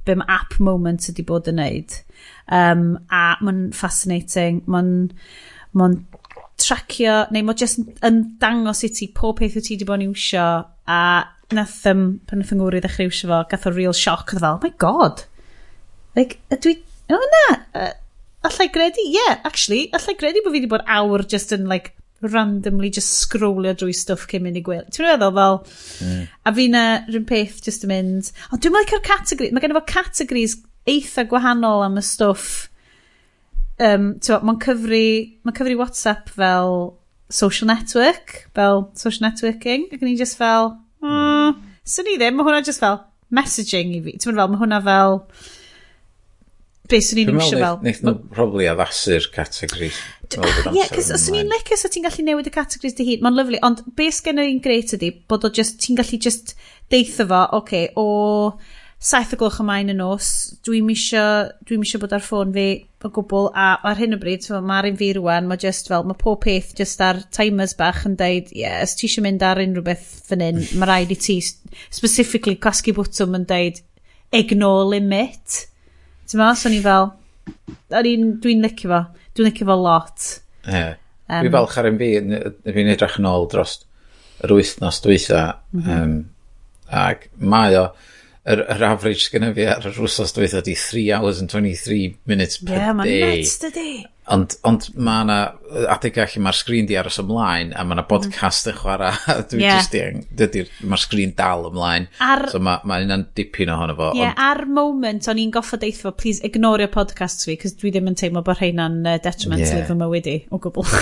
be 0.07 0.17
mae 0.19 0.31
app 0.31 0.59
moment 0.59 1.11
ydi 1.11 1.25
bod 1.27 1.51
yn 1.51 1.61
neud. 1.61 1.99
Um, 2.49 2.99
a 3.11 3.37
mae'n 3.43 3.71
fascinating. 3.77 4.63
Mae'n 4.67 5.13
ma 5.79 5.89
tracio, 6.63 7.15
neu 7.33 7.45
mae'n 7.47 7.59
just 7.59 7.81
yn 8.05 8.23
dangos 8.43 8.85
i 8.87 8.91
ti 8.95 9.09
pob 9.15 9.39
peth 9.41 9.57
wyt 9.59 9.69
ti 9.69 9.77
wedi 9.77 9.89
bod 9.89 10.01
yn 10.01 10.11
iwsio 10.11 10.45
a 10.91 11.01
nath, 11.57 11.81
um, 11.91 12.05
pan 12.29 12.43
nath 12.43 12.53
yngwri 12.55 12.83
ddechrau 12.83 13.11
iwsio 13.11 13.31
fo, 13.31 13.41
gath 13.51 13.67
o 13.69 13.73
real 13.75 13.97
shock, 13.97 14.33
oedd 14.33 14.45
fel, 14.45 14.59
oh 14.59 14.63
my 14.63 14.73
god, 14.83 15.25
like, 16.19 16.39
ydw 16.55 16.73
i, 16.73 16.77
o 17.13 17.19
oh, 17.19 17.27
na, 17.35 17.43
uh, 17.81 17.91
allai 18.49 18.69
gredu, 18.75 19.05
yeah, 19.15 19.41
actually, 19.49 19.89
allai 19.97 20.17
gredu 20.21 20.45
bod 20.45 20.55
fi 20.55 20.61
wedi 20.61 20.71
bod 20.71 20.87
awr 20.99 21.27
just 21.35 21.55
yn, 21.57 21.69
like, 21.71 21.95
randomly 22.23 22.89
just 22.95 23.19
scrollio 23.19 23.73
drwy 23.75 23.95
stwff 23.99 24.29
cyn 24.31 24.45
mynd 24.45 24.61
i 24.61 24.63
gwyl. 24.63 24.85
Ti'n 24.95 25.09
meddwl 25.09 25.33
fel, 25.39 25.57
mm. 26.07 26.21
a 26.47 26.53
fi 26.55 26.69
na 26.71 26.85
rhywun 27.09 27.27
peth 27.29 27.59
just 27.67 27.87
yn 27.87 27.93
mynd, 27.93 28.31
ond 28.51 28.63
dwi'n 28.63 28.77
meddwl 28.77 29.01
like 29.01 29.09
categori, 29.09 29.51
mae 29.51 29.65
gen 29.65 29.75
i 29.75 29.79
fo 29.79 29.85
categories 29.91 30.57
eitha 30.89 31.27
gwahanol 31.31 31.85
am 31.87 32.01
y 32.01 32.05
stwff 32.07 32.69
um, 33.83 34.13
mae'n 34.19 34.61
cyfri, 34.63 35.07
ma 35.47 35.55
cyfri 35.57 35.79
WhatsApp 35.79 36.31
fel 36.33 36.99
social 37.33 37.69
network, 37.71 38.49
fel 38.55 38.87
social 38.99 39.29
networking, 39.29 39.89
ac 39.93 40.05
ni 40.05 40.17
just 40.19 40.39
fel, 40.41 40.75
mm, 41.05 41.57
syn 41.89 42.13
i 42.13 42.19
ddim, 42.21 42.37
mae 42.37 42.49
hwnna 42.49 42.63
just 42.67 42.83
fel 42.83 43.01
messaging 43.33 43.97
i 43.97 44.03
fi. 44.05 44.17
Ti'n 44.21 44.37
fel, 44.37 44.51
mae 44.53 44.61
hwnna 44.61 44.83
fel, 44.85 45.23
be 46.93 47.01
swn 47.01 47.23
i'n 47.23 47.39
eisiau 47.39 47.63
fel. 47.63 47.81
Neith 47.87 48.03
nhw 48.05 48.19
probably 48.35 48.69
addasu'r 48.69 49.31
categories. 49.33 49.97
Ie, 50.33 50.85
cos 50.93 51.11
swn 51.25 51.41
i'n 51.41 51.51
lecio 51.53 51.79
so 51.81 51.91
ti'n 51.93 52.05
gallu 52.07 52.27
newid 52.27 52.51
y 52.51 52.55
categories 52.55 52.99
dy 52.99 53.09
hun, 53.09 53.25
mae'n 53.25 53.41
lyflu, 53.41 53.63
ond 53.65 53.83
be 53.97 54.11
sgen 54.13 54.43
i'n 54.43 54.61
greit 54.65 54.93
ydi, 54.99 55.11
bod 55.29 55.49
o 55.49 55.53
just, 55.55 55.81
ti'n 55.83 55.99
gallu 55.99 56.21
just 56.21 56.55
deitha 56.93 57.27
fo, 57.29 57.43
oce, 57.49 57.63
okay, 57.63 57.91
o 57.97 58.07
saith 59.03 59.33
o 59.35 59.39
gloch 59.41 59.59
ymlaen 59.63 59.91
y 59.91 59.95
nos, 59.99 60.27
dwi'n 60.63 60.85
misio, 60.87 61.23
dwi 61.67 61.79
misio 61.81 61.99
bod 62.03 62.13
ar 62.15 62.23
ffôn 62.23 62.53
fi 62.55 62.67
o 63.03 63.09
gwbl, 63.11 63.49
a 63.59 63.73
ar 63.91 63.99
hyn 63.99 64.15
o 64.15 64.19
bryd, 64.21 64.45
mae'r 64.63 64.93
un 64.93 64.99
fi 65.01 65.09
rwan, 65.17 65.49
mae 65.51 65.59
just 65.59 65.91
fel, 65.91 66.05
mae 66.07 66.19
pob 66.21 66.39
peth 66.45 66.71
just 66.79 67.03
ar 67.03 67.19
timers 67.35 67.75
bach 67.79 68.05
yn 68.07 68.15
deud, 68.21 68.53
ie, 68.55 68.61
yeah, 68.63 68.79
os 68.85 68.95
ti 68.95 69.09
eisiau 69.09 69.25
mynd 69.27 69.43
ar 69.43 69.59
unrhyw 69.63 69.83
beth 69.89 70.05
fan 70.29 70.45
hyn, 70.47 70.61
mae 70.79 70.91
rhaid 70.91 71.15
i 71.15 71.19
ti, 71.19 71.41
specifically 71.91 72.55
casgu 72.63 72.95
bwtwm 72.95 73.41
yn 73.41 73.49
deud, 73.51 73.83
ignore 74.39 74.87
limit. 74.93 75.65
Ti'n 76.31 76.39
meddwl, 76.39 76.61
so 76.63 76.71
ni 76.71 76.79
fel, 76.87 77.11
dwi'n 77.91 78.63
licio 78.63 78.93
fo, 78.93 79.03
dwi'n 79.35 79.51
licio 79.51 79.67
fo 79.67 79.79
lot. 79.83 80.29
Yeah. 80.69 80.95
Um, 81.27 81.43
Dwi 81.43 81.53
falch 81.57 81.75
ar 81.81 81.91
un 81.91 81.99
fi, 81.99 82.13
fi'n 82.71 82.95
edrych 82.95 83.19
yn 83.19 83.27
ôl 83.27 83.51
dros 83.51 83.81
yr 84.47 84.55
wythnos 84.55 85.03
dwytha, 85.03 85.43
mm 85.75 85.83
-hmm. 85.83 86.07
um, 86.07 86.17
ac 87.03 87.27
mae 87.43 87.75
o, 87.83 87.89
yr, 88.43 88.65
yr 88.75 88.87
average 88.89 89.31
gyda 89.33 89.53
fi 89.57 89.67
ar 89.71 89.85
yr 89.87 89.99
wrsos 90.01 90.35
dweud 90.37 90.57
ydi 90.63 90.75
3 90.79 91.05
hours 91.19 91.43
and 91.43 91.53
23 91.53 92.17
minutes 92.27 92.59
per 92.63 92.75
yeah, 92.75 92.91
day. 93.03 93.13
Ie, 93.13 93.21
mae'n 93.23 93.39
nuts, 93.43 93.61
dydi. 93.63 93.93
Ond, 94.33 94.55
ond 94.67 94.85
mae 95.03 95.25
yna 95.25 95.37
adeg 95.91 96.21
allu 96.23 96.43
mae'r 96.45 96.55
sgrin 96.55 96.87
di 96.87 96.95
aros 96.99 97.19
ymlaen 97.19 97.73
a 97.75 97.83
mae 97.83 97.97
yna 97.97 98.05
mm. 98.05 98.11
podcast 98.11 98.69
yn 98.71 98.77
chwarae 98.79 99.11
dwi 99.51 99.65
yeah. 99.65 99.81
just 99.83 100.79
mae'r 100.87 101.03
sgrin 101.03 101.35
dal 101.39 101.67
ymlaen 101.73 102.07
ar, 102.23 102.45
so 102.53 102.61
mae 102.63 102.87
ma 102.87 103.01
yna'n 103.03 103.27
dipyn 103.39 103.73
ohono 103.75 103.97
fo 103.99 104.13
yeah, 104.15 104.31
ond, 104.31 104.45
ar 104.47 104.63
moment 104.79 105.27
o'n 105.27 105.43
i'n 105.43 105.51
goffod 105.55 105.83
eithfo 105.89 106.15
please 106.15 106.39
ignorio 106.47 106.87
podcasts 106.95 107.51
fi 107.51 107.59
cos 107.59 107.75
dwi 107.83 107.91
ddim 107.91 108.13
yn 108.13 108.19
teimlo 108.23 108.45
bod 108.47 108.63
rheina'n 108.63 109.03
uh, 109.03 109.19
detrimental 109.27 109.83
yeah. 109.83 109.91
fy 109.91 109.99
mywyd 109.99 110.31
i 110.31 110.39
o 110.55 110.63
gwbl 110.63 110.87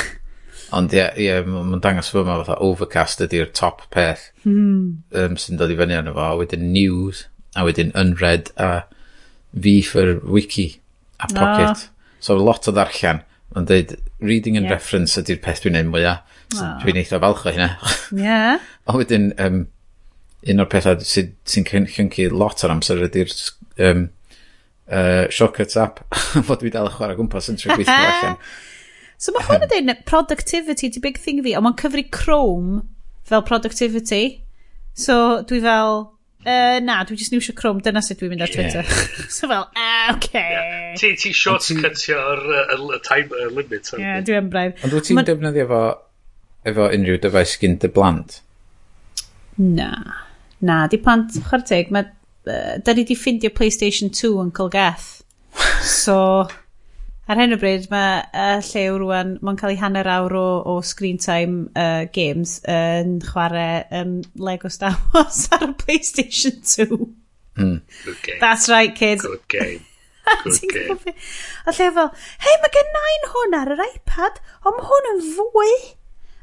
Ond 0.76 0.93
ie, 0.95 1.01
yeah, 1.01 1.16
yeah, 1.18 1.47
mae'n 1.47 1.82
dangos 1.82 2.12
fy 2.12 2.20
yma 2.22 2.36
fatha 2.45 2.57
overcast 2.62 3.22
ydy'r 3.24 3.49
top 3.57 3.82
peth 3.95 4.28
hmm. 4.45 5.03
um, 5.18 5.36
sy'n 5.41 5.59
dod 5.59 5.72
i 5.72 5.76
fyny 5.78 5.97
arno 5.97 6.12
fo. 6.14 6.28
Wedyn 6.38 6.68
news, 6.70 7.24
a 7.57 7.64
wedyn 7.66 7.94
Unread 7.98 8.53
a 8.57 8.84
fi 9.59 9.80
for 9.82 10.20
Wiki 10.24 10.80
a 11.20 11.26
Pocket. 11.26 11.88
No. 11.88 12.18
So 12.20 12.36
lot 12.36 12.68
o 12.68 12.74
ddarllen. 12.76 13.24
Mae'n 13.51 13.66
dweud, 13.66 13.96
reading 14.22 14.57
and 14.57 14.68
yeah. 14.68 14.76
reference 14.76 15.18
ydy'r 15.18 15.40
peth 15.42 15.64
dwi'n 15.64 15.74
neud 15.74 15.90
mwyaf. 15.90 16.22
So 16.55 16.62
oh. 16.66 16.78
Dwi'n 16.82 17.01
eitha 17.01 17.18
falch 17.22 17.44
o 17.46 17.55
hynna. 17.55 17.72
yeah. 18.14 18.62
A 18.86 18.94
wedyn, 18.94 19.30
um, 19.42 19.64
un 20.48 20.62
o'r 20.62 20.70
pethau 20.70 21.03
sy'n 21.05 21.34
sy 21.44 21.64
cyncu 21.66 22.28
lot 22.32 22.62
o'r 22.64 22.74
amser 22.74 23.03
ydy'r 23.07 23.32
um, 23.86 24.07
uh, 24.90 25.26
shortcuts 25.32 25.78
app. 25.80 26.03
Fod 26.46 26.62
dwi 26.62 26.72
dal 26.74 26.90
y 26.90 26.94
chwarae 26.94 27.18
gwmpas 27.18 27.51
yn 27.53 27.59
trwy 27.61 27.80
gweithio 27.80 27.98
allan. 28.12 28.38
So 29.20 29.34
mae 29.36 29.44
hwn 29.44 29.66
yn 29.66 29.72
dweud 29.72 30.07
productivity 30.09 30.88
di 30.88 31.03
big 31.03 31.18
thing 31.20 31.42
fi, 31.44 31.57
ond 31.59 31.66
mae'n 31.66 31.78
cyfri 31.80 32.07
Chrome 32.14 32.84
fel 33.28 33.44
productivity. 33.46 34.40
So 34.96 35.42
dwi 35.46 35.61
fel, 35.64 36.07
Uh, 36.41 36.78
na, 36.80 37.03
dwi 37.05 37.18
jyst 37.20 37.34
niwsio 37.34 37.53
Chrome, 37.57 37.82
dyna 37.84 38.01
sut 38.01 38.16
dwi'n 38.22 38.30
mynd 38.32 38.45
ar 38.47 38.53
Twitter. 38.53 38.86
Yeah. 38.86 39.26
so 39.36 39.45
fel, 39.45 39.51
well, 39.51 39.66
uh, 39.76 40.14
okay. 40.14 40.55
Yeah. 40.55 40.95
Ti, 40.97 41.11
ti 41.20 41.34
shortcutio'r 41.36 42.45
uh, 42.57 42.95
time 43.05 43.36
uh, 43.36 43.51
limit. 43.53 43.91
Ie, 43.93 44.01
yeah, 44.01 44.22
dwi'n 44.24 44.49
braidd. 44.53 44.78
Ond 44.86 44.97
wyt 44.97 45.11
ti'n 45.11 45.20
Ma... 45.20 45.26
defnyddio 45.28 45.66
efo, 45.66 45.82
efo 46.72 46.88
unrhyw 46.97 47.20
dyfais 47.20 47.53
gyn 47.61 47.76
dy 47.82 47.93
blant? 47.93 48.38
Na. 49.61 49.91
Na, 50.64 50.80
di 50.88 51.01
plant, 51.05 51.36
chwrteg, 51.51 51.93
mae, 51.93 52.09
uh, 52.49 52.78
da 52.86 52.97
ni 52.97 53.05
di 53.05 53.18
ffindio 53.18 53.53
PlayStation 53.53 54.09
2 54.09 54.32
yn 54.47 54.55
Colgath. 54.57 55.11
So, 55.84 56.16
ar 57.31 57.39
hyn 57.39 57.55
o 57.55 57.59
bryd 57.61 57.87
mae 57.93 58.22
uh, 58.35 58.59
llew 58.66 58.97
rwan, 58.99 59.37
mae'n 59.45 59.59
cael 59.61 59.74
ei 59.74 59.78
hanner 59.78 60.09
awr 60.11 60.35
o, 60.35 60.47
o 60.72 60.81
screen 60.87 61.20
time 61.22 61.68
uh, 61.78 62.09
games 62.16 62.57
yn 62.66 63.18
uh, 63.20 63.28
chwarae 63.28 63.85
um, 64.01 64.16
Lego 64.35 64.70
Star 64.72 64.97
Wars 65.12 65.45
ar 65.55 65.68
y 65.68 65.70
PlayStation 65.85 66.59
2. 66.66 66.99
Mm. 67.61 67.78
That's 68.41 68.68
right, 68.72 68.95
kids. 68.97 69.22
Good 69.22 69.47
game. 69.49 69.87
Good 70.45 70.74
game. 70.74 71.14
A 71.66 71.74
lle 71.76 71.89
fel, 71.95 72.11
hei, 72.43 72.57
mae 72.64 72.74
gen 72.74 72.93
nain 72.97 73.31
hwn 73.35 73.57
ar 73.61 73.72
yr 73.76 73.85
iPad, 73.87 74.43
ond 74.64 74.78
mae 74.81 74.91
hwn 74.91 75.11
yn 75.12 75.24
fwy. 75.39 75.74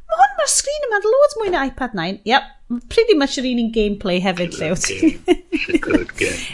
Mae 0.08 0.22
hwn 0.22 0.38
mae'r 0.40 0.54
sgrin 0.54 0.88
yma'n 0.88 1.10
loads 1.12 1.40
mwy 1.42 1.52
na 1.52 1.66
iPad 1.68 2.00
9. 2.00 2.22
Yep, 2.32 2.52
pretty 2.94 3.18
much 3.20 3.36
yr 3.42 3.50
un 3.52 3.74
gameplay 3.76 4.24
hefyd, 4.24 4.56
lle 4.56 4.72
Good 4.72 4.88
game. 4.88 5.82
Good 5.90 6.16
game. 6.24 6.48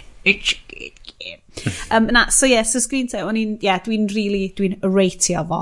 Um, 1.92 2.08
na, 2.12 2.28
so 2.30 2.46
yeah, 2.46 2.64
so 2.64 2.80
screen 2.84 3.08
time, 3.08 3.28
o'n 3.30 3.40
i'n, 3.40 3.56
yeah, 3.64 3.80
dwi'n 3.84 4.10
really, 4.14 4.48
dwi'n 4.58 4.80
reitio 4.84 5.44
fo. 5.50 5.62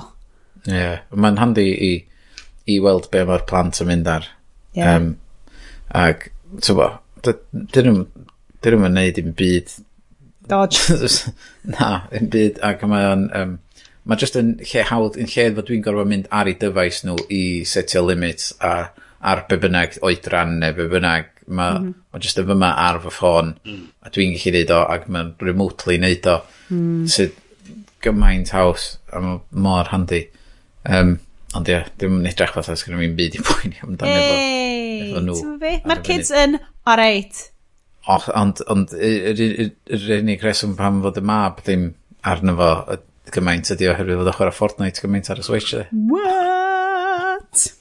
Ie, 0.67 0.75
yeah, 0.75 0.99
mae'n 1.13 1.39
handi 1.41 1.67
i, 1.71 1.91
i 2.69 2.79
weld 2.83 3.09
be 3.13 3.23
mae'r 3.27 3.45
plant 3.49 3.81
yn 3.83 3.91
mynd 3.91 4.09
ar. 4.11 4.27
Yeah. 4.77 4.95
Um, 4.95 5.09
ac, 5.97 6.29
ti'n 6.59 6.79
bo, 6.79 6.91
dyn 7.25 7.91
nhw'n 7.91 8.95
neud 8.97 9.21
i'n 9.21 9.35
byd. 9.37 9.75
Dodge. 10.51 11.01
na, 11.75 11.91
yn 12.17 12.31
byd, 12.33 12.61
ac 12.65 12.85
mae'n, 12.89 13.27
um, 13.37 13.59
mae 14.07 14.21
just 14.21 14.37
yn 14.39 14.55
lle 14.63 14.87
hawdd, 14.89 15.19
yn 15.21 15.29
lle 15.29 15.47
fod 15.57 15.69
dwi'n 15.69 15.85
gorfod 15.85 16.09
mynd 16.09 16.29
ar 16.33 16.49
ei 16.49 16.57
dyfais 16.61 17.03
nhw 17.05 17.17
i 17.29 17.43
setio 17.69 18.03
limits 18.07 18.51
a 18.65 18.75
ar 19.21 19.43
be 19.49 19.57
bynnag 19.61 19.99
oedran 20.07 20.57
neu 20.61 20.73
be 20.77 20.87
bynnag 20.89 21.27
Mae 21.51 21.73
mm 21.77 21.85
-hmm. 21.85 22.03
ma 22.13 22.21
jyst 22.23 22.39
efo 22.39 22.53
fyma 22.53 22.71
ar 22.79 23.01
fy 23.03 23.11
ffôn, 23.11 23.53
mm. 23.67 23.87
a 24.01 24.11
dwi'n 24.15 24.35
gallu 24.37 24.53
neud 24.57 24.75
o, 24.75 24.81
ac 24.95 25.07
mae'n 25.11 25.33
remotely 25.47 25.97
neud 26.01 26.29
o. 26.31 26.37
Mm. 26.69 27.07
Sydd 27.11 27.35
gymaint 28.01 28.53
haws, 28.55 28.87
a 29.11 29.21
mae 29.21 29.39
mor 29.67 29.91
handi. 29.91 30.23
Um, 30.87 31.17
ond 31.53 31.67
ie, 31.67 31.75
yeah, 31.75 31.87
ddim 31.99 32.19
yn 32.21 32.29
edrych 32.31 32.53
fatha 32.55 32.75
sgynnu 32.79 33.01
fi'n 33.03 33.17
byd 33.17 33.37
i 33.37 33.43
poeni 33.45 33.81
amdano 33.83 34.11
hey, 34.15 35.01
efo, 35.01 35.09
efo 35.09 35.23
nhw. 35.25 35.73
Mae'r 35.89 36.03
kids 36.07 36.31
yn, 36.31 36.57
alright. 36.87 37.47
Och, 38.09 38.29
ond, 38.33 38.63
ond 38.71 38.95
yr 38.97 40.07
unig 40.17 40.41
reswm 40.45 40.77
pam 40.79 41.03
fod 41.03 41.19
y 41.21 41.25
mab 41.27 41.59
ddim 41.65 41.91
arno 42.25 42.55
fo 42.57 42.71
gymaint 43.35 43.69
ydi 43.75 43.89
oherwydd 43.91 44.23
fod 44.23 44.31
ochr 44.33 44.49
a 44.49 44.55
Fortnite 44.55 45.03
gymaint 45.03 45.29
ar 45.31 45.41
y 45.41 45.45
Switch. 45.45 45.75
What? 45.91 47.67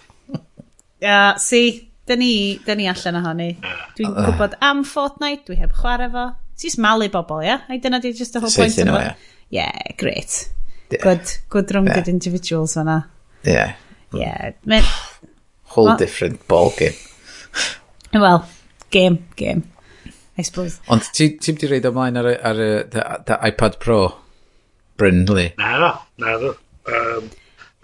Yeah, 1.01 1.37
see, 1.37 1.90
Da 2.11 2.17
ni, 2.19 2.59
da 2.67 2.75
ni 2.75 2.89
allan 2.91 3.21
ohoni. 3.21 3.49
Dwi'n 3.95 4.11
uh, 4.11 4.25
gwybod 4.27 4.57
am 4.67 4.81
Fortnite, 4.83 5.45
dwi 5.47 5.61
heb 5.61 5.77
chwarae 5.79 6.11
fo. 6.11 6.25
Ti'n 6.59 6.81
malu 6.83 7.07
bobl, 7.13 7.45
ia? 7.45 7.61
Yeah? 7.69 7.83
Dyna 7.85 8.01
di 8.03 8.11
just 8.13 8.35
the 8.35 8.41
whole 8.43 8.51
point. 8.51 8.75
Seithio 8.75 8.89
nhw. 8.89 9.13
Yeah, 9.55 9.95
great. 10.01 10.49
Yeah. 10.91 11.05
Good, 11.05 11.37
good 11.55 11.75
rounded 11.75 12.09
yeah. 12.09 12.11
individuals 12.11 12.75
fanna. 12.75 13.05
Yeah. 13.47 13.77
Yeah. 14.13 14.59
Men, 14.65 14.83
Whole 15.71 15.93
well, 15.93 15.97
different 15.97 16.49
ball 16.49 16.73
game. 16.77 16.99
Wel, 18.13 18.45
game, 18.91 19.29
game. 19.37 19.63
I 20.37 20.43
suppose. 20.43 20.81
Ond 20.91 21.07
ti'n 21.15 21.39
ti 21.39 21.55
di 21.63 21.71
reid 21.71 21.87
ymlaen 21.87 22.19
ar, 22.19 22.27
ar, 22.27 22.59
ar 22.59 22.91
the, 22.91 23.39
iPad 23.53 23.79
Pro, 23.79 24.01
Brindley? 24.99 25.53
Na, 25.63 25.79
na, 26.19 26.35
na. 26.43 26.55
Um, 26.91 27.31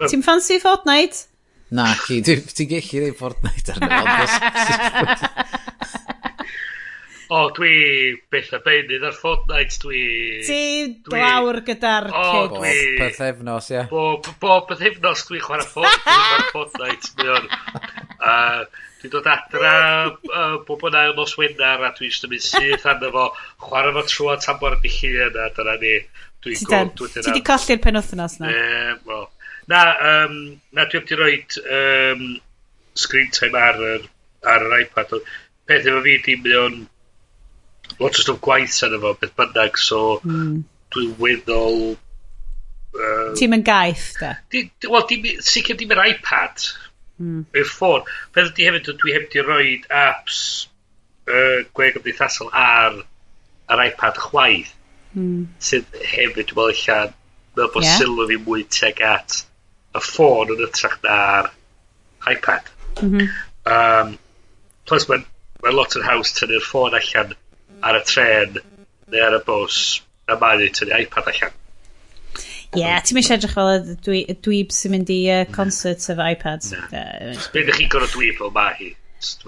Ti'n 0.03 0.23
fancy 0.25 0.59
Fortnite? 0.59 1.27
Na, 1.69 1.83
Naci, 1.91 2.21
ti'n 2.23 2.69
gallu 2.71 3.01
rei 3.03 3.11
Fortnite 3.11 3.73
arno. 3.75 3.97
o, 7.35 7.41
dwi 7.57 7.71
beth 8.31 8.53
a 8.55 8.61
beinydd 8.63 9.03
ar 9.09 9.17
Fortnite, 9.17 9.75
dwi... 9.83 10.03
Ti 10.47 10.61
dwi... 11.03 11.19
lawr 11.19 11.59
gyda'r 11.67 12.07
kids. 12.13 12.39
O, 12.39 12.47
dwi... 12.55 12.73
Peth 13.01 13.19
efnos, 13.27 13.67
ie. 13.75 13.83
Bob, 13.91 14.31
bob 14.39 14.69
pethefnos 14.71 15.25
dwi 15.27 15.43
chwarae 15.43 15.67
Fortnite, 15.67 16.47
Fortnite, 16.53 17.11
mi 17.19 17.31
o'n... 17.35 17.51
Uh, 18.17 18.63
dwi'n 19.01 19.11
dod 19.13 19.27
adra 19.29 19.73
uh, 20.07 20.55
bob 20.65 20.87
yn 20.87 20.95
ail 21.03 21.17
nos 21.19 21.35
Wenar 21.37 21.83
a 21.83 21.91
dwi'n 21.99 22.15
ystod 22.15 22.31
mynd 22.31 22.47
syth 22.47 22.87
arno 22.87 23.11
fo, 23.11 23.27
chwarae 23.67 23.91
fo 23.99 24.07
trwy 24.07 24.31
at 24.37 24.47
ambar 24.55 24.79
y 24.79 24.85
billyn 24.87 25.25
yna, 25.27 25.51
dyna 25.59 25.75
ni. 25.83 25.97
Dwi'n 26.47 26.95
Ti 26.95 27.33
di 27.35 27.43
colli'r 27.43 27.83
penwthnos 27.83 28.39
na? 28.39 28.55
E, 28.55 28.95
wel, 29.09 29.27
Na, 29.67 29.81
um, 30.09 30.35
na 30.71 30.85
dwi 30.87 31.01
wedi 31.01 31.17
rhoi 31.19 31.35
um, 31.77 32.21
screen 32.95 33.31
time 33.31 33.59
ar 33.59 33.79
yr, 33.83 34.05
ar 34.47 34.63
yr 34.67 34.75
iPad. 34.81 35.17
Peth 35.67 35.87
efo 35.89 36.01
fi 36.05 36.17
di, 36.23 36.35
mae 36.43 36.59
o'n 36.61 36.77
lot 37.99 38.15
o 38.15 38.23
stwff 38.23 38.39
gwaith 38.45 38.73
sy'n 38.73 38.95
efo, 38.97 39.13
beth 39.19 39.35
bynnag, 39.39 39.79
so 39.81 40.01
mm. 40.23 40.61
dwi'n 40.95 41.15
weddol... 41.21 41.81
Uh, 42.97 43.33
Ti'n 43.37 43.51
mynd 43.51 43.67
gaeth, 43.67 44.07
da? 44.21 44.31
Di, 44.53 44.63
di, 44.79 44.91
wel, 44.91 45.03
di, 45.09 45.35
sicr 45.43 45.77
dim 45.79 45.91
yr 45.93 46.03
iPad. 46.05 46.63
Mm. 47.19 47.43
Yr 47.57 47.67
ffôn. 47.67 48.07
Peth 48.31 48.53
ydy 48.53 48.69
hefyd, 48.69 48.89
dwi 49.03 49.17
heb 49.17 49.27
di 49.33 49.43
rhoi 49.43 49.75
apps 49.91 50.39
uh, 51.27 51.67
gwe 51.75 51.91
gymdeithasol 51.97 52.53
ar 52.55 53.01
yr 53.75 53.83
iPad 53.89 54.23
chwaith. 54.29 54.71
Mm. 55.11 55.49
Sydd 55.59 55.91
hefyd, 55.99 56.53
dwi'n 56.53 56.55
meddwl, 56.55 56.81
allan, 56.87 57.13
meddwl 57.57 57.75
bod 57.75 57.89
yeah. 57.89 57.99
sylw 57.99 58.31
fi 58.31 58.39
mwy 58.47 58.65
teg 58.71 59.03
at 59.11 59.41
y 59.99 60.05
ffôn 60.05 60.53
yn 60.55 60.63
ytrach 60.67 60.97
na'r 61.05 61.51
iPad. 62.33 62.71
Mm 63.01 63.11
-hmm. 63.13 63.29
um, 63.73 64.15
plus, 64.89 65.07
mae'n 65.09 65.25
mae 65.63 65.75
lot 65.75 65.95
yn 65.99 66.05
haws 66.07 66.33
tynnu'r 66.37 66.65
ffôn 66.65 66.97
allan 66.97 67.33
ar 67.87 67.99
y 67.99 68.03
tren 68.09 68.59
neu 69.11 69.23
ar 69.23 69.37
y 69.37 69.41
bws 69.47 69.79
na 70.27 70.37
mae 70.41 70.59
ni 70.61 70.69
tynnu 70.75 71.01
iPad 71.05 71.31
allan. 71.33 71.55
Ie, 72.75 72.81
yeah, 72.81 72.99
ti'n 72.99 73.15
mynd 73.15 73.29
edrych 73.31 73.53
fel 73.55 73.69
y 73.71 73.97
dwi, 74.03 74.21
dweeb 74.43 74.73
sy'n 74.75 74.91
mynd 74.91 75.11
i 75.13 75.19
uh, 75.31 75.43
concerts 75.55 76.09
efo 76.11 76.25
iPads. 76.35 76.73
Na. 76.75 76.87
Uh, 76.91 77.35
Be 77.53 77.63
ydych 77.63 77.79
chi'n 77.79 77.91
gorau 77.93 78.11
dweeb 78.11 78.41
fel 78.41 78.51
mae 78.55 78.75
hi? 78.81 78.89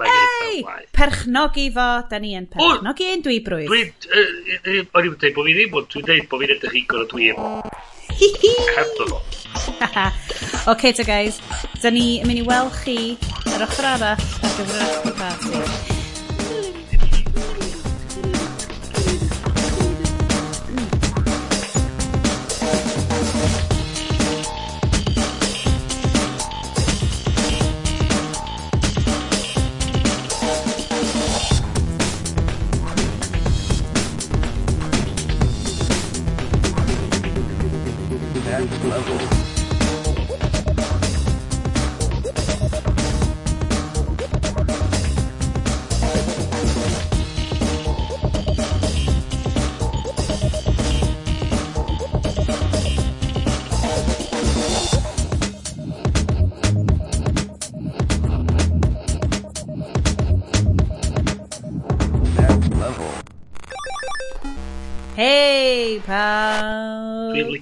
Ei! 0.06 0.64
Perchnogi 0.92 1.70
fo, 1.72 1.88
da 2.10 2.20
ni 2.22 2.34
yn 2.38 2.48
perchnogi 2.50 3.10
ein 3.14 3.24
dwi 3.26 3.40
brwydd. 3.46 3.70
Dwi'n... 3.70 4.88
O'n 4.94 5.10
i'n 5.10 5.18
dweud 5.22 5.36
bod 5.36 5.50
fi 5.50 5.56
ddim, 5.58 5.76
ond 5.78 5.92
dwi'n 5.94 6.08
dweud 6.08 6.30
bod 6.32 6.44
fi'n 6.44 6.56
edrych 6.56 6.80
i 6.80 6.86
gorau 6.90 7.10
dwi 7.14 7.32
yn... 7.34 7.44
Hebdol 8.78 9.14
o. 9.18 9.22
Ok, 10.72 10.90
ta 10.94 11.06
guys, 11.08 11.40
da 11.82 11.94
ni 11.94 12.20
yn 12.20 12.30
mynd 12.30 12.44
i 12.44 12.48
weld 12.48 12.74
chi 12.84 12.98
yr 13.54 13.68
ochr 13.68 13.92
arall 13.96 14.10
ar 14.10 14.58
gyfer 14.58 15.14
y 15.14 15.16
party. 15.22 15.79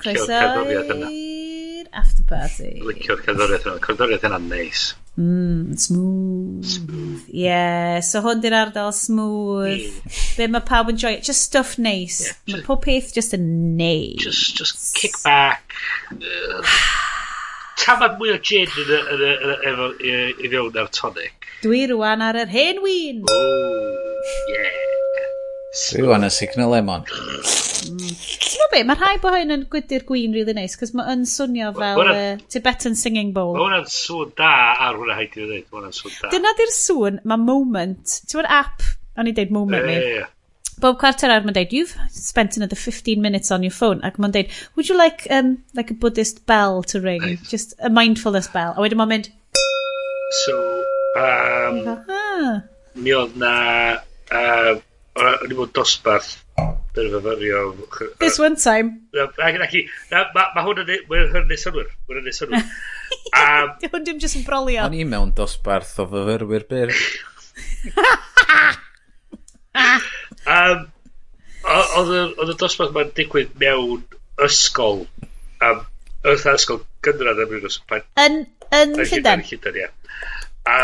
Croeso 0.08 0.64
i'r 0.72 1.90
after 1.98 2.24
party. 2.30 2.72
Licio'r 2.86 3.22
cerddoriaeth 3.26 3.68
yna. 3.68 3.82
Cerddoriaeth 3.84 4.26
yna'n 4.30 4.48
neis. 4.52 4.88
Mm, 5.18 5.78
smooth. 5.82 6.66
smooth. 6.66 7.24
Yeah, 7.34 8.00
so 8.06 8.22
hwn 8.22 8.44
di'r 8.44 8.54
ardal 8.54 8.92
smooth. 8.94 9.88
Be 10.38 10.48
mae 10.54 10.66
pawb 10.68 10.92
yn 10.94 11.00
joio. 11.02 11.22
Just 11.26 11.48
stuff. 11.50 11.78
Nice. 11.82 12.20
Yeah, 12.28 12.58
mae 12.58 12.66
pob 12.68 12.84
peth 12.86 13.14
just 13.16 13.34
yn 13.38 13.48
neis. 13.80 14.22
Just, 14.24 14.56
just 14.60 14.94
kick 14.98 15.18
back. 15.24 15.74
Uh, 16.14 16.62
Tafod 17.82 18.18
mwy 18.20 18.36
o 18.36 18.38
gin 18.44 18.70
yn 18.78 19.82
i 20.04 20.52
fewn 20.52 20.78
ar 20.82 20.92
tonic. 20.94 21.50
Dwi 21.64 21.86
rwan 21.94 22.22
ar 22.26 22.38
yr 22.44 22.54
hen 22.54 22.84
win. 22.84 23.26
Oh, 23.32 24.22
yeah. 24.54 24.97
Rwan 26.02 26.26
y 26.28 26.30
signal 26.34 26.72
lemon. 26.74 27.04
Ti'n 27.08 28.72
be, 28.72 28.84
mae 28.88 28.98
rhai 28.98 29.18
bod 29.24 29.36
hyn 29.38 29.54
yn 29.54 29.66
gwydi'r 29.72 30.06
gwyn 30.08 30.34
really 30.36 30.56
nice, 30.58 30.80
cos 30.80 30.94
mae'n 30.98 31.26
swnio 31.30 31.74
fel 31.78 32.02
uh, 32.04 32.40
Tibetan 32.52 32.98
Singing 32.98 33.34
Bowl. 33.36 33.54
Mae 33.56 33.66
hwnna'n 33.66 33.92
sŵn 33.92 34.34
da 34.40 34.54
ar 34.88 34.98
hwnna 34.98 35.20
haid 35.20 35.36
i 35.38 35.44
ddweud, 35.44 35.68
mae 35.68 35.82
hwnna'n 35.82 36.00
sŵn 36.00 36.16
da. 36.22 36.32
Dyna 36.34 36.56
di'r 36.58 36.74
sŵn, 36.78 37.22
mae 37.30 37.44
moment, 37.44 38.18
ti'n 38.24 38.34
gwybod 38.34 38.50
app, 38.58 38.90
o'n 39.18 39.30
i 39.30 39.36
deud 39.38 39.54
moment 39.54 39.88
ni. 39.88 40.00
Yeah, 40.02 40.34
Bob 40.80 41.00
Carter 41.02 41.32
ar 41.34 41.42
mae'n 41.42 41.56
deud, 41.58 41.72
you've 41.74 41.94
spent 42.14 42.58
another 42.58 42.78
15 42.78 43.22
minutes 43.22 43.50
on 43.52 43.64
your 43.66 43.74
phone. 43.74 44.02
Ac 44.06 44.20
mae'n 44.22 44.34
deud, 44.36 44.52
would 44.76 44.90
you 44.90 44.98
like 44.98 45.26
um, 45.34 45.58
like 45.74 45.90
a 45.90 45.98
Buddhist 45.98 46.46
bell 46.46 46.84
to 46.92 47.02
ring? 47.02 47.22
Right. 47.22 47.44
Just 47.50 47.74
a 47.80 47.90
mindfulness 47.90 48.48
bell. 48.54 48.76
A 48.78 48.84
wedyn 48.86 49.02
mae'n 49.02 49.14
mynd... 49.14 49.32
So, 50.44 50.58
um, 51.18 52.62
mi 53.00 53.16
oedd 53.16 53.38
na 53.42 53.54
uh, 54.30 54.78
o'n 55.18 55.52
i 55.52 55.58
bod 55.58 55.74
dosbarth 55.76 56.36
yn 56.98 57.12
fyfyrio. 57.14 57.62
This 58.22 58.40
one 58.42 58.58
time. 58.58 59.10
Ac 59.16 59.76
i, 59.78 59.84
mae 60.12 60.66
hwn 60.66 60.84
yn 60.84 60.94
e, 60.94 61.00
neud 61.08 61.62
synwyr. 61.62 61.90
Mae'n 62.10 62.26
neud 62.26 62.38
synwyr. 62.38 62.66
Hwn 63.92 64.06
dim 64.06 64.20
jyst 64.22 64.40
yn 64.40 64.46
brolio. 64.48 64.86
O'n 64.88 64.98
i 64.98 65.06
mewn 65.08 65.34
dosbarth 65.38 65.96
o 66.02 66.08
fyfyrwyr 66.12 66.64
byr. 66.70 66.94
um, 70.56 70.86
Oedd 71.68 72.52
y 72.54 72.58
dosbarth 72.58 72.94
ma'n 72.96 73.14
digwydd 73.18 73.54
mewn 73.62 74.04
ysgol. 74.48 75.06
Um, 75.64 75.86
Wrth 76.28 76.48
ysgol 76.52 76.82
gynradd 77.06 77.44
am 77.44 77.54
rhywbeth. 77.54 78.08
Yn, 78.24 78.42
yn 78.74 78.96
Llundain? 78.98 79.44
Yn 79.44 79.50
Llundain, 79.52 79.82
ie. 79.84 79.90
A 80.68 80.78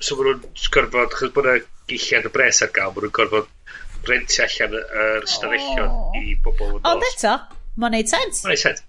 so 0.00 0.16
maen 0.16 0.38
nhw'n 0.40 0.68
gorfod, 0.72 1.16
chos 1.18 1.32
bod 1.34 1.48
yna 1.50 1.58
gillian 1.90 2.28
y 2.28 2.30
bres 2.32 2.62
ar 2.64 2.70
gael, 2.76 2.92
maen 2.94 3.04
nhw'n 3.04 3.16
gorfod 3.18 3.50
rentio 4.08 4.46
allan 4.46 4.72
yr 4.80 5.26
stafellion 5.28 5.90
oh. 5.90 6.16
i 6.20 6.34
bobl 6.44 6.78
yn 6.78 6.88
Ond 6.90 7.06
eto, 7.10 7.34
mae'n 7.80 7.96
neud 7.96 8.10
sens. 8.10 8.42
Mae'n 8.44 8.54
neud 8.54 8.62
sens. 8.62 8.80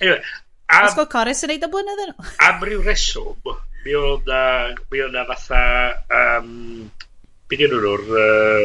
Anyway, 0.00 0.20
am, 0.72 0.88
Os 0.88 0.98
Corus 1.12 1.44
yn 1.46 1.54
neud 1.54 1.66
o 1.66 1.70
blynyddo 1.72 2.04
nhw. 2.10 2.28
am 2.48 2.64
ryw 2.68 2.80
reswm, 2.86 3.54
mi 3.84 3.92
oedd 4.00 4.24
na, 4.30 4.42
mi 4.92 5.02
oedd 5.04 5.14
na 5.16 5.26
fatha, 5.30 5.62
um, 6.20 6.50
beth 7.50 7.64
yw'n 7.66 7.74
nhw'r, 7.74 8.04
uh, 8.24 8.64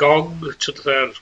gong, 0.00 0.34
twyd 0.60 0.84
o'r... 0.84 1.12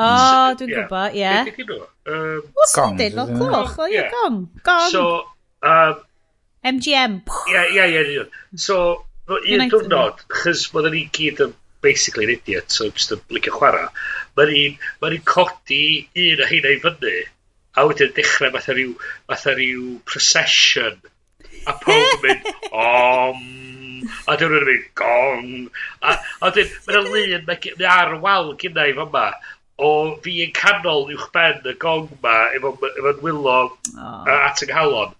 O, 0.00 0.02
oh, 0.06 0.52
dwi'n 0.56 0.70
gwybod, 0.70 1.16
ie. 1.18 1.30
Beth 1.48 1.58
yw'n 1.60 1.72
nhw? 1.74 1.80
Um, 2.10 2.42
Gong. 2.74 2.96
Fel 2.98 3.28
clwch, 3.36 3.76
o 3.78 3.88
ie, 3.90 4.04
gong. 4.14 4.38
Gong. 4.66 4.88
So, 4.92 5.02
um, 5.66 6.00
MGM. 6.64 7.20
Ie, 7.50 7.64
ie, 7.76 8.02
ie. 8.14 8.24
So, 8.56 8.76
un 9.30 9.66
diwrnod, 9.70 10.24
chys 10.40 10.66
bod 10.72 10.88
ni 10.94 11.04
gyd 11.14 11.42
yn 11.44 11.52
basically 11.80 12.24
an 12.24 12.34
idiot, 12.36 12.70
so 12.70 12.88
just 12.90 13.12
yn 13.16 13.22
licio 13.36 13.54
chwarae. 13.56 13.88
Mae'n 14.38 14.56
un, 14.62 14.80
ma 15.02 15.12
un 15.12 15.28
codi 15.32 15.84
un 16.24 16.42
o 16.44 16.48
heina 16.50 16.74
i 16.74 16.80
fyny, 16.82 17.14
a 17.76 17.86
wedyn 17.88 18.12
dechrau 18.16 18.52
fatha 18.56 18.76
rhyw, 18.76 18.96
fatha 19.30 19.54
rhyw 19.56 19.86
procession, 20.12 20.98
a 21.66 21.76
pob 21.84 21.94
yn 21.96 22.26
mynd, 22.26 22.50
om, 22.86 23.46
a 24.26 24.36
dyn 24.40 24.52
nhw'n 24.54 24.68
mynd, 24.70 24.90
gong, 25.00 25.54
a, 26.02 26.18
a 26.42 26.52
dyn, 26.56 26.76
mae'n 26.88 27.08
lun, 27.08 27.48
mae'n 27.48 27.88
ar 27.94 28.18
y 28.18 28.20
wal 28.26 28.54
gyda 28.60 28.88
i 28.90 28.96
fyma, 28.98 29.30
o 29.80 29.90
fi 30.24 30.36
yn 30.44 30.52
canol 30.56 31.08
uwch 31.08 31.30
ben 31.34 31.64
y 31.70 31.74
gong 31.80 32.10
ma, 32.24 32.36
efo'n 32.56 32.82
efo 32.90 33.14
wylo 33.24 33.56
oh. 33.70 34.34
at 34.34 34.60
yng 34.64 34.72
nghalon, 34.72 35.14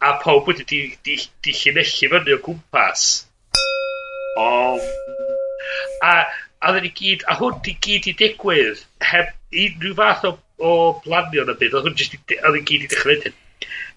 a 0.00 0.16
pob 0.22 0.48
wedi 0.48 0.64
di, 0.70 0.80
di, 1.04 1.16
di, 1.44 1.52
llinellu 1.60 2.10
fyny 2.12 2.36
o 2.36 2.40
gwmpas. 2.46 3.06
Om, 4.40 4.80
A, 6.04 6.12
a 6.60 6.70
oedden 6.70 6.86
ni 6.86 6.92
gyd, 6.96 7.24
a 7.30 7.38
hwn 7.40 7.58
di 7.64 7.76
gyd 7.86 8.10
i 8.10 8.14
digwydd 8.20 8.84
heb 9.10 9.32
unrhyw 9.64 9.96
fath 9.98 10.28
o, 10.28 10.36
o 10.58 10.76
blanio 11.04 11.44
yn 11.46 11.52
y 11.54 11.58
byd, 11.60 11.76
oedd 11.76 11.90
hwn 11.90 11.98
jyst, 11.98 12.16
oedden 12.20 12.56
ni 12.58 12.64
gyd 12.70 12.86
i 12.86 12.90
dechrau 12.92 13.12
wedyn. 13.14 13.42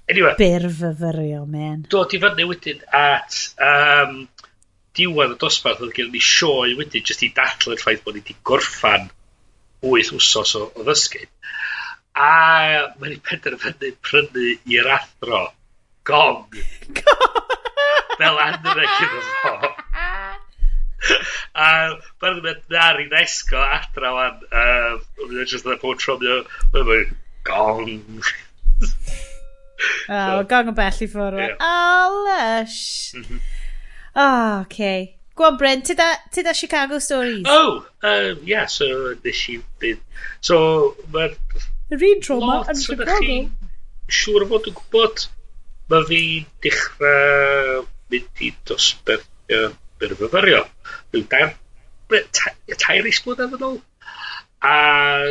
Anyway. 0.09 0.33
Byrfyfyrio, 0.39 1.43
men. 1.45 1.83
Dod 1.93 2.15
i 2.17 2.19
fyny 2.21 2.47
wedyn 2.49 2.79
at 2.97 3.35
um, 3.61 4.23
diwedd 4.97 5.35
y 5.35 5.39
dosbarth, 5.41 5.83
oedd 5.85 5.93
gen 5.97 6.09
ni 6.13 6.21
sioe 6.23 6.73
wedyn 6.79 7.05
jyst 7.05 7.25
i 7.27 7.29
datlu'r 7.37 7.81
ffaith 7.81 8.01
bod 8.05 8.17
ni 8.17 8.23
wedi 8.23 8.37
gorffan 8.49 9.11
wyth 9.85 10.11
wsos 10.17 10.55
o, 10.59 10.65
o 10.73 10.87
ddysgu. 10.87 11.21
A 12.19 12.31
mae'n 12.99 13.15
i 13.15 13.19
penderfynu 13.29 13.93
prynu 14.03 14.47
i'r 14.73 14.89
athro 14.97 15.45
gong. 16.09 16.57
Fel 18.19 18.41
Andreg 18.43 18.97
iddo 19.05 19.21
fo 19.29 19.75
a 21.65 21.69
mae'n 22.21 22.41
mynd 22.43 22.63
na 22.73 22.89
i 23.01 23.07
nesgo 23.11 23.61
adra 23.61 24.13
wan 24.15 24.41
um, 24.49 25.03
mae'n 25.25 25.49
just 25.49 25.67
dda 25.67 25.77
bod 25.81 26.01
tro 26.03 26.17
mae'n 26.21 26.89
mynd 26.89 27.15
gong 27.49 27.93
oh, 30.09 30.41
gong 30.49 30.73
yn 30.73 30.77
bell 30.81 31.05
i 31.05 31.09
ffwrdd 31.13 31.39
yeah. 31.43 31.55
o 31.69 32.25
lush 32.25 33.15
mhm. 33.15 33.39
o 34.13 34.27
oh, 34.27 34.51
okay. 34.65 35.15
Gwan 35.39 35.55
Bryn, 35.55 35.81
ti 35.87 35.93
da, 35.95 36.17
ti 36.35 36.41
da 36.43 36.51
Chicago 36.51 36.99
Stories? 36.99 37.45
Oh, 37.47 37.85
um, 38.03 38.39
yeah, 38.43 38.65
so 38.65 39.15
nes 39.23 39.43
i 39.47 39.53
dyn. 39.79 40.01
So, 40.43 40.57
mae'r... 41.13 41.37
Yr 41.95 42.03
un 42.09 42.19
tro 42.25 42.41
trauma 42.41 42.57
yn 42.73 42.81
Chicago. 42.81 43.37
Siŵr 44.17 44.43
o 44.43 44.47
fod 44.49 44.67
yn 44.67 44.75
gwybod, 44.81 45.23
mae 45.93 46.07
fi 46.09 46.19
dechrau 46.65 47.85
mynd 48.11 48.43
i 48.43 48.51
dosberth 48.67 49.29
uh, 49.55 49.71
byrfyfario 50.03 50.65
ryw 51.13 51.25
dair, 51.31 51.53
ta, 52.35 52.53
tair 52.85 53.07
is 53.09 53.21
blwyddyn 53.25 53.55
yn 53.57 53.65
ôl. 53.69 53.79
A... 54.59 54.73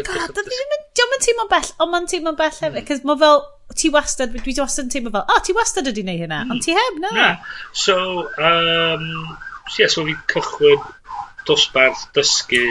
Da, 0.06 0.26
da 0.32 0.42
fi 0.42 0.48
ddim 0.48 0.76
yn... 0.78 0.84
Diolch 0.98 1.14
yn 1.14 1.24
teimlo'n 1.26 1.50
bell, 1.52 1.72
ond 1.84 1.92
mae'n 1.92 2.06
teimlo'n 2.10 2.38
bell 2.38 2.54
hefyd, 2.54 2.78
hmm. 2.80 2.86
cos 2.88 3.04
mae 3.06 3.20
fel, 3.20 3.42
ti 3.78 3.90
wastad, 3.94 4.32
dwi 4.34 4.54
wastad 4.58 4.86
yn 4.86 4.92
teimlo 4.94 5.12
fel, 5.14 5.26
o, 5.30 5.40
ti 5.44 5.54
wastad 5.56 5.90
ydi 5.90 6.04
wneud 6.04 6.22
hynna, 6.24 6.40
ond 6.50 6.64
ti 6.64 6.74
heb, 6.76 7.02
na. 7.02 7.10
na. 7.14 7.28
So, 7.72 7.98
um, 8.48 9.04
so, 9.68 9.82
yeah, 9.82 9.92
so 9.92 10.06
fi 10.08 10.16
cychwyn 10.32 10.86
dosbarth 11.48 12.08
dysgu 12.16 12.64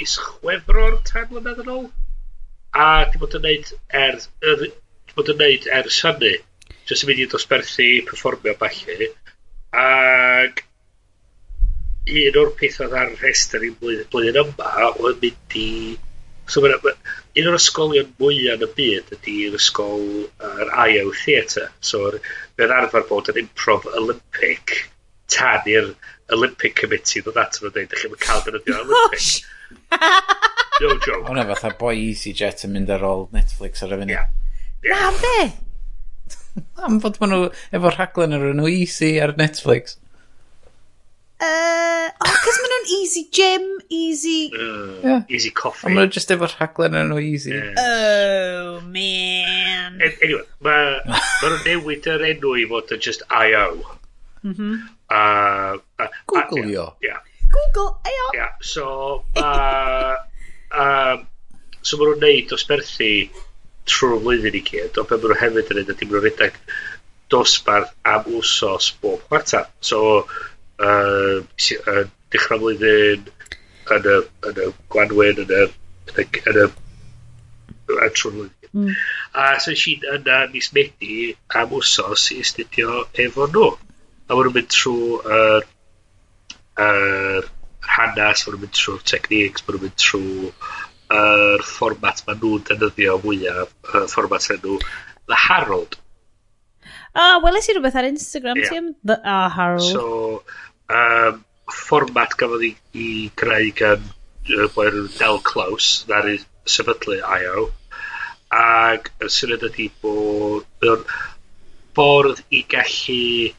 is 0.00 0.16
chwefro'r 0.24 1.00
tan 1.10 1.28
mlynedd 1.30 1.60
yn 1.64 1.74
ôl. 1.74 1.88
A 2.72 2.86
di 3.10 3.20
bod 3.20 3.34
yn 3.36 3.44
neud 3.44 3.72
er, 4.00 4.20
er, 4.46 4.64
di 4.70 5.18
bod 5.18 5.32
yn 5.34 5.40
neud 5.42 5.68
er 5.76 5.90
syni. 5.92 6.36
Jyst 6.88 7.04
yn 7.04 7.10
mynd 7.10 7.24
i 7.24 7.28
dosbarthu, 7.30 7.90
performio, 8.08 8.56
balli, 8.62 9.10
Ac 9.70 10.64
un 12.08 12.38
o'r 12.42 12.52
pethau 12.58 12.94
ar 12.96 13.10
rhestr 13.20 13.64
i'n 13.66 13.74
blwyddyn, 13.80 14.08
blwyddyn 14.12 14.40
yma 14.44 14.92
oedd 14.92 15.20
mynd 15.24 15.58
i... 15.60 15.98
So, 16.50 16.62
ma, 16.64 16.72
ma, 16.82 16.94
un 17.38 17.50
o'r 17.50 17.58
ysgolion 17.60 18.08
mwyaf 18.18 18.56
yn 18.56 18.64
y 18.66 18.70
byd 18.78 19.12
ydy'r 19.16 19.58
ysgol 19.58 20.06
yr 20.26 20.72
uh, 20.72 20.86
IO 20.88 21.12
Theatre. 21.14 21.68
So, 21.78 22.10
mae'n 22.58 22.74
arfer 22.74 23.06
bod 23.10 23.30
yn 23.30 23.44
improv 23.44 23.86
Olympic 24.00 24.80
tan 25.30 25.68
i'r 25.70 25.92
Olympic 26.34 26.74
Committee 26.80 27.22
ddod 27.22 27.38
at 27.38 27.58
nhw'n 27.58 27.74
dweud, 27.74 27.86
ydych 27.86 28.04
chi'n 28.04 28.18
cael 28.24 28.44
defnyddio 28.46 28.80
Olympic. 28.82 29.46
no 30.80 30.92
joke. 31.06 31.24
Hwna 31.28 31.46
fatha 31.52 31.72
boi 31.78 31.94
EasyJet 32.08 32.66
yn 32.66 32.74
mynd 32.74 32.92
ar 32.96 33.06
ôl 33.06 33.26
Netflix 33.36 33.84
ar 33.86 33.94
y 33.94 34.00
funud. 34.00 34.14
Yeah. 34.16 34.30
Yeah. 34.82 35.06
Na, 35.06 35.10
be? 35.22 36.60
Am 36.86 36.98
fod 37.02 37.18
maen 37.20 37.34
nhw 37.34 37.48
efo 37.78 37.94
rhaglen 37.94 38.34
ar 38.36 38.46
nhw 38.56 38.70
Easy 38.72 39.12
ar 39.22 39.36
Netflix. 39.38 39.99
Uh, 41.40 42.10
oh, 42.20 42.32
cos 42.44 42.58
maen 42.60 42.72
nhw'n 42.74 42.90
easy 42.98 43.22
gym, 43.32 43.62
easy... 43.88 44.50
Uh, 44.52 44.98
yeah. 45.00 45.22
Easy 45.32 45.50
coffee. 45.56 45.88
Maen 45.88 46.02
nhw'n 46.02 46.12
just 46.12 46.32
efo'r 46.34 46.52
rhaglen 46.58 46.98
yn 47.00 47.08
nhw 47.08 47.22
easy. 47.24 47.54
Yeah. 47.54 47.80
Oh, 47.80 48.80
man. 48.84 49.96
And, 50.04 50.18
anyway, 50.20 50.44
mae 50.66 50.98
ma 51.06 51.22
nhw'n 51.48 51.64
newid 51.64 52.10
yr 52.12 52.26
enw 52.34 52.52
i 52.60 52.66
fod 52.68 52.92
yn 52.96 53.00
just 53.08 53.24
I.O. 53.32 53.64
Mm 54.44 54.54
-hmm. 54.58 54.76
uh, 55.08 55.80
uh, 56.00 56.10
Google 56.28 56.64
uh, 56.64 56.68
yeah, 56.76 56.92
yeah. 57.08 57.24
Google 57.56 57.90
I.O. 58.04 58.28
Yeah, 58.36 58.52
so... 58.60 59.24
Uh, 59.32 60.20
um, 60.76 61.26
so 61.80 61.96
ma 61.96 62.10
nhw'n 62.10 62.24
neud 62.26 62.52
dosberthu 62.52 63.12
trwy'r 63.88 64.20
flwyddyn 64.20 64.60
i 64.60 64.64
gyd, 64.68 65.00
o 65.00 65.08
be 65.08 65.16
maen 65.16 65.32
nhw 65.32 65.42
hefyd 65.46 65.72
yn 65.72 65.80
neud 65.80 65.94
ydy 65.96 66.04
maen 66.04 66.18
nhw'n 66.18 66.26
rhedeg 66.28 66.64
dosbarth 67.32 67.92
am 68.12 68.26
wsos 68.36 68.90
bob 69.00 69.22
chwarter. 69.28 69.64
So, 69.80 70.26
uh, 70.88 71.40
uh, 71.42 72.04
dechrau 72.32 72.60
flwyddyn 72.62 73.28
yn 73.96 74.08
y, 74.14 74.16
yn 74.50 74.62
y 74.64 74.70
gwanwyn 74.94 75.42
yn 75.44 75.52
y, 75.56 75.66
yn 76.12 76.22
y, 76.22 76.26
yn 76.52 76.62
y, 76.64 76.66
yn 77.98 78.16
flwyddyn. 78.22 78.56
Mm. 78.70 78.90
A 79.34 79.46
so 79.62 79.74
si'n 79.74 80.04
yna 80.14 80.44
mis 80.52 80.70
Medi 80.76 81.32
am 81.58 81.72
wsos 81.74 82.28
i 82.34 82.40
astudio 82.44 83.00
efo 83.24 83.48
nhw. 83.50 83.70
A 84.28 84.36
maen 84.36 84.46
nhw'n 84.46 84.56
mynd 84.60 84.70
trwy 84.70 85.16
yr 85.38 85.64
uh, 86.84 87.48
hanes, 87.96 88.44
maen 88.44 88.54
nhw'n 88.54 88.62
mynd 88.66 88.76
trwy'r 88.78 89.02
techniques, 89.12 89.66
maen 89.66 89.78
nhw'n 89.78 89.88
mynd 89.88 89.98
trwy'r 90.04 91.66
fformat 91.66 92.22
maen 92.28 92.38
nhw'n 92.38 92.68
defnyddio 92.68 93.18
mwyaf, 93.24 93.74
uh, 93.90 94.06
fformat 94.12 94.46
enw 94.54 94.78
The 95.30 95.38
Harold. 95.48 95.98
Ah, 97.10 97.36
oh, 97.36 97.42
weles 97.42 97.66
i 97.66 97.74
rhywbeth 97.74 97.98
ar 97.98 98.06
Instagram 98.06 98.60
yeah. 98.60 98.70
ti 98.70 98.78
am 98.78 98.92
The 99.02 99.18
ah, 99.26 99.48
Harold. 99.50 99.82
So, 99.82 100.42
um, 100.98 101.42
fformat 101.70 102.36
gafodd 102.40 102.66
i 102.66 102.72
ei 102.94 103.26
greu 103.42 103.72
gan 103.80 104.06
uh, 104.06 104.68
boer 104.74 104.96
Del 105.18 105.42
Close, 105.46 106.06
dda'r 106.08 106.32
sefydlu 106.76 107.20
IO, 107.20 107.68
ac 108.60 109.12
y 109.22 109.30
syniad 109.30 109.66
ydy 109.70 109.90
bod 110.02 110.66
mewn 110.82 111.04
ffordd 111.94 112.42
i 112.54 112.62
gallu 112.70 113.54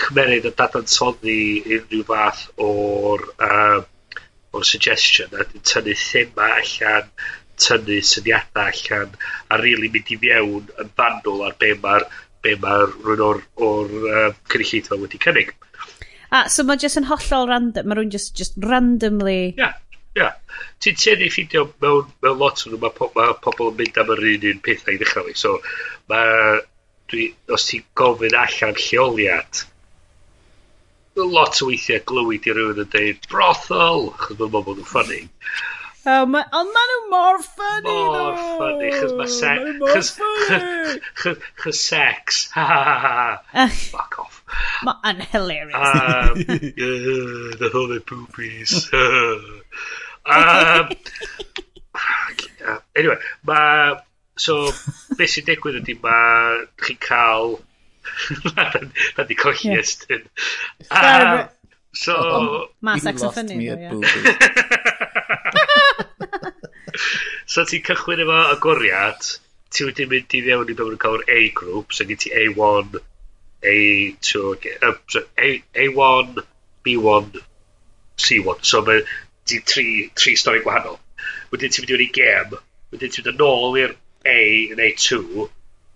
cymeriad 0.00 0.46
a 0.50 0.52
dadansoddi 0.60 1.40
unrhyw 1.76 2.04
fath 2.10 2.44
o'r 2.66 3.24
um, 3.48 3.86
o'r 4.54 4.66
suggestion 4.70 5.34
a 5.38 5.46
tynnu 5.54 5.94
thema 6.02 6.50
allan 6.60 7.10
tynnu 7.64 7.98
syniadau 8.10 8.70
allan 8.70 9.16
a 9.16 9.58
rili 9.58 9.64
really 9.64 9.92
mynd 9.96 10.14
i 10.14 10.20
fiewn 10.24 10.70
yn 10.84 10.94
fanwl 11.00 11.44
ar 11.48 11.58
be 11.64 11.72
mae'r 11.86 12.06
be 12.44 12.54
mae 12.62 12.86
rhywun 12.90 13.24
o'r, 13.28 13.42
or 13.66 13.92
um, 14.14 14.34
cynulleidfa 14.52 15.00
wedi 15.00 15.20
cynnig. 15.26 15.54
A, 16.34 16.44
so 16.50 16.64
mae 16.66 16.80
jyst 16.82 16.98
yn 16.98 17.08
hollol 17.10 17.48
random, 17.50 17.86
mae 17.86 17.98
rhywun 17.98 18.12
just, 18.14 18.34
just 18.38 18.56
randomly... 18.58 19.54
Ia, 19.60 19.70
ia. 20.18 20.30
Ti'n 20.82 20.96
teddi 20.98 21.28
ffidio 21.30 21.68
mewn, 21.84 22.08
mewn 22.24 22.40
lot 22.40 22.64
o'n 22.64 22.74
nhw, 22.74 22.80
mae 22.82 22.96
po, 22.96 23.10
ma 23.14 23.28
pobl 23.44 23.70
yn 23.70 23.78
mynd 23.78 24.00
am 24.02 24.10
yr 24.14 24.24
un 24.32 24.48
un 24.50 24.64
pethau 24.66 24.96
i 24.96 24.98
ddechrau 25.00 25.28
fi. 25.28 25.36
So, 25.38 25.54
mae, 26.10 26.58
dwi, 27.12 27.28
os 27.54 27.68
ti'n 27.70 27.86
gofyn 28.00 28.34
allan 28.40 28.82
lleoliad, 28.82 29.62
lot 31.22 31.62
o 31.62 31.68
weithiau 31.70 32.02
glywyd 32.10 32.48
i 32.48 32.54
rhywun 32.54 32.82
yn 32.82 32.90
dweud 32.90 33.30
brothel, 33.30 34.08
chos 34.18 34.38
mae'n 34.40 34.52
bobl 34.54 34.80
yn 34.80 34.88
ffynnu. 34.90 35.20
Oh, 36.06 36.26
ma, 36.28 36.42
ond 36.52 36.68
maen 36.68 36.90
nhw 36.90 36.96
mor 37.08 37.38
ffynnu 37.40 37.92
Mor 38.12 38.34
ffynnu, 38.36 38.88
Chos 38.92 39.12
mae 39.16 39.30
sex... 39.32 40.10
Chos 41.16 41.38
Chos 41.62 41.80
sex, 41.80 42.40
ha 42.52 42.64
ha 42.68 42.96
ha. 43.04 43.68
Fuck 43.72 44.18
off. 44.20 44.42
Ma, 44.84 44.98
yn 45.08 45.22
hilarious. 45.32 45.72
Um, 45.72 46.44
uh, 46.88 47.56
the 47.62 47.70
holy 47.72 48.00
poopies. 48.04 48.76
um, 50.26 50.92
anyway, 52.94 53.16
ma... 53.48 53.60
So, 54.36 54.60
beth 55.16 55.30
sy'n 55.30 55.48
digwydd 55.48 55.80
ydy 55.80 55.96
Mae 56.04 56.66
Chi'n 56.84 57.00
cael... 57.00 57.56
Na 59.16 59.24
di 59.24 59.40
colli 59.40 59.78
estyn. 59.78 60.28
Um, 60.90 61.46
so... 61.96 62.18
Mae 62.84 63.00
sex 63.00 63.24
yn 63.24 63.32
ffynnu 63.38 64.83
so 67.46 67.64
ti'n 67.68 67.82
cychwyn 67.86 68.22
efo 68.24 68.38
agoriad, 68.52 69.32
ti 69.74 69.86
wedi 69.86 70.06
mynd 70.10 70.36
i 70.38 70.42
fewn 70.46 70.70
i 70.70 70.76
mewn 70.78 70.94
yn 70.94 71.00
cael 71.02 71.24
A 71.36 71.40
group, 71.58 71.94
so 71.96 72.06
gen 72.08 72.20
ti 72.20 72.30
A1, 72.42 73.00
A2, 73.70 74.42
um, 74.88 74.98
so 75.10 75.22
A, 75.38 75.50
A1, 75.84 76.44
B1, 76.86 77.40
C1. 78.26 78.58
So 78.62 78.82
mae 78.86 79.02
di 79.50 79.60
tri, 79.72 79.88
tri 80.14 80.36
stori 80.38 80.62
gwahanol. 80.64 81.00
Wedyn 81.52 81.74
ti'n 81.74 81.88
mynd 81.88 82.04
i 82.06 82.10
gem, 82.20 82.54
wedyn 82.92 83.14
ti'n 83.14 83.26
mynd 83.26 83.34
yn 83.34 83.48
ôl 83.48 83.80
i'r 83.82 83.96
A 84.30 84.38
yn 84.76 84.84
A2, 84.86 85.48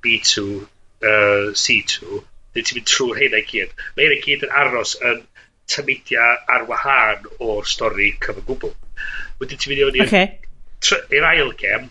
B2, 0.05 0.45
uh, 0.59 1.55
C2, 1.63 2.23
wedyn 2.51 2.69
ti'n 2.71 2.81
mynd 2.81 2.91
trwy'r 2.91 3.23
hyn 3.23 3.39
i 3.39 3.45
gyd. 3.53 3.87
Mae 3.95 4.09
hyn 4.09 4.19
i 4.19 4.21
gyd 4.27 4.49
yn 4.49 4.59
aros 4.65 4.97
yn 5.13 5.23
tymidia 5.69 6.35
ar 6.51 6.67
wahân 6.67 7.31
o'r 7.45 7.67
stori 7.69 8.11
cyfan 8.19 8.47
gwbl. 8.49 8.75
Wedyn 9.39 9.61
ti'n 9.61 9.75
mynd 9.77 9.83
i 9.85 10.03
i'r 10.03 10.07
okay 10.09 10.48
i'r 10.87 11.29
ail 11.33 11.53
gem, 11.61 11.89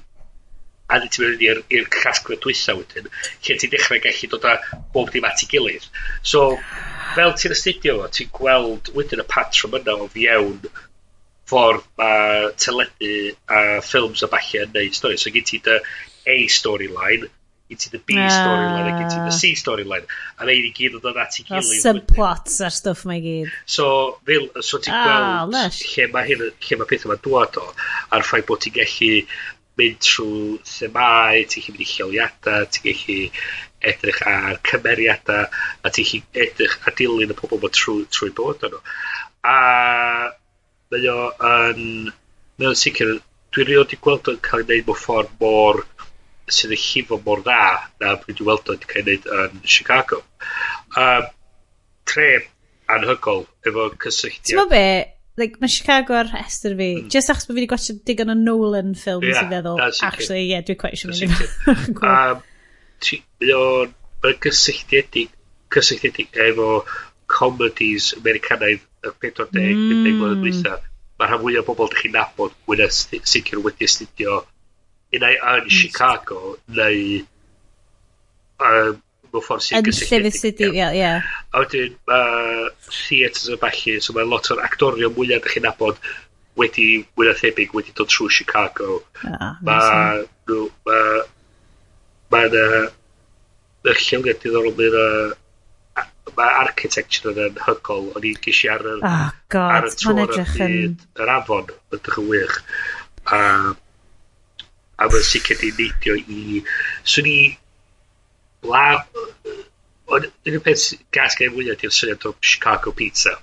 a 0.87 0.99
ni 1.01 1.09
ti'n 1.11 1.25
mynd 1.25 1.41
i'r, 1.43 1.61
casgwyr 1.67 1.87
casgliad 1.93 2.43
dwysa 2.43 2.75
wedyn, 2.77 3.07
lle 3.43 3.57
ti'n 3.59 3.71
dechrau 3.73 4.03
gallu 4.03 4.29
dod 4.31 4.47
â 4.47 4.57
bob 4.93 5.11
dim 5.11 5.27
at 5.27 5.43
ei 5.43 5.49
gilydd. 5.51 5.87
So, 6.33 6.43
fel 7.15 7.33
ti'n 7.35 7.55
astudio 7.55 7.97
fo, 8.01 8.11
ti'n 8.17 8.31
gweld 8.39 8.91
wedyn 8.95 9.23
y 9.23 9.27
patrwm 9.33 9.79
yna 9.81 9.97
o 10.05 10.07
fiewn 10.13 10.61
ffordd 11.47 11.87
mae 11.99 12.51
teledu 12.59 13.13
a 13.51 13.63
ffilms 13.83 14.23
a 14.23 14.31
falle 14.31 14.63
yn 14.63 14.73
neud 14.75 14.95
stori. 14.95 15.19
So, 15.19 15.33
gyd 15.35 15.49
ti 15.51 15.61
dy 15.67 15.81
A 16.27 16.37
storyline, 16.51 17.29
gyd 17.67 17.81
ti 17.81 17.91
the 17.91 17.99
B 17.99 18.15
uh, 18.15 18.29
storyline 18.31 18.93
gyd 18.95 19.09
ti 19.11 19.19
the 19.19 19.35
C 19.35 19.51
ah. 19.51 19.59
storyline. 19.59 20.07
A 20.39 20.47
neud 20.47 20.69
i 20.69 20.71
gyd 20.75 20.95
o 20.97 21.01
dod 21.03 21.19
at 21.19 21.39
i 21.41 21.45
gilydd. 21.47 21.67
Fel 21.67 21.83
subplots 21.83 22.61
ar 22.63 22.73
stuff 22.75 23.03
mae 23.09 23.21
gyd. 23.23 23.51
So, 23.65 23.89
fel, 24.27 24.47
so 24.63 24.79
ti'n 24.83 24.95
ah, 24.95 25.05
gweld 25.07 25.55
lush. 25.55 25.83
lle 25.91 26.07
mae, 26.13 26.25
hyn, 26.29 26.47
lle 26.47 26.79
mae 26.79 26.89
pethau 26.89 27.11
mae'n 27.11 27.23
dwad 27.27 27.59
o, 27.61 27.67
a'r 28.15 28.27
ffaith 28.27 28.47
bod 28.49 28.63
ti'n 28.63 28.77
gallu 28.79 29.11
mynd 29.77 30.01
trwy 30.01 30.57
themau, 30.65 31.43
ti'n 31.43 31.65
gallu 31.65 31.75
mynd 31.75 31.85
i 31.85 31.89
lleoliadau, 31.91 32.69
ti'n 32.73 32.87
gallu 32.87 33.19
edrych 33.91 34.21
ar 34.31 34.61
cymeriadau, 34.71 35.51
a 35.83 35.93
ti'n 35.93 36.09
gallu 36.11 36.47
edrych 36.47 36.79
a 36.87 36.95
dilyn 36.97 37.35
y 37.35 37.37
pobl 37.37 37.61
bod 37.61 37.75
trwy, 37.77 38.07
trwy 38.13 38.33
bod 38.37 38.63
o'n 38.67 38.77
nhw. 38.77 38.83
A 39.47 39.57
mae 40.91 41.11
o 41.11 41.19
yn... 41.51 42.13
Mae 42.57 42.71
o'n 42.71 42.77
sicr, 42.79 43.11
dwi'n 43.53 43.67
rhywbeth 43.67 43.91
i 43.93 43.97
gweld 44.01 44.31
o'n 44.31 44.39
cael 44.41 44.63
ei 44.63 44.79
wneud 44.79 44.87
mewn 44.87 45.03
ffordd 45.03 45.35
mor... 45.43 45.83
Mor 45.83 45.96
sydd 46.47 46.73
y 46.75 46.79
llifo 46.79 47.19
mor 47.25 47.43
dda 47.45 47.63
na 48.01 48.15
pryd 48.21 48.39
i 48.41 48.47
weld 48.47 48.71
o'n 48.71 48.85
cael 48.87 49.11
ei 49.11 49.19
wneud 49.19 49.27
yn 49.43 49.67
Chicago. 49.67 50.21
Um, 50.95 51.27
tre 52.07 52.29
anhygol 52.93 53.45
efo 53.67 53.89
cysylltiad. 54.03 54.49
Ti'n 54.53 54.71
be? 54.71 54.83
Like, 55.37 55.59
mae 55.61 55.69
Chicago 55.69 56.15
ar 56.17 56.31
rhestr 56.31 56.73
fi. 56.79 56.89
Mm. 57.03 57.09
Just 57.13 57.29
achos 57.29 57.45
bod 57.45 57.53
fi 57.53 57.59
wedi 57.59 57.69
gwachio 57.69 57.97
digon 58.09 58.33
o 58.33 58.37
Nolan 58.37 58.95
ffilms 58.97 59.27
yeah, 59.29 59.43
i 59.43 59.51
feddwl. 59.51 59.81
Actually, 60.07 60.45
ie, 60.47 60.53
yeah, 60.55 60.63
dwi'n 60.65 60.79
quite 60.81 60.97
sure. 60.97 61.13
Mae'n 62.01 62.33
um, 62.33 62.41
gysylltiedig, 64.47 65.29
gysylltiedig 65.73 66.41
efo 66.47 66.71
comedies 67.29 68.13
Americanaidd 68.17 68.81
y 69.05 69.13
40 69.13 69.51
mm. 69.51 69.85
mlynedd 69.91 70.23
hmm. 70.23 70.41
dwytha. 70.41 70.79
Mae 71.19 71.29
rhan 71.29 71.43
fwy 71.43 71.59
o 71.59 71.65
bobl 71.67 71.91
ydych 71.91 72.05
chi'n 72.05 72.15
nabod 72.17 72.55
wyna 72.69 72.87
sicr 72.89 73.61
wedi 73.65 73.85
astudio 73.89 74.39
unai 75.15 75.35
yn 75.37 75.69
Chicago 75.71 76.57
neu 76.75 77.21
uh, 78.59 78.93
mewn 79.31 79.45
ffordd 79.45 79.65
sy'n 79.65 79.85
gysylltiedig. 79.87 80.37
Yn 80.67 80.75
llyfr 80.75 80.77
ie, 80.77 80.87
ie. 81.01 81.13
A 81.53 81.63
wedyn, 81.63 81.97
mae 82.09 82.69
theatres 82.89 83.49
y 83.53 83.59
falle, 83.63 83.97
so 84.03 84.15
mae 84.17 84.27
lot 84.27 84.51
o'r 84.53 84.63
actorion 84.65 85.15
mwyaf 85.15 85.41
ydych 85.41 85.55
chi'n 85.55 85.67
nabod 85.67 86.03
wedi, 86.57 86.87
mwy 87.17 87.33
thebyg, 87.37 87.73
wedi 87.77 87.95
dod 87.97 88.11
trwy 88.11 88.31
Chicago. 88.33 89.01
Ah, 89.23 89.33
oh, 89.33 89.57
mae 89.67 90.21
nhw, 90.49 90.61
mae, 90.87 91.25
mae 92.33 92.47
yna, 92.51 92.85
mae'r 93.85 94.05
llewnau 94.05 94.39
diddorol 94.43 94.79
mynd 94.79 95.35
mae 96.37 96.53
architecture 96.61 97.33
yn 97.47 97.59
hygol 97.65 98.09
o'n 98.17 98.25
i'n 98.27 98.39
gysi 98.43 98.67
ar 98.69 98.83
y, 98.85 98.95
oh, 98.99 99.27
God, 99.53 99.71
ar 99.77 99.87
y 99.87 99.91
tŵr 99.95 100.19
yn 100.67 100.97
yr 101.23 101.31
afon, 101.33 101.71
ydych 101.95 102.19
yn 102.21 102.27
wych. 102.31 102.57
Um, 103.33 103.77
a 104.97 105.07
mae'n 105.07 105.27
sicr 105.31 105.59
di 105.61 105.71
neidio 105.77 106.17
i... 106.17 106.63
Swn 107.05 107.31
i... 107.31 107.39
bla 108.65 108.89
Ond 110.07 110.25
un 110.25 110.55
o'r 110.55 110.63
peth 110.63 110.93
gas 111.11 111.35
gen 111.37 111.49
i 111.49 111.53
fwyaf 111.53 111.81
di'r 111.81 111.93
syniad 111.93 112.25
o 112.29 112.33
Chicago 112.39 112.93
pizza. 112.95 113.33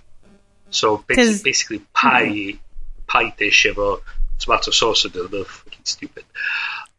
So, 0.70 0.96
basically, 1.07 1.42
basically 1.44 1.80
pie, 1.92 2.59
pie 3.07 3.34
dish 3.38 3.66
efo 3.70 3.88
tomato 4.42 4.72
sauce 4.72 5.05
yn 5.09 5.12
dweud 5.14 5.44
fucking 5.46 5.84
stupid. 5.84 6.24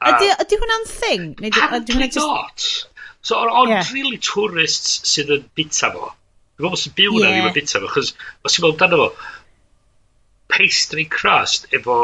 Ydy, 0.06 0.30
ydy 0.44 0.60
hwnna'n 0.62 0.86
thing? 0.92 1.26
Ydy 1.42 1.64
hwnna'n 1.64 2.14
just... 2.14 2.92
So, 3.26 3.40
ond 3.42 3.74
yeah. 3.74 3.90
really 3.92 4.20
tourists 4.22 5.02
sydd 5.10 5.34
yn 5.34 5.50
bita 5.58 5.90
fo. 5.96 6.12
Dwi'n 6.60 6.68
meddwl 6.68 6.82
sy'n 6.84 6.94
byw 7.00 7.18
yna 7.18 7.26
yeah. 7.26 7.40
ddim 7.40 7.50
yn 7.50 7.56
bita 7.58 7.82
fo, 7.82 7.90
chos 7.96 8.14
os 8.46 8.60
i'n 8.60 8.68
meddwl 8.68 8.76
amdano 8.76 9.00
fo, 9.02 9.32
pastry 10.54 11.08
crust 11.10 11.66
efo 11.74 11.98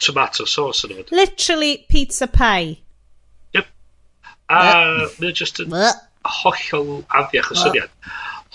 tomato 0.00 0.46
sauce 0.48 0.86
yn 0.86 0.94
ymwneud. 0.94 1.12
Literally 1.14 1.84
pizza 1.88 2.26
pie. 2.26 2.78
Yep. 3.56 3.68
A 4.50 4.62
mae'n 5.20 5.36
just 5.36 5.60
yn 5.62 5.76
hollol 6.40 7.04
afiach 7.22 7.52
o 7.52 7.58
syniad. 7.58 7.92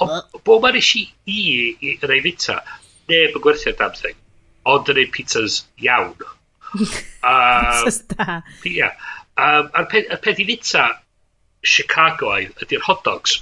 O, 0.02 0.10
bo 0.44 0.60
mae'n 0.64 0.80
eisi 0.82 1.06
i 1.32 1.42
i 1.80 1.96
yn 1.96 2.14
ei 2.18 2.24
fita, 2.26 2.60
neb 3.12 3.38
yn 3.38 3.44
gwerthu 3.44 3.72
ar 3.72 3.80
damthing, 3.80 4.18
ond 4.68 4.92
yn 4.92 5.02
ei 5.06 5.10
pizzas 5.14 5.62
iawn. 5.86 6.18
Pizzas 6.76 8.02
da. 8.12 8.42
Ia. 8.68 8.92
A'r 9.40 9.90
peth 9.92 10.40
i 10.42 10.48
fita 10.48 10.90
Chicago 11.66 12.34
ydy'r 12.38 12.84
hot 12.86 13.04
dogs. 13.08 13.40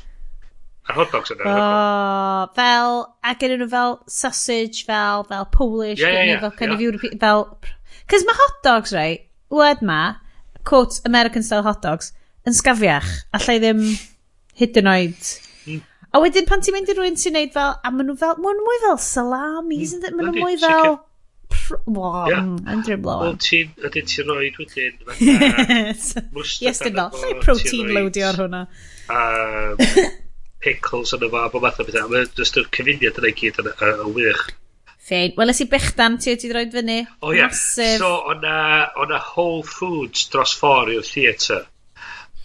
Yr 0.89 0.97
hot 0.99 1.13
dogs 1.15 1.31
yna. 1.31 1.47
Oh, 1.47 2.47
fel, 2.57 2.97
a 3.23 3.33
gen 3.39 3.55
nhw 3.57 3.69
fel 3.71 3.97
sausage, 4.11 4.83
fel, 4.87 5.23
fel 5.29 5.47
Polish, 5.53 6.01
yeah, 6.01 6.11
yeah, 6.17 6.29
yeah, 6.33 6.41
fel 6.43 6.51
kind 6.51 6.71
yeah. 6.71 6.75
of 6.75 6.85
European, 6.85 7.19
fel 7.19 7.45
Cys 8.11 8.25
mae 8.27 8.39
hot 8.39 8.59
dogs, 8.65 8.93
rei, 8.95 9.23
word 9.53 9.81
ma, 9.85 10.01
quote 10.67 10.99
American 11.05 11.43
style 11.43 11.63
hot 11.63 11.81
dogs, 11.85 12.11
yn 12.47 12.55
sgafiach, 12.57 13.09
allai 13.37 13.57
ddim 13.63 13.85
hyd 14.59 14.81
yn 14.81 14.91
oed. 14.91 15.31
Mm. 15.67 15.81
A 16.13 16.21
wedyn 16.23 16.49
pan 16.49 16.63
ti'n 16.63 16.75
mynd 16.75 16.91
i 16.91 16.97
rwy'n 16.97 17.17
sy'n 17.19 17.37
neud 17.37 17.55
fel, 17.55 17.73
a 17.79 17.93
maen 17.93 18.11
nhw 18.11 18.17
fel, 18.19 18.37
maen 18.43 18.59
nhw 18.59 18.67
mwy 18.67 18.83
fel 18.83 18.99
salami, 19.01 19.79
mm. 19.79 19.85
isn't 19.87 20.07
it? 20.09 20.15
Maen 20.17 20.31
nhw 20.31 20.43
mwy 20.43 20.59
fel... 20.61 21.01
Wow, 21.85 22.27
yeah. 22.27 22.47
Andrew 22.67 22.97
Blow. 22.97 23.27
Ond 23.29 23.39
ti'n, 23.43 23.69
ydy 23.87 24.01
ti'n 24.09 24.27
rhoi 24.27 24.49
wedyn, 24.57 24.97
Yes, 26.65 26.81
dyn 26.83 26.97
nhw. 26.97 27.07
Lle 27.21 27.37
protein 27.43 27.93
loadio 27.93 28.27
ar 28.31 28.41
hwnna. 28.41 28.65
Um, 29.13 29.79
pickles 30.63 31.13
yn 31.15 31.25
y 31.27 31.29
fa, 31.31 31.45
bo 31.53 31.61
math 31.63 31.79
o 31.79 31.87
bethau. 31.87 32.09
Mae'n 32.11 32.31
just 32.37 32.57
yr 32.59 32.67
cyfuniad 32.75 33.19
yna 33.21 33.31
i 33.31 33.37
gyd 33.39 33.61
yn 33.63 33.71
y 33.71 34.11
wych. 34.17 34.43
Fein. 35.03 35.33
Wel, 35.35 35.51
ys 35.51 35.59
i 35.65 35.67
bechdan 35.71 36.15
ti 36.21 36.31
wedi 36.31 36.49
droed 36.51 36.71
fyny. 36.71 37.01
O 37.19 37.27
oh, 37.27 37.33
ie. 37.33 37.41
Yeah. 37.41 37.55
So, 37.99 38.11
o'na, 38.31 38.57
ona 39.03 39.19
Whole 39.19 39.63
Foods 39.67 40.29
dros 40.31 40.55
ffordd 40.59 40.93
i'r 40.95 41.07
theatr. 41.07 41.65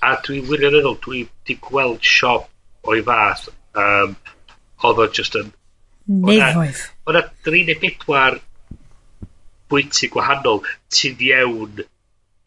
A 0.03 0.17
dwi 0.27 0.41
wirioneddol, 0.47 0.99
dwi 1.05 1.23
wedi 1.27 1.59
gweld 1.63 2.03
siop 2.07 2.49
o'i 2.91 3.05
fath. 3.07 3.47
Um, 3.79 4.17
oedd 4.83 5.05
o 5.05 5.07
just 5.21 5.39
yn... 5.39 5.55
Nefoedd. 6.09 6.83
O'na 7.07 7.23
3 7.47 7.63
neu 7.69 7.79
4 7.85 8.41
bwyty 9.71 10.11
gwahanol 10.11 10.63
ti'n 10.95 11.25
iawn 11.31 11.83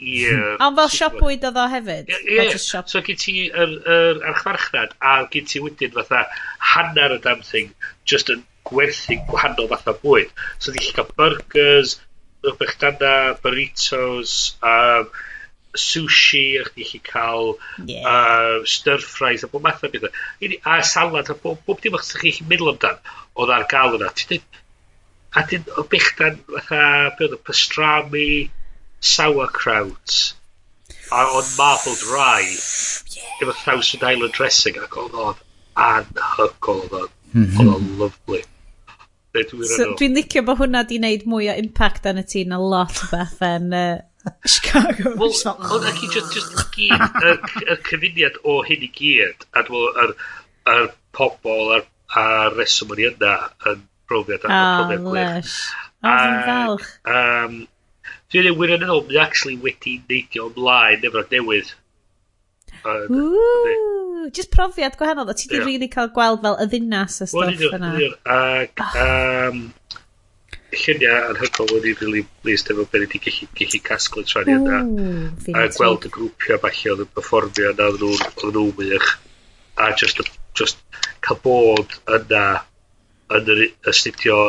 i'r... 0.01 0.35
Hmm. 0.35 0.61
Ond 0.65 0.79
fel 0.81 0.93
siop 0.97 1.17
bwyd 1.21 1.47
oedd 1.47 1.59
o 1.61 1.65
hefyd? 1.71 2.11
Ie, 2.11 2.37
yeah. 2.41 2.59
so 2.59 3.03
gyd 3.05 3.21
ti 3.21 3.35
yr, 3.47 3.75
yr 3.95 4.23
archfarchnad 4.33 4.95
a 4.99 5.17
gyd 5.31 5.49
ti 5.51 5.63
wedyn 5.63 5.93
fatha 5.95 6.25
hanner 6.73 7.15
y 7.15 7.19
damn 7.23 7.45
thing 7.45 7.71
just 8.03 8.33
yn 8.33 8.43
gwerthu 8.71 9.19
gwahanol 9.29 9.69
fath 9.73 9.91
o 9.91 9.97
bwyd. 10.05 10.31
So 10.59 10.71
ddech 10.71 10.87
chi 10.89 10.95
cael 10.99 11.11
burgers, 11.19 11.99
brechdana, 12.43 13.13
burritos, 13.43 14.55
um, 14.63 15.11
sushi, 15.75 16.45
a 16.59 16.65
chdi 16.67 16.87
chi 16.89 17.01
cael 17.11 17.53
yeah. 17.85 18.07
uh, 18.07 18.65
stir 18.65 18.97
fries 18.97 19.43
a 19.43 19.47
bob 19.47 19.63
math 19.67 19.83
o 19.83 19.91
bethau. 19.93 20.11
A 20.65 20.83
salad 20.83 21.29
a 21.29 21.35
bob, 21.35 21.61
bob 21.65 21.81
dim 21.81 21.95
o'ch 21.99 22.15
chi'n 22.23 22.49
meddwl 22.49 22.73
amdan 22.73 22.99
oedd 23.35 23.53
ar 23.57 23.67
gael 23.75 23.99
yna. 23.99 24.11
A 25.31 25.45
dyn 25.47 25.69
o 25.79 25.85
bechdan 25.87 26.41
fatha, 26.49 26.83
be 27.17 27.27
oedd 27.27 27.37
y 27.37 27.41
pastrami, 27.47 28.31
sauerkraut, 28.99 30.17
a 31.11 31.23
on 31.37 31.47
marbled 31.57 32.03
rye, 32.11 32.51
yeah. 33.15 33.31
efo 33.41 33.55
Thousand 33.63 34.03
Island 34.03 34.33
dressing 34.33 34.77
ac 34.83 34.97
oedd 34.99 35.15
o'n 35.25 35.39
anhygol, 35.87 36.83
oedd 36.83 36.99
oedd 36.99 37.17
mhm. 37.33 37.99
lovely. 38.01 38.43
So, 39.31 39.93
dwi'n 39.99 40.15
licio 40.17 40.43
bod 40.43 40.59
hwnna 40.59 40.83
di 40.87 40.97
wneud 40.99 41.21
mwy 41.31 41.47
o 41.51 41.53
impact 41.59 42.07
yn 42.09 42.19
y 42.19 42.23
ti 42.27 42.41
na 42.47 42.57
lot 42.59 42.97
o 43.05 43.07
beth 43.13 43.37
yn 43.47 43.69
uh, 43.71 44.01
Chicago. 44.53 45.13
Wel, 45.21 45.35
ond 45.47 45.87
ac 45.87 46.01
i 46.03 46.09
just, 46.11 46.33
just 46.35 46.57
gyd, 46.75 47.05
y, 47.23 47.35
y 47.63 47.77
cyfuniad 47.87 48.41
o 48.43 48.59
hyn 48.67 48.83
i 48.85 48.91
gyd, 48.97 49.47
a 49.55 49.63
dwi'n 49.67 50.01
ar, 50.03 50.13
ar 50.73 50.89
pobol, 51.15 51.71
ar, 51.77 51.87
ar 52.21 52.57
reswm 52.59 52.91
yn 52.97 53.05
yna, 53.13 53.37
yn 53.71 53.85
brofiad 54.11 54.47
ar 54.47 54.51
oh, 54.51 54.57
ah, 54.59 54.73
profiad 54.81 55.07
gwych. 55.07 55.55
O, 56.01 56.11
dwi'n 56.11 56.41
falch. 56.49 56.89
Um, 57.15 57.57
dwi'n 58.33 58.51
ei 58.51 58.57
wirioneddol, 58.59 59.05
mae'n 59.07 59.23
actually 59.23 59.57
wedi 59.63 59.99
neidio 60.11 60.51
ymlaen 60.51 61.07
efo'r 61.07 61.31
newydd. 61.31 61.71
Ww, 62.85 64.31
just 64.33 64.51
profiad 64.53 64.97
gwahanol. 64.97 65.29
O 65.29 65.33
ti 65.37 65.47
di 65.47 65.55
yeah. 65.55 65.65
rili 65.65 65.77
really 65.77 65.91
cael 65.91 66.09
gweld 66.15 66.41
fel 66.45 66.57
y 66.63 66.67
ddinas 66.71 67.21
a 67.21 67.29
stwff 67.29 67.77
yna. 67.77 67.91
Ac 68.35 68.83
um, 69.03 69.61
lluniau 70.71 71.29
anhygol 71.31 71.71
wedi 71.75 71.93
really 71.99 72.23
pleased 72.41 72.71
efo 72.73 72.85
beth 72.85 73.03
wedi 73.05 73.21
gallu, 73.25 73.49
gallu 73.59 73.81
casglu 73.89 74.23
traniad 74.27 74.69
a, 74.71 74.81
a 75.61 75.67
gweld 75.77 76.07
y 76.07 76.13
grwpio 76.17 76.59
falle 76.63 76.93
oedd 76.93 77.05
yn 77.05 77.13
performio 77.17 77.73
na 77.77 77.89
oedd 77.91 78.05
nhw'n 78.05 78.73
wych 78.79 79.09
a 79.81 79.91
just, 80.01 80.21
just 80.57 80.81
cael 81.25 81.41
bod 81.45 81.97
yna 82.17 82.45
yn 83.37 83.53
yr 83.55 83.63
astudio 83.91 84.39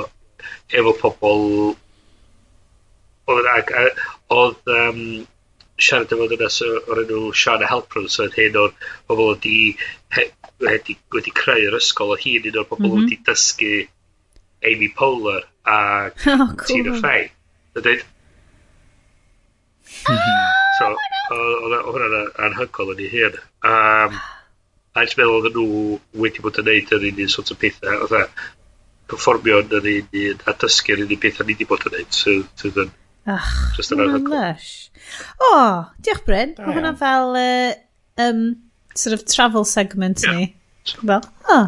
efo 0.78 0.94
pobl 1.02 1.44
oedd, 3.32 3.50
ag, 3.56 3.74
oedd 4.34 4.72
um, 4.78 5.02
siarad 5.80 6.12
efo 6.14 6.28
dyna 6.30 6.50
yy 6.52 6.78
o'r 6.82 7.02
enw 7.04 7.22
Sian 7.42 7.64
a 7.64 7.70
Helper 7.70 8.08
so 8.08 8.26
oedd 8.26 8.38
hyn 8.38 8.60
o'r 8.60 8.74
bobol 9.08 9.34
wedi 9.34 9.56
he, 10.16 10.28
wedi, 10.62 10.96
wedi 11.14 11.34
creu'r 11.42 11.78
ysgol 11.78 12.14
o 12.14 12.18
hun 12.24 12.48
un 12.50 12.60
o'r 12.62 12.68
bobl 12.70 12.86
mm 12.86 12.92
-hmm. 12.92 13.04
wedi 13.04 13.20
dysgu 13.28 13.74
Amy 14.72 14.88
Poehler 14.98 15.46
a 15.66 16.10
oh, 16.34 16.54
cool. 16.56 16.66
Tina 16.66 17.00
Fey. 17.00 17.30
Na 17.74 17.82
dweud? 17.82 18.04
so, 20.02 20.88
oedd 21.36 21.74
hwnna'n 21.88 22.30
anhygol 22.46 22.94
yn 22.94 23.02
ei 23.04 23.10
hun. 23.12 23.38
Um, 23.68 24.16
a 24.92 25.04
ti'n 25.06 25.20
meddwl 25.20 25.38
oedd 25.38 25.58
nhw 25.58 26.00
wedi 26.24 26.44
bod 26.44 26.58
yn 26.62 26.68
neud 26.68 26.94
yr 26.96 27.06
un 27.10 27.22
un 27.24 27.32
sort 27.32 27.52
o 27.54 27.58
pethau, 27.58 28.06
oedd 28.06 28.16
e, 28.18 28.24
performio 29.12 29.60
yn 29.62 29.76
yr 29.78 29.88
un 29.92 30.18
un 30.24 30.44
a 30.48 30.56
dysgu 30.64 30.96
yr 30.96 31.04
un 31.06 31.14
un 31.16 31.22
pethau 31.22 31.46
ni 31.46 31.56
wedi 31.56 31.68
bod 31.70 31.86
yn 31.90 31.96
neud, 31.98 32.18
sydd 32.18 32.50
so, 32.64 32.72
yn... 32.84 32.92
Ach, 33.32 33.52
just 33.76 33.94
yn 33.94 34.02
anhygol. 34.02 34.58
O, 35.38 35.52
oh, 35.52 35.76
diolch 36.02 36.24
Bryn. 36.26 36.56
Da 36.56 36.66
Mae 36.66 36.76
hwnna 36.78 36.92
fel 36.98 37.38
uh, 37.38 37.72
um, 38.24 38.42
sort 38.94 39.14
of 39.18 39.24
travel 39.28 39.64
segment 39.68 40.24
yeah. 40.24 40.36
ni. 40.36 40.50
Fel, 40.98 41.22
o, 41.48 41.56
oh, 41.56 41.66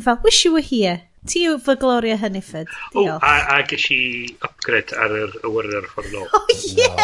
fel, 0.00 0.20
wish 0.24 0.44
you 0.44 0.52
were 0.56 0.64
here. 0.64 1.00
Ti 1.30 1.46
yw 1.48 1.56
fy 1.64 1.78
Gloria 1.80 2.18
Hunniford. 2.20 2.68
Diolch. 2.92 3.22
O, 3.22 3.24
a, 3.24 3.34
a 3.56 3.62
ges 3.70 3.86
i 3.94 4.00
upgrade 4.44 4.92
ar 5.00 5.16
yr 5.22 5.38
awyr 5.48 5.70
ar 5.80 5.88
y 5.88 5.92
ffordd 5.94 6.12
nôl. 6.12 6.28
O, 6.28 6.36
oh, 6.40 6.46
yeah! 6.76 7.00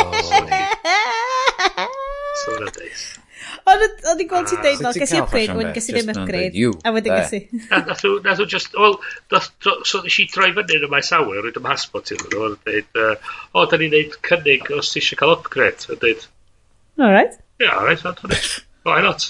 So, 2.45 2.57
so, 2.57 3.30
Ond 3.69 3.83
o'n 4.11 4.23
i'n 4.23 4.29
gweld 4.31 4.49
ti'n 4.51 4.63
deud, 4.65 4.81
fel, 4.81 4.97
gysi 4.97 5.19
upgrade, 5.21 5.55
wedyn 5.59 5.75
gysi 5.77 5.95
ddim 5.95 6.13
upgrade, 6.15 6.65
a 6.87 6.93
wedyn 6.95 7.17
gysi. 7.19 7.41
Nath 7.71 8.41
o 8.41 8.47
just, 8.49 8.73
wel, 8.79 8.97
so 9.61 10.01
nes 10.05 10.19
i 10.23 10.27
droi 10.33 10.51
fyny 10.57 10.79
yn 10.79 10.87
y 10.87 10.91
maes 10.93 11.13
awyr, 11.17 11.43
rydym 11.45 11.69
hasbot 11.69 12.13
iddyn 12.15 12.33
nhw, 12.33 12.49
a 12.49 12.57
dweud, 12.57 13.21
o, 13.53 13.67
da 13.69 13.81
ni'n 13.81 13.95
neud 13.95 14.17
cynnig 14.27 14.73
os 14.79 14.93
ti 14.95 15.03
eisiau 15.03 15.21
cael 15.21 15.37
upgrade, 15.37 15.87
a 15.93 15.99
dweud. 16.01 16.27
Alright. 17.01 17.39
Ie, 17.61 17.69
alright, 17.69 18.05
alright, 18.07 18.51
why 18.89 19.01
not? 19.05 19.29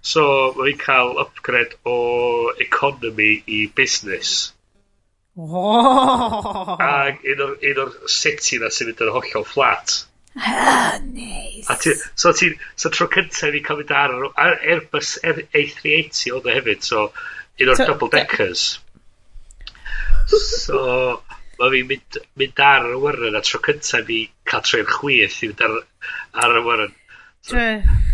So, 0.00 0.26
mae 0.56 0.72
fi'n 0.72 0.82
cael 0.82 1.16
upgrade 1.22 1.76
o 1.84 1.96
economy 2.64 3.32
i 3.46 3.66
business. 3.76 4.52
Oh. 5.36 6.76
Ac 6.80 7.24
un 7.28 7.42
o'r 7.44 7.90
seti 8.08 8.56
na 8.62 8.70
sy'n 8.72 8.88
mynd 8.88 9.02
yn 9.04 9.12
hollol 9.12 9.44
flat. 9.44 9.98
Ah, 10.36 10.98
neis. 11.00 11.68
A 11.70 11.76
ti, 11.80 11.94
so, 12.14 12.32
ti, 12.32 12.50
so 12.76 12.90
tro 12.92 13.08
cyntaf 13.12 13.54
i 13.56 13.62
cael 13.64 13.80
mynd 13.80 13.94
ar 13.96 14.12
ar 14.44 14.58
Airbus 14.60 15.14
A380 15.24 16.34
oedd 16.36 16.50
e 16.50 16.56
hefyd, 16.58 16.84
so 16.84 17.06
un 17.08 17.72
o'r 17.72 17.80
so, 17.80 17.86
double 17.88 18.10
deckers. 18.12 18.66
so, 20.28 20.82
mae 21.56 21.72
fi'n 21.72 21.88
mynd, 21.88 22.20
mynd 22.36 22.62
ar 22.68 22.90
y 22.92 23.00
warren 23.00 23.38
a 23.38 23.42
tro 23.46 23.62
cyntaf 23.64 24.12
i 24.12 24.20
cael 24.44 24.64
treu'r 24.68 24.94
chwith 24.98 25.40
i 25.40 25.50
fynd 25.50 25.66
ar, 25.66 25.80
ar 26.44 26.60
y 26.60 26.64
warren. 26.68 26.94
So, 27.46 27.54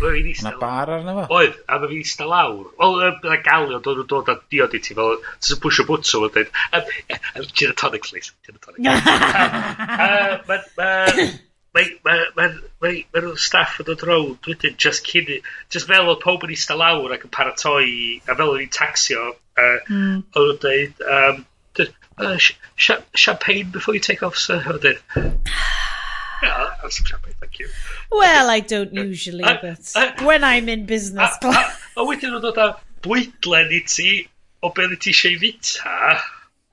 Mae 0.03 0.59
bar 0.61 0.91
arno 0.93 1.13
fo? 1.17 1.23
Oedd, 1.39 1.55
a 1.65 1.79
mae 1.81 1.89
fi'n 1.89 2.03
eistedd 2.03 2.29
lawr. 2.29 2.67
Wel, 2.79 2.99
yna 3.09 3.37
galio, 3.45 3.79
dod 3.81 3.97
nhw'n 3.99 4.09
dod 4.11 4.29
a 4.29 4.35
diod 4.53 4.75
i 4.77 4.81
ti 4.83 4.93
fel, 4.97 5.17
ti'n 5.41 5.61
pwysio 5.63 5.87
bwtso 5.89 6.21
fo'n 6.21 6.35
dweud, 6.35 6.51
gin 7.57 7.73
a 7.73 7.77
tonic, 7.81 8.05
please, 8.05 8.29
gin 8.45 8.59
a 8.59 8.63
tonic. 8.63 8.85
Mae'n 10.51 11.33
mae 11.73 11.89
mae 12.05 12.25
mae'n 12.37 12.57
mae 12.83 12.99
mae 13.13 13.23
nhw'n 13.23 13.39
staff 13.41 13.79
yn 13.81 13.87
dod 13.87 14.03
rownd 14.05 14.49
wedyn 14.49 14.75
just 14.83 15.07
cyn 15.09 15.31
just 15.73 15.89
fel 15.89 16.11
oedd 16.11 16.21
pob 16.21 16.45
yn 16.45 16.53
eistedd 16.53 16.79
lawr 16.81 17.15
ac 17.15 17.25
yn 17.25 17.33
paratoi 17.33 17.87
a 18.27 18.35
fel 18.35 18.51
oedd 18.51 18.61
ni'n 18.61 18.75
taxio 18.77 19.23
uh, 19.33 19.79
mm. 19.89 20.19
oedd 20.37 20.51
yn 20.53 20.59
dweud 20.65 21.03
um, 21.15 21.39
dweud 21.79 21.93
uh, 22.21 22.37
sh 22.37 22.91
champagne 23.25 23.71
before 23.73 23.97
you 23.97 24.03
take 24.09 24.21
off 24.27 24.37
sir 24.37 24.61
oedd 24.75 24.85
yn 24.91 25.01
yeah, 26.45 26.69
champagne 26.91 27.33
thank 27.39 27.57
you 27.63 27.71
well 28.11 28.53
I 28.53 28.59
don't 28.59 28.93
usually 28.93 29.43
uh, 29.43 29.57
but 29.61 29.91
uh, 29.95 30.11
when 30.29 30.43
I'm 30.43 30.69
in 30.69 30.85
business 30.85 31.31
uh, 31.41 31.49
uh, 31.49 31.53
class 31.53 31.81
a 31.97 32.05
wedyn 32.11 32.37
oedd 32.37 32.49
oedd 32.53 32.77
bwydlen 33.03 33.73
i 33.73 33.81
ti 33.89 34.11
o 34.61 34.69
beth 34.77 34.99
ti 35.01 35.17
eisiau 35.17 35.41
fita 35.41 35.97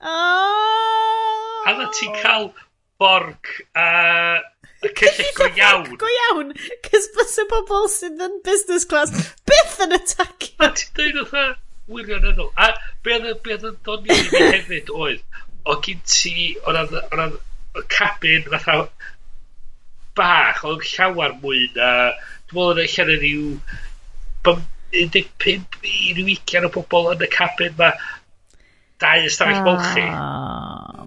oh. 0.05 1.65
a 1.65 1.77
na 1.79 1.89
ti'n 1.97 2.13
cael 2.21 2.51
borg 3.01 3.55
a 3.73 3.89
uh, 3.89 4.47
Cyllid 4.81 5.35
go 5.37 5.45
iawn. 5.45 5.89
Go 6.01 6.09
iawn, 6.17 6.53
cys 6.87 7.09
bys 7.15 7.35
y 7.43 7.45
bobl 7.51 7.85
sydd 7.93 8.23
yn 8.25 8.39
business 8.45 8.87
class 8.89 9.13
byth 9.49 9.77
yn 9.85 9.93
atacio. 9.97 10.55
A 10.57 10.71
ti'n 10.77 10.95
dweud 10.97 11.21
oedd 11.25 11.59
wirioneddol. 11.91 12.49
A 12.57 12.71
be 13.05 13.19
oedd 13.19 13.67
yn 13.69 13.77
dod 13.85 14.09
i 14.09 14.17
mi 14.17 14.43
hefyd 14.55 14.89
oedd, 14.95 15.21
o 15.69 15.77
gyn 15.85 16.01
ti, 16.09 16.35
o 16.65 16.73
ran 16.73 17.37
cabin 17.93 18.49
fatha 18.49 18.77
bach, 20.17 20.63
o'n 20.67 20.81
llawer 20.83 21.37
mwy 21.43 21.67
na, 21.75 21.91
dwi'n 22.49 22.57
meddwl 22.57 22.73
yn 22.73 22.83
eich 22.85 22.97
ar 23.03 23.11
ryw 23.11 23.45
15 24.47 25.77
i 25.87 26.15
ryw 26.17 26.33
20 26.33 26.67
o 26.67 26.73
bobl 26.75 27.13
yn 27.13 27.25
y 27.27 27.29
cabin 27.31 27.77
ma, 27.79 27.93
dau 29.01 29.27
ystafell 29.27 29.61
ah, 29.61 29.65
molchi. 29.69 30.05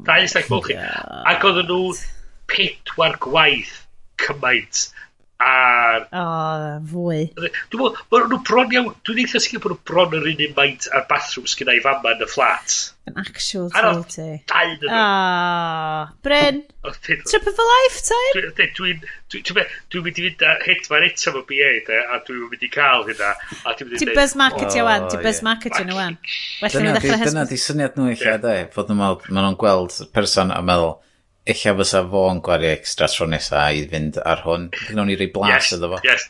Dau 0.07 0.25
ystafell 0.25 0.55
molchi. 0.55 0.79
Ac 0.79 1.45
oedden 1.51 1.69
nhw 1.71 1.95
pedwar 2.51 3.19
gwaith 3.25 3.77
cymaint 4.21 4.89
ar... 5.45 6.07
O, 6.15 6.25
fwy. 6.89 7.27
Dwi'n 7.37 7.53
meddwl, 7.81 7.97
maen 8.13 8.27
nhw 8.31 8.41
bron 8.47 8.73
iawn, 8.75 8.91
dwi'n 9.07 9.23
eitha 9.25 9.41
sicr 9.43 9.63
bod 9.63 9.75
nhw 9.75 9.81
bron 9.89 10.17
yr 10.17 10.29
un 10.31 10.43
un 10.47 10.55
maint 10.57 10.89
ar 10.95 11.07
bathroom 11.11 11.47
sy'n 11.51 11.73
i 11.75 11.81
fama 11.85 12.15
yn 12.15 12.25
y 12.25 12.29
fflat. 12.31 12.77
Yn 13.11 13.19
actual 13.21 13.69
salty. 13.75 14.29
Ar 14.49 14.73
dau 14.73 14.73
yn 14.73 14.87
y... 14.89 15.03
Bryn, 16.25 16.63
trip 17.29 17.49
of 17.51 17.61
a 17.61 17.69
lifetime. 17.71 18.33
Dwi'n 18.35 18.81
dwi 18.81 20.05
mynd 20.07 20.21
i 20.21 20.27
fynd 20.29 20.47
â 20.49 20.57
hitman 20.65 21.09
eto 21.11 21.35
fo 21.35 21.45
BA, 21.51 21.73
de, 21.89 22.01
a 22.01 22.21
dwi'n 22.27 22.51
mynd 22.53 22.67
i 22.67 22.73
cael 22.73 23.07
hynna. 23.11 23.33
Ti'n 23.83 24.15
buzz 24.15 24.37
market 24.41 24.79
i 24.79 24.85
wan, 24.87 25.09
ti'n 25.13 25.25
buzz 25.25 25.43
market 25.47 25.81
i 25.83 25.89
wan. 25.93 26.21
Dyna 26.65 27.49
di 27.51 27.61
syniad 27.61 27.99
nhw 27.99 28.13
eich 28.15 28.29
adeg, 28.37 28.71
fod 28.75 28.93
nhw'n 28.95 29.59
gweld 29.61 29.99
person 30.15 30.55
a 30.55 30.63
meddwl, 30.65 30.97
eich 31.45 31.65
fysa 31.79 32.01
fo 32.09 32.25
yn 32.33 32.41
gwario 32.45 32.71
extra 32.73 33.09
tro 33.13 33.27
nesa 33.29 33.67
i 33.77 33.85
fynd 33.91 34.21
ar 34.25 34.45
hwn. 34.47 34.71
Gwnawn 34.87 35.11
ni 35.11 35.19
rei 35.21 35.31
blas 35.33 35.53
yes, 35.53 35.75
iddo 35.77 35.93
fo. 35.93 36.01
Yes. 36.07 36.29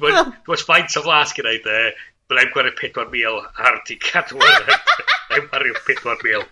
Dwi'n 0.00 0.64
faint 0.66 0.96
o 0.96 1.04
flas 1.04 1.34
gyda 1.36 1.52
i 1.54 1.60
de, 1.64 1.78
byddai'n 2.30 2.52
gwario 2.54 2.74
4,000 2.80 3.66
ar 3.68 3.80
di 3.86 3.98
cadw. 4.00 4.40
Dwi'n 4.40 5.46
gwario 5.52 5.74
4,000. 5.86 6.46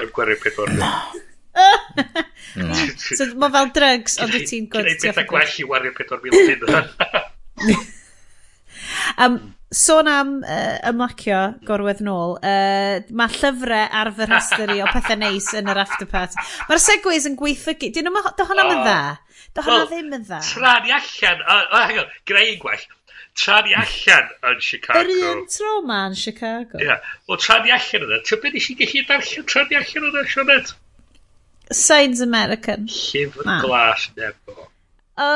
Dwi'n 0.00 0.12
gwario 0.16 0.38
4,000. 0.42 1.24
so 3.18 3.26
mae 3.38 3.52
fel 3.54 3.70
drugs, 3.76 4.18
ond 4.22 4.34
wyt 4.34 4.48
ti'n 4.50 4.66
gwneud... 4.72 4.98
Gwneud 4.98 5.06
bethau 5.06 5.30
gwell 5.30 5.54
i 5.62 5.68
wario 5.68 5.94
4,000 5.98 6.66
hyn. 6.72 7.78
um, 9.24 9.38
sôn 9.74 10.08
am 10.08 10.30
uh, 10.40 10.78
ymlacio 10.88 11.38
gorwedd 11.68 12.00
nôl, 12.04 12.36
uh, 12.40 13.00
mae 13.12 13.34
llyfrau 13.36 13.88
ar 14.00 14.10
fy 14.16 14.28
rhestr 14.28 14.72
i 14.72 14.80
o 14.80 14.86
pethau 14.92 15.18
neis 15.20 15.48
yn 15.58 15.68
yr 15.68 15.82
afterpart. 15.84 16.36
Mae'r 16.68 16.80
segways 16.82 17.26
yn 17.28 17.36
gweithio. 17.38 17.74
Dyn 17.92 18.08
nhw'n 18.08 18.30
do 18.38 18.46
hwnna 18.48 18.64
yn 18.64 18.80
dda? 18.86 19.00
Do 19.52 19.64
hwnna 19.66 19.74
well, 19.74 19.90
ddim 19.90 20.14
yn 20.16 20.24
dda? 20.24 20.40
Tra 20.48 20.72
ni 20.84 20.94
allan, 20.96 21.44
o, 21.44 21.58
uh, 21.60 21.82
hang 21.84 22.00
on, 22.04 22.08
greu 22.30 22.54
gwell. 22.62 22.86
Tra 23.38 23.56
ni 23.66 23.72
allan 23.76 24.26
yn 24.50 24.58
Chicago. 24.64 25.04
Yr 25.04 25.10
un 25.34 25.44
tro 25.52 25.74
ma 25.86 26.00
yn 26.08 26.16
Chicago. 26.18 26.76
Ie, 26.80 26.88
yeah. 26.88 27.00
wel 27.28 27.40
tra 27.44 27.56
ni 27.62 27.70
allan 27.76 28.08
yna. 28.08 28.18
Ti'n 28.24 28.40
byd 28.44 28.54
eisiau 28.58 28.76
gallu 28.80 29.02
darllen 29.12 29.44
tra 29.52 29.60
ni 29.68 29.74
allan 29.82 30.08
yna, 30.08 30.22
Sionet? 30.32 30.68
Signs 31.68 32.20
American. 32.24 32.88
Llyfr 32.88 33.44
glas 33.60 34.08
nebo. 34.16 34.52
Uh, 35.18 35.28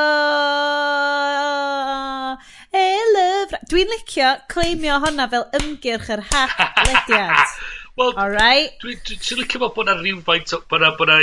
e, 2.73 2.87
lyfr. 3.17 3.63
dwi'n 3.71 3.93
licio 3.93 4.33
claimio 4.53 4.99
honna 5.05 5.29
fel 5.33 5.47
ymgyrch 5.61 6.11
yr 6.17 6.27
hap 6.33 6.59
lediad. 6.89 7.47
Wel, 7.93 8.15
right. 8.17 8.79
dwi'n 8.81 9.01
dwi, 9.05 9.17
dwi 9.21 9.37
licio 9.43 9.59
bod 9.61 9.75
bod 9.77 9.89
na 9.91 9.99
rhywfaint, 9.99 10.55
bod 10.71 10.81
na, 10.81 10.95
bod 10.97 11.11
na, 11.11 11.19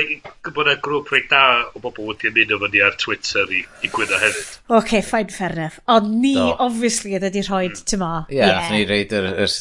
bod 0.53 0.67
na 0.69 0.75
grŵp 0.77 1.07
reit 1.09 1.25
da 1.31 1.41
o 1.73 1.81
bobl 1.81 2.11
wedi 2.11 2.29
ymuno 2.29 2.59
fyny 2.61 2.83
ar 2.85 2.97
Twitter 3.01 3.49
i, 3.57 3.63
i 3.81 3.89
gwyno 3.89 4.19
hefyd. 4.21 4.51
OK, 4.77 4.99
fine, 5.07 5.33
fair 5.33 5.55
enough. 5.57 5.79
Ond 5.89 6.11
ni, 6.21 6.35
no. 6.37 6.51
obviously, 6.67 7.15
ydy 7.17 7.25
wedi 7.25 7.43
rhoi, 7.47 7.63
mm. 7.71 7.81
ti'n 7.89 8.03
ma. 8.03 8.11
Ie, 8.29 8.37
yeah, 8.37 8.53
yeah. 8.53 8.69
ni 8.75 8.85
reid 8.91 9.15
yr, 9.17 9.31
yr 9.47 9.55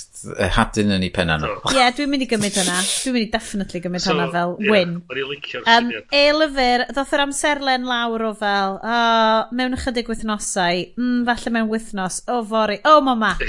hadyn 0.55 0.93
yn 0.97 1.05
ei 1.07 1.11
penna 1.15 1.36
nhw. 1.39 1.55
Ie, 1.70 1.77
yeah, 1.78 1.90
dwi'n 1.95 2.11
mynd 2.11 2.24
i 2.24 2.28
gymryd 2.31 2.57
hwnna. 2.59 2.78
Dwi'n 3.05 3.15
mynd 3.15 3.27
i 3.27 3.31
definitely 3.32 3.81
gymryd 3.85 4.03
so, 4.03 4.12
hwnna 4.12 4.27
fel 4.35 4.55
yeah, 4.59 4.73
win. 4.73 4.95
O'n 5.07 5.20
i 5.20 5.24
licio'r 5.28 5.69
um, 5.74 5.90
E-lyfr, 6.20 6.85
ddoth 6.90 7.15
yr 7.15 7.24
amserlen 7.24 7.86
lawr 7.89 8.24
o 8.28 8.32
fel, 8.39 8.78
o, 8.78 8.93
oh, 8.99 9.55
mewn 9.59 9.77
ychydig 9.78 10.11
wythnosau, 10.11 10.85
mm, 10.99 11.23
falle 11.28 11.55
mewn 11.55 11.70
wythnos, 11.73 12.20
o 12.27 12.39
oh, 12.39 12.47
fori, 12.51 12.81
o 12.85 12.99
oh, 12.99 13.05
mama. 13.11 13.35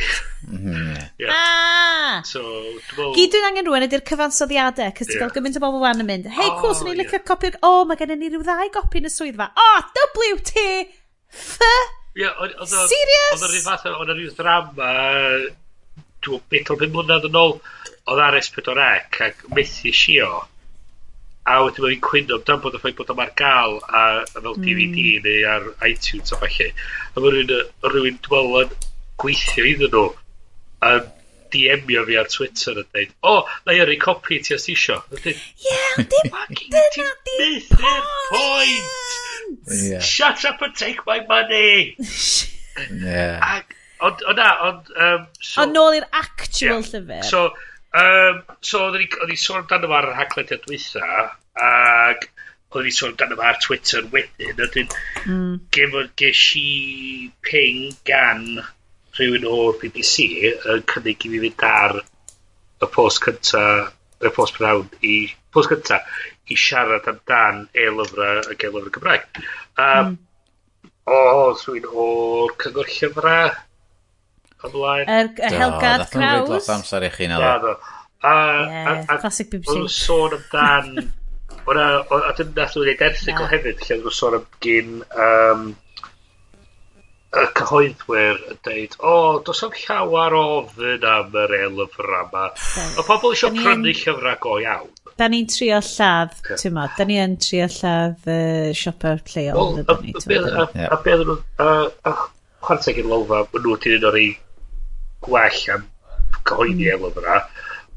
Mhm. 0.50 0.96
yeah. 1.20 1.36
Ah! 1.36 2.22
So, 2.26 2.40
dwi'n... 2.94 3.12
Gyd 3.14 3.34
dwi'n 3.34 3.48
angen 3.50 3.68
rhywun 3.68 3.84
ydy'r 3.86 4.06
cyfansoddiadau, 4.08 4.94
cys 4.96 5.10
ti'n 5.10 5.18
yeah. 5.18 5.26
gael 5.26 5.34
gymaint 5.36 5.60
o 5.60 5.62
bobl 5.62 5.84
wan 5.84 6.00
yn 6.00 6.08
mynd, 6.08 6.30
hei, 6.32 6.48
oh, 6.48 6.62
cool, 6.64 6.74
o'n 6.80 6.94
i'n 6.94 6.98
licio 7.04 7.20
copi, 7.28 7.52
o, 7.60 7.60
oh, 7.68 7.84
mae 7.86 8.00
gen 8.00 8.16
i 8.16 8.18
ni 8.18 8.32
rhyw 8.32 8.46
ddau 8.48 8.72
gopi 8.74 9.04
yn 9.04 9.12
y 9.12 9.14
swyddfa. 9.14 9.52
O, 9.52 9.68
oh, 9.68 10.08
WT! 10.16 10.64
F! 11.30 11.60
Yeah, 12.18 12.34
Serious? 12.66 13.36
Oedd 13.36 13.44
o'n 13.46 13.52
rhyw 13.54 13.66
fath 13.68 13.86
o'n 13.92 14.10
rhyw 14.16 14.32
drama 14.40 14.94
dwi'n 16.26 16.46
bedwar 16.52 16.80
bum 16.82 16.96
mlynedd 16.96 17.28
yn 17.30 17.38
ôl, 17.42 17.60
oedd 18.10 18.24
ar 18.26 18.40
S4C 18.40 18.88
ac 19.28 19.44
methu 19.56 19.94
sio. 19.96 20.32
A 21.50 21.60
wedyn 21.66 21.86
mae'n 21.86 22.02
cwyno 22.06 22.40
amdano 22.40 22.64
bod 22.64 22.78
y 22.78 22.82
ffaith 22.82 22.98
bod 23.00 23.14
yma 23.14 23.26
ar 23.26 23.36
gael 23.40 23.78
a, 23.88 24.02
a 24.22 24.42
fel 24.42 24.58
DVD 24.60 25.06
mm. 25.18 25.24
neu 25.26 25.46
ar 25.54 25.70
iTunes 25.88 26.36
o 26.36 26.42
falle. 26.42 26.72
A 27.16 27.24
mae 27.24 27.34
rhywun, 27.36 27.56
rhywun 27.86 28.20
dwi'n 28.26 28.52
meddwl 28.52 28.60
yn 28.66 28.76
gweithio 29.24 29.66
iddyn 29.72 29.96
nhw 29.96 30.04
yn 30.90 31.08
DM-io 31.54 32.06
fi 32.06 32.18
ar 32.22 32.30
Twitter 32.30 32.78
yn 32.84 32.88
dweud, 32.94 33.16
o, 33.26 33.34
oh, 33.34 33.56
na 33.66 33.74
i 33.74 33.82
yrru 33.82 33.98
copi 34.02 34.40
ti 34.46 34.54
os 34.56 34.68
isio. 34.70 35.00
Ie, 35.18 35.34
yeah, 35.66 35.98
dim 35.98 36.38
dyna 36.76 37.10
di 37.26 37.50
point! 37.72 38.92
Yeah. 39.66 40.00
Shut 40.00 40.46
up 40.46 40.62
and 40.62 40.76
take 40.76 41.06
my 41.08 41.20
money! 41.26 41.96
yeah. 42.94 43.40
Ac 43.58 43.76
Ond, 44.00 44.24
ond 44.32 44.40
na, 44.40 44.50
ond... 44.64 44.92
Um, 44.96 45.26
so, 45.42 45.64
ond 45.66 45.76
nôl 45.76 45.98
i'r 45.98 46.08
actual 46.16 46.80
yeah. 46.80 46.92
llyfr. 46.94 47.24
So, 47.28 47.46
um, 48.00 48.42
so 48.64 48.86
oedden 48.88 49.28
ni 49.28 49.38
sôn 49.40 49.64
amdano 49.64 49.90
fo 49.92 49.98
ar 49.98 50.12
y 50.14 50.16
haglediad 50.16 50.64
dwytha, 50.64 51.10
ac 51.60 52.30
oedden 52.72 52.88
ni 52.88 52.96
sôn 52.96 53.12
amdano 53.12 53.40
fo 53.40 53.48
ar 53.50 53.60
Twitter 53.66 54.08
wedyn, 54.14 54.56
a 54.56 54.70
dyn 54.76 54.92
mm. 55.26 56.08
ges 56.22 56.46
i 56.62 56.70
ping 57.44 57.92
gan 58.08 58.46
rhywun 59.20 59.48
o'r 59.52 59.78
BBC 59.84 60.30
yn 60.48 60.88
cynnig 60.94 61.28
i 61.28 61.34
fi 61.36 61.44
fynd 61.44 61.68
ar 61.68 62.00
y 62.00 62.92
post 62.96 63.24
cynta, 63.26 63.64
y 64.24 64.32
post 64.36 64.56
penawd 64.56 64.96
i, 65.04 65.22
post 65.52 65.74
cynta, 65.74 66.00
i 66.48 66.56
siarad 66.56 67.08
amdan 67.12 67.66
e-lyfrau 67.76 68.46
ac 68.48 68.64
e-lyfrau 68.64 68.96
Cymraeg. 68.96 69.28
Um, 69.76 70.14
mm. 70.14 70.94
O, 71.10 71.18
rhywun 71.58 71.90
o'r 71.90 72.56
cyngor 72.64 72.88
llyfrau, 72.96 73.58
ymlaen. 74.68 75.08
Er, 75.08 75.32
y 75.38 75.54
Helgard 75.56 76.10
Kraus. 76.10 76.14
Dwi'n 76.14 76.28
rhaid 76.28 76.54
lot 76.56 76.74
amser 76.76 77.08
i 77.08 77.12
chi 77.14 77.30
na. 77.32 77.40
Da, 77.44 77.54
da. 77.64 77.96
A, 78.20 79.18
classic 79.20 79.52
BBC. 79.54 79.72
Oedd 79.72 79.86
nhw'n 79.86 79.96
sôn 79.96 80.38
amdan... 80.40 80.94
A 81.70 82.32
dim 82.34 82.56
nath 82.56 82.74
nhw'n 82.74 82.88
neud 82.90 83.02
erthigol 83.06 83.46
hefyd, 83.52 83.84
lle 83.84 83.96
oedd 84.00 84.08
nhw'n 84.08 84.16
sôn 84.18 84.36
am 84.40 84.46
gyn 84.64 84.96
um, 85.22 85.68
y 87.30 87.44
cyhoeddwyr 87.60 88.40
yn 88.50 88.60
deud, 88.66 88.96
o, 88.98 89.12
oh, 89.12 89.36
dos 89.46 89.62
am 89.68 89.76
llawer 89.78 90.34
o 90.34 90.46
fyn 90.72 91.06
am 91.06 91.36
yr 91.44 91.54
elyfr 91.60 92.10
yma. 92.24 92.48
Mae 92.96 93.06
pobl 93.06 93.36
eisiau 93.36 93.54
prynu 93.54 93.94
llyfrau 93.94 94.40
go 94.42 94.56
iawn. 94.64 94.90
Da 95.20 95.28
ni'n 95.30 95.46
trio 95.52 95.78
lladd, 95.84 96.34
ti'n 96.50 96.74
mo, 96.74 96.88
da 96.98 97.06
ni'n 97.06 97.38
trio 97.44 97.68
lladd 97.76 98.26
uh, 98.34 98.74
siopa 98.82 99.14
lleol. 99.30 99.84
Wel, 99.86 100.58
a 100.90 101.00
beth 101.06 101.26
nhw'n 101.28 101.44
chwarteg 102.66 103.04
i'n 103.04 103.14
lolfa, 103.14 103.44
nhw 103.60 103.78
ti'n 103.84 104.00
un 104.00 104.10
o'r 104.10 104.22
ei 104.24 104.32
gwell 105.26 105.64
am 105.76 105.88
gyhoeddi 106.50 106.90
cyhoeddi 106.90 106.96
mm. 106.96 107.06
lyfrau, 107.06 107.44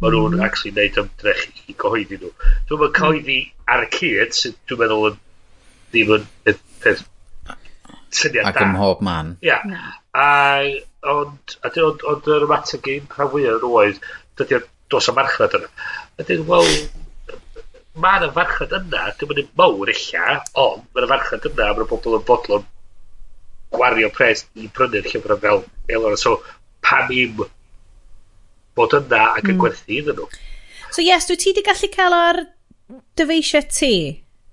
maen 0.03 0.17
nhw'n 0.17 0.37
mm. 0.39 0.45
actually 0.47 0.75
neud 0.77 1.01
ymdrech 1.05 1.45
i 1.67 1.77
gyhoeddi 1.77 2.21
nhw. 2.21 2.33
Dwi'n 2.69 2.83
meddwl 2.83 2.91
mm. 2.91 2.99
cyhoeddi 2.99 3.39
ar 3.75 3.87
y 3.87 3.91
cyd, 3.97 4.37
sydd 4.39 4.59
dwi'n 4.71 4.83
meddwl 4.85 5.09
yn 5.11 5.19
ddim 5.93 6.15
yn 6.19 6.29
peth 6.83 7.05
syniad 8.13 8.49
Ac 8.51 8.59
da. 8.59 8.67
Ym 8.67 8.75
mhob 8.77 9.05
man. 9.05 9.37
Ia. 9.45 9.61
Yeah. 9.69 9.93
A, 10.13 10.29
ond, 11.13 11.57
ond, 11.65 12.05
ond 12.13 12.29
yr 12.35 12.47
ymateb 12.47 12.85
gen 12.87 13.09
rhan 13.13 13.31
fwyaf 13.33 13.67
oedd, 13.69 14.03
dydy'r 14.41 14.67
dos 14.93 15.09
o 15.09 15.17
marchnad 15.17 15.57
yna. 15.59 15.71
A 16.19 16.25
Ydy'n, 16.25 16.45
wel, 16.49 16.69
mae 18.03 18.21
yna 18.21 18.33
farchnad 18.37 18.77
yna, 18.81 19.07
dim 19.21 19.35
yn 19.37 19.49
mawr 19.59 19.93
illa, 19.93 20.39
ond 20.65 20.85
mae 20.91 21.03
yna 21.03 21.11
farchnad 21.15 21.49
yna, 21.53 21.71
mae'n 21.73 21.91
bobl 21.93 22.19
yn 22.19 22.27
bodlon 22.29 22.69
gwario 23.73 24.11
pres 24.13 24.45
i 24.61 24.69
brynu'r 24.77 25.09
llyfrau 25.09 25.41
fel 25.45 25.65
Elor. 25.97 26.19
So, 26.21 26.37
pam 26.85 27.13
i'm 27.15 27.45
bod 28.77 28.97
yna 28.97 29.23
ac 29.37 29.47
yn 29.47 29.57
mm. 29.57 29.61
gwerthu 29.63 29.99
iddyn 29.99 30.19
nhw. 30.19 30.29
So 30.93 31.05
yes, 31.05 31.29
dwi 31.29 31.39
ti 31.41 31.55
di 31.57 31.65
gallu 31.65 31.89
cael 31.93 32.17
ar 32.17 32.41
dyfeisio 33.19 33.63
ti? 33.69 33.95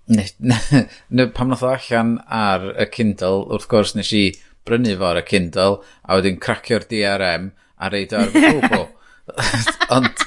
Ne, 0.09 0.25
ne, 0.39 0.59
ne, 1.15 1.27
pam 1.35 1.51
nath 1.51 1.65
o 1.65 1.71
allan 1.73 2.17
ar 2.25 2.69
y 2.75 2.87
Kindle, 2.93 3.45
wrth 3.51 3.69
gwrs 3.71 3.95
nes 3.97 4.11
i 4.15 4.25
brynu 4.67 4.95
fo 4.99 5.11
ar 5.11 5.21
y 5.21 5.25
Kindle, 5.27 5.79
a 6.05 6.19
wedyn 6.19 6.39
cracio'r 6.43 6.87
DRM 6.89 7.51
a 7.79 7.91
reid 7.93 8.15
ar 8.17 8.31
Google. 8.35 8.87
ond, 9.95 10.25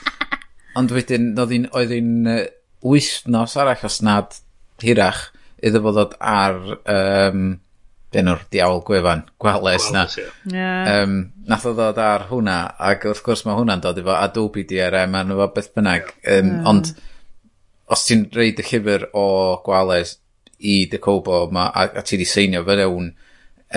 ond 0.79 0.95
wedyn, 0.95 1.33
oedd 1.35 1.55
hi'n 1.57 1.69
oedd 1.75 1.95
hi'n 1.97 2.13
wythnos 2.83 3.57
arall 3.59 3.87
os 3.87 4.01
nad 4.05 4.39
hirach 4.83 5.29
iddo 5.63 5.83
fod 5.85 5.99
ddod 5.99 6.15
ar 6.19 6.59
um, 6.91 7.45
enw'r 8.19 8.45
diawl 8.53 8.83
gwefan, 8.87 9.25
gwales 9.41 9.89
na. 9.95 10.05
Yeah. 10.51 11.03
Um, 11.03 11.17
nath 11.49 11.67
o 11.69 11.73
ddod 11.77 12.01
ar 12.03 12.27
hwnna, 12.31 12.59
ac 12.91 13.07
wrth 13.09 13.23
gwrs 13.27 13.45
mae 13.47 13.59
hwnna'n 13.59 13.83
dod 13.85 14.01
efo 14.03 14.15
Adobe 14.17 14.67
DRM 14.69 15.17
arno 15.19 15.39
fo 15.41 15.49
beth 15.57 15.73
bynnag. 15.77 16.13
Um, 16.23 16.53
yeah. 16.53 16.69
Ond, 16.71 16.93
os 17.93 18.07
ti'n 18.09 18.27
reid 18.37 18.61
y 18.63 18.67
llyfr 18.69 19.09
o 19.19 19.27
gwales 19.67 20.17
i 20.63 20.83
dy 20.91 21.01
cobo, 21.03 21.45
ma, 21.53 21.69
a, 21.75 21.89
a 22.01 22.05
ti 22.07 22.19
di 22.21 22.29
seinio 22.29 22.63
fy 22.67 22.79
mewn 22.83 23.11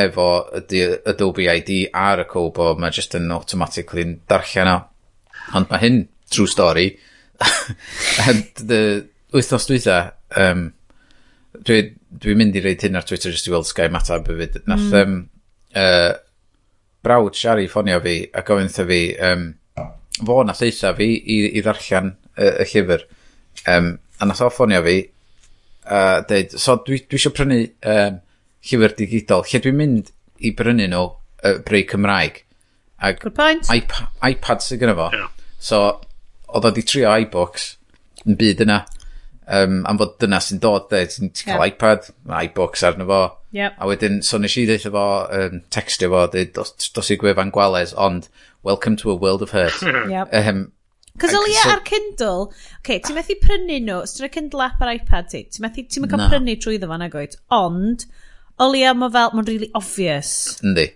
efo 0.05 0.29
y 0.59 0.83
Adobe 1.07 1.47
ID 1.51 1.71
ar 1.95 2.25
y 2.25 2.29
cobo, 2.29 2.73
mae 2.79 2.93
jyst 2.95 3.17
yn 3.17 3.31
automatically'n 3.33 4.19
darllen 4.29 4.71
o. 4.71 4.77
Ond 5.55 5.69
mae 5.71 5.81
hyn, 5.81 5.99
true 6.31 6.49
story, 6.49 6.89
and 8.27 8.47
the, 8.59 8.81
wythnos 9.35 9.67
dwytha, 9.69 9.99
um, 10.39 10.69
dwi, 11.65 11.79
dwi'n 12.21 12.39
mynd 12.39 12.55
i 12.57 12.63
reid 12.63 12.85
hyn 12.85 12.99
ar 12.99 13.05
Twitter 13.07 13.33
just 13.33 13.49
i 13.49 13.53
weld 13.53 13.67
Sky 13.69 13.87
Matab 13.91 14.29
hefyd. 14.31 14.61
Nath 14.69 14.87
mm. 14.91 15.01
um, 15.01 15.17
uh, 15.75 16.13
brawd 17.05 17.37
Shari 17.37 17.67
ffonio 17.71 17.99
fi 18.03 18.15
a 18.33 18.43
gofyn 18.45 18.69
wrtho 18.69 18.87
fi 18.89 19.01
um, 19.29 19.49
fo 20.21 20.39
na 20.47 20.55
lleitha 20.57 20.93
fi 20.97 21.09
i, 21.17 21.39
i 21.57 21.63
ddarllen 21.65 22.13
uh, 22.37 22.53
y 22.63 22.69
llyfr. 22.71 23.05
Um, 23.71 23.91
a 24.19 24.29
nath 24.29 24.43
o 24.45 24.49
ffonio 24.53 24.81
fi 24.85 24.97
a 25.85 25.99
uh, 25.99 26.23
dweud, 26.25 26.55
so 26.57 26.79
dwi, 26.85 27.03
dwi 27.05 27.19
eisiau 27.19 27.35
prynu 27.35 27.59
um, 27.93 28.19
llyfr 28.65 28.97
digidol. 28.97 29.45
Lle 29.45 29.61
dwi'n 29.61 29.79
mynd 29.81 30.11
i 30.41 30.51
brynu 30.57 30.89
nhw 30.89 31.05
uh, 31.05 31.59
breu 31.67 31.85
Cymraeg? 31.91 32.41
Ag 33.05 33.19
Good 33.21 33.35
point. 33.37 33.69
iP 33.75 33.93
iPad 34.25 34.63
sydd 34.63 34.81
gyda 34.81 34.95
fo. 34.97 35.09
Yeah. 35.13 35.31
So, 35.61 35.81
oedd 36.55 36.69
o 36.69 36.71
di 36.73 36.83
trio 36.87 37.11
iBooks 37.25 37.73
yn 38.25 38.37
byd 38.39 38.63
yna 38.65 38.81
um, 39.47 39.81
am 39.87 39.99
fod 39.99 40.15
dyna 40.21 40.39
sy'n 40.41 40.61
dod, 40.63 40.87
de, 40.91 41.01
ti'n 41.09 41.31
ti 41.33 41.47
cael 41.47 41.61
yeah. 41.61 41.73
iPad, 41.73 42.09
mae 42.29 42.49
iBooks 42.49 42.85
arno 42.87 43.07
fo. 43.09 43.21
Yep. 43.55 43.77
A 43.79 43.89
wedyn, 43.89 44.21
so 44.25 44.39
nes 44.41 44.55
i 44.59 44.65
ddeitha 44.67 44.91
fo, 44.93 45.05
um, 45.39 45.61
textio 45.73 46.11
fo, 46.13 46.25
dweud, 46.33 46.53
dos, 46.57 46.73
dos 46.95 47.11
i 47.13 47.19
gwefan 47.21 47.53
gwales, 47.55 47.93
ond, 48.07 48.29
welcome 48.65 48.97
to 49.01 49.11
a 49.11 49.15
world 49.15 49.45
of 49.45 49.53
hurt. 49.55 49.81
yep. 50.11 50.33
Um, 50.33 50.71
Cos 51.21 51.31
o 51.31 51.39
lia 51.45 51.61
ar 51.71 51.79
Kindle, 51.87 52.49
okay, 52.81 52.99
ti'n 52.99 53.15
methu 53.15 53.37
prynu 53.39 53.79
nhw, 53.79 54.01
os 54.03 54.17
ti'n 54.17 54.33
Kindle 54.33 54.65
app 54.65 54.81
ar 54.83 54.91
iPad 54.97 55.29
ti, 55.31 55.45
ti'n 55.47 55.63
methu, 55.63 55.85
ti'n 55.87 56.03
methu 56.03 56.19
no. 56.19 56.27
prynu 56.31 56.57
trwy 56.59 56.75
ddefo 56.81 56.99
na 56.99 57.07
gwyt, 57.13 57.37
ond, 57.55 58.03
o 58.59 58.67
lia 58.73 58.91
mae 58.97 59.13
fel, 59.13 59.31
mae'n 59.31 59.47
really 59.47 59.71
obvious. 59.77 60.33
Yndi. 60.65 60.89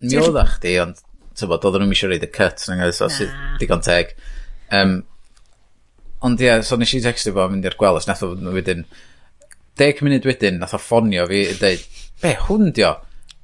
Mi 0.00 0.16
oedd 0.16 0.38
a 0.40 0.46
chdi, 0.54 0.78
ond, 0.80 1.02
tybod, 1.36 1.66
oedden 1.68 1.84
nhw'n 1.84 1.92
eisiau 1.92 2.08
reid 2.14 2.24
y 2.24 2.30
cut, 2.32 2.64
nag 2.70 2.86
oedd, 2.86 2.96
so 2.96 3.10
sydd 3.12 3.36
digon 3.60 3.84
teg. 3.84 4.14
Um, 4.72 5.02
Ond 6.26 6.42
ie, 6.42 6.50
yeah, 6.50 6.64
so 6.66 6.76
nes 6.76 6.92
i 6.96 7.00
textio 7.04 7.32
fo 7.36 7.46
mynd 7.48 7.68
i'r 7.68 7.78
gweld, 7.80 8.04
nath 8.08 8.24
o 8.26 8.34
wedyn, 8.52 8.82
deg 9.80 10.02
munud 10.04 10.26
wedyn, 10.28 10.60
nath 10.60 10.76
o 10.76 10.80
ffonio 10.80 11.24
fi 11.30 11.46
yn 11.54 11.60
dweud, 11.60 11.86
be, 12.20 12.34
hwn 12.48 12.64
di 12.76 12.84
o? 12.84 12.92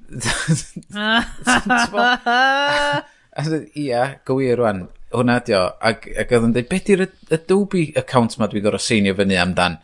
Ia, 3.76 4.02
gywir 4.28 4.60
rwan, 4.60 4.84
hwnna 5.14 5.38
dio. 5.44 5.62
o. 5.62 5.64
Ac, 5.88 6.06
ac 6.20 6.34
oedd 6.36 6.46
yn 6.48 6.54
dweud, 6.56 6.68
be 6.70 6.78
di'r 6.84 7.04
Adobe 7.36 7.82
account 8.00 8.32
ma 8.40 8.48
dwi 8.50 8.60
gorau 8.64 8.82
seinio 8.82 9.14
fyny 9.18 9.36
amdan 9.40 9.74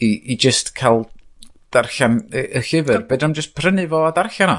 i, 0.00 0.08
i 0.32 0.34
just 0.36 0.66
cael 0.78 1.00
darllen 1.74 2.14
y, 2.30 2.32
y 2.58 2.60
llyfr? 2.68 3.00
Be 3.08 3.18
dwi'n 3.20 3.36
just 3.36 3.54
prynu 3.58 3.84
fo 3.90 3.98
a 4.08 4.12
darllen 4.16 4.54
o? 4.54 4.58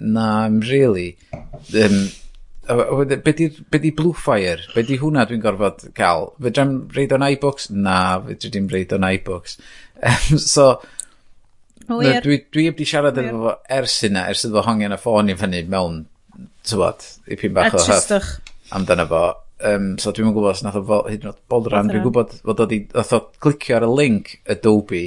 Na, 0.00 0.26
I'm 0.46 0.60
really... 0.64 1.10
Um, 1.76 2.08
be' 2.70 3.34
'di'r 3.36 3.58
be' 3.70 3.82
'di 3.82 3.92
Bluefire? 3.98 4.62
Be' 4.74 4.84
'di 4.86 5.00
hwnna 5.02 5.26
dwi'n 5.28 5.42
gorfod 5.44 5.88
cael? 5.96 6.30
Fe 6.38 6.48
Fedrai'm 6.48 6.74
reid 6.96 7.14
o'n 7.16 7.26
iBooks? 7.26 7.68
Na 7.74 7.98
fe 8.26 8.38
dwi'n 8.46 8.70
reid 8.72 8.94
o'n 8.96 9.06
iBooks. 9.10 9.58
Yym 10.30 10.40
so... 10.40 10.70
Wir. 11.90 12.20
...dwi 12.22 12.44
dwi 12.54 12.68
'eb 12.70 12.78
'di 12.78 12.86
siarad 12.86 13.18
efo 13.18 13.44
fo 13.44 13.54
ers 13.80 13.98
hynna 14.06 14.28
ers 14.30 14.46
iddo 14.46 14.60
fo 14.60 14.68
hongian 14.68 14.94
y 14.94 14.98
ffôn 15.00 15.32
i 15.32 15.36
fyny 15.38 15.64
mewn 15.70 16.04
tywod, 16.66 17.02
t'mod 17.02 17.30
dipyn 17.32 17.56
bach 17.56 17.74
o 17.74 17.80
hyff 17.80 17.88
tristwch. 17.90 18.34
...amdano 18.76 19.08
fo 19.10 19.24
Um, 19.60 19.98
so 20.00 20.08
dwi'n 20.16 20.30
yn 20.30 20.32
gwbo 20.32 20.48
os 20.48 20.62
nath 20.64 20.78
o 20.78 20.80
fo- 20.88 21.02
hyd 21.04 21.20
yn 21.26 21.34
o'd 21.34 21.40
boddran 21.52 21.90
dwi'n 21.90 22.00
gwybod 22.00 22.30
fod 22.46 22.62
o 22.64 22.66
'di 22.68 22.78
nath 22.94 23.10
o 23.12 23.18
clicio 23.44 23.74
ar 23.76 23.84
y 23.84 23.90
link 23.92 24.30
Adobe 24.48 25.02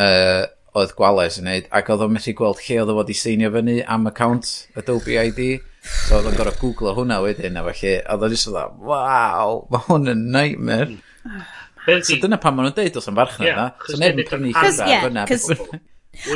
uh, 0.00 0.46
oedd 0.80 0.94
Gwales 0.96 1.36
yn 1.40 1.44
neud 1.50 1.66
ac 1.76 1.90
oedd 1.92 2.06
o'n 2.06 2.14
methu 2.14 2.32
gweld 2.38 2.62
lle 2.64 2.78
oedd 2.80 2.92
o 2.92 2.96
fod 2.96 3.12
i 3.12 3.16
seinio 3.18 3.50
fyny 3.52 3.82
am 3.84 4.08
account 4.08 4.52
Adobe 4.80 5.18
ID. 5.20 5.42
So 5.82 6.18
oedd 6.18 6.28
o'n 6.30 6.36
gorau 6.38 6.54
googlo 6.60 6.92
hwnna 6.96 7.18
wedyn, 7.24 7.58
a 7.58 7.64
felly, 7.66 7.94
oedd 8.14 8.26
o 8.26 8.30
jyst 8.30 8.50
oedd 8.50 8.58
o, 8.60 8.66
waw, 8.90 9.54
mae 9.72 9.86
hwn 9.88 10.12
yn 10.12 10.26
nightmare. 10.34 10.92
Hmm. 11.22 12.02
so 12.06 12.18
dyna 12.22 12.38
pan 12.42 12.54
maen 12.54 12.68
nhw'n 12.68 12.76
deud 12.76 12.98
os 13.00 13.08
am 13.10 13.18
farchnad 13.18 13.48
yeah, 13.48 13.58
na. 13.58 13.88
So 13.88 13.98
neb 13.98 14.20
yn 14.22 14.28
prynu 14.28 14.52
llygad 14.52 14.78
fyna. 15.06 15.24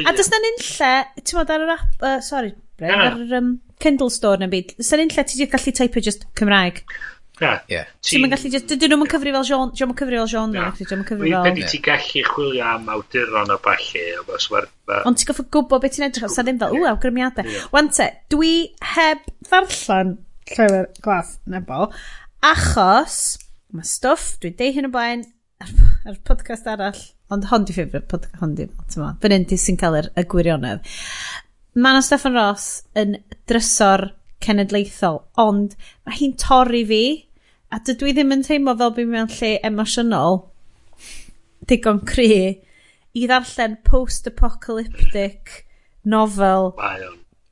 A 0.03 0.15
dys 0.17 0.33
na'n 0.33 0.49
unlle, 0.51 0.93
ti'n 1.21 1.39
modd 1.39 1.53
ar 1.53 1.67
yr 1.67 1.75
app, 1.77 1.95
uh, 2.01 2.19
sorry, 2.25 2.55
Brent, 2.81 3.03
ar 3.05 3.21
yr 3.23 3.37
um, 3.39 3.53
Kindle 3.83 4.11
store 4.11 4.41
na 4.43 4.49
byd, 4.51 4.75
dys 4.81 4.91
na'n 4.93 5.05
unlle 5.05 5.27
ti 5.29 5.39
wedi 5.39 5.51
gallu 5.53 5.75
teipio 5.79 6.03
just 6.03 6.27
Cymraeg? 6.39 6.83
Yeah. 7.37 7.61
yeah. 7.69 7.89
Ti'n 8.01 8.23
mynd 8.23 8.33
gallu, 8.33 8.61
dydyn 8.71 8.95
nhw'n 8.95 9.11
cyfri 9.13 9.33
fel 9.35 9.45
genre, 9.45 9.73
dydyn 9.75 9.91
nhw'n 9.91 9.99
cyfri 10.01 10.21
fel 10.21 10.31
genre, 10.33 10.57
yeah. 10.57 10.77
dydyn 10.79 11.01
nhw'n 11.03 11.09
cyfri 11.11 11.33
fel... 11.35 11.43
Pen 11.45 11.61
i 11.61 11.67
ti 11.69 11.81
gallu 11.85 12.23
chwilio 12.31 12.69
am 12.71 12.89
awduron 12.95 13.53
o 13.53 13.59
balli, 13.65 14.05
os 14.37 14.47
mae'r... 14.53 14.69
Ond 15.03 15.21
ti'n 15.21 15.29
goffa 15.29 15.45
gwybod 15.57 15.85
beth 15.85 15.97
ti'n 15.99 16.07
edrych, 16.09 16.33
sa 16.33 16.45
ddim 16.47 16.61
fel, 16.63 16.77
ww, 16.79 16.89
awgrymiadau. 16.95 17.59
Wan 17.75 17.93
te, 17.93 18.09
dwi 18.33 18.53
heb 18.95 19.27
ddarllen 19.51 20.17
llyfr 20.55 20.89
glas 21.05 21.37
nebo, 21.51 21.91
achos 22.47 23.19
mae 23.77 23.85
stwff, 23.85 24.37
dwi 24.41 24.55
deu 24.57 24.73
hyn 24.73 24.89
o 24.89 24.93
blaen, 24.95 25.27
ar, 25.61 25.73
ar 26.09 26.21
podcast 26.25 26.69
arall, 26.71 27.03
ond 27.35 27.49
hon 27.51 27.67
di 27.69 27.77
ffifr, 27.77 28.05
podcast 28.09 28.41
hon 28.41 28.57
di, 28.57 28.71
ti'n 28.89 29.03
ma, 29.03 29.13
fan 29.21 29.35
hyn 29.37 29.49
di 29.51 29.59
sy'n 29.61 29.81
cael 29.81 30.01
yr 30.01 30.13
y 30.17 30.25
gwirionedd. 30.31 30.97
Mae 31.77 32.01
Stefan 32.01 32.39
Ross 32.39 32.87
yn 32.97 33.19
drysor 33.51 34.09
cenedlaethol, 34.45 35.25
ond 35.41 35.75
mae 36.07 36.17
hi'n 36.21 36.37
torri 36.41 36.85
fi 36.89 37.03
a 37.73 37.81
dydw 37.87 38.11
i 38.11 38.15
ddim 38.17 38.35
yn 38.37 38.45
teimlo 38.47 38.77
fel 38.79 38.95
bydd 38.97 39.13
mewn 39.13 39.33
lle 39.39 39.53
emosiynol 39.67 40.41
digon 41.71 42.03
cry 42.07 42.31
i 43.17 43.27
ddarllen 43.27 43.79
post-apocalyptic 43.87 45.63
nofel 46.07 46.73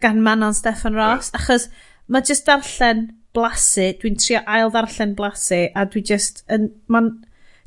gan 0.04 0.22
Manon 0.22 0.54
Steffan 0.54 0.96
Ross 0.98 1.32
yeah. 1.32 1.40
achos 1.40 1.68
mae 2.06 2.26
just 2.30 2.46
darllen 2.48 3.06
blasu 3.34 3.90
dwi'n 4.00 4.18
trio 4.20 4.42
ail 4.56 4.72
ddarllen 4.74 5.14
blasu 5.18 5.62
a 5.74 5.86
dwi 5.90 6.04
just 6.10 6.44
yn 6.54 6.68
man, 6.86 7.14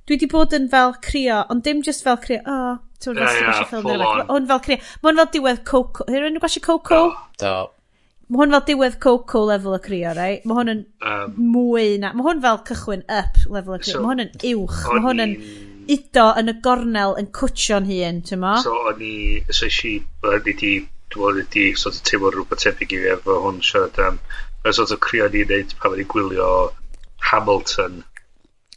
dwi 0.08 0.20
di 0.22 0.30
bod 0.32 0.56
yn 0.56 0.70
fel 0.72 0.96
crio 1.08 1.44
ond 1.52 1.66
dim 1.68 1.82
just 1.86 2.06
fel 2.06 2.20
crio 2.24 2.44
o 2.46 2.58
oh, 2.58 2.76
ti'n 3.02 3.18
gwybod 3.18 3.42
yeah, 3.42 3.50
yeah, 3.50 3.72
ffilm 3.72 4.36
ond 4.38 4.52
fel 4.54 4.64
crio 4.68 4.80
mae'n 5.04 5.20
fel 5.22 5.34
diwedd 5.34 5.66
Coco 5.68 6.08
hyn 6.12 6.30
yn 6.30 6.40
gwasio 6.44 6.64
Coco? 6.70 7.02
do, 7.10 7.18
do. 7.44 7.56
Mae 8.28 8.42
hwn 8.42 8.52
fel 8.56 8.66
diwedd 8.68 8.98
Coco 9.04 9.46
level 9.48 9.78
y 9.78 9.80
crio, 9.86 10.12
rai? 10.18 10.32
Mae 10.44 10.58
hwn 10.58 10.72
yn 10.74 10.82
um, 11.12 11.38
mwy 11.54 11.96
na... 12.02 12.12
Mae 12.18 12.26
hwn 12.26 12.42
fel 12.44 12.60
cychwyn 12.68 13.06
up 13.08 13.40
level 13.48 13.78
y 13.78 13.80
crio. 13.86 13.94
So, 13.94 14.02
mae 14.04 14.12
hwn 14.12 14.24
yn 14.26 14.34
uwch. 14.52 14.82
Mae 14.90 15.04
hwn 15.06 15.24
yn 15.24 15.36
ido 15.96 16.26
yn 16.42 16.52
y 16.52 16.58
gornel 16.66 17.16
yn 17.22 17.30
cwtio'n 17.38 17.88
hun, 17.88 18.20
ti'n 18.28 18.44
mo? 18.44 18.58
So, 18.66 18.76
o'n 18.92 19.00
i... 19.08 19.16
So, 19.48 19.72
si... 19.72 19.98
O'n 20.28 20.52
i 20.52 20.58
di... 20.60 20.76
Dwi'n 21.16 21.46
di 21.54 21.70
sort 21.80 21.96
of 21.96 22.04
teimlo 22.04 22.34
rhywbeth 22.34 22.66
tebyg 22.66 22.92
i 22.98 23.00
fi 23.06 23.14
efo 23.14 23.38
hwn 23.46 23.64
siarad 23.64 24.02
am... 24.04 24.20
Mae'n 24.66 24.76
sort 24.76 24.92
of 24.92 25.00
crio 25.06 25.30
ni'n 25.32 25.48
neud 25.48 25.72
pan 25.80 25.96
ni'n 25.96 26.12
gwylio 26.12 26.50
Hamilton. 27.32 28.02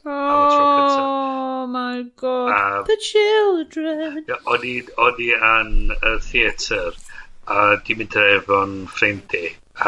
Oh 0.07 1.67
my 1.67 2.05
god, 2.17 2.53
um, 2.55 2.85
the 2.87 2.97
children. 3.03 4.25
O'n 4.47 4.63
i, 4.65 4.77
o'n 4.97 5.19
i 5.21 5.29
an 5.35 5.75
y 5.93 6.15
theatr 6.25 6.95
a 7.51 7.61
di 7.85 7.97
mynd 7.99 8.17
efo'n 8.23 8.75
ffrind 8.91 9.35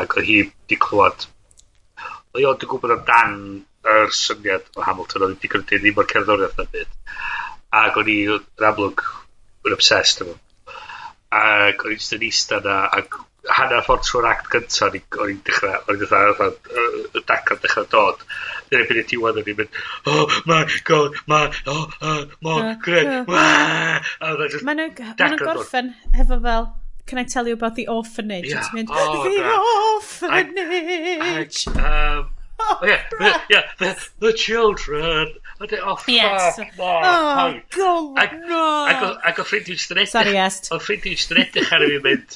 ac 0.03 0.17
oedd 0.19 0.29
hi 0.29 0.39
di 0.71 0.79
clywed, 0.83 1.27
o 2.33 2.39
oedd 2.39 2.49
o'n 2.51 2.61
di 2.63 2.69
gwybod 2.71 2.95
amdan 2.97 3.35
yr 3.93 4.15
syniad 4.17 4.71
o 4.77 4.87
Hamilton, 4.87 5.27
oedd 5.27 5.37
hi 5.37 5.43
di 5.43 5.53
cymryd 5.53 5.83
ddim 5.85 6.01
o'r 6.03 6.09
cerddoriaeth 6.13 6.57
na 6.59 6.69
byd. 6.73 6.95
Ac 7.83 7.99
o'n 8.01 8.11
i, 8.13 8.17
yn 8.37 8.71
amlwg, 8.71 9.05
yn 9.67 9.77
obsessed 9.77 10.25
efo. 10.25 10.39
Ac 11.43 11.85
o'n 11.85 11.95
i 11.95 12.01
jyst 12.01 12.17
yn 12.17 12.27
eista 12.29 12.59
na, 12.65 12.81
ac 12.99 13.21
hanner 13.51 13.83
ffordd 13.87 14.05
trwy'r 14.07 14.29
act 14.31 14.51
gyntaf, 14.53 14.99
o'n 15.23 15.33
i'n 15.33 15.41
dechrau, 15.47 15.79
o'n 15.87 15.97
i'n 15.97 16.03
dechrau, 16.03 16.53
y 17.21 17.25
dacan 17.31 17.63
dechrau 17.63 17.89
dod. 17.95 18.27
Dyna 18.71 18.87
byd 18.91 19.03
y 19.03 19.09
diwedd 19.13 19.41
o'n 19.43 19.51
i'n 19.55 19.59
mynd, 19.63 19.81
oh 20.11 20.39
my 20.51 20.63
god, 20.89 21.19
ma, 21.31 21.43
oh, 21.71 21.83
uh, 22.01 22.21
mo, 22.45 22.59
oh, 22.59 22.77
gred, 22.85 23.11
oh. 23.23 23.25
ma, 23.31 23.49
a 24.19 24.37
oedd 24.37 24.47
e 24.47 24.63
o'n 25.27 25.43
gorffen 25.43 25.93
hefo 26.19 26.39
fel, 26.47 26.71
can 27.07 27.19
I 27.19 27.25
tell 27.25 27.47
you 27.47 27.55
about 27.55 27.75
the 27.75 27.89
orphanage? 27.89 28.51
Yeah. 28.51 28.67
Mynd, 28.73 28.89
oh, 28.91 29.25
the 29.25 29.37
God. 29.43 30.31
orphanage! 30.33 31.69
I, 31.69 31.81
I, 31.81 32.17
um, 32.17 32.31
oh, 32.61 32.79
yeah, 32.83 33.03
the, 33.11 33.41
yeah 33.51 33.63
the, 33.79 34.09
the 34.19 34.33
children. 34.33 35.35
Oh, 35.61 35.95
fuck, 35.95 36.09
yes. 36.09 36.59
no, 36.59 36.65
oh, 36.79 37.61
go, 37.71 38.15
ag, 38.19 38.33
no. 38.49 38.87
Ac 39.23 39.39
o 39.39 39.45
ffrind 39.47 39.69
i'n 39.71 39.79
stredd... 39.79 40.09
Sorry, 40.11 40.35
est. 40.43 40.67
O 40.75 40.79
ffrind 40.83 41.07
i'n 41.07 41.21
stredd 41.21 41.59
ar 41.63 41.85
fi 41.87 42.01
mynd, 42.03 42.35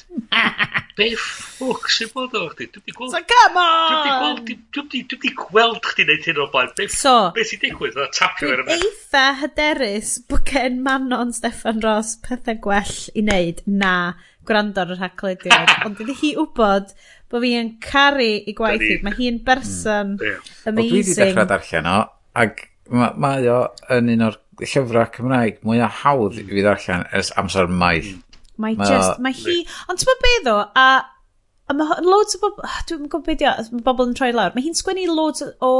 be 0.95 1.09
ffwc 1.19 1.89
sy'n 1.91 2.13
bod 2.13 2.37
o 2.39 2.45
chdi? 2.53 2.69
Dwi'n 2.71 2.85
di 2.87 2.95
gweld... 2.95 3.11
So, 3.11 3.19
come 3.33 3.63
on! 3.65 4.39
Dwi'n 4.47 5.19
di 5.25 5.33
gweld 5.41 5.81
chdi 5.89 6.07
neud 6.07 6.29
hyn 6.29 6.39
o 6.39 6.47
blaen. 6.53 6.71
Be, 6.79 6.87
so, 6.93 7.17
be 7.35 7.43
sy'n 7.49 7.65
digwydd? 7.65 7.99
O, 7.99 8.07
tapio 8.15 8.53
ar 8.53 8.63
yma. 8.63 8.79
eitha 8.79 9.25
hyderus 9.41 10.15
bod 10.31 10.47
gen 10.47 10.79
Manon 10.85 11.35
Steffan 11.35 11.83
Ross 11.83 12.15
pethau 12.23 12.55
gwell 12.63 12.95
i 13.11 13.25
wneud 13.25 13.65
na 13.67 13.93
gwrando 14.47 14.83
ar 14.83 14.93
y 14.93 14.97
rhaglediad, 14.97 15.73
ond 15.87 15.99
dydy 15.99 16.15
hi 16.21 16.33
wybod 16.39 16.93
bod 17.31 17.43
fi 17.43 17.53
yn 17.59 17.73
caru 17.83 18.29
i 18.39 18.55
gwaith 18.57 18.85
hi. 18.85 18.99
Mae 19.05 19.17
hi'n 19.19 19.41
berson 19.47 20.15
mm. 20.15 20.23
yeah. 20.23 20.53
amazing. 20.69 20.77
Wel, 20.77 20.91
dwi 20.91 21.03
wedi 21.03 21.17
dechrau 21.21 21.49
darllen 21.51 21.91
o, 21.91 21.97
ac 22.43 22.63
mae 22.93 23.11
ma 23.19 23.33
o 23.53 23.59
yn 23.97 24.13
un 24.15 24.29
o'r 24.29 24.39
llyfrau 24.63 25.11
Cymraeg 25.13 25.59
mwy 25.67 25.83
o 25.83 25.91
hawdd 26.01 26.39
i 26.39 26.47
fi 26.47 26.63
ddarllen 26.63 27.05
ers 27.17 27.33
amser 27.37 27.69
maith. 27.69 28.15
Mae 28.57 28.73
ma 28.79 28.87
just, 28.89 29.21
mae 29.21 29.35
hi, 29.37 29.59
ond 29.91 30.01
ti'n 30.01 30.09
meddwl 30.09 30.25
beth 30.25 30.51
o, 30.55 30.57
a 30.81 30.87
A 31.67 31.75
mae 31.75 31.99
loads 31.99 32.37
o 32.37 32.39
bobl, 32.39 32.63
dwi'n 32.87 33.07
gwybod 33.11 33.25
beth 33.27 33.41
yw, 33.43 33.75
mae 33.75 33.83
bobl 33.83 34.07
yn 34.07 34.13
troi 34.15 34.31
lawr. 34.31 34.53
Mae 34.55 34.63
hi'n 34.63 34.77
sgwennu 34.77 35.07
loads 35.11 35.43
o 35.43 35.71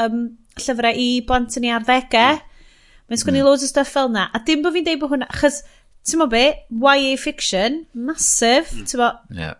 um, 0.00 0.20
llyfrau 0.56 0.96
i 0.96 1.08
blant 1.28 1.58
yn 1.60 1.66
ei 1.68 1.74
arddegau. 1.76 2.38
Mae'n 3.06 3.20
sgwennu 3.20 3.42
mm. 3.42 3.48
loads 3.48 3.66
o 3.66 3.68
stuff 3.68 3.92
fel 3.92 4.08
na. 4.14 4.30
A 4.32 4.40
dim 4.46 4.64
bod 4.64 4.74
fi'n 4.74 4.86
deud 4.86 5.02
bod 5.02 5.12
hwnna, 5.12 5.28
achos 5.34 5.60
ti'n 6.06 6.22
mo 6.22 6.28
be, 6.30 6.44
YA 6.70 7.16
fiction, 7.20 7.84
massive, 7.94 8.70
mm. 8.72 8.86
ti'n 8.90 9.02
mo. 9.02 9.10
Yeah. 9.34 9.56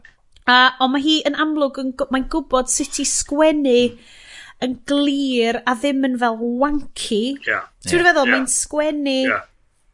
A, 0.46 0.76
ond 0.84 0.94
mae 0.94 1.02
hi 1.02 1.16
yn 1.26 1.38
amlwg, 1.42 1.80
mae'n 2.14 2.28
gwybod 2.30 2.70
sut 2.70 3.00
i 3.02 3.06
sgwennu 3.08 3.80
yn 4.64 4.76
glir 4.88 5.58
a 5.66 5.74
ddim 5.76 6.06
yn 6.06 6.14
fel 6.20 6.38
wanky. 6.62 7.36
Yeah. 7.46 7.66
Ti'n 7.84 7.98
yeah. 7.98 8.06
feddwl, 8.08 8.30
yeah. 8.30 8.36
mae'n 8.36 8.48
sgwennu... 8.52 9.18
Yeah. 9.26 9.44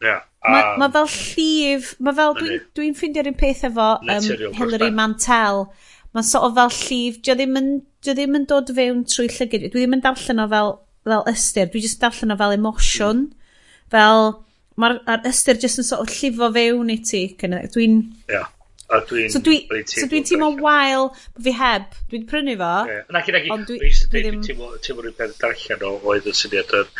Yeah. 0.02 0.20
Mae 0.42 0.62
um, 0.72 0.80
ma 0.82 0.88
fel 0.90 1.06
llif, 1.06 1.92
mae 2.02 2.14
fel, 2.18 2.32
dwi'n 2.34 2.48
dwi, 2.50 2.60
dwi 2.74 2.86
ffeindio'r 2.98 3.28
un 3.30 3.36
peth 3.38 3.60
efo 3.68 3.88
um, 4.02 4.30
Hilary 4.58 4.90
Mantel. 4.90 5.68
Mae'n 6.12 6.26
sort 6.26 6.48
of 6.48 6.56
fel 6.58 6.72
llif, 6.74 7.20
dwi 7.22 7.36
ddim 7.38 7.60
yn, 7.60 7.68
dwi 8.02 8.16
ddim 8.18 8.40
yn 8.40 8.46
dod 8.50 8.72
fewn 8.74 9.04
trwy 9.06 9.28
llygyd. 9.30 9.68
Dwi 9.70 9.84
ddim 9.84 9.94
yn 9.96 10.02
darllen 10.02 10.42
o 10.42 10.48
fel, 10.50 10.74
fel 11.06 11.28
ystyr, 11.30 11.70
dwi 11.70 11.84
just 11.84 12.02
darllen 12.02 12.34
o 12.34 12.38
fel 12.40 12.56
emosiwn. 12.56 13.28
Mm. 13.30 13.54
Fel, 13.94 14.32
mae'r 14.80 14.98
ystyr 15.28 15.60
jyst 15.62 15.82
yn 15.82 15.88
sort 15.88 16.04
of 16.04 16.12
llifo 16.16 16.50
fewn 16.56 16.92
i 16.92 16.98
ti. 17.04 17.22
Dwi'n... 17.42 18.00
Yeah. 18.30 18.50
A 18.92 19.00
dwi'n... 19.08 19.30
So 19.32 19.40
dwi'n 19.44 19.86
so 19.88 20.08
dwi 20.10 20.22
teimlo 20.28 20.52
wael 20.64 21.10
bod 21.12 21.46
fi 21.46 21.54
heb. 21.58 21.94
Dwi'n 22.12 22.26
prynu 22.30 22.56
fo. 22.60 22.72
Yeah. 22.90 23.04
Nac 23.14 23.28
Ac 23.28 23.32
yn 23.32 23.40
agi, 23.40 23.78
dwi'n 24.12 24.42
teimlo 24.46 24.72
rhywbeth 24.78 25.38
darllen 25.42 25.86
o 25.88 25.94
oedd 26.12 26.28
y 26.28 26.36
syniad 26.36 26.76
yr 26.80 26.90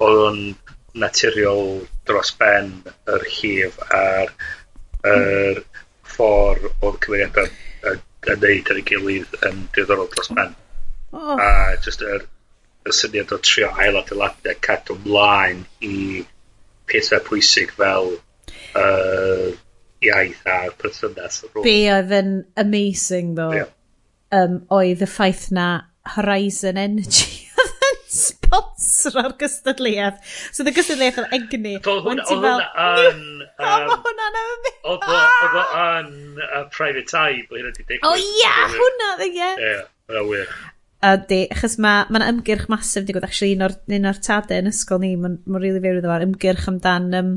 oedd 0.00 0.24
o'n 0.26 0.42
naturiol 1.00 1.84
dros 2.08 2.32
ben 2.38 2.72
yr 3.14 3.26
llif 3.30 3.76
a'r 3.94 4.32
yr 5.10 5.62
ffordd 6.14 6.66
o'r 6.82 6.98
cymeriadau 7.04 7.48
yn 7.90 8.42
neud 8.42 8.72
ar 8.72 8.80
ei 8.80 8.84
gilydd 8.90 9.38
yn 9.48 9.62
diddorol 9.76 10.10
dros 10.12 10.32
ben. 10.36 10.52
Oh. 11.12 11.36
A 11.36 11.76
just 11.84 12.02
yr, 12.06 12.26
y 12.86 12.94
syniad 12.96 13.32
o 13.36 13.38
trio 13.44 13.70
ailadeiladu 13.84 14.52
a 14.52 14.56
cadw 14.66 14.96
mlaen 15.04 15.64
i 15.84 16.24
pethau 16.90 17.22
pwysig 17.26 17.72
fel 17.78 18.14
uh, 18.78 19.50
iaith 20.04 20.48
a'r 20.48 20.72
perthynas. 20.80 21.42
Be 21.64 21.76
oedd 21.92 22.14
yn 22.16 22.32
amazing 22.60 23.34
ddo 23.38 23.50
yeah. 23.54 23.70
um, 24.36 24.60
oedd 24.74 25.04
y 25.04 25.08
ffaith 25.10 25.48
na 25.56 25.68
Horizon 26.16 26.80
Energy 26.80 27.44
oedd 27.60 27.86
yn 27.90 28.00
sponsro'r 28.16 29.36
gystadleuaeth. 29.40 30.18
So 30.50 30.66
the 30.66 30.74
gystadleuaeth 30.76 31.22
yn 31.24 31.38
egni. 31.38 31.76
Oedd 31.80 32.08
hwnna 32.08 32.56
yn... 32.86 33.22
Oedd 33.60 33.94
hwnna 33.94 34.32
yn... 34.42 34.68
Oedd 34.94 35.06
hwnna 35.06 35.64
yn 36.00 36.12
private 36.74 37.24
eye, 37.24 37.46
ble 37.50 37.62
hynny 37.62 37.76
di 37.76 37.86
digwydd. 37.86 38.08
O 38.08 38.16
ia, 38.16 38.54
hwnna, 38.76 39.14
ie. 39.28 39.54
Ie, 39.54 39.80
hwnna 40.08 40.28
wir. 40.32 40.60
Ydy, 41.00 41.46
achos 41.54 41.78
mae 41.80 42.04
ma 42.12 42.20
ymgyrch 42.28 42.66
masif 42.68 43.06
digwydd, 43.08 43.24
actually 43.24 43.54
un 43.56 43.64
o'r, 43.64 43.74
un 43.96 44.08
o'r 44.10 44.18
tadau 44.20 44.60
yn 44.60 44.68
ysgol 44.68 45.00
ni, 45.00 45.14
mae'n 45.16 45.38
ma 45.48 45.60
rili 45.62 45.78
really 45.78 45.80
fyr 45.80 46.00
iddo 46.02 46.10
fo, 46.12 46.18
ymgyrch 46.26 46.66
amdan 46.68 47.06
um, 47.16 47.30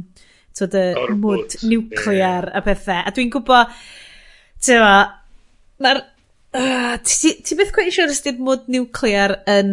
y 0.52 0.68
the 0.74 0.84
mwd 1.16 1.56
nuclear 1.64 2.50
yeah. 2.50 2.58
a 2.60 2.64
pethau. 2.66 3.00
A 3.08 3.14
dwi'n 3.16 3.32
gwybod, 3.32 3.72
ti'n 4.68 4.84
ma, 4.84 4.98
mae'r, 5.86 6.02
uh, 6.60 6.98
ti'n 7.08 7.62
byth 7.62 7.72
gweithio 7.78 7.96
siwr 8.02 8.12
os 8.12 8.22
ydy'r 8.26 8.44
mwd 8.50 8.68
nuclear 8.76 9.38
yn 9.56 9.72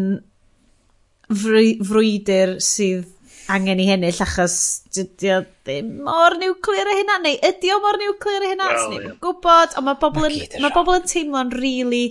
fry, 1.43 1.75
frwydr 1.91 2.57
sydd 2.63 3.11
angen 3.51 3.83
i 3.83 3.91
hennill 3.91 4.23
achos 4.23 4.57
dydy 4.95 5.35
o 5.35 5.43
ddim 5.43 5.93
mor 6.07 6.39
niwclear 6.39 6.95
y 6.95 6.99
hynna 7.01 7.19
neu 7.25 7.39
ydy 7.51 7.75
o 7.75 7.83
mor 7.83 7.99
niwclear 7.99 8.47
y 8.47 8.55
hynna 8.55 8.71
well, 8.71 8.99
yeah. 9.01 9.15
gwybod 9.25 9.75
ond 9.75 9.89
mae 9.89 9.99
bobl 9.99 10.27
yn, 10.29 10.37
ma 10.63 10.71
bobl 10.75 11.01
yn 11.01 11.09
teimlo'n 11.11 11.51
rili 11.59 11.81
really 11.83 12.05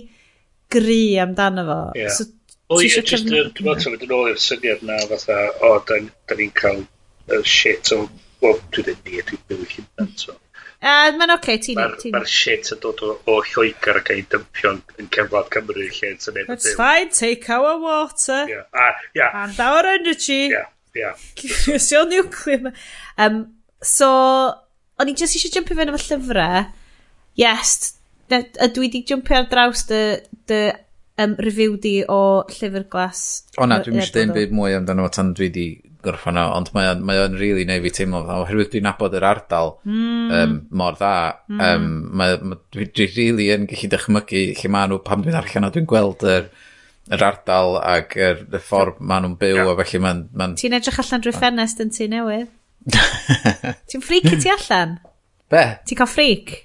gri 0.72 1.02
amdano 1.22 1.66
fo. 1.68 1.80
Yeah. 1.98 2.14
So, 2.14 2.28
Wel, 2.70 2.84
ie, 2.86 2.90
just, 3.02 3.26
dwi'n 3.26 3.50
meddwl, 3.66 3.90
mynd 3.90 4.04
yn 4.06 4.12
ôl 4.14 4.28
i'r 4.30 4.36
syniad 4.38 4.84
na, 4.86 5.00
fatha, 5.10 5.38
o, 5.66 5.72
da 5.88 5.96
da 6.30 6.36
ni'n 6.38 6.52
cael 6.54 6.84
uh, 6.84 7.40
shit, 7.42 7.90
o, 7.96 8.04
wel, 8.44 8.60
dwi'n 8.70 8.86
dweud 8.86 9.08
ni, 9.08 9.24
dwi'n 9.26 9.42
byw 9.50 9.64
i 9.64 9.70
hynna'n, 9.72 10.12
so. 10.20 10.36
Uh, 10.80 11.10
Mae'n 11.18 11.34
oce, 11.34 11.40
okay, 11.40 11.58
ti'n... 11.60 11.76
Mae'r 11.80 12.14
ma 12.14 12.22
shit 12.30 12.70
yn 12.72 12.78
dod 12.80 13.02
o, 13.04 13.16
o 13.26 13.40
lloegar 13.50 13.98
ac 13.98 14.12
ein 14.14 14.28
dympio 14.32 14.76
yn 15.02 15.10
cefnod 15.12 15.50
Cymru 15.52 15.82
lle 15.82 16.12
yn 16.14 16.22
syniad. 16.22 16.46
That's 16.46 16.70
fine, 16.78 17.10
take 17.10 17.50
our 17.52 17.74
water. 17.82 18.44
Yeah, 18.48 18.62
ah, 18.72 19.02
yeah. 19.18 19.34
And 19.42 19.60
our 19.66 19.90
energy. 19.90 20.54
Yeah, 20.54 20.70
yeah. 20.94 21.18
Cysio 21.36 22.06
nuclear. 22.08 22.70
Um, 23.18 23.42
so, 23.82 24.08
o'n 25.02 25.10
i 25.10 25.18
just 25.18 25.34
eisiau 25.34 25.58
jumpio 25.58 25.74
fewn 25.74 25.90
efo 25.90 26.00
llyfrau. 26.06 26.68
Yes, 27.40 27.96
ydw 28.30 28.78
i 28.78 28.86
wedi 28.86 29.02
jumpio 29.10 29.42
ar 29.42 29.50
draws 29.50 29.84
dy 29.90 30.04
dy 30.50 30.64
um, 31.20 31.36
review 31.38 31.76
di 31.80 32.00
o 32.08 32.20
llyfr 32.48 32.88
glas. 32.90 33.22
O 33.58 33.68
na, 33.68 33.80
dwi'n 33.84 34.00
mysio 34.00 34.16
dweud 34.16 34.34
byd 34.36 34.56
mwy 34.56 34.76
amdano 34.78 35.06
fo 35.06 35.14
tan 35.16 35.32
dwi 35.36 35.50
di 35.54 35.68
gorffan 36.04 36.38
o, 36.40 36.46
ond 36.56 36.70
mae 36.74 36.88
o'n, 36.90 37.02
mae 37.06 37.20
on 37.22 37.36
really 37.38 37.66
neu 37.68 37.82
fi 37.84 37.92
teimlo 37.98 38.22
fel, 38.24 38.44
oherwydd 38.44 38.70
dwi'n 38.72 38.86
nabod 38.88 39.16
yr 39.18 39.26
ardal 39.28 39.74
mm. 39.84 40.30
um, 40.38 40.54
mor 40.80 40.96
dda, 40.96 41.12
mm. 41.50 41.60
um, 41.66 41.90
mae, 42.16 42.38
mae, 42.40 42.60
dwi, 42.74 42.88
dwi 42.96 43.08
really 43.16 43.50
yn 43.54 43.68
gallu 43.70 43.90
dychmygu 43.92 44.44
lle 44.60 44.72
maen 44.72 44.94
nhw 44.94 45.00
pan 45.06 45.24
dwi'n 45.24 45.36
arllen 45.40 45.68
o, 45.68 45.72
dwi'n 45.74 45.90
gweld 45.90 46.24
yr, 46.36 46.48
yr 47.10 47.26
ardal 47.26 47.76
ac 47.82 48.16
yr, 48.16 48.46
y 48.48 48.62
ffordd 48.70 49.02
maen 49.02 49.26
nhw'n 49.26 49.36
byw 49.42 49.60
yeah. 49.60 49.74
a 49.74 49.76
felly 49.82 50.02
maen... 50.06 50.24
maen... 50.40 50.56
Ti'n 50.60 50.78
edrych 50.78 51.02
allan 51.04 51.26
drwy 51.26 51.36
ffenest 51.36 51.84
yn 51.84 51.92
ti 51.96 52.08
newydd? 52.12 52.48
Ti'n 53.90 54.06
ffric 54.06 54.32
i 54.32 54.40
ti 54.40 54.52
allan? 54.54 54.96
Be? 55.52 55.66
Ti'n 55.84 56.00
cael 56.00 56.12
ffric? 56.14 56.56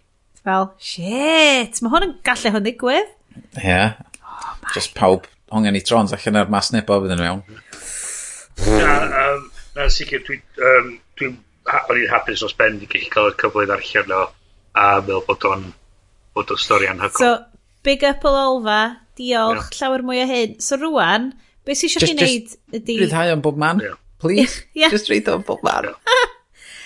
Fel, 0.45 0.69
shit, 0.79 1.81
mae 1.81 1.91
hwn 1.91 2.07
yn 2.07 2.17
gallu 2.23 2.53
hwn 2.53 2.67
ddigwydd. 2.67 3.14
Ie. 3.35 3.63
Yeah. 3.63 3.95
Oh 4.21 4.73
Just 4.73 4.95
pawb 4.97 5.29
hongen 5.53 5.77
i 5.77 5.83
trons 5.85 6.13
allan 6.15 6.41
ar 6.41 6.51
mas 6.51 6.71
nebo 6.73 6.99
fyddyn 7.03 7.21
nhw 7.21 7.29
iawn. 7.29 7.41
Na, 8.65 8.93
um, 9.21 9.49
na 9.75 9.87
sicr, 9.91 10.23
dwi'n 10.25 10.43
um, 10.71 10.91
dwi, 11.19 11.31
ha, 11.69 11.81
i'n 11.93 12.11
hapus 12.11 12.45
os 12.47 12.55
Ben 12.57 12.79
i 12.81 12.89
gallu 12.89 13.11
cael 13.13 13.31
y 13.31 13.37
cyfle 13.41 13.65
i 13.65 13.69
ddarllen 13.69 14.15
o 14.15 14.21
a 14.75 14.85
meddwl 14.99 15.25
bod 15.27 15.47
o'n 15.49 15.65
bod 16.35 16.51
o'n 16.51 16.61
stori 16.61 16.89
anhygol. 16.91 17.19
So, 17.19 17.65
big 17.87 18.03
up 18.07 18.25
o 18.27 18.33
Olfa, 18.35 18.79
diolch, 19.19 19.69
yeah. 19.69 19.79
llawer 19.79 20.05
mwy 20.07 20.23
o 20.23 20.29
hyn. 20.29 20.57
So 20.63 20.79
rwan, 20.81 21.31
beth 21.67 21.81
sy'n 21.81 21.91
eisiau 21.91 22.07
chi 22.07 22.15
wneud 22.17 22.55
ydy... 22.79 22.97
Rhyddhau 23.03 23.35
o'n 23.35 23.43
bob 23.45 23.61
man, 23.61 23.83
yeah. 23.83 23.99
please. 24.23 24.63
yeah. 24.79 24.91
Just 24.93 25.11
read 25.11 25.29
o'n 25.31 25.45
bob 25.47 25.63
man. 25.67 25.91
Yeah. 25.91 26.25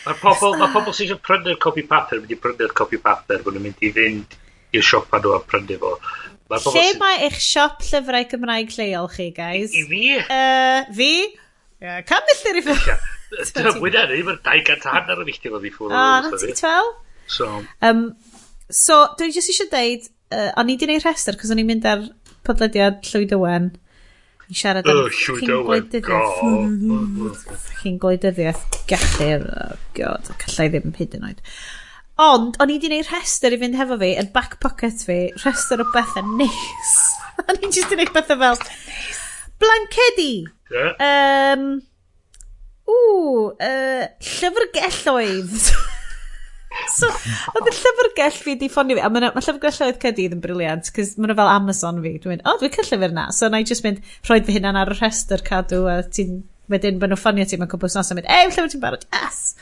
Mae'r 0.06 0.22
pobl, 0.22 0.58
mae 0.60 0.74
pobl 0.76 0.94
sy'n 0.94 1.08
eisiau 1.08 1.24
prynu'r 1.26 1.58
copi 1.62 1.86
papur, 1.90 2.22
mynd 2.22 2.36
i 2.36 2.40
prynu'r 2.44 2.76
copi 2.78 3.02
papur, 3.02 3.42
bod 3.46 3.58
nhw'n 3.58 3.70
mynd 3.70 3.86
i 3.86 3.94
fynd 3.96 4.38
i'r 4.78 4.86
siopa 4.86 5.22
nhw 5.22 5.34
a 5.38 5.42
prynu 5.50 5.80
fo. 5.82 5.96
Ma 6.50 6.58
Lle 6.58 6.84
sy... 6.88 6.98
mae 6.98 7.20
eich 7.28 7.38
siop 7.46 7.84
llyfrau 7.86 8.26
Cymraeg 8.32 8.72
lleol 8.74 9.10
chi, 9.14 9.30
guys? 9.36 9.74
I, 9.78 9.84
fi? 9.90 10.04
Uh, 10.24 10.88
fi? 10.98 11.12
Yeah, 11.80 12.00
cam 12.10 12.26
milltir 12.28 12.58
i 12.60 12.64
ffwrdd. 12.66 13.04
Dyna 13.56 13.74
fwyna 13.76 14.08
ni, 14.10 14.24
mae'r 14.26 14.40
200 14.48 14.88
a 14.90 14.96
hanner 14.96 15.22
yn 15.22 15.30
eich 15.30 15.44
i 15.46 15.52
ffwrdd. 15.52 15.94
O, 15.94 16.08
na 16.26 16.32
ti'n 16.34 16.58
twel? 16.58 16.90
So. 17.30 17.50
Um, 17.86 18.08
so, 18.74 19.04
dwi 19.20 19.30
jyst 19.36 19.54
eisiau 19.54 19.70
deud, 19.70 20.10
uh, 20.34 20.50
o'n 20.58 20.74
i 20.74 20.78
di 20.82 20.90
neud 20.90 21.06
rhestr, 21.06 21.38
cos 21.38 21.54
o'n 21.54 21.62
i'n 21.62 21.70
mynd 21.70 21.86
ar 21.90 22.08
podlediad 22.48 23.04
Llywyd 23.12 23.36
Owen. 23.38 23.70
I 24.50 24.58
siarad 24.58 24.90
am 24.90 25.04
oh, 25.04 25.06
Owen. 25.06 25.68
gwleidyddiaeth. 25.68 26.40
Hmm, 26.42 26.72
hmm, 26.82 27.12
hmm. 27.20 27.60
Ffing 27.68 28.02
gwleidyddiaeth. 28.02 28.66
Gallu, 28.90 29.30
oh 29.46 29.78
god, 30.00 30.34
callai 30.42 30.72
ddim 30.74 30.98
hyd 30.98 31.20
yn 31.20 31.30
oed. 31.30 31.46
Ond, 32.20 32.58
o'n 32.60 32.72
i 32.72 32.76
wedi 32.76 32.90
gwneud 32.90 33.08
rhestr 33.08 33.54
i 33.56 33.58
fynd 33.62 33.78
hefo 33.80 33.96
fi, 34.02 34.10
yn 34.20 34.28
back 34.34 34.58
pocket 34.64 35.06
fi, 35.08 35.20
rhestr 35.40 35.80
o 35.80 35.86
bethau 35.94 36.34
neis. 36.36 36.96
o'n 37.46 37.62
i 37.62 37.70
jyst 37.70 37.94
wedi 37.94 38.10
gwneud 38.10 38.16
bethau 38.18 38.42
fel... 38.42 38.60
Blancedi! 39.60 40.34
Yeah. 40.72 40.92
Um, 41.04 41.64
ww, 42.90 43.54
uh, 43.56 44.04
llyfrgelloedd. 44.34 45.70
so, 46.98 47.08
oedd 47.54 47.72
y 47.72 47.74
llyfrgell 47.78 48.42
fi 48.44 48.58
di 48.60 48.70
ffonio 48.72 49.00
fi, 49.00 49.06
a 49.08 49.12
mae 49.16 49.32
ma 49.32 49.46
llyfrgelloedd 49.46 50.04
cydydd 50.04 50.36
yn 50.36 50.44
briliant, 50.44 50.92
cys 50.96 51.16
mae'n 51.16 51.38
fel 51.40 51.54
Amazon 51.54 52.04
fi. 52.04 52.18
Dwi'n 52.20 52.36
mynd, 52.36 52.44
o, 52.44 52.52
oh, 52.52 52.60
dwi'n 52.60 52.76
cael 52.76 52.92
llyfr 52.92 53.16
na. 53.16 53.30
So, 53.36 53.48
na 53.48 53.64
i 53.64 53.68
just 53.72 53.88
mynd, 53.88 54.04
rhoi 54.28 54.42
fy 54.44 54.60
hunan 54.60 54.80
ar 54.80 54.92
y 54.92 55.00
rhestr 55.00 55.44
cadw, 55.48 55.86
a 55.88 56.02
ti'n, 56.04 56.42
wedyn, 56.72 57.00
maen 57.00 57.16
nhw 57.16 57.24
ffonio 57.24 57.48
ti, 57.48 57.64
mae'n 57.64 57.72
cwbl 57.72 57.96
snos, 57.96 58.12
a 58.12 58.20
mynd, 58.20 58.28
ew, 58.28 58.52
llyfr 58.52 58.72
ti'n 58.76 58.84
barod, 58.84 59.08
yes! 59.16 59.56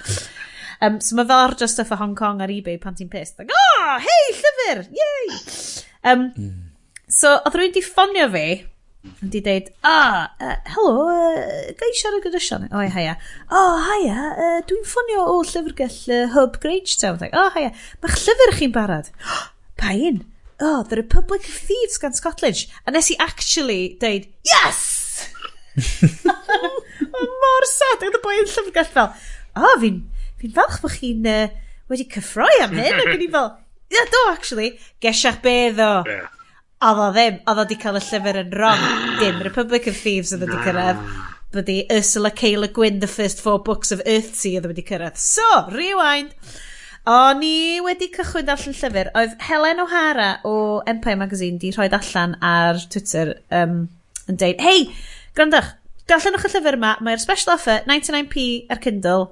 Um, 0.81 1.01
so 1.01 1.17
mae 1.17 1.27
fel 1.27 1.43
arjo 1.47 1.67
stuff 1.69 1.91
o 1.93 1.97
Hong 1.99 2.15
Kong 2.17 2.41
ar 2.43 2.53
eBay 2.53 2.79
pan 2.81 2.97
ti'n 2.97 3.09
pissed. 3.11 3.39
Like, 3.39 3.53
oh, 3.53 3.97
hei, 4.03 4.23
llyfr! 4.37 4.83
Yay! 4.93 5.37
Um, 6.03 6.31
mm. 6.37 6.55
So, 7.07 7.37
oedd 7.47 7.55
rwy'n 7.57 7.73
di 7.75 7.83
ffonio 7.85 8.27
fi, 8.33 8.45
yn 9.23 9.31
di 9.33 9.41
deud, 9.43 9.71
ah, 9.87 10.27
oh, 10.27 10.45
uh, 10.45 10.55
helo, 10.75 11.05
uh, 11.07 11.75
gai 11.79 11.91
siarad 11.95 12.25
gyda 12.25 12.41
Sian? 12.43 12.67
O, 12.69 12.81
oh, 12.81 12.87
haia. 12.93 13.15
O, 13.47 13.61
oh, 13.61 13.77
haia, 13.87 14.31
uh, 14.33 14.57
dwi'n 14.69 14.87
ffonio 14.87 15.27
o 15.33 15.37
llyfrgell 15.47 16.01
uh, 16.13 16.23
Hub 16.35 16.59
Grangetown. 16.63 17.21
Like, 17.23 17.33
o, 17.33 17.47
oh, 17.47 17.53
haia, 17.55 17.71
mae'ch 18.03 18.25
llyfr 18.27 18.57
chi'n 18.59 18.75
barod. 18.75 19.13
Pa 19.79 19.93
un? 19.95 20.25
oh, 20.59 20.83
The 20.83 20.95
Republic 20.95 21.41
of 21.41 21.53
Thieves 21.53 21.97
gan 22.01 22.13
Scotland. 22.13 22.65
A 22.85 22.91
nes 22.91 23.11
i 23.13 23.17
actually 23.21 23.97
deud, 24.01 24.27
yes! 24.45 25.29
o, 25.77 27.21
mor 27.43 27.67
sad, 27.69 28.05
oedd 28.07 28.17
y 28.17 28.21
boi 28.23 28.37
yn 28.41 28.49
llyfrgell 28.49 28.93
fel, 28.93 29.11
o, 29.53 29.63
oh, 29.63 29.75
fi'n 29.81 30.01
fi'n 30.41 30.53
falch 30.55 30.81
bod 30.83 30.93
chi'n 30.95 31.29
uh, 31.31 31.47
wedi 31.91 32.07
cyffroi 32.11 32.51
am 32.63 32.75
hyn. 32.77 32.99
Ac 33.01 33.13
o'n 33.13 33.23
i 33.25 33.29
fel, 33.33 33.49
ia 33.93 34.03
do, 34.13 34.23
actually, 34.31 34.73
gesiach 35.03 35.41
be 35.43 35.57
ddo. 35.75 35.91
Yeah. 36.07 36.33
Oedd 36.87 37.01
o 37.01 37.07
ddim, 37.15 37.41
oedd 37.41 37.57
o 37.57 37.63
wedi 37.63 37.79
cael 37.81 37.97
y 37.97 38.03
llyfr 38.05 38.41
yn 38.43 38.53
wrong. 38.53 38.85
Dim 39.21 39.41
Republic 39.45 39.87
of 39.89 39.97
Thieves 39.97 40.33
oedd 40.35 40.45
wedi 40.45 40.61
cyrraedd. 40.65 41.01
Byddi 41.55 41.77
Ursula 41.95 42.29
K. 42.35 42.55
Le 42.59 42.67
Guin, 42.67 42.99
the 42.99 43.07
first 43.07 43.41
four 43.41 43.63
books 43.63 43.93
of 43.95 44.03
Earthsea 44.05 44.59
oedd 44.59 44.69
wedi 44.69 44.85
cyrraedd. 44.85 45.17
So, 45.21 45.47
rewind. 45.73 46.35
O'n 47.07 47.41
i 47.47 47.79
wedi 47.85 48.09
cychwyn 48.11 48.45
darllen 48.49 48.75
llyfr. 48.75 49.09
Oedd 49.15 49.37
Helen 49.47 49.79
O'Hara 49.79 50.29
o 50.45 50.83
Empire 50.91 51.15
Magazine 51.23 51.57
di 51.61 51.71
rhoi 51.71 51.87
allan 51.87 52.35
ar 52.43 52.83
Twitter 52.91 53.37
um, 53.55 53.85
yn 54.27 54.39
deud, 54.41 54.59
hei, 54.59 54.89
grandach, 55.37 55.71
darllenwch 56.11 56.49
y 56.49 56.51
llyfr 56.51 56.75
yma, 56.75 56.97
mae'r 57.01 57.23
special 57.23 57.55
offer 57.55 57.79
99p 57.87 58.67
ar 58.73 58.83
Kindle 58.83 59.29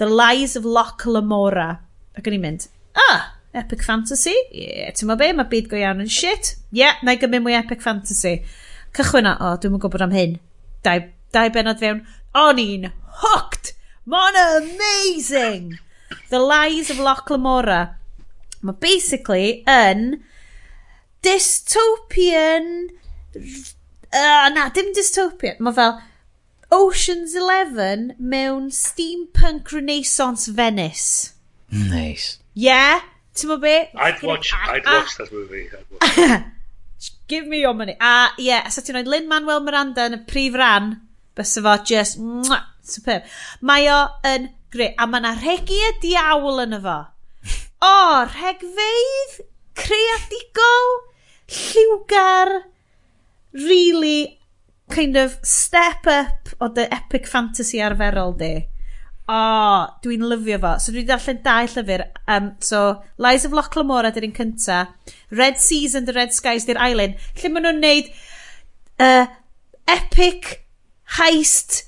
The 0.00 0.08
Lies 0.08 0.56
of 0.56 0.64
Loch 0.64 1.04
Lamora. 1.06 1.70
Ac 2.16 2.28
o'n 2.28 2.36
i'n 2.36 2.42
mynd, 2.44 2.66
ah, 2.98 3.32
epic 3.56 3.84
fantasy? 3.84 4.34
Ie, 4.52 4.66
yeah, 4.68 4.92
ti'n 4.96 5.12
be, 5.20 5.30
mae 5.36 5.48
byd 5.48 5.70
go 5.70 5.78
iawn 5.80 6.02
yn 6.04 6.10
shit. 6.12 6.54
Ie, 6.72 6.82
yeah, 6.82 7.00
na 7.04 7.16
i 7.16 7.20
gymryd 7.20 7.44
mwy 7.44 7.56
epic 7.58 7.84
fantasy. 7.84 8.38
Cychwyn 8.96 9.28
o, 9.30 9.36
o, 9.36 9.54
dwi'n 9.60 9.76
yn 9.76 9.82
gwybod 9.82 10.04
am 10.04 10.16
hyn. 10.16 10.36
Dau, 10.84 11.06
dau 11.32 11.52
benod 11.54 11.80
fewn, 11.80 12.02
o'n 12.36 12.60
i'n 12.60 12.90
hooked! 13.22 13.72
Mae'n 14.08 14.38
amazing! 14.42 15.76
The 16.30 16.40
Lies 16.40 16.90
of 16.90 16.98
Loch 16.98 17.30
Lamora. 17.30 17.96
Mae 18.62 18.76
basically 18.80 19.62
yn 19.68 20.22
dystopian... 21.24 22.90
Uh, 24.12 24.48
na, 24.52 24.68
dim 24.74 24.90
dystopian. 24.96 25.60
Mae 25.62 25.76
fel 25.76 25.96
Ocean's 26.72 27.34
Eleven 27.34 28.14
mewn 28.18 28.70
steampunk 28.70 29.70
renaissance 29.72 30.46
Venice. 30.46 31.34
Nice. 31.70 32.38
Yeah? 32.54 33.00
Ti'n 33.36 33.48
mo 33.48 33.58
be? 33.60 33.92
I'd 33.94 34.22
watch, 34.22 34.54
I'd 34.56 34.84
watch 34.84 35.18
that 35.18 35.30
movie. 35.30 35.68
Watch. 36.00 36.42
Give 37.28 37.46
me 37.46 37.60
your 37.60 37.74
money. 37.74 37.96
A 38.00 38.32
ie, 38.38 38.48
yeah, 38.48 38.64
as 38.64 38.80
ti'n 38.80 38.96
oed 38.96 39.08
Lin-Manuel 39.08 39.60
Miranda 39.64 40.08
yn 40.08 40.16
y 40.16 40.22
prif 40.28 40.56
ran, 40.56 40.94
bys 41.36 41.54
fo 41.60 41.76
just, 41.84 42.16
mwah, 42.20 42.64
superb. 42.80 43.28
Mae 43.60 43.88
o 43.92 44.00
yn 44.32 44.48
gre, 44.72 44.94
a 44.96 45.08
mae 45.08 45.20
yna 45.20 45.36
regi 45.44 45.76
y 45.76 45.94
diawl 46.00 46.64
yn 46.64 46.76
efo. 46.80 46.98
O, 47.84 47.94
regfeidd, 48.32 49.40
creadigol, 49.76 50.92
lliwgar, 51.52 52.54
really 53.60 54.38
kind 54.92 55.16
of 55.16 55.38
step 55.42 56.06
up 56.06 56.52
o 56.60 56.68
dy 56.68 56.84
epic 56.92 57.26
fantasy 57.26 57.80
arferol 57.80 58.36
di. 58.38 58.54
O, 59.22 59.34
oh, 59.34 59.84
dwi'n 60.04 60.24
lyfio 60.28 60.58
fo. 60.60 60.72
So 60.82 60.92
dwi'n 60.92 61.06
darllen 61.08 61.38
dau 61.44 61.68
llyfr. 61.70 62.04
Um, 62.28 62.50
so, 62.60 62.82
Lies 63.22 63.46
of 63.48 63.54
Loch 63.56 63.76
Lamora 63.78 64.10
dy'r 64.12 64.26
un 64.28 64.34
cynta. 64.36 64.80
Red 65.30 65.60
Seas 65.62 65.94
and 65.94 66.10
the 66.10 66.16
Red 66.16 66.34
Skies 66.36 66.66
dy'r 66.68 66.80
island. 66.90 67.22
Lle 67.38 67.52
maen 67.54 67.68
nhw'n 67.68 67.80
neud 67.84 68.10
uh, 69.00 69.30
epic 69.88 70.66
heist 71.18 71.84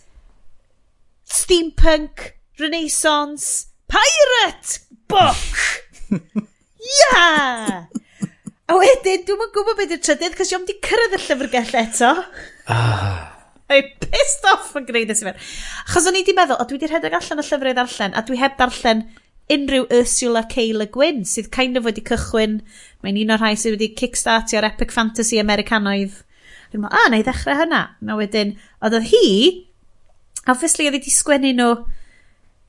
steampunk 1.34 2.30
renaissance 2.60 3.66
pirate 3.90 4.78
book. 5.08 5.60
yeah! 7.10 7.86
A 8.64 8.76
wedyn, 8.80 9.24
dwi'n 9.28 9.50
gwybod 9.52 9.76
beth 9.76 9.92
yw'r 9.92 10.04
trydydd, 10.06 10.36
cos 10.38 10.54
i 10.54 10.58
di 10.68 10.78
cyrraedd 10.86 11.18
y 11.18 11.24
llyfrgell 11.26 11.80
eto. 11.82 12.12
Ah. 12.68 13.30
I 13.70 13.80
pissed 14.00 14.44
off 14.50 14.74
yn 14.76 14.86
gwneud 14.88 15.10
nes 15.10 15.22
i 15.22 15.26
fewn. 15.26 15.44
Chos 15.90 16.08
o'n 16.08 16.16
i 16.16 16.22
wedi 16.22 16.34
meddwl, 16.36 16.60
o 16.60 16.66
dwi 16.68 16.78
wedi 16.78 16.90
rhedeg 16.90 17.16
allan 17.16 17.40
y 17.40 17.44
llyfrau 17.46 17.76
ddarllen, 17.76 18.16
a 18.16 18.22
dwi 18.26 18.40
heb 18.40 18.58
darllen 18.60 19.06
unrhyw 19.54 19.88
Ursula 19.92 20.44
K. 20.48 20.70
Le 20.76 20.86
Guin, 20.92 21.24
sydd 21.28 21.50
kind 21.54 21.80
of 21.80 21.88
wedi 21.88 22.04
cychwyn, 22.04 22.60
mae'n 23.04 23.20
un 23.24 23.34
o'r 23.34 23.42
rhai 23.42 23.54
sydd 23.60 23.76
wedi 23.76 23.90
kickstartio 23.96 24.60
ar 24.60 24.68
epic 24.70 24.94
fantasy 24.94 25.40
Americanoedd. 25.40 26.22
Dwi'n 26.72 26.84
meddwl, 26.84 27.00
a, 27.00 27.10
na 27.10 27.20
i 27.20 27.26
ddechrau 27.26 27.60
hynna. 27.60 27.82
Na 28.04 28.16
wedyn, 28.20 28.54
oedd 28.84 28.98
oedd 29.00 29.10
hi, 29.12 29.26
obviously 30.44 30.88
oedd 30.88 30.98
wedi 30.98 31.12
sgwennu 31.12 31.52
nhw, 31.56 31.70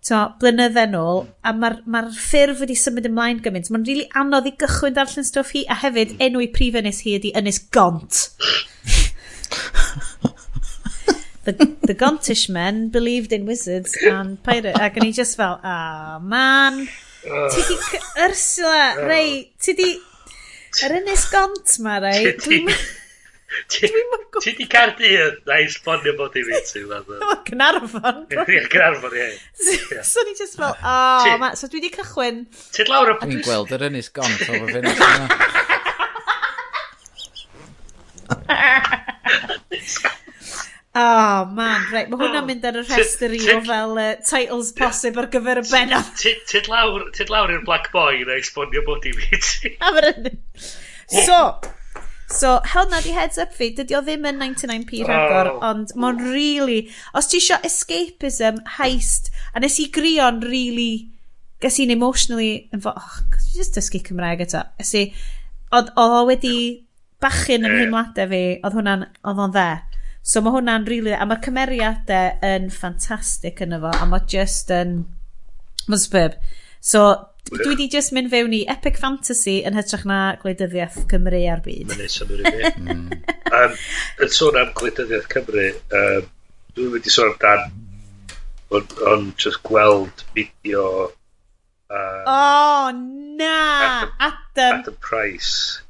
to, 0.06 0.22
blynydde 0.42 0.86
nôl, 0.92 1.26
a 1.44 1.56
mae'r 1.56 1.80
ma, 1.90 2.06
ffurf 2.14 2.62
wedi 2.64 2.78
symud 2.80 3.08
ymlaen 3.10 3.42
gymaint. 3.44 3.72
Mae'n 3.72 3.88
rili 3.88 4.06
really 4.06 4.22
anodd 4.22 4.52
i 4.52 4.56
gychwyn 4.60 4.96
darllen 4.96 5.28
stwff 5.28 5.56
hi, 5.56 5.66
a 5.68 5.80
hefyd 5.84 6.16
enw 6.24 6.44
i 6.46 6.52
prif 6.56 6.80
ynys 6.82 7.04
hi 7.08 7.18
ydi 7.20 7.34
ynys 7.40 7.64
gont 7.74 8.26
the, 11.46 11.76
the 11.82 11.96
Gontish 11.96 12.50
men 12.50 12.90
believed 12.90 13.32
in 13.32 13.46
wizards 13.46 13.96
and 14.04 14.42
pirates. 14.44 14.80
Ac 14.80 15.00
o'n 15.00 15.08
i 15.08 15.12
just 15.16 15.38
fel, 15.38 15.60
ah, 15.64 16.18
oh, 16.18 16.20
man. 16.20 16.88
Ti 17.24 17.62
di 17.70 17.78
Ursula, 18.26 18.96
rei, 19.08 19.52
ti 19.62 19.74
di... 19.78 19.90
Yr 20.84 20.92
Ynys 21.00 21.30
Gont 21.32 21.78
ma, 21.86 22.00
rei. 22.04 22.36
Ti 23.72 24.52
di 24.58 24.66
Cardydd, 24.68 25.38
na 25.48 25.62
i 25.64 25.70
sbonio 25.72 26.12
bod 26.18 26.36
i 26.36 26.44
fi 26.44 26.60
ti. 26.68 26.82
Cynarfon. 27.48 28.26
Cynarfon, 28.34 29.16
ie. 29.16 29.30
So 30.04 30.26
ni 30.28 30.36
just 30.36 30.60
fel, 30.60 30.76
oh, 30.76 31.38
ma, 31.40 31.54
so 31.56 31.70
dwi 31.72 31.80
di 31.86 31.94
cychwyn. 31.94 32.44
Ti 32.76 32.90
lawr 32.90 33.14
y 33.14 33.18
pwys. 33.22 33.32
Dwi'n 33.32 33.46
gweld 33.48 33.72
yr 33.78 33.88
Ynys 33.88 34.12
Gont 34.18 34.36
o 34.36 34.50
fo 34.50 34.54
fynd. 34.74 34.88
Ynys 39.72 39.98
Gont. 40.04 40.15
Oh, 40.98 41.46
man, 41.52 41.82
right. 41.92 42.08
Mae 42.08 42.22
hwnna'n 42.22 42.46
mynd 42.48 42.66
ar 42.70 42.78
y 42.80 42.82
rhestr 42.86 43.34
i 43.36 43.40
o 43.52 43.58
fel 43.66 43.98
uh, 44.00 44.12
titles 44.24 44.70
posib 44.78 45.18
ar 45.20 45.26
gyfer 45.34 45.60
y 45.60 45.64
bennod. 45.68 46.12
Tid 46.22 46.70
lawr, 46.72 47.10
lawr 47.28 47.52
i'r 47.52 47.66
Black 47.68 47.90
Boy 47.92 48.22
na 48.24 48.38
esbonio 48.40 48.86
bod 48.88 49.04
i 49.04 49.12
fi. 49.18 49.74
So, 51.06 51.38
so, 52.32 52.56
hel 52.66 52.88
na 52.90 52.98
di 53.04 53.12
heads 53.14 53.38
up 53.38 53.52
fi, 53.54 53.68
dydy 53.78 53.94
o 53.94 54.00
ddim 54.02 54.24
yn 54.26 54.40
99p 54.42 55.04
oh. 55.06 55.60
ond 55.68 55.92
mae'n 56.00 56.24
really... 56.24 56.88
Os 57.14 57.28
ti 57.30 57.38
eisiau 57.38 57.62
escapism, 57.68 58.64
heist, 58.80 59.30
a 59.54 59.62
nes 59.62 59.76
i 59.84 59.90
grio'n 59.94 60.40
really... 60.48 61.12
Ges 61.62 61.78
i'n 61.84 61.94
emotionally... 61.94 62.70
Oh, 62.80 63.12
just 63.54 63.78
dysgu 63.78 64.02
Cymraeg 64.08 64.42
eto. 64.48 64.64
Ges 64.80 64.96
i... 64.98 65.04
Oedd 65.76 65.92
o 66.00 66.24
wedi 66.32 66.56
bachyn 67.22 67.68
yn 67.68 67.70
yeah. 67.70 67.84
hymladau 67.84 68.32
fi, 68.32 68.42
oedd 68.64 68.80
hwnna'n... 68.80 69.06
Oedd 69.28 69.44
o'n 69.46 69.54
dde. 69.60 69.68
So 70.26 70.42
mae 70.42 70.56
hwnna'n. 70.58 70.88
Really, 70.90 71.14
a 71.14 71.28
mae 71.30 71.42
cymeriadau 71.46 72.34
yn 72.46 72.68
ffantastig 72.74 73.62
yn 73.66 73.78
efo, 73.78 73.94
a 73.94 74.10
mae 74.10 74.26
just 74.32 74.74
yn... 74.74 74.98
Mae'n 75.86 76.02
sbib. 76.02 76.38
So, 76.82 77.06
dwi 77.52 77.78
di 77.78 77.90
just 77.94 78.14
mynd 78.16 78.32
fewn 78.34 78.54
i 78.58 78.64
epic 78.74 78.98
fantasy 78.98 79.60
yn 79.70 79.78
hytrach 79.78 80.06
na 80.10 80.20
gwleidyddiaeth 80.42 81.04
Cymru 81.12 81.44
ar 81.54 81.62
byd. 81.66 81.92
Mae'n 81.92 82.02
neis 82.02 82.18
am 82.26 82.34
yr 82.34 82.46
un 82.50 82.86
mm. 82.90 83.82
Yn 84.26 84.34
sôn 84.34 84.58
am 84.62 84.74
gwleidyddiaeth 84.78 85.30
Cymru, 85.30 85.68
um, 86.02 86.32
dwi'n 86.76 86.96
wedi 86.98 87.14
i 87.14 87.14
sôn 87.14 87.36
amdan 87.36 87.70
ond 88.76 88.94
on 89.08 89.34
just 89.38 89.62
gweld 89.64 90.24
fideo 90.34 91.12
um, 91.90 92.24
oh 92.28 92.92
na 93.38 94.10
Adam, 94.20 94.80
Adam 94.82 94.98
Price 95.00 95.82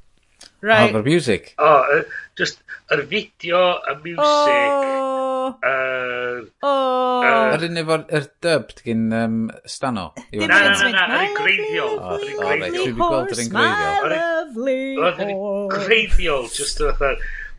right. 0.61 0.89
Other 0.89 1.03
Music 1.03 1.55
oh, 1.57 1.85
uh, 1.93 2.03
just 2.35 2.59
Yr 2.93 3.01
fideo, 3.09 3.61
y 3.89 3.93
music... 4.03 4.19
Oh! 4.21 5.55
Yr... 5.65 6.43
Oh! 6.61 7.23
Yr 7.55 7.63
un 7.65 7.79
efo'r 7.81 8.03
dubbed 8.45 8.83
gyn 8.85 9.07
um, 9.19 9.39
Stano. 9.65 10.11
Na, 10.35 10.49
na, 10.51 10.59
na, 10.69 10.91
na, 10.93 11.05
yr 11.05 11.31
un 11.31 11.33
greiddiol. 11.39 11.95
Yr 11.97 12.27
un 12.27 12.35
greiddiol. 12.43 12.91
Yr 12.91 12.91
un 12.91 13.31
greiddiol. 13.31 15.07
Yr 15.07 15.25
un 15.25 15.73
greiddiol, 15.73 16.47
just 16.53 16.83
fatha... 16.83 17.15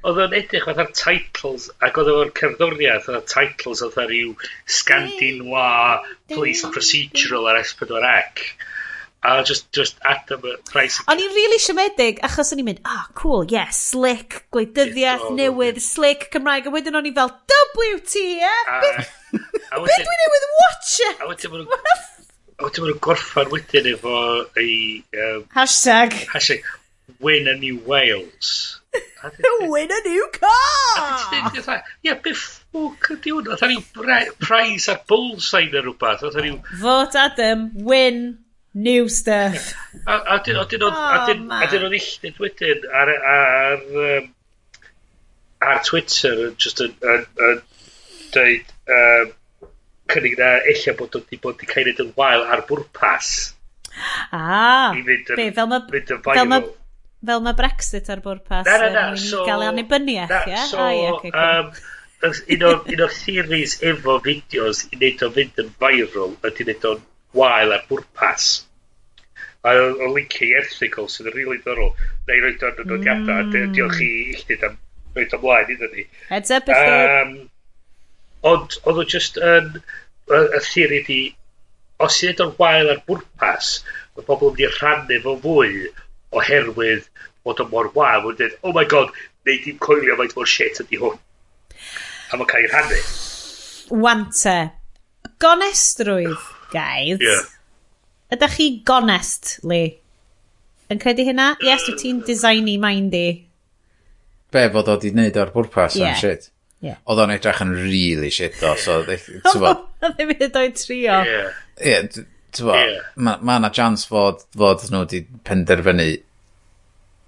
Oedd 0.07 0.20
o'n 0.23 0.35
edrych 0.39 0.69
fatha'r 0.69 0.93
titles, 0.94 1.65
ac 1.82 1.97
oedd 1.98 2.12
o'n 2.12 2.28
cerddoriaeth 2.39 3.09
oedd 3.11 3.24
titles 3.32 3.81
oedd 3.82 3.97
rhyw 4.05 4.36
Scandinois 4.70 6.07
Police 6.31 6.70
Procedural 6.70 7.48
ar 7.51 7.59
S4C 7.65 8.44
a 9.27 9.43
just, 9.43 9.73
just 9.73 9.98
atom 10.07 10.44
y 10.47 10.55
price. 10.70 11.03
O'n 11.11 11.20
i'n 11.20 11.35
really 11.35 11.59
siomedig, 11.62 12.20
achos 12.27 12.53
o'n 12.55 12.62
i'n 12.62 12.69
mynd, 12.69 12.82
ah, 12.86 13.03
oh, 13.03 13.12
cool, 13.19 13.44
yeah, 13.51 13.73
slick, 13.74 14.44
gwleidyddiaeth, 14.55 15.27
yeah, 15.27 15.36
newydd, 15.40 15.81
yeah. 15.81 15.86
slick, 15.86 16.28
Cymraeg, 16.35 16.69
a 16.70 16.74
wedyn 16.74 16.98
o'n 17.01 17.11
i 17.11 17.12
fel, 17.16 17.32
WTF, 17.57 19.11
beth 19.35 20.07
dwi 20.07 20.16
newydd 20.23 20.48
watcha? 20.61 21.11
A 21.19 21.31
wedyn 21.32 21.57
maen. 21.57 21.69
A 22.57 22.69
wedyn 22.69 22.86
maen 22.86 23.03
gorffan 23.09 23.53
wedyn 23.53 23.90
efo 23.97 24.16
ei... 24.62 24.78
Um, 25.19 25.44
hashtag. 25.59 26.15
Hashtag, 26.31 26.70
win 27.19 27.51
a 27.51 27.59
new 27.59 27.82
Wales. 27.85 28.81
win 29.61 29.90
a 29.90 30.01
new 30.09 30.31
car! 30.39 31.35
Ie, 31.35 32.15
be 32.23 32.32
ffwc 32.32 33.12
ydi 33.19 33.35
hwnna? 33.35 33.59
Oedd 33.59 34.01
rhyw 34.07 34.35
prize 34.40 34.93
a 34.93 35.01
bullseye 35.11 35.69
neu 35.73 35.82
rhywbeth. 35.82 36.24
Oedd 36.31 36.40
rhyw... 36.40 36.59
Fod 36.81 37.19
Adam, 37.27 37.70
win 37.90 38.27
New 38.77 39.09
stuff. 39.09 39.73
A, 40.05 40.36
dyn 40.44 40.59
nhw'n 40.59 40.85
oh, 40.85 41.94
illyd 41.97 42.40
wedyn 42.43 42.82
ar, 42.93 43.12
ar, 43.32 43.85
um, 44.03 44.27
ar 45.65 45.81
Twitter 45.86 46.51
just 46.61 46.82
yn, 46.85 46.93
yn, 47.01 47.24
yn 47.47 47.62
dweud 48.35 48.74
um, 48.98 49.32
cynnig 50.12 50.36
na 50.36 50.51
eich 50.69 50.85
bod 50.98 51.16
o'n 51.16 51.24
di 51.31 51.40
bod 51.40 51.57
di 51.62 51.69
cael 51.70 51.89
ei 51.89 51.97
yn 52.05 52.12
wael 52.20 52.44
ar 52.44 52.66
bwrpas. 52.69 53.32
Ah, 54.36 54.93
be, 54.93 55.48
fel 55.57 55.73
mae 55.73 56.05
fel 56.05 56.53
ma, 56.53 56.61
fel 57.24 57.43
ma 57.48 57.57
Brexit 57.57 58.12
ar 58.12 58.20
bwrpas 58.28 58.69
na, 58.69 58.77
na, 58.82 58.90
na, 58.93 59.05
so, 59.16 59.47
gael 59.48 59.65
ei 59.65 59.73
annibyniaeth, 59.73 60.36
ie? 60.36 60.53
Yeah? 60.53 60.69
So, 60.69 60.85
ah, 60.85 60.93
yeah, 60.93 61.16
okay, 61.16 61.32
um, 61.32 61.73
un 62.28 62.69
o'r, 62.74 62.85
un 62.93 63.07
o'r 63.09 63.19
theories 63.23 63.81
efo 63.81 64.20
fideos 64.28 64.85
i 64.90 65.01
wneud 65.01 65.24
o 65.24 65.32
fynd 65.40 65.65
yn 65.65 65.74
viral 65.81 66.36
ydy 66.44 66.69
wneud 66.69 66.89
o'n 66.93 67.05
wael 67.40 67.73
ar 67.81 67.89
bwrpas 67.89 68.65
a 69.66 69.74
o 70.06 70.09
linki 70.14 70.52
erthigol 70.60 71.09
sydd 71.10 71.30
yn 71.32 71.36
rili 71.36 71.59
ddorol. 71.62 71.93
Neu 72.28 72.43
roed 72.44 72.64
o'n 72.68 72.90
nodiadau. 72.90 73.47
Mm. 73.51 73.72
Diolch 73.74 74.02
i 74.05 74.10
mm. 74.10 74.34
uchdyd 74.36 74.66
am 74.68 74.76
roed 75.16 75.36
ymlaen 75.38 75.72
iddyn 75.74 75.94
ni. 75.94 76.05
Heads 76.30 76.55
up 76.55 76.70
if 76.70 76.82
um, 76.82 77.36
Ond 78.47 78.78
oedd 78.84 79.02
o 79.02 79.06
just 79.16 79.40
yn... 79.43 79.80
Y 80.26 80.59
theori 80.59 80.97
di, 81.06 81.16
os 82.02 82.16
i 82.26 82.32
o'n 82.43 82.56
wael 82.59 82.88
ar 82.90 82.98
bwrpas, 83.06 83.68
mae 84.16 84.24
pobl 84.26 84.48
yn 84.48 84.56
mynd 84.56 84.62
i 84.64 84.70
rhannu 84.72 85.18
fo 85.22 85.34
fwy 85.44 85.84
oherwydd 86.34 87.06
bod 87.47 87.62
o'n 87.62 87.70
mor 87.70 87.93
wael. 87.94 88.24
Mae'n 88.24 88.40
dweud, 88.40 88.56
oh 88.66 88.74
my 88.74 88.82
god, 88.90 89.14
neu 89.47 89.60
dim 89.62 89.78
coelio 89.86 90.18
faint 90.18 90.34
mor 90.34 90.51
shit 90.51 90.82
ydi 90.82 90.98
hwn. 90.98 91.14
A 92.34 92.40
mae'n 92.40 92.51
cael 92.51 92.66
ei 92.66 92.72
rhannu 92.72 93.01
Wante. 94.02 94.56
Gonestrwydd, 95.38 96.43
guys. 96.74 97.22
Yeah 97.22 97.44
ydych 98.35 98.57
chi 98.59 98.69
gonest, 98.86 99.59
Lee? 99.66 99.94
Yn 100.90 101.01
credu 101.03 101.27
hynna? 101.27 101.55
Yes, 101.66 101.86
wyt 101.89 101.98
ti'n 102.03 102.20
designu 102.27 102.77
mind 102.82 103.15
i. 103.19 103.27
Be, 104.55 104.69
fod 104.74 104.90
o 104.93 104.97
di 105.03 105.11
wneud 105.15 105.39
o'r 105.43 105.51
bwrpas 105.55 105.97
yeah. 105.98 106.15
am 106.15 106.20
shit? 106.20 106.48
Yeah. 106.85 107.01
Oedd 107.11 107.24
o'n 107.24 107.35
edrych 107.35 107.62
yn 107.65 107.74
really 107.74 108.31
shit 108.35 108.61
o, 108.62 108.74
so... 108.78 109.01
Oedd 109.07 110.15
ddim 110.15 110.35
yn 110.36 110.59
oed 110.62 110.78
trio. 110.78 111.19
Ie, 111.82 111.97
ti'n 112.12 112.69
bod, 112.69 112.94
mae 113.19 113.59
yna 113.59 113.73
chance 113.74 114.07
fod, 114.11 114.47
fod 114.55 114.86
nhw 114.93 115.03
wedi 115.05 115.24
penderfynu... 115.47 116.09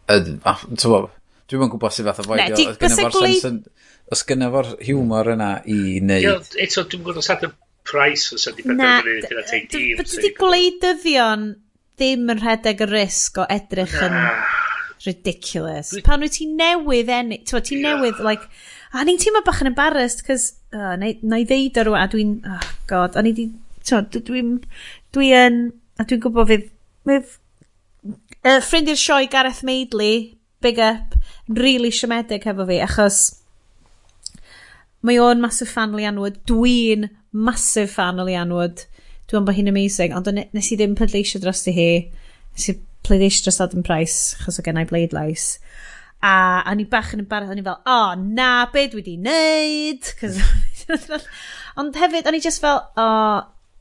Ti'n 0.09 0.39
bod, 0.45 1.11
dwi'n 1.51 1.67
yn 1.67 1.73
gwybod 1.75 1.97
sut 1.97 2.07
fath 2.07 2.23
o 2.23 2.29
foidio. 2.29 2.53
Ne, 2.55 2.61
di, 2.61 2.69
basically... 2.79 3.59
Os 4.09 4.23
gynnaf 4.25 4.55
o'r 4.57 4.69
humor 4.87 5.35
yna 5.35 5.51
i 5.69 5.99
wneud... 5.99 6.55
Eto, 6.63 6.87
dwi'n 6.87 7.03
gwybod 7.03 7.19
os 7.21 7.33
adeg 7.35 7.59
price 7.89 8.37
os 8.37 8.47
ydy 8.51 8.67
penderfynu 8.67 9.19
i 9.19 9.25
gyda 9.27 9.45
teg. 9.49 9.75
But 9.99 10.13
dydy 10.13 10.33
gwleidyddion 10.39 11.49
ddim 11.99 12.33
yn 12.33 12.43
rhedeg 12.43 12.85
y 12.85 12.89
risg 12.91 13.41
o 13.43 13.47
edrych 13.51 13.97
yn 14.07 14.17
ridiculous. 15.05 15.93
Pan 16.07 16.23
wyt 16.23 16.37
ti'n 16.39 16.55
newydd 16.59 17.11
enni, 17.13 17.41
ti'n 17.47 17.83
newydd, 17.85 18.23
like, 18.25 18.47
a 18.93 19.05
ni'n 19.07 19.21
teimlo 19.21 19.43
bach 19.47 19.63
yn 19.63 19.71
embarrassed, 19.73 20.25
cos, 20.27 20.53
oh, 20.75 20.95
na 20.99 21.11
i 21.41 21.47
ddeud 21.49 21.79
o 21.81 21.87
rwan, 21.89 22.05
a 22.05 22.13
dwi'n, 22.13 22.35
oh 22.47 22.71
god, 22.91 23.19
a 23.19 23.25
ni 23.25 23.35
di, 23.37 23.49
dwi'n, 23.89 24.57
dwi'n, 25.17 25.61
a 25.99 26.07
dwi'n 26.07 26.25
gwybod 26.25 26.51
fydd, 26.51 26.67
fydd, 27.09 27.37
uh, 28.09 28.59
ffrind 28.65 28.93
i'r 28.93 29.01
sioe 29.01 29.31
Gareth 29.31 29.65
Maidley, 29.67 30.35
big 30.65 30.81
up, 30.83 31.15
really 31.49 31.93
siomedig 31.95 32.47
hefo 32.49 32.67
fi, 32.69 32.81
achos 32.85 33.23
mae 35.07 35.21
o'n 35.23 35.41
massive 35.43 35.71
fan 35.71 35.95
Lianwood, 35.95 36.41
dwi'n 36.49 37.07
massive 37.39 37.91
fan 37.93 38.21
o 38.21 38.27
Lian 38.27 38.53
Wood. 38.55 38.85
Dwi'n 39.29 39.47
bod 39.47 39.57
hi'n 39.59 39.71
amazing, 39.71 40.15
ond 40.17 40.31
nes 40.33 40.71
i 40.73 40.79
ddim 40.79 40.97
pleidleisio 40.99 41.41
dros 41.43 41.67
i 41.69 41.75
hi. 41.77 41.91
Nes 42.57 42.71
i 42.73 42.77
pleidleisio 43.07 43.47
dros 43.47 43.61
Adam 43.65 43.85
Price, 43.87 44.39
chos 44.43 44.61
o 44.61 44.65
gennau 44.67 44.89
bleidlais. 44.89 45.51
A 46.25 46.33
o'n 46.67 46.83
i 46.83 46.87
bach 46.91 47.13
yn 47.15 47.23
embarrassed, 47.23 47.55
o'n 47.55 47.61
i 47.61 47.67
fel, 47.67 47.79
o, 47.79 47.99
oh, 47.99 48.15
na, 48.19 48.51
be 48.73 48.89
dwi 48.91 49.03
wedi 49.03 49.19
neud? 49.23 50.09
ond 51.79 52.01
hefyd, 52.01 52.27
o'n 52.27 52.39
i 52.39 52.43
just 52.43 52.65
fel, 52.65 52.81
o, 52.99 53.05
oh, 53.05 53.37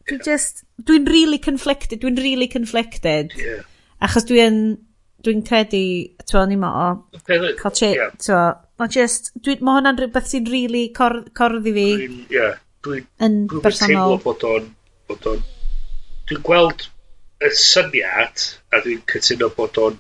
dwi 0.08 0.20
just, 0.28 0.62
dwi'n 0.86 1.08
really 1.10 1.40
conflicted, 1.42 2.04
dwi'n 2.04 2.22
really 2.22 2.50
conflicted. 2.52 3.34
Yeah. 3.42 3.66
Achos 4.06 4.28
dwi'n, 4.30 4.62
dwi'n 5.26 5.42
credu, 5.48 5.84
twa, 6.28 6.44
o'n 6.44 6.54
i 6.54 6.60
mo, 6.62 6.70
o, 6.70 7.20
cael 7.26 7.74
che, 7.74 7.96
twa, 8.22 8.46
Mae 8.78 8.92
just, 8.94 9.32
dwi, 9.42 9.56
mae 9.66 9.80
hwnna'n 9.80 9.98
rhywbeth 9.98 10.28
sy'n 10.30 10.50
really 10.52 10.84
cor, 10.94 11.24
corddi 11.38 11.72
fi. 11.74 11.86
Yeah. 12.30 12.60
Dwi'n 12.88 13.64
teimlo 13.68 14.18
bod 14.24 14.44
o'n... 14.48 14.74
Bod 15.08 15.30
on 15.32 15.46
dwi'n 16.28 16.44
gweld 16.44 16.84
y 17.40 17.50
syniad, 17.56 18.44
a 18.76 18.82
dwi'n 18.84 19.04
cytuno 19.08 19.48
bod 19.56 19.78
o'n 19.80 20.00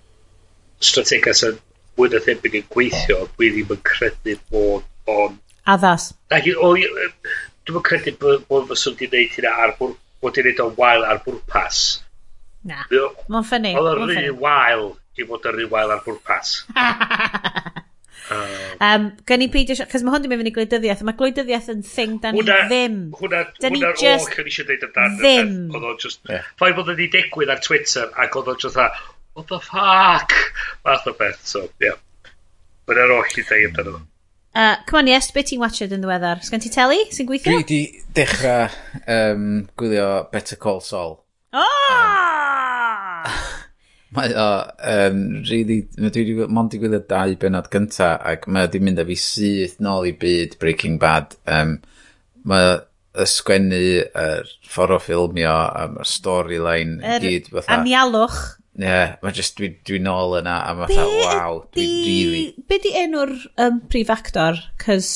strategas 0.83 1.43
yn 1.47 1.59
mwy 1.97 2.11
na 2.11 2.19
thebyg 2.25 2.57
yn 2.59 2.65
gweithio, 2.73 3.21
dwi 3.37 3.51
ddim 3.53 3.71
yn 3.77 3.83
credu 3.87 4.35
bod 4.51 5.13
o'n... 5.13 5.37
Addas. 5.67 6.09
Dwi'n 6.31 7.85
credu 7.87 8.15
bod 8.19 8.67
fyswn 8.73 8.97
di 8.99 9.07
wneud 9.07 9.37
hynna 9.37 9.55
ar 9.63 9.75
bod 9.79 9.95
i'n 10.41 10.49
wneud 10.49 10.63
o'n 10.65 10.77
wael 10.81 11.07
ar 11.07 11.23
bwrpas. 11.23 11.81
Na, 12.67 12.83
mae'n 12.91 13.47
ffynnu. 13.47 13.73
Oedd 13.79 14.03
o'n 14.03 14.11
rhy 14.11 14.31
wael 14.43 14.89
i 15.17 15.27
fod 15.27 15.47
yn 15.47 15.55
rhy 15.55 15.71
wael 15.71 15.95
ar 15.95 16.03
bwrpas. 16.03 16.57
Um, 18.83 19.05
gen 19.29 19.43
i 19.45 19.47
peidio... 19.51 19.77
Cos 19.87 20.03
mae 20.03 20.13
hwn 20.13 20.23
ddim 20.25 20.33
yn 20.35 20.41
mynd 20.41 20.51
i 20.51 20.53
gwleidyddiaeth. 20.55 21.03
Mae 21.07 21.17
gwleidyddiaeth 21.19 21.69
yn 21.73 21.85
thing 21.87 22.17
da 22.23 22.33
ni 22.35 22.43
ddim. 22.45 22.97
Hwna, 23.17 23.43
hwna'r 23.61 23.87
oll 23.93 24.27
yn 24.43 24.49
eisiau 24.51 24.67
deud 24.67 24.83
amdan. 24.89 25.15
Ddim. 25.21 25.53
Oedd 25.71 25.87
o 25.87 25.93
just... 26.01 26.19
Yeah. 26.27 26.49
Ffaith 26.59 26.75
bod 26.79 26.91
wedi 26.91 27.07
digwydd 27.13 27.53
ar 27.53 27.63
Twitter 27.63 28.11
ac 28.19 28.35
oedd 28.39 28.51
o 28.51 28.57
just 28.59 28.75
dda, 28.77 28.89
what 29.37 29.47
the 29.53 29.61
fuck? 29.63 30.35
Fath 30.83 31.07
o 31.07 31.15
beth, 31.17 31.41
so, 31.47 31.67
yeah. 31.83 31.97
Hwna'r 32.89 33.15
oll 33.17 33.31
i 33.31 33.43
deud 33.43 33.69
amdano. 33.71 33.97
Mm. 34.01 34.13
Uh, 34.57 34.75
come 34.89 35.03
on, 35.03 35.09
yes, 35.11 35.29
beth 35.31 35.51
ti'n 35.51 35.61
watched 35.61 35.93
yn 35.93 36.01
ddiweddar? 36.01 36.41
Sgan 36.45 36.63
ti 36.63 36.73
teli 36.73 37.03
sy'n 37.13 37.27
gweithio? 37.29 37.53
Dwi 37.53 37.67
di 37.69 37.81
dechrau 38.17 38.73
um, 39.05 39.67
gwylio 39.77 40.09
Better 40.33 40.57
Call 40.57 40.81
Saul. 40.81 41.19
Oh! 41.53 41.63
Um, 41.93 42.56
Mae 44.15 44.31
o 44.39 44.47
um, 44.87 45.23
really, 45.49 45.81
mae 45.99 46.11
dwi 46.15 46.23
wedi, 46.23 46.45
mond 46.55 46.75
i 46.75 46.79
gwylio 46.79 47.01
dau 47.09 47.33
benod 47.41 47.67
gynta 47.73 48.13
ac 48.31 48.45
mae 48.47 48.63
o 48.63 48.69
wedi 48.69 48.79
mynd 48.83 49.01
â 49.03 49.07
fi 49.09 49.17
syth 49.19 49.81
nôl 49.83 50.07
i 50.07 50.13
byd 50.21 50.55
Breaking 50.61 50.95
Bad. 51.01 51.35
Um, 51.51 51.79
mae 52.47 52.69
o 52.71 52.77
ysgwennu 53.25 53.81
yr 54.05 54.53
ffordd 54.69 54.95
o 54.95 55.01
ffilmio, 55.03 55.57
um, 55.83 55.99
storyline 56.07 57.01
er, 57.03 57.19
gyd. 57.25 57.51
Fatha. 57.51 57.81
Anialwch. 57.81 58.39
Ie, 58.77 58.85
yeah, 58.85 59.15
mae 59.25 59.33
jyst 59.33 59.57
dwi, 59.57 59.71
dwi 59.89 59.99
nôl 60.05 60.37
yna 60.37 60.59
a 60.69 60.73
mae 60.77 60.87
fatha, 60.91 61.05
waw, 61.25 61.61
dwi'n 61.73 61.93
really... 62.05 62.43
Be 62.69 62.77
di 62.83 62.93
enw'r 62.99 63.33
um, 63.65 63.83
prif 63.89 64.13
actor? 64.13 64.61
Cys... 64.83 65.13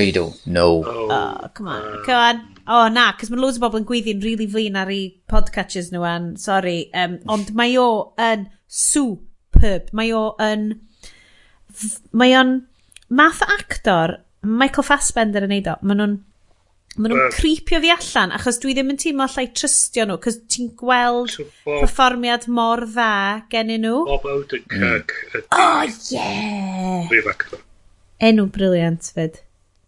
I 0.00 0.10
don't 0.10 0.46
know. 0.46 0.82
Oh, 0.86 1.08
oh 1.10 1.48
come 1.52 1.68
on. 1.68 2.04
Come 2.04 2.16
on. 2.16 2.40
Oh, 2.70 2.88
na, 2.88 3.10
cos 3.18 3.30
mae 3.32 3.40
loads 3.40 3.58
o 3.58 3.64
bobl 3.64 3.80
yn 3.80 3.86
gweithio'n 3.88 4.22
really 4.24 4.46
flin 4.48 4.78
ar 4.78 4.90
ei 4.94 5.10
podcatchers 5.30 5.90
nhw 5.92 6.04
an, 6.06 6.32
sorry. 6.40 6.78
Um, 6.96 7.18
ond 7.34 7.50
mae 7.58 7.74
o 7.80 7.88
yn 8.20 8.46
superb. 8.70 9.90
Mae 9.96 10.14
o 10.16 10.24
yn... 10.44 10.68
Mae 12.16 12.36
o'n... 12.38 12.60
Math 13.10 13.42
actor, 13.42 14.20
Michael 14.46 14.86
Fassbender 14.86 15.48
yn 15.48 15.50
neud 15.56 15.70
o, 15.72 15.76
maen 15.82 15.98
nhw'n... 16.02 16.18
Maen 17.00 17.12
nhw'n 17.14 17.34
creepio 17.34 17.80
fi 17.82 17.90
allan, 17.94 18.32
achos 18.34 18.58
dwi 18.62 18.76
ddim 18.76 18.94
yn 18.94 18.98
teimlo 19.02 19.26
allai 19.26 19.48
trystio 19.54 20.06
nhw, 20.06 20.20
cos 20.22 20.40
ti'n 20.50 20.72
gweld 20.78 21.34
perfformiad 21.66 22.46
mor 22.54 22.86
dda 22.86 23.10
gennyn 23.50 23.82
nhw. 23.86 24.06
Bob 24.08 24.26
Odenkirk. 24.30 25.14
Mm. 25.34 25.44
Oh, 25.58 25.84
yeah! 26.14 27.60
Enw 28.30 28.50
briliant 28.54 29.10
fyd. 29.16 29.42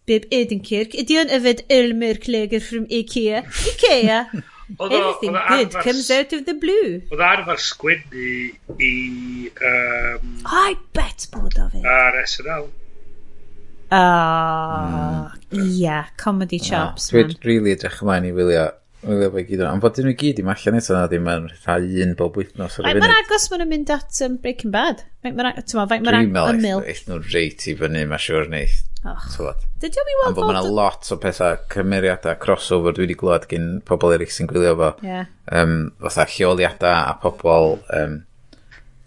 Bib 0.09 0.25
Edinkirk, 0.35 0.97
ydy 0.99 1.15
o'n 1.21 1.29
yfed 1.31 1.61
ylmyrkleger 1.71 2.59
from 2.63 2.89
Ikea? 2.91 3.45
Ikea! 3.71 4.25
Everything 4.79 5.31
good 5.31 5.69
arfer, 5.71 5.83
comes 5.83 6.11
out 6.11 6.33
of 6.33 6.45
the 6.45 6.55
blue. 6.59 7.01
Oedd 7.11 7.23
arfer 7.23 7.59
sgwennu 7.61 8.27
i... 8.83 8.93
Um, 9.69 10.37
I 10.43 10.75
bet 10.97 11.27
bod 11.31 11.55
o 11.59 11.69
fi. 11.71 11.83
Ar 11.87 12.19
SNL. 12.23 12.67
Ah, 13.93 15.31
oh, 15.31 15.57
yeah, 15.77 16.07
comedy 16.17 16.59
chops, 16.59 17.11
Dwi'n 17.11 17.29
man. 17.29 17.41
Really 17.45 17.75
edrych 17.75 17.99
ymlaen 18.01 18.27
i 18.27 18.31
wylio, 18.35 18.63
wylio 19.05 19.33
fe 19.35 19.43
gyd 19.51 19.63
o'n. 19.63 19.69
Am 19.69 19.83
bod 19.83 19.99
dyn 19.99 20.09
nhw 20.09 20.15
gyd 20.19 20.41
i 20.41 20.47
allan 20.47 20.79
eto 20.79 20.95
na 20.97 21.03
ddim 21.11 21.29
yn 21.31 21.51
rhai 21.51 22.07
un 22.07 22.15
bob 22.19 22.39
wythnos 22.39 22.79
ar 22.79 22.87
y 22.87 22.95
funud. 22.95 23.05
Mae'n 23.05 23.19
agos 23.21 23.51
maen 23.51 23.63
nhw'n 23.63 23.75
mynd 23.75 23.93
at 23.93 24.23
um, 24.25 24.39
Breaking 24.43 24.73
Bad. 24.73 25.05
Mae'n 25.23 25.51
agos, 25.51 25.69
ti'n 25.69 25.79
ma, 25.79 25.85
mae'n 25.93 26.09
agos. 26.09 26.49
Dwi'n 26.49 26.65
meddwl 26.65 26.89
eich 26.91 27.05
nhw'n 27.07 27.29
reit 27.35 27.67
i 27.69 27.77
fyny, 27.83 28.03
mae'n 28.09 28.25
siwr 28.25 28.49
neith. 28.51 28.81
Tywod. 29.03 29.65
Dydy 29.83 29.99
o'n 29.99 30.11
i 30.11 30.17
weld 30.21 30.37
bod... 30.37 30.45
Mae 30.47 30.55
yna 30.55 30.75
lot 30.77 31.09
o 31.11 31.17
pethau, 31.19 31.57
cymeriadau, 31.73 32.37
crossover 32.39 32.95
dwi 32.95 33.03
wedi 33.03 33.17
glwad 33.19 33.47
gyn 33.51 33.65
pobl 33.87 34.15
eraill 34.15 34.31
sy'n 34.31 34.47
gwylio 34.47 34.75
fo. 34.79 34.91
Yeah. 35.03 35.31
Um, 35.51 35.91
fatha 36.05 36.25
lleoliadau 36.31 36.93
a 36.93 37.17
pobl... 37.23 37.75
Um... 37.97 38.21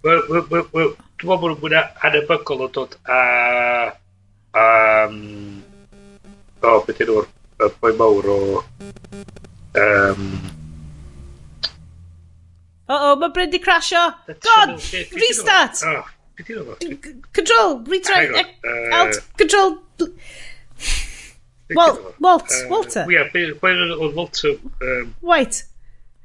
Wel, 0.05 0.21
wel, 0.29 0.45
wel, 0.53 0.67
wel, 0.75 0.93
dwi'n 1.17 1.31
meddwl 1.33 1.57
bod 1.57 1.65
hwnna 1.65 1.87
anebygol 2.05 2.67
o 2.67 2.69
dod 2.77 2.99
a... 3.09 3.23
Um, 4.57 5.17
o, 6.61 6.77
beth 6.85 7.01
yw'r 7.07 7.31
y 7.65 7.71
boi 7.81 7.95
mawr 7.97 8.31
o... 8.37 8.43
Um, 9.77 10.29
Uh-oh, 12.87 13.17
mae 13.19 13.33
Bryn 13.35 13.51
di 13.51 13.59
crasio! 13.59 14.05
God! 14.45 14.77
Restart! 15.17 15.81
Oh. 15.91 16.13
Beth 16.37 16.51
yw'n 16.53 16.63
efo? 16.63 17.21
Control, 17.37 17.79
retry, 17.89 18.27
uh, 18.37 18.97
alt, 18.99 19.21
control. 19.41 19.79
Walt, 21.75 22.03
Walt, 22.21 22.53
Walter. 22.69 23.07
Ie, 23.11 23.23
beth 23.33 23.65
oedd 23.65 24.15
Walter? 24.15 24.53
Um, 24.83 25.15
White. 25.21 25.65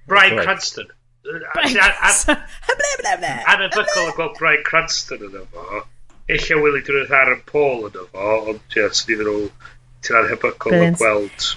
Brian 0.07 0.37
Cranston. 0.43 0.91
Uh, 1.25 1.39
Brian 1.53 1.79
Cranston. 1.79 2.37
Anabygol 3.53 4.09
yn 4.09 4.13
gweld 4.19 4.37
Brian 4.37 4.67
Cranston 4.67 5.25
yn 5.29 5.39
efo. 5.41 5.83
Ella 6.31 6.59
Willie 6.61 6.83
Dwyrdd 6.87 7.15
ar 7.15 7.33
y 7.33 7.39
Paul 7.47 7.87
yn 7.87 7.97
efo, 8.03 8.27
ond 8.51 8.77
ie, 8.77 8.87
sydd 8.99 9.15
iddyn 9.15 9.31
nhw 9.31 9.49
ti'n 10.05 10.21
anhebygol 10.21 10.77
yn 10.77 10.99
gweld 10.99 11.51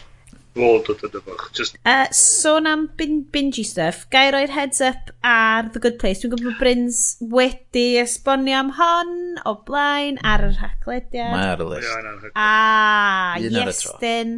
fod 0.55 0.89
o 0.90 0.94
dyn 0.98 1.14
nhw. 1.26 1.36
Just... 1.56 1.78
Uh, 1.82 2.06
sôn 2.14 2.68
am 2.70 2.86
bin 2.98 3.22
bingy 3.35 3.64
stuff, 3.66 4.05
gai 4.14 4.28
roi'r 4.35 4.52
heads 4.55 4.81
up 4.85 5.10
ar 5.26 5.70
The 5.74 5.82
Good 5.82 5.98
Place. 6.02 6.22
Dwi'n 6.22 6.35
gwybod 6.35 6.52
bod 6.52 6.60
Bryn's 6.62 7.02
wedi 7.35 7.86
esbonio 8.02 8.59
am 8.60 8.72
hon 8.78 9.14
o 9.51 9.56
blaen 9.66 10.20
ar 10.22 10.47
yr 10.48 10.59
haclediad. 10.62 11.35
Mae'r 11.35 11.64
list. 11.72 12.35
Ah, 12.39 13.35
Iestyn, 13.40 14.36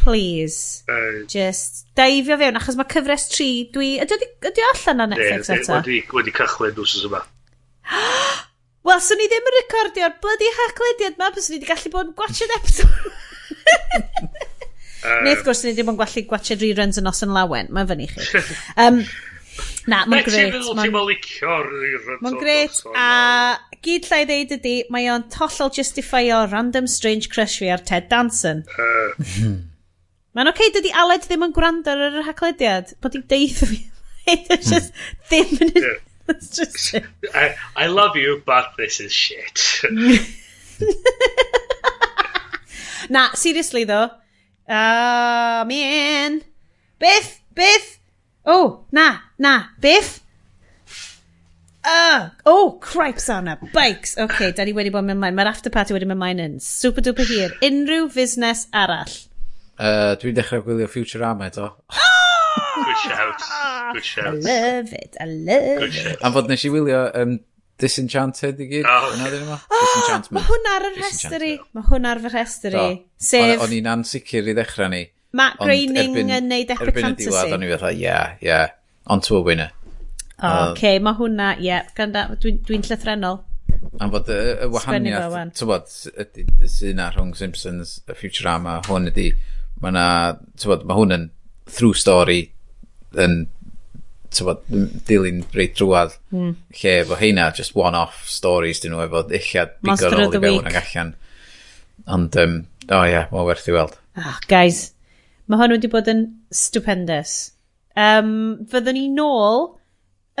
please. 0.00 0.84
Uh, 0.88 1.24
just 1.30 1.84
daifio 1.98 2.38
fewn, 2.40 2.60
achos 2.60 2.78
mae 2.80 2.88
cyfres 2.92 3.28
3, 3.34 3.50
dwi... 3.76 3.92
Ydy 4.02 4.64
o 4.64 4.70
allan 4.72 5.06
ar 5.06 5.12
Netflix 5.12 5.52
eto? 5.58 5.80
Wedi, 5.80 6.00
wedi 6.16 6.36
cychwyn 6.38 6.78
wrth 6.78 7.04
yma. 7.10 7.24
Wel, 8.86 8.98
swn 8.98 9.20
i 9.22 9.28
ddim 9.30 9.44
yn 9.46 9.54
recordio'r 9.60 10.16
bloody 10.22 10.48
haclediad 10.56 11.20
ma, 11.20 11.28
bys 11.34 11.50
ni 11.50 11.60
wedi 11.60 11.68
gallu 11.68 11.92
bod 11.92 12.08
yn 12.08 12.16
gwachod 12.18 12.56
episode. 12.56 13.12
Um, 15.02 15.26
Neu 15.26 15.34
wrth 15.34 15.44
gwrs, 15.46 15.64
ni 15.66 15.74
ddim 15.74 15.90
yn 15.92 15.98
gwallu 15.98 16.22
gwachod 16.30 16.62
reruns 16.62 17.00
yn 17.00 17.10
os 17.10 17.24
yn 17.26 17.34
lawen. 17.34 17.70
Mae'n 17.74 17.88
fyny 17.90 18.06
chi. 18.12 18.42
Um, 18.84 19.00
na, 19.90 20.04
mae'n 20.06 20.26
gret. 20.28 20.54
Mae'n 20.78 20.94
ma 20.94 21.02
ma 22.22 22.32
gret, 22.38 22.78
a 22.94 23.08
gyd 23.82 24.06
llai 24.10 24.22
ddeud 24.28 24.54
ydy, 24.58 24.76
mae 24.94 25.08
o'n 25.10 25.26
tollol 25.32 25.72
justifio 25.74 26.44
random 26.52 26.86
strange 26.90 27.30
crush 27.32 27.58
fi 27.62 27.72
ar 27.74 27.82
Ted 27.82 28.08
Danson. 28.12 28.62
Uh. 28.78 29.26
mae'n 30.36 30.52
oce 30.52 30.54
okay, 30.54 30.74
dydy 30.76 30.94
Aled 31.02 31.26
ddim 31.26 31.48
yn 31.48 31.56
gwrando 31.56 31.96
ar 31.96 32.06
yr 32.08 32.28
haglediad, 32.28 32.94
bod 33.02 33.18
i'n 33.18 33.26
deud 33.32 33.58
fi. 33.58 33.82
It's 34.32 34.70
just 34.70 34.94
ddim 35.28 35.50
yn... 35.66 35.72
It's 36.28 36.56
just 36.56 36.78
shit. 36.78 37.04
I, 37.34 37.56
I 37.74 37.88
love 37.88 38.16
you, 38.16 38.40
but 38.46 38.74
this 38.78 39.00
is 39.00 39.12
shit. 39.12 39.82
na, 43.10 43.32
seriously 43.34 43.82
though, 43.82 44.10
Ah, 44.68 45.62
oh, 45.62 45.64
man. 45.66 46.42
Beth? 46.98 47.40
Beth? 47.54 47.98
Oh, 48.46 48.84
na, 48.92 49.18
na, 49.38 49.66
beth? 49.80 50.20
Uh, 51.84 52.30
oh, 52.46 52.78
cripes 52.80 53.28
on 53.28 53.48
a 53.48 53.58
bikes. 53.72 54.16
OK, 54.16 54.34
okay, 54.34 54.52
da 54.52 54.64
ni 54.64 54.72
wedi 54.72 54.90
bod 54.94 55.02
yn 55.02 55.10
mynd 55.10 55.22
mlaen. 55.22 55.34
Mae'r 55.34 55.50
after 55.50 55.70
party 55.74 55.96
wedi 55.96 56.06
mynd 56.06 56.20
mlaen 56.20 56.42
yn 56.42 56.58
super 56.62 57.02
duper 57.02 57.26
hir. 57.26 57.56
Unrhyw 57.66 58.06
fusnes 58.14 58.68
arall. 58.70 59.16
Uh, 59.82 60.14
Dwi'n 60.22 60.36
dechrau 60.38 60.62
gwylio 60.62 60.86
Futurama 60.90 61.48
eto. 61.50 61.72
Good 62.82 63.00
shout. 63.02 63.42
Good 63.96 64.04
shout. 64.04 64.26
I 64.26 64.38
love 64.46 64.92
it, 64.92 65.16
I 65.20 65.26
love 65.26 65.80
Good 65.82 65.98
it. 66.04 66.22
Am 66.22 66.36
fod 66.36 66.50
nes 66.52 66.62
i 66.66 66.70
wylio 66.70 67.02
um, 67.18 67.40
Disenchanted 67.82 68.60
i 68.62 68.68
gyd. 68.70 68.86
Oh, 68.86 69.08
okay. 69.10 69.40
oh, 69.42 70.20
mae 70.36 70.46
hwnna 70.46 70.76
ar 70.78 70.86
y 70.86 70.92
rhestr 70.96 71.44
i. 71.46 71.56
Mae 71.74 71.88
hwnna 71.88 72.14
ar 72.14 72.22
fy 72.22 72.30
rhestr 72.30 72.78
i. 72.78 72.86
Sef... 73.18 73.64
O'n 73.64 73.74
i'n 73.74 73.90
ansicr 73.90 74.50
i 74.50 74.54
ddechrau 74.54 74.92
ni. 74.92 75.02
Matt 75.36 75.58
Groening 75.62 76.18
yn 76.22 76.50
neud 76.50 76.72
epic 76.74 76.98
fantasy. 76.98 77.00
Erbyn 77.00 77.14
y 77.14 77.24
diwedd, 77.24 77.54
o'n 77.56 77.64
i 77.64 77.70
fatha, 77.72 77.92
yeah, 77.96 78.34
yeah, 78.44 78.74
on 79.10 79.24
to 79.24 79.38
a 79.38 79.46
winner. 79.46 79.72
O, 80.42 80.50
oh, 80.50 80.74
um, 80.74 81.06
mae 81.06 81.18
hwnna, 81.18 81.48
ie, 81.60 81.70
yeah, 81.70 81.88
dwi'n 81.96 82.60
dwi, 82.66 82.80
llythrenol. 82.84 83.40
Am 84.02 84.12
fod 84.12 84.28
y, 84.32 84.38
y 84.66 84.68
wahaniaeth, 84.74 85.54
ti'n 85.56 85.70
bod, 85.70 85.88
sy'n 86.74 86.98
na 86.98 87.08
rhwng 87.14 87.32
Simpsons, 87.38 87.96
y 88.04 88.16
Futurama, 88.18 88.80
hwn 88.88 89.08
ydi, 89.12 89.30
mae 89.82 89.94
na, 89.96 90.06
ti'n 90.58 90.74
bod, 90.74 90.84
mae 90.88 90.98
hwn 90.98 91.16
yn 91.16 91.26
through 91.70 91.96
story, 91.98 92.42
yn 93.22 93.46
tywod, 94.36 94.62
dilyn 95.08 95.42
reit 95.56 95.74
drwad 95.78 96.16
mm. 96.32 96.54
lle 96.80 96.94
efo 97.02 97.18
heina, 97.20 97.50
just 97.56 97.76
one-off 97.78 98.24
stories 98.30 98.82
dyn 98.82 98.94
nhw 98.94 99.04
efo 99.06 99.24
illad 99.28 99.76
bigo'r 99.84 100.18
ôl 100.18 100.38
i 100.38 100.42
fewn 100.44 100.70
ag 100.70 100.78
allan. 100.82 101.12
Ond, 102.12 102.38
um, 102.42 102.56
o 102.88 102.96
oh, 102.96 103.04
ie, 103.06 103.12
yeah, 103.12 103.28
mae'n 103.32 103.48
werth 103.48 103.68
i 103.70 103.76
weld. 103.76 103.98
Oh, 104.18 104.38
guys, 104.50 104.82
mae 105.46 105.60
hwn 105.60 105.76
wedi 105.76 105.90
bod 105.92 106.10
yn 106.12 106.24
stupendous. 106.52 107.36
Um, 107.92 108.64
fyddwn 108.72 108.96
ni 108.96 109.06
nôl 109.12 109.68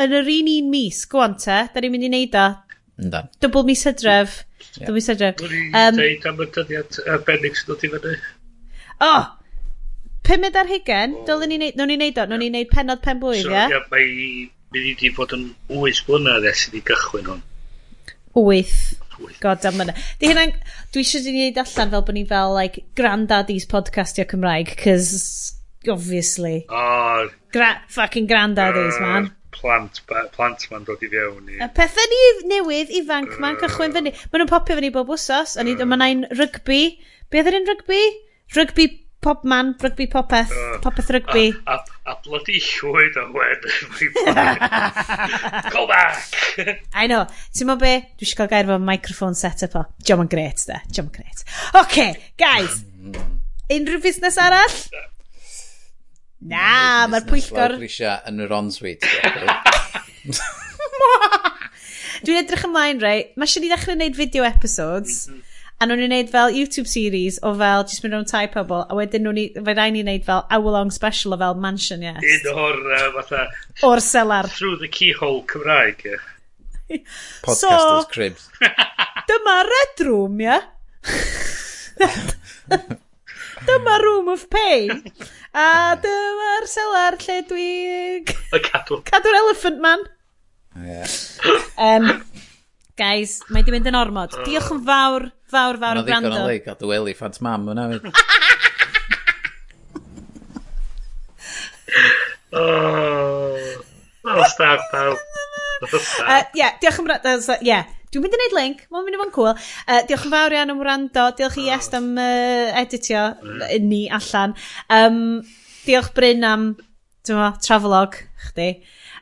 yn 0.00 0.16
yr 0.16 0.30
un 0.32 0.50
un 0.56 0.70
mis, 0.72 1.04
gwan 1.12 1.36
te, 1.40 1.64
da 1.72 1.82
ni'n 1.82 1.92
mynd 1.92 2.08
i 2.08 2.12
neud 2.12 2.38
o. 2.40 2.46
Yndan. 3.02 3.28
Double 3.44 3.64
mis 3.68 3.84
hydref. 3.88 4.40
Yeah. 4.62 4.86
Double 4.86 4.96
mis 4.98 5.10
hydref. 5.12 5.42
Um, 5.42 5.98
Dwi'n 6.00 6.26
am 6.30 6.42
y 6.42 6.48
dyddiad 6.56 7.00
arbennig 7.12 7.58
sydd 7.58 7.74
wedi 7.74 7.90
i 7.90 7.94
fyny. 7.94 8.16
Oh, 9.02 9.30
Pumed 10.22 10.54
ar 10.54 10.68
hugen, 10.70 11.16
dylwn 11.26 11.50
ni 11.50 11.56
wneud, 11.58 11.78
ni 11.82 11.96
wneud 11.98 12.18
o, 12.22 12.26
nhw'n 12.30 12.42
ni 12.44 12.48
wneud 12.52 12.68
penod 12.70 13.00
pen 13.02 13.18
blwydd, 13.22 13.42
so, 13.42 13.50
ie? 13.50 13.62
Yeah? 13.72 13.88
Mae, 13.90 14.44
mynd 14.74 14.90
i 14.92 14.94
di 15.00 15.10
fod 15.16 15.34
yn 15.34 15.48
8 15.74 16.04
blynedd 16.06 16.46
ers 16.46 16.68
i 16.68 16.76
ni 16.76 16.82
gychwyn 16.86 17.26
hwn. 17.26 17.42
8. 18.38 18.76
God 19.42 19.66
am 19.68 19.82
yna. 19.82 19.96
Di 20.20 20.30
hynna, 20.30 20.46
Dwi 20.94 21.02
eisiau 21.02 21.26
di 21.26 21.34
wneud 21.34 21.58
allan 21.64 21.92
fel 21.96 22.06
bod 22.06 22.14
ni 22.14 22.22
fel, 22.30 22.54
like, 22.54 22.86
granddaddies 22.98 23.66
podcastio 23.74 24.28
Cymraeg, 24.30 24.76
cos, 24.78 25.10
obviously. 25.90 26.62
Oh. 26.70 27.26
Gra 27.52 27.74
fucking 27.90 28.30
granddaddies, 28.30 29.02
uh, 29.02 29.04
man. 29.04 29.30
Plant, 29.58 30.00
plant 30.06 30.70
ma'n 30.70 30.86
dod 30.86 31.02
i 31.02 31.10
fewn 31.12 31.50
i... 31.50 31.58
Y 31.58 31.70
pethau 31.76 32.10
ni 32.14 32.24
newydd 32.54 32.94
ifanc 33.02 33.34
uh, 33.34 33.42
ma'n 33.42 33.58
cychwyn 33.60 33.98
fyny. 33.98 34.14
Maen 34.30 34.44
nhw'n 34.44 34.54
popio 34.54 34.78
fyny 34.78 34.94
bob 34.94 35.10
wsos, 35.10 35.58
a 35.58 35.66
ni 35.66 35.74
uh, 35.74 35.82
dyma 35.82 35.98
na'n 35.98 36.28
rygbi. 36.38 36.82
Be 37.26 37.42
oedd 37.42 37.50
yr 37.50 37.58
un 37.58 37.72
rygbi? 37.74 38.04
Rygbi 38.54 38.86
Pop 39.22 39.44
man, 39.46 39.68
rygbi 39.78 40.08
popeth, 40.10 40.50
uh, 40.50 40.80
popeth 40.82 41.06
rygbi. 41.14 41.44
A, 41.70 41.76
a, 41.76 41.78
a 42.10 42.14
bloody 42.24 42.58
llwyd 42.58 43.14
o 43.20 43.28
wen. 43.30 43.54
Go 45.70 45.86
back! 45.86 46.18
I 46.92 47.06
know. 47.06 47.28
Ti'n 47.54 47.68
mo 47.70 47.76
be? 47.78 48.02
Dwi 48.18 48.26
eisiau 48.26 48.40
cael 48.40 48.50
gair 48.50 48.66
fo 48.72 48.78
microphone 48.82 49.38
set-up 49.38 49.76
o. 49.78 49.84
Jom 50.08 50.24
yn 50.24 50.30
gret, 50.32 50.64
da. 50.66 50.80
Jom 50.90 51.06
yn 51.06 51.14
gret. 51.20 51.38
OK, 51.78 52.18
guys. 52.42 52.82
Unrhyw 53.70 54.02
busnes 54.02 54.38
arall? 54.42 54.74
Na, 56.50 57.06
mae'r 57.12 57.22
pwyllgor... 57.30 57.78
Mae'r 57.78 57.86
pwyllgor 57.86 58.26
yn 58.32 58.42
yr 58.42 58.50
on-suite. 58.58 59.06
Dwi'n 62.26 62.42
edrych 62.42 62.66
ymlaen, 62.66 62.98
rei. 63.06 63.30
Mae 63.38 63.46
eisiau 63.46 63.62
ni 63.62 63.70
ddechrau 63.70 63.94
gwneud 63.94 64.18
video 64.18 64.42
episodes. 64.50 65.30
Mm 65.30 65.38
-hmm 65.38 65.51
A 65.82 65.86
nhw'n 65.90 66.04
wneud 66.06 66.28
fel 66.30 66.52
YouTube 66.54 66.86
series 66.86 67.40
o 67.42 67.50
fel, 67.58 67.82
just 67.90 68.04
mynd 68.04 68.14
o'n 68.14 68.26
tai 68.30 68.44
pobl, 68.52 68.84
a 68.86 68.94
wedyn 68.94 69.24
nhw'n, 69.26 69.64
fe 69.66 69.72
rai 69.74 69.88
ni'n 69.90 70.06
wneud 70.06 70.22
fel 70.28 70.44
hour-long 70.54 70.92
special 70.94 71.34
o 71.34 71.38
fel 71.40 71.56
mansion, 71.58 72.04
yes. 72.06 72.20
Un 72.22 72.46
o'r, 72.52 72.78
uh, 72.94 73.08
fatha... 73.16 73.40
O'r 73.88 74.02
selar. 74.04 74.46
Through 74.54 74.78
the 74.84 74.86
keyhole 74.86 75.40
Cymraeg, 75.50 76.04
ie. 76.06 76.20
Podcasters 77.42 78.04
so, 78.04 78.06
cribs. 78.14 78.46
dyma 79.32 79.56
Red 79.72 80.06
Room, 80.06 80.38
ie? 80.38 80.46
Yeah? 80.46 80.62
dyma 83.66 83.98
Room 84.06 84.30
of 84.36 84.46
Pain. 84.54 85.02
A 85.50 85.98
dyma'r 86.06 86.70
selar 86.70 87.18
lle 87.26 87.40
dwi... 87.50 87.70
Y 88.22 88.62
cadw. 88.70 89.02
Cadw'r 89.10 89.40
Elephant 89.42 89.82
Man. 89.82 90.06
Yeah. 90.78 91.10
um, 91.76 92.22
Guys, 92.98 93.38
mae 93.48 93.64
di 93.64 93.72
mynd 93.72 93.88
yn 93.88 93.96
ormod. 93.96 94.34
Oh. 94.36 94.44
Diolch 94.44 94.68
yn 94.74 94.82
fawr, 94.84 95.30
fawr, 95.48 95.78
fawr 95.80 96.00
yn 96.02 96.04
gwrando. 96.04 96.28
Mae'n 96.28 96.36
ddigon 96.36 96.42
o 96.44 96.50
leig, 96.50 96.66
a 96.68 96.74
dwi 96.76 96.98
elefant 96.98 97.38
mam 97.44 97.70
yna. 97.72 97.86
Oh, 102.52 103.56
oh 104.28 104.44
stag 104.52 104.84
pawb. 104.92 105.20
Uh, 105.82 106.44
Ie, 106.54 106.68
diolch 106.78 107.00
yn 107.00 107.06
gwrando. 107.08 107.56
yeah. 107.66 107.88
dwi'n 108.12 108.22
mynd 108.22 108.36
i 108.36 108.38
wneud 108.38 108.52
link, 108.54 108.82
mae'n 108.92 109.06
mynd 109.06 109.16
i 109.16 109.18
fo'n 109.18 109.32
cool. 109.34 109.48
Uh, 109.88 110.02
diolch 110.06 110.28
yn 110.28 110.30
fawr 110.30 110.54
iawn 110.54 110.70
am 110.70 110.82
wrando, 110.84 111.24
diolch 111.34 111.56
i 111.58 111.64
oh. 111.64 111.72
Est 111.74 111.96
am 111.98 112.10
uh, 112.20 112.68
editio 112.78 113.22
ni 113.82 114.04
allan. 114.12 114.52
Um, 114.92 115.16
diolch 115.88 116.12
Bryn 116.14 116.46
am, 116.46 116.68
ti'n 117.26 117.40
travelog, 117.64 118.20
chdi. 118.50 118.68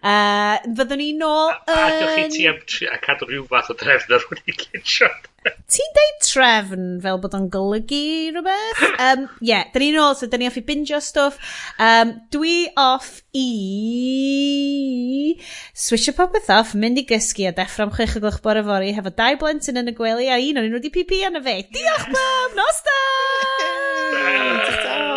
Uh, 0.00 0.56
fyddwn 0.64 0.96
ni 0.96 1.10
nôl 1.12 1.50
yn... 1.52 1.74
A, 1.76 1.88
a 1.92 2.14
chi 2.14 2.28
ti 2.32 2.46
am 2.48 2.56
a 2.88 3.00
cadw 3.04 3.26
rhyw 3.28 3.44
fath 3.50 3.68
o 3.72 3.76
drefn 3.76 4.14
ar 4.16 4.22
hwn 4.30 4.40
i 4.48 4.54
gynsiad. 4.56 5.26
Ti'n 5.40 5.92
deud 5.96 6.16
trefn 6.24 6.86
fel 7.04 7.18
bod 7.20 7.36
o'n 7.36 7.50
golygu 7.52 8.00
rhywbeth? 8.32 8.80
um, 9.06 9.26
yeah, 9.44 9.68
dyn 9.74 9.84
ni'n 9.86 10.00
ôl, 10.00 10.16
so 10.16 10.28
dyn 10.28 10.40
ni 10.44 10.48
off 10.48 10.56
i 10.60 10.64
binge 10.64 11.00
stwff. 11.04 11.36
Um, 11.80 12.14
dwi 12.32 12.72
off 12.80 13.20
i... 13.36 13.46
Swisio 15.76 16.16
popeth 16.16 16.48
off, 16.56 16.72
mynd 16.72 17.00
i 17.00 17.06
gysgu 17.08 17.48
a 17.50 17.54
deffro 17.56 17.88
am 17.88 17.94
chwech 17.96 18.16
o 18.16 18.24
glwch 18.24 18.40
bore 18.44 18.64
fori. 18.64 18.92
hefo 18.96 19.12
dau 19.20 19.36
blentyn 19.40 19.80
yn 19.80 19.92
y 19.92 19.96
gwely 20.00 20.32
a 20.32 20.40
un 20.40 20.60
o'n 20.60 20.68
nhw 20.70 20.80
wedi 20.80 20.92
pipi 20.96 21.22
yn 21.28 21.40
y 21.40 21.44
fe. 21.44 21.56
Diolch 21.76 22.08
mam, 22.16 22.56
nos 22.56 22.84
da! 22.88 22.98